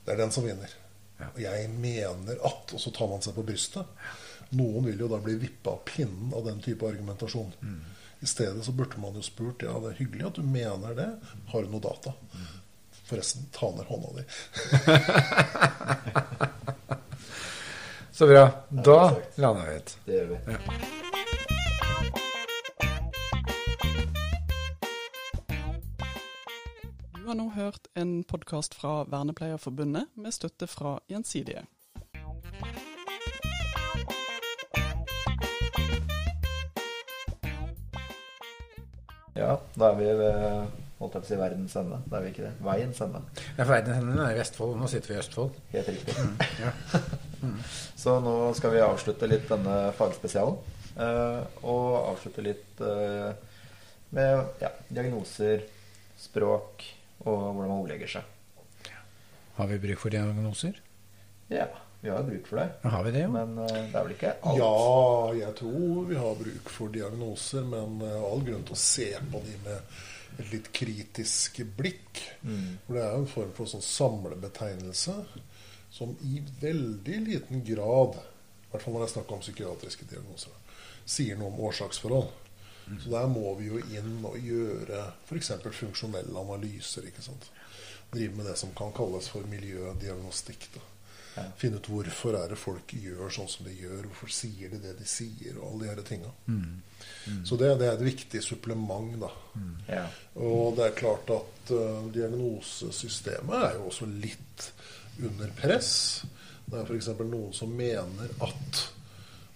[0.05, 0.71] Det er den som vinner.
[1.19, 1.27] Ja.
[1.31, 3.87] Og jeg mener at Og så tar man seg på brystet.
[4.55, 7.53] Noen vil jo da bli vippa av pinnen av den type argumentasjon.
[8.19, 11.09] I stedet så burde man jo spurt ja, det er hyggelig at du mener det.
[11.51, 12.13] Har du noe data?
[13.05, 14.23] Forresten, ta ned hånda di.
[18.15, 18.49] Så bra.
[18.69, 19.97] Da lander vi ut.
[20.05, 20.37] Det gjør vi.
[27.25, 31.63] Du har nå hørt en podkast fra Vernepleierforbundet med støtte fra Gjensidige.
[39.33, 40.37] Ja, da er vi ved
[40.99, 41.97] holdt jeg på å si verdens ende.
[42.05, 42.51] Da er vi ikke det.
[42.67, 43.21] Veiens ende.
[43.47, 44.75] Ja, for verdenshendene er i Vestfold.
[44.83, 45.57] Nå sitter vi i Østfold.
[45.71, 46.27] Helt riktig.
[46.61, 46.75] Ja.
[48.03, 50.61] Så nå skal vi avslutte litt denne fagspesialen.
[50.93, 53.57] eh, og avslutte litt eh,
[54.13, 55.65] med ja, diagnoser,
[56.21, 56.85] språk
[57.25, 58.31] og hvordan man ordlegger seg.
[59.55, 60.79] Har vi bruk for diagnoser?
[61.49, 61.67] Ja,
[62.01, 62.65] vi har jo bruk for det.
[62.83, 63.31] Ja, Har vi det, jo?
[63.33, 64.59] Men uh, det er vel ikke alt.
[64.59, 64.73] Ja,
[65.39, 69.41] jeg tror vi har bruk for diagnoser, men uh, all grunn til å se på
[69.45, 69.95] de med
[70.35, 72.21] et litt kritisk blikk.
[72.43, 75.15] For det er jo en form for sånn samlebetegnelse
[75.95, 80.57] som i veldig liten grad, i hvert fall når det er snakk om psykiatriske diagnoser,
[81.07, 82.33] sier noe om årsaksforhold.
[82.85, 85.53] Så der må vi jo inn og gjøre f.eks.
[85.73, 87.07] funksjonelle analyser.
[87.09, 87.49] ikke sant?
[88.13, 90.67] Drive med det som kan kalles for miljødiagnostikk.
[90.75, 90.83] da.
[91.59, 94.93] Finne ut hvorfor er det folk gjør sånn som de gjør, hvorfor sier de det
[94.99, 96.31] de sier, og alle de her tinga.
[97.47, 99.31] Så det, det er et viktig supplement, da.
[99.89, 100.05] Ja.
[100.39, 104.69] Og det er klart at uh, diagnosesystemet er jo også litt
[105.25, 105.91] under press.
[106.65, 107.11] Det er f.eks.
[107.19, 108.85] noen som mener at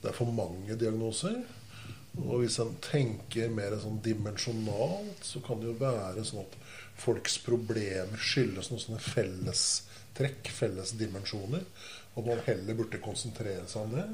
[0.02, 1.40] det er for mange diagnoser.
[2.18, 6.56] Og hvis en tenker mer sånn dimensjonalt, så kan det jo være sånn at
[7.00, 11.64] folks problemer skyldes noen sånne fellestrekk, felles dimensjoner.
[12.18, 14.08] Og man heller burde konsentrere seg om det.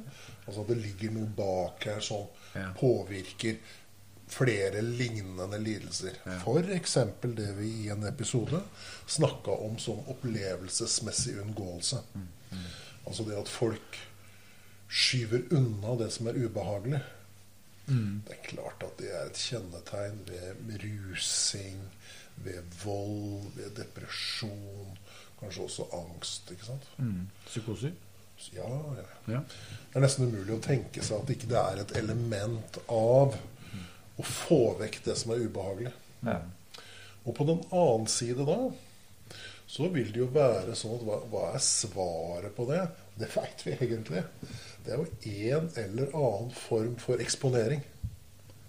[0.46, 2.72] Altså at det ligger noe bak her som Ja.
[2.78, 3.58] påvirker
[4.28, 6.16] flere lignende lidelser.
[6.26, 6.40] Ja.
[6.42, 6.94] F.eks.
[7.36, 8.62] det vi i en episode
[9.08, 12.00] snakka om som opplevelsesmessig unngåelse.
[13.08, 13.98] Altså det at folk
[14.90, 17.02] skyver unna det som er ubehagelig.
[17.86, 21.84] Det er klart at det er et kjennetegn ved rusing,
[22.46, 24.98] ved vold, ved depresjon,
[25.40, 26.52] kanskje også angst.
[26.52, 26.88] ikke sant?
[26.98, 27.28] Mm.
[27.46, 27.94] Psykoser?
[28.56, 29.06] Ja, ja.
[29.32, 29.42] Ja.
[29.46, 33.38] Det er nesten umulig å tenke seg at ikke det er et element av
[34.16, 35.94] å få vekk det som er ubehagelig.
[36.26, 36.42] Ja.
[37.26, 38.58] Og på den annen side da,
[39.68, 42.84] så vil det jo være sånn at hva, hva er svaret på det?
[43.18, 44.22] Det veit vi egentlig.
[44.86, 47.82] Det er jo en eller annen form for eksponering.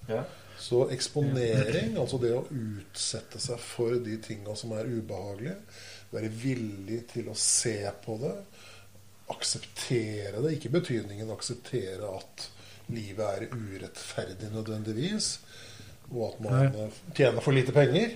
[0.09, 0.22] Ja.
[0.59, 5.59] Så eksponering, altså det å utsette seg for de tinga som er ubehagelige,
[6.14, 8.32] være villig til å se på det,
[9.34, 12.47] akseptere det, ikke betydningen akseptere at
[12.94, 15.32] livet er urettferdig nødvendigvis,
[16.14, 16.88] og at man Nei.
[17.18, 18.14] tjener for lite penger,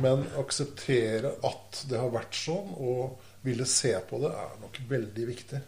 [0.00, 5.26] men akseptere at det har vært sånn, og ville se på det, er nok veldig
[5.28, 5.60] viktig.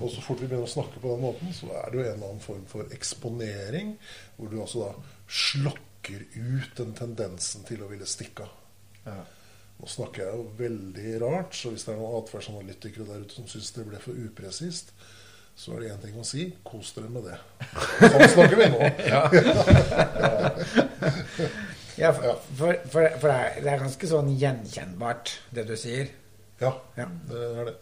[0.00, 2.12] Og så fort vi begynner å snakke på den måten, så er det jo en
[2.12, 3.88] eller annen form for eksponering,
[4.36, 4.90] hvor du altså da
[5.28, 8.50] slokker ut den tendensen til å ville stikke av.
[9.06, 9.20] Ja.
[9.76, 13.46] Nå snakker jeg jo veldig rart, så hvis det er noen atferdsanalytikere der ute som
[13.50, 14.86] syns det ble for upresist,
[15.56, 17.38] så er det én ting å si kos dere med det.
[18.04, 18.80] Sånn snakker vi nå.
[21.96, 23.28] Ja, for, for, for, for
[23.64, 25.26] det er ganske sånn gjenkjennbart,
[25.56, 26.06] det du sier.
[26.60, 27.06] Ja, Ja.
[27.28, 27.74] det er det.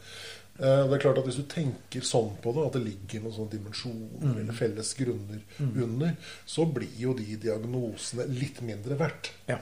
[0.59, 3.35] Eh, Det er klart at Hvis du tenker sånn på det, at det ligger noen
[3.35, 6.17] sånne dimensjoner eller felles grunner under,
[6.47, 9.33] så blir jo de diagnosene litt mindre verdt.
[9.49, 9.59] Ja.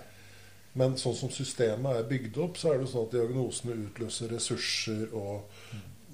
[0.75, 4.29] Men sånn som systemet er bygd opp, så er det jo sånn at diagnosene utløser
[4.33, 5.45] ressurser, og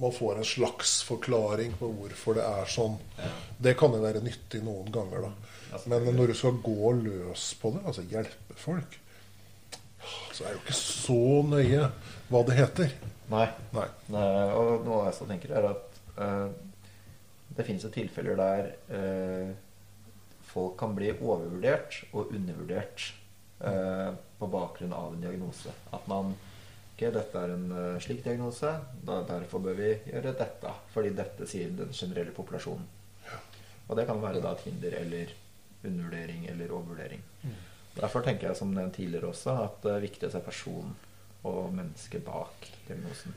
[0.00, 2.98] man får en slags forklaring på hvorfor det er sånn.
[3.60, 5.78] Det kan jo være nyttig noen ganger, da.
[5.90, 8.98] Men når du skal gå løs på det, altså hjelpe folk,
[10.32, 11.86] så er det jo ikke så nøye
[12.28, 12.96] hva det heter.
[13.28, 13.46] Nei.
[13.74, 13.86] Nei.
[14.12, 16.48] Nei, Og noe jeg også tenker, er at uh,
[17.56, 19.50] det finnes jo tilfeller der uh,
[20.48, 23.08] folk kan bli overvurdert og undervurdert
[23.60, 25.74] uh, på bakgrunn av en diagnose.
[25.92, 26.36] At man
[26.98, 28.72] Ok, dette er en slik diagnose,
[29.06, 30.72] da, derfor bør vi gjøre dette.
[30.90, 32.88] Fordi dette sier den generelle populasjonen.
[33.86, 35.30] Og det kan være da et hinder eller
[35.86, 37.22] undervurdering eller overvurdering.
[37.98, 40.96] Derfor tenker jeg som den tidligere også at det er viktig å se personen
[41.48, 43.36] og mennesket bak diagnosen.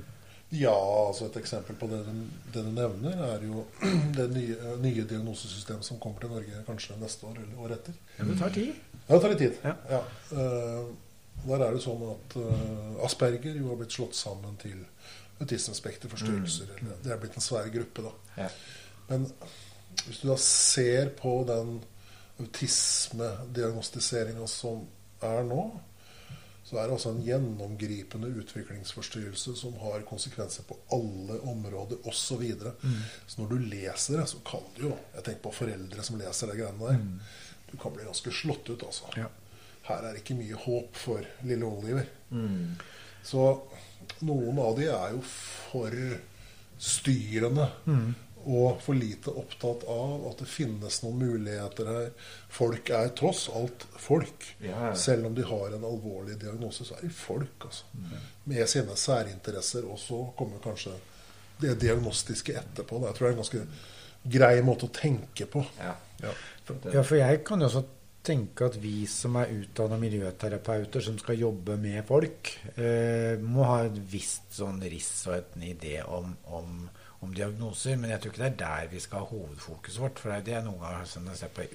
[0.51, 0.75] Ja,
[1.07, 2.15] altså et eksempel på det du,
[2.51, 3.63] det du nevner, er jo
[4.17, 8.01] det nye, nye diagnosesystemet som kommer til Norge kanskje neste år eller året etter.
[8.17, 8.73] Men det tar tid.
[9.05, 9.61] Ja, det tar litt tid.
[9.63, 10.01] Ja.
[10.35, 10.91] Eh,
[11.41, 14.83] der er det sånn at uh, Asperger jo har blitt slått sammen til
[15.41, 16.75] autismespekterforstyrrelser.
[16.75, 18.43] eller Det er blitt en svær gruppe, da.
[18.43, 18.49] Ja.
[19.07, 19.25] Men
[20.05, 21.79] hvis du da ser på den
[22.41, 24.87] autismediagnostiseringa som
[25.21, 25.79] er nå,
[26.63, 32.21] så er det altså en gjennomgripende utviklingsforstyrrelse som har konsekvenser på alle områder osv.
[32.21, 32.71] Så, videre.
[33.27, 36.47] så når du leser det, så kan du jo Jeg tenker på foreldre som leser
[36.47, 36.97] de greiene der.
[37.71, 39.05] Du kan bli ganske slått ut, altså.
[39.17, 39.27] Ja.
[39.89, 42.05] her er ikke mye håp for lille Oliver.
[43.23, 43.67] Så
[44.25, 45.91] noen av de er jo for
[46.81, 47.67] styrende
[48.45, 52.09] og for lite opptatt av at det finnes noen muligheter her.
[52.51, 54.47] Folk er tross alt folk.
[54.59, 54.91] Ja, ja.
[54.97, 57.69] Selv om de har en alvorlig diagnose, så er de folk.
[57.69, 57.85] altså.
[58.49, 59.87] Med sine særinteresser.
[59.87, 60.95] Og så kommer kanskje
[61.61, 62.99] det diagnostiske etterpå.
[63.05, 63.65] Det tror jeg er en ganske
[64.37, 65.63] grei måte å tenke på.
[65.79, 65.95] Ja.
[66.21, 66.35] Ja.
[66.93, 67.83] Ja, for jeg kan jo også
[68.25, 73.79] tenke at vi som er utdanna miljøterapeuter som skal jobbe med folk, eh, må ha
[73.87, 76.83] et visst sånn riss og en idé om, om,
[77.21, 77.97] om diagnoser.
[78.01, 80.21] Men jeg tror ikke det er der vi skal ha hovedfokuset vårt.
[80.21, 81.67] For det er noen ganger som jeg ser på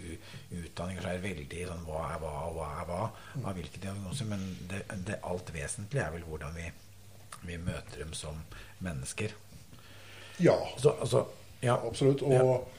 [0.61, 3.01] utdanninger, så er det veldig sånn hva er hva, og hva er hva
[3.43, 4.31] av hvilke diagnoser.
[4.33, 6.71] Men det, det alt vesentlige er vel hvordan vi,
[7.47, 8.43] vi møter dem som
[8.85, 9.35] mennesker.
[10.43, 10.57] ja.
[10.79, 11.27] Så, altså,
[11.63, 12.23] ja, Absolutt.
[12.23, 12.73] Og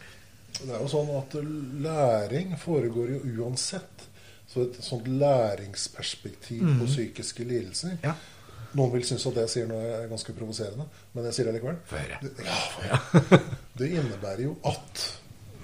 [0.57, 1.35] det er jo sånn at
[1.83, 4.07] læring foregår jo uansett.
[4.47, 8.13] Så et sånt læringsperspektiv på psykiske lidelser Ja.
[8.75, 11.55] Noen vil synes at det jeg sier nå er ganske provoserende, men jeg sier det
[11.55, 11.77] likevel.
[12.21, 12.99] Det, ja,
[13.79, 15.03] det innebærer jo at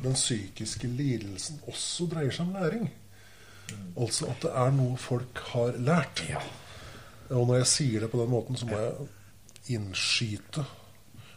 [0.04, 2.88] den psykiske lidelsen også dreier seg om læring.
[3.96, 6.24] Altså at det er noe folk har lært.
[7.32, 10.66] Og når jeg sier det på den måten, så må jeg innskyte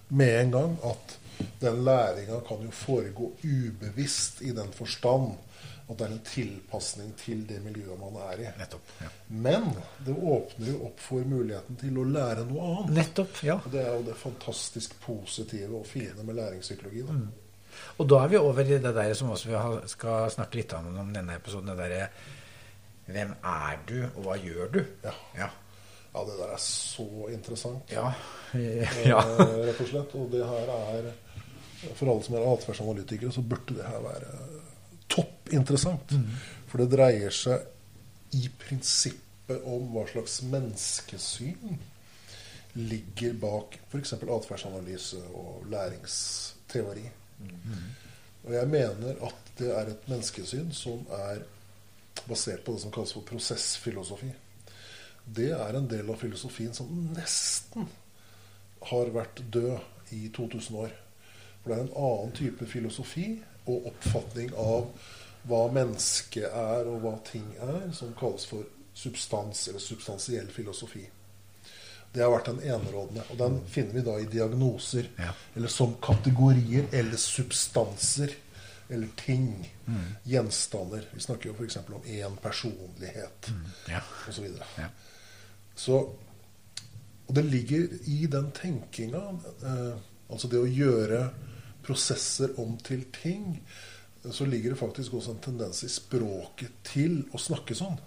[0.09, 1.19] med en gang at
[1.61, 5.37] den læringa kan jo foregå ubevisst i den forstand
[5.87, 8.47] at det er en tilpasning til det miljøet man er i.
[8.59, 8.89] Nettopp.
[9.05, 9.11] Ja.
[9.29, 9.69] Men
[10.03, 12.95] det åpner jo opp for muligheten til å lære noe annet.
[12.97, 13.61] Nettopp, ja.
[13.61, 17.05] Og det er jo det fantastisk positive og fine med læringspsykologi.
[17.07, 17.21] Da.
[18.03, 20.91] Og da er vi over i det der som også vi skal snakke litt om
[21.05, 21.71] om denne episoden.
[21.71, 22.09] Det derre
[23.07, 24.81] Hvem er du, og hva gjør du?
[25.05, 25.13] Ja.
[25.39, 25.53] Ja.
[26.17, 27.93] Ja, det der er så interessant.
[27.93, 28.09] Ja.
[28.59, 29.21] eh, ja.
[29.23, 30.15] rett og slett.
[30.19, 31.13] Og det her er
[31.95, 34.33] For alle som er atferdsanalytikere, så burde det her være
[35.13, 36.17] toppinteressant.
[36.67, 41.77] For det dreier seg i prinsippet om hva slags menneskesyn
[42.77, 44.13] ligger bak f.eks.
[44.13, 47.07] atferdsanalyse og læringsteori.
[48.47, 51.41] Og jeg mener at det er et menneskesyn som er
[52.29, 54.29] basert på det som kalles for prosessfilosofi.
[55.27, 57.89] Det er en del av filosofien som nesten
[58.91, 60.93] har vært død i 2000 år.
[61.63, 63.31] For det er en annen type filosofi
[63.67, 64.89] og oppfatning av
[65.47, 71.05] hva mennesket er og hva ting er, som kalles for substans eller substansiell filosofi.
[72.13, 73.27] Det har vært den enerådende.
[73.31, 75.11] Og den finner vi da i diagnoser.
[75.21, 75.35] Ja.
[75.55, 78.33] Eller som kategorier eller substanser.
[78.89, 79.51] Eller ting.
[80.25, 81.05] Gjenstander.
[81.13, 81.77] Vi snakker jo f.eks.
[81.85, 83.51] om én personlighet
[83.91, 84.01] ja.
[84.29, 84.49] osv.
[84.79, 84.89] Ja.
[85.75, 85.99] Så
[87.27, 89.19] Og det ligger i den tenkinga,
[89.67, 89.97] eh,
[90.31, 91.25] altså det å gjøre
[91.87, 93.61] prosesser om til ting,
[94.31, 97.99] så ligger det faktisk også en tendens i språket til å snakke sånn.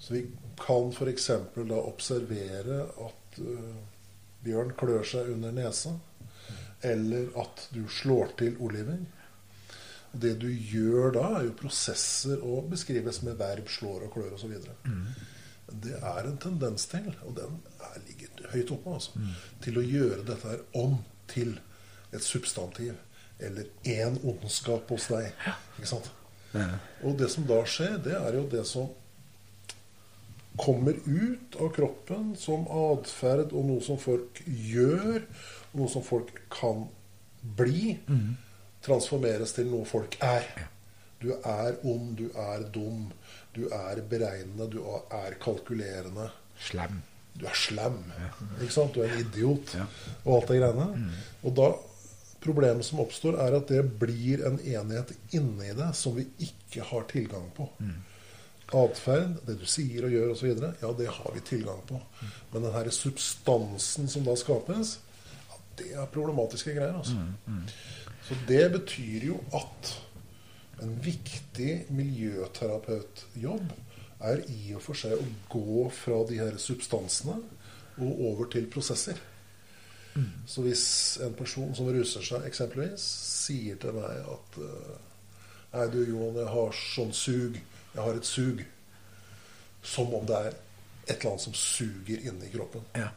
[0.00, 0.24] Så vi
[0.60, 1.30] kan f.eks.
[1.56, 3.80] da observere at uh,
[4.44, 5.94] Bjørn klør seg under nesa,
[6.84, 9.00] eller at du slår til Oliver.
[10.10, 14.36] Og det du gjør da, er jo prosesser og beskrives med verb, slår og klør
[14.38, 14.56] osv.
[15.84, 19.26] Det er en tendens til, og den er ligger høyt oppe, altså,
[19.62, 20.96] til å gjøre dette her om
[21.30, 21.52] til
[22.12, 22.94] et substantiv.
[23.40, 25.30] Eller én ondskap hos deg.
[25.78, 26.10] Ikke sant?
[27.06, 28.90] Og det som da skjer, det er jo det som
[30.60, 35.22] kommer ut av kroppen som atferd og noe som folk gjør,
[35.78, 36.84] noe som folk kan
[37.56, 37.94] bli,
[38.84, 40.48] transformeres til noe folk er.
[41.20, 43.06] Du er ond, du er dum,
[43.54, 46.30] du er beregnende, du er kalkulerende.
[46.60, 47.00] Slem.
[47.36, 48.02] Du er slem.
[48.58, 48.96] Ikke sant?
[48.96, 49.76] Du er en idiot.
[50.24, 51.12] Og alt det greiene.
[51.46, 51.70] Og da
[52.40, 57.04] Problemet som oppstår, er at det blir en enighet inni det som vi ikke har
[57.10, 57.66] tilgang på.
[58.70, 62.00] Atferd, det du sier og gjør osv., ja, det har vi tilgang på.
[62.52, 64.98] Men den her substansen som da skapes,
[65.50, 66.96] ja, det er problematiske greier.
[66.96, 67.18] altså.
[68.28, 69.94] Så det betyr jo at
[70.80, 73.72] en viktig miljøterapeutjobb
[74.20, 77.36] er i og for seg å gå fra de her substansene
[78.00, 79.18] og over til prosesser.
[80.46, 80.84] Så hvis
[81.24, 83.04] en person som ruser seg, eksempelvis,
[83.46, 84.98] sier til meg at eh,
[85.70, 87.58] Nei, du Johan, jeg har sånn sug.
[87.92, 88.64] Jeg har et sug.
[89.86, 92.82] Som om det er et eller annet som suger inni kroppen.
[92.98, 93.12] Ja.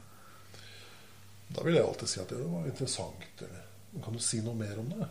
[1.53, 3.41] Da vil jeg alltid si at det var interessant.
[3.41, 3.63] Eller,
[4.05, 5.07] kan du si noe mer om det?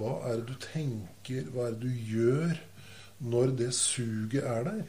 [0.00, 2.58] Hva er det du tenker, hva er det du gjør
[3.22, 4.82] når det suget er der?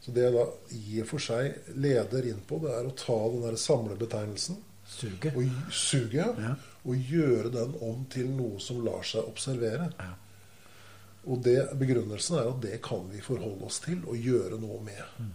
[0.00, 3.18] Så det jeg da i og for seg leder inn på, det er å ta
[3.28, 5.32] den der samlebetegnelsen Suge.
[5.36, 6.54] og suge Ja.
[6.84, 9.90] og gjøre den om til noe som lar seg observere.
[9.98, 10.12] Ja.
[11.28, 15.28] Og det, begrunnelsen er at det kan vi forholde oss til og gjøre noe med.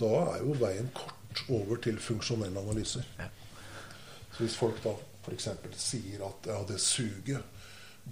[0.00, 3.04] Da er jo veien kort over til funksjonelle analyser.
[3.18, 3.28] Ja.
[4.32, 4.94] Så hvis folk da
[5.26, 5.48] f.eks.
[5.76, 7.42] sier at ja, det suget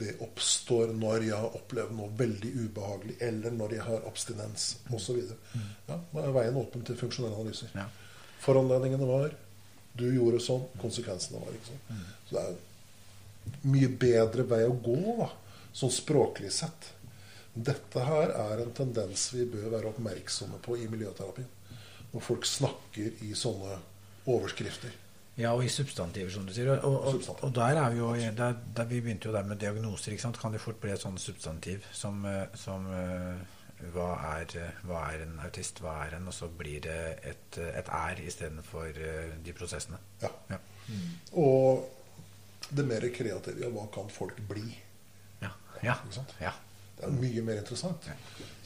[0.00, 5.16] det oppstår når jeg har opplevd noe veldig ubehagelig, eller når jeg har abstinens osv.
[5.88, 7.72] Ja, da er veien åpen til funksjonelle analyser.
[7.74, 7.88] Ja.
[8.44, 9.32] Foranledningene var
[10.00, 12.00] du gjorde sånn, konsekvensene var ikke sånn.
[12.28, 15.28] Så det er en mye bedre vei å gå, da,
[15.76, 16.92] sånn språklig sett.
[17.54, 21.48] Dette her er en tendens vi bør være oppmerksomme på i miljøterapien.
[22.10, 23.78] Når folk snakker i sånne
[24.30, 24.94] overskrifter.
[25.40, 26.72] Ja, og i substantiver, som du sier.
[26.84, 30.16] Og, og, og, der er vi jo der, der Vi begynte jo der med diagnoser.
[30.40, 33.40] Kan det fort bli et sånt substantiv som, eh, som eh,
[33.94, 35.80] hva, er, eh, hva er en autist?
[35.84, 36.28] Hva er en?
[36.30, 39.98] Og så blir det et, eh, et er istedenfor uh, de prosessene.
[40.22, 40.30] Ja.
[40.50, 40.60] Ja.
[41.40, 41.86] Og
[42.70, 44.66] det mer kreative ja, hva kan folk bli?
[45.42, 45.52] Ja.
[45.82, 45.96] ja.
[46.42, 46.54] Ja.
[46.98, 48.10] Det er mye mer interessant.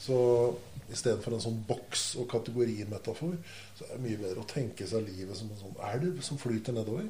[0.01, 0.17] Så
[0.91, 3.37] istedenfor en sånn boks- og kategorimetafor,
[3.77, 6.75] så er det mye bedre å tenke seg livet som en sånn elv som flyter
[6.75, 7.07] nedover.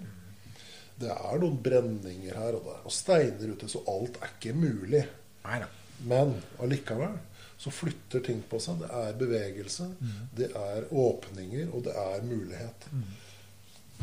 [0.96, 5.02] Det er noen brenninger her og der, og steiner ute, så alt er ikke mulig.
[5.44, 5.64] Nei.
[6.08, 7.18] Men allikevel
[7.58, 8.82] så flytter ting på seg.
[8.84, 9.88] Det er bevegelse,
[10.36, 12.90] det er åpninger, og det er mulighet.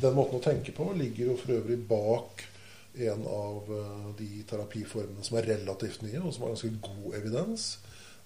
[0.00, 2.46] Den måten å tenke på ligger jo for øvrig bak
[2.94, 7.66] en av eh, de terapiformene som er relativt nye, og som har ganske god evidens.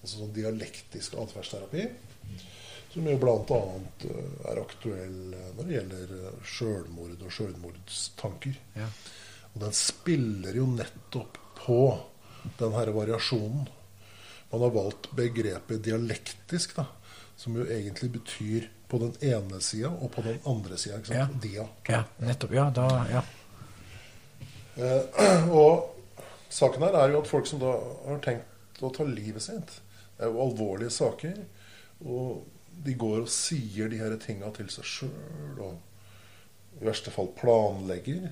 [0.01, 1.85] Altså sånn dialektisk atferdsterapi.
[2.91, 3.61] Som jo bl.a.
[4.51, 8.59] er aktuell eh, når det gjelder eh, sjølmord og sjølmordstanker.
[8.75, 8.91] Ja.
[9.53, 11.81] Og den spiller jo nettopp på
[12.59, 13.67] den her variasjonen.
[14.51, 16.85] Man har valgt begrepet dialektisk, da,
[17.35, 21.01] som jo egentlig betyr på den ene sida og på den andre sida.
[21.11, 21.27] Ja.
[21.43, 21.67] Dia.
[21.87, 22.53] ja, nettopp.
[22.55, 23.23] Ja, da Ja.
[24.77, 25.95] Eh, og
[26.53, 27.73] saken her er jo at folk som da
[28.05, 29.71] har tenkt å ta livet sitt
[30.13, 31.39] Det er jo alvorlige saker.
[32.05, 32.45] Og
[32.85, 38.29] de går og sier de her tinga til seg sjøl, og i verste fall planlegger.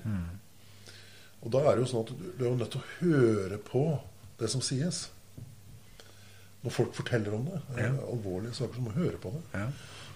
[1.42, 3.84] Og da er det jo sånn at du, du er nødt til å høre på
[4.38, 5.08] det som sies.
[6.64, 7.60] Når folk forteller om det.
[7.74, 9.42] Det er alvorlige saker, så må du høre på det.
[9.54, 9.68] Ja.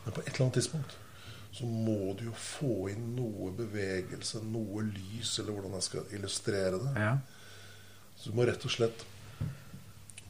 [0.04, 0.98] Men på et eller annet tidspunkt
[1.50, 6.78] så må du jo få inn noe bevegelse, noe lys, eller hvordan jeg skal illustrere
[6.78, 6.92] det.
[6.96, 7.14] ja.
[8.20, 9.06] Så du må rett og slett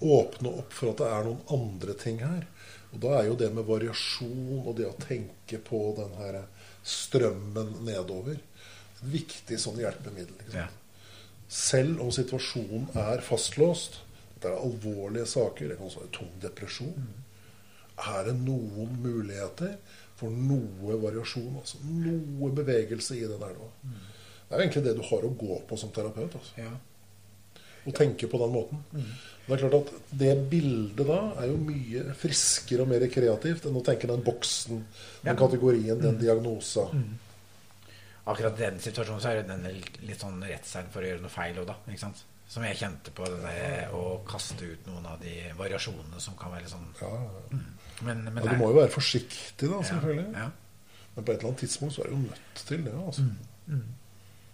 [0.00, 2.44] åpne opp for at det er noen andre ting her.
[2.94, 6.38] Og da er jo det med variasjon og det å tenke på den her
[6.86, 10.54] strømmen nedover et viktig sånn hjelpemiddel.
[10.54, 10.68] Ja.
[11.50, 14.00] Selv om situasjonen er fastlåst,
[14.42, 17.08] det er alvorlige saker, det kan også være tung depresjon,
[18.00, 19.74] er det noen muligheter
[20.16, 23.68] for noe variasjon, altså noe bevegelse i den elva.
[24.48, 26.34] Det er egentlig det du har å gå på som terapeut.
[26.40, 26.70] altså ja.
[27.86, 28.80] Og tenke på den måten.
[29.46, 33.78] Det er klart at det bildet da er jo mye friskere og mer kreativt enn
[33.80, 34.82] å tenke den boksen,
[35.22, 35.34] den Ja.
[35.38, 36.88] kategorien, den diagnosa.
[38.28, 39.64] Akkurat i den situasjonen så er det den
[40.06, 41.76] litt sånn redselen for å gjøre noe feil òg, da.
[41.88, 42.24] Ikke sant?
[42.50, 46.50] Som jeg kjente på det der å kaste ut noen av de variasjonene som kan
[46.50, 47.60] være sånn Ja, ja.
[48.02, 50.26] Men, men Ja, du må jo være forsiktig, da, selvfølgelig.
[50.34, 50.48] Ja.
[51.14, 52.94] Men på et eller annet tidspunkt så er du jo nødt til det.
[52.96, 53.26] altså.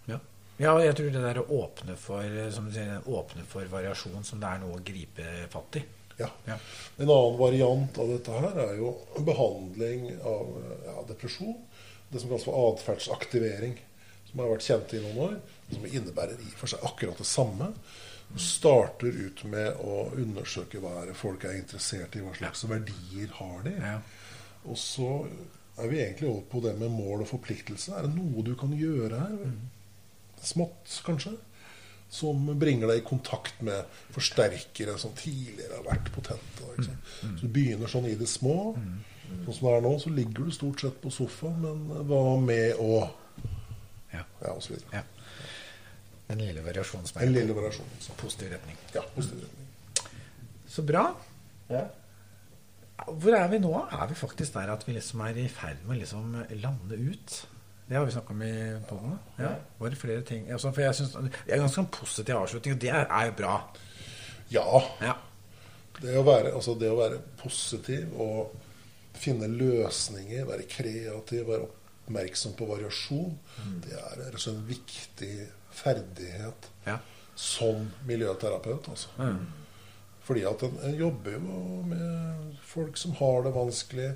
[0.07, 0.17] Ja.
[0.59, 4.27] ja, og jeg tror det der å åpne for som du sier, åpne for variasjon
[4.27, 5.83] som det er noe å gripe fatt i.
[6.17, 6.29] Ja.
[6.49, 6.57] Ja.
[6.97, 8.93] En annen variant av dette her er jo
[9.25, 10.53] behandling av
[10.85, 11.55] ja, depresjon.
[12.09, 13.77] Det som kalles for atferdsaktivering.
[14.29, 15.37] Som har vært kjent i noen år.
[15.71, 17.71] Som innebærer i og for seg akkurat det samme.
[18.27, 23.31] Du starter ut med å undersøke hva er folk er interessert i, hva slags verdier
[23.39, 23.73] har de.
[23.79, 23.97] Ja.
[24.67, 25.11] Og så
[25.77, 27.93] er vi egentlig over på det med mål og forpliktelse.
[27.95, 29.51] Er det noe du kan gjøre her?
[30.43, 31.35] Smått, kanskje?
[32.11, 33.83] Som bringer deg i kontakt med
[34.15, 36.71] forsterkere som tidligere har vært potente.
[36.79, 36.95] Ikke?
[37.21, 38.73] Så du begynner sånn i det små.
[39.43, 42.79] Sånn som det er nå, så ligger du stort sett på sofaen, men hva med
[42.79, 43.07] å
[44.13, 44.23] Ja.
[44.41, 45.01] Ja, og så videre.
[46.27, 47.91] Den lille variasjonen som En er lille variasjon.
[48.03, 48.15] Så.
[48.19, 48.77] positiv retning.
[48.95, 49.67] Ja, positiv retning.
[50.67, 51.05] Så bra.
[51.69, 51.85] Ja.
[53.07, 53.73] Hvor er vi nå?
[53.91, 57.37] Er vi faktisk der at vi liksom er i ferd med å liksom lande ut?
[57.87, 58.53] Det har vi snakka om i
[58.89, 59.15] poden.
[59.39, 59.53] Ja.
[59.79, 62.75] Var det flere ting altså, For jeg synes, Det er en ganske en positiv avslutning,
[62.75, 63.53] og det er, jo bra.
[64.51, 64.65] Ja.
[65.01, 65.13] Ja.
[66.01, 68.51] Det å, være, altså det å være positiv og
[69.17, 73.31] finne løsninger, være kreativ, være oppmerksom på variasjon,
[73.85, 75.31] det er altså en viktig
[75.77, 76.97] ferdighet Ja.
[77.35, 78.87] som miljøterapeut.
[78.89, 79.09] Altså.
[80.27, 84.09] Fordi at en, en jobber jo med folk som har det vanskelig,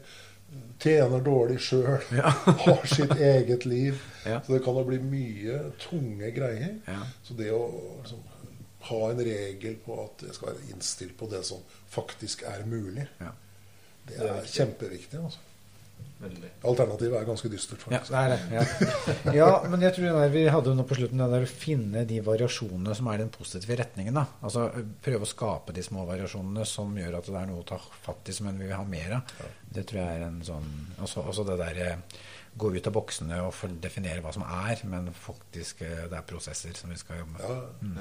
[0.83, 2.01] tjener dårlig sjøl,
[2.65, 4.01] har sitt eget liv.
[4.25, 4.41] Ja.
[4.43, 6.73] Så det kan jo bli mye tunge greier.
[6.89, 7.05] Ja.
[7.23, 7.61] Så det å
[8.01, 8.25] liksom,
[8.89, 11.61] ha en regel på at jeg skal være innstilt på det som
[11.93, 13.05] faktisk er mulig.
[13.21, 13.31] Ja.
[14.09, 15.21] Det er kjempeviktig.
[15.21, 15.39] altså.
[16.21, 16.49] Veldig.
[16.69, 18.11] Alternativet er ganske dystert, Ja, faktisk.
[18.13, 18.39] det er det.
[18.53, 19.35] Ja.
[19.39, 21.49] ja, men jeg tror den der, vi hadde noe nå på slutten den der å
[21.49, 24.19] finne de variasjonene som er den positive retningen.
[24.19, 24.27] da.
[24.45, 24.67] Altså
[25.01, 28.29] Prøve å skape de små variasjonene som gjør at det er noe å ta fatt
[28.29, 29.33] i som en vil ha mer av.
[29.71, 30.69] Det tror jeg er en sånn
[31.01, 32.21] Også, også det der eh,
[32.53, 36.75] gå ut av boksene og definere hva som er, men faktisk eh, det er prosesser
[36.77, 37.45] som vi skal jobbe med.
[37.47, 37.59] Ja.
[37.81, 37.99] mm.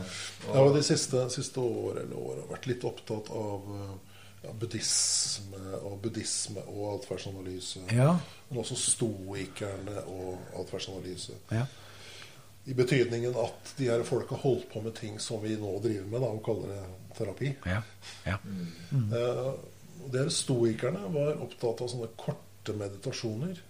[0.50, 4.09] ja og de siste, siste år eller år vært litt opptatt av eh,
[4.42, 7.84] ja, buddhisme og buddhisme og atferdsanalyse.
[7.92, 8.14] Ja.
[8.48, 11.36] Men også stoikerne og atferdsanalyse.
[11.52, 11.66] Ja.
[12.66, 16.20] I betydningen at de her folka holdt på med ting som vi nå driver med,
[16.20, 17.54] da, og kaller det terapi.
[17.66, 17.80] Ja.
[18.26, 18.36] ja.
[18.92, 19.50] Eh,
[20.12, 23.62] de her stoikerne var opptatt av sånne korte meditasjoner.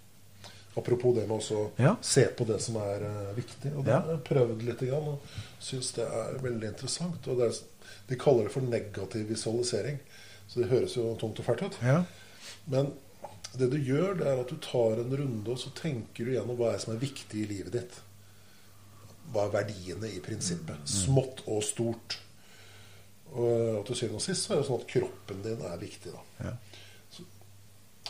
[0.75, 1.95] Apropos det med å Ja.
[2.01, 3.73] se på det som er uh, viktig.
[3.75, 5.19] Og det har jeg prøvd litt grann, og
[5.59, 7.27] syns det er veldig interessant.
[7.27, 7.57] Og det er,
[8.07, 9.99] de kaller det for negativ visualisering.
[10.51, 11.79] Så det høres jo tungt og fælt ut.
[11.85, 12.03] ja.
[12.71, 12.91] Men
[13.57, 16.57] det du gjør, det er at du tar en runde, og så tenker du gjennom
[16.59, 17.97] hva er som er viktig i livet ditt.
[19.31, 20.83] Hva er verdiene i prinsippet?
[20.87, 22.17] Smått og stort.
[23.31, 26.13] Og til syvende og sist så er det sånn at kroppen din er viktig.
[26.15, 26.47] da.
[26.47, 26.53] Ja.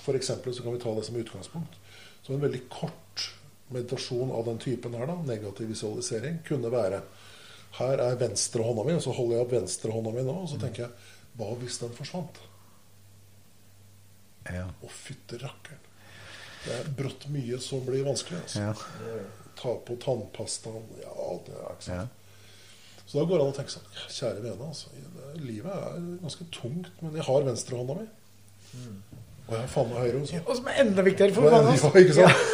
[0.01, 1.77] For eksempel så kan vi ta det som utgangspunkt.
[2.21, 3.27] Så en veldig kort
[3.73, 7.03] meditasjon av den typen her, da, negativ visualisering, kunne være
[7.71, 10.49] Her er venstre hånda mi, og så holder jeg opp venstre hånda mi nå, og
[10.51, 12.41] så tenker jeg Hva hvis den forsvant?
[14.49, 14.65] ja.
[14.67, 15.83] Å, fytte rakkeren.
[16.61, 18.41] Det er brått mye som blir vanskelig.
[18.41, 18.65] Altså.
[18.65, 19.21] ja.
[19.61, 21.13] Ta på tannpastaen ja,
[21.45, 22.03] det er Ikke ja.
[22.05, 22.17] sant?
[23.05, 24.91] Så da går det an å tenke sånn Kjære vene, altså.
[25.41, 28.05] Livet er ganske tungt, men jeg har venstrehånda mi.
[29.51, 30.41] Og jeg har faen meg høyre også.
[30.45, 31.91] Og som er enda viktigere for mange altså.
[31.99, 32.45] ikke sant?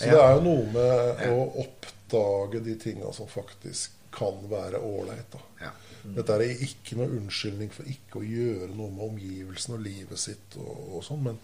[0.00, 5.38] Så det er jo noe med å oppdage de tinga som faktisk kan være ålreit.
[5.62, 5.70] Ja.
[6.16, 10.56] Dette er ikke noe unnskyldning for ikke å gjøre noe med omgivelsene og livet sitt,
[10.60, 11.40] og, og sånn, men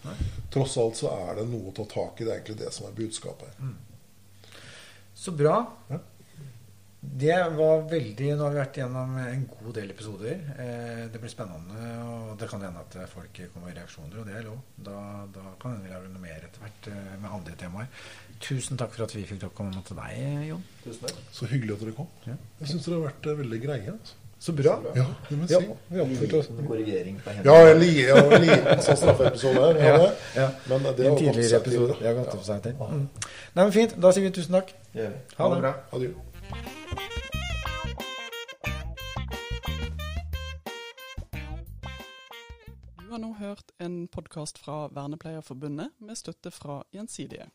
[0.53, 2.27] tross alt så er det noe å ta tak i.
[2.27, 3.57] Det er egentlig det som er budskapet.
[3.57, 3.73] her.
[5.17, 5.59] Så bra.
[5.89, 5.99] Ja.
[7.07, 10.39] Det var veldig Nå har vi vært gjennom en god del episoder.
[10.59, 14.35] Eh, det blir spennende, og det kan hende at folk kommer med reaksjoner, og det
[14.35, 14.59] er lov.
[14.89, 14.97] Da,
[15.33, 17.89] da kan vi lager noe mer etter hvert eh, med andre temaer.
[18.43, 20.65] Tusen takk for at vi fikk komme til deg, Jon.
[20.83, 21.21] Tusen takk.
[21.33, 22.09] Så hyggelig at dere kom.
[22.27, 22.37] Ja.
[22.61, 23.93] Jeg syns dere har vært eh, veldig greie.
[23.93, 24.23] Altså.
[24.39, 24.75] Så bra.
[24.95, 25.69] Ja, det må jeg si.
[25.89, 27.87] vi oppførte oss korrigering på Ja, hendene.
[28.05, 29.79] ja, en liten sånn straffeepisode her.
[29.81, 30.11] Ja.
[30.35, 30.47] Ja.
[30.69, 31.95] Men det en tidligere episode.
[31.99, 32.77] Det har gått opp seg til.
[32.77, 33.07] Mm.
[33.55, 33.97] Nei, men Fint.
[34.01, 34.73] Da sier vi tusen takk.
[34.93, 35.23] Det gjør vi.
[35.41, 35.61] Ha det.
[35.65, 35.73] bra.
[35.97, 36.13] Adjø.
[42.97, 47.47] Du har nå hørt en podkast fra Vernepleierforbundet med støtte fra Gjensidige.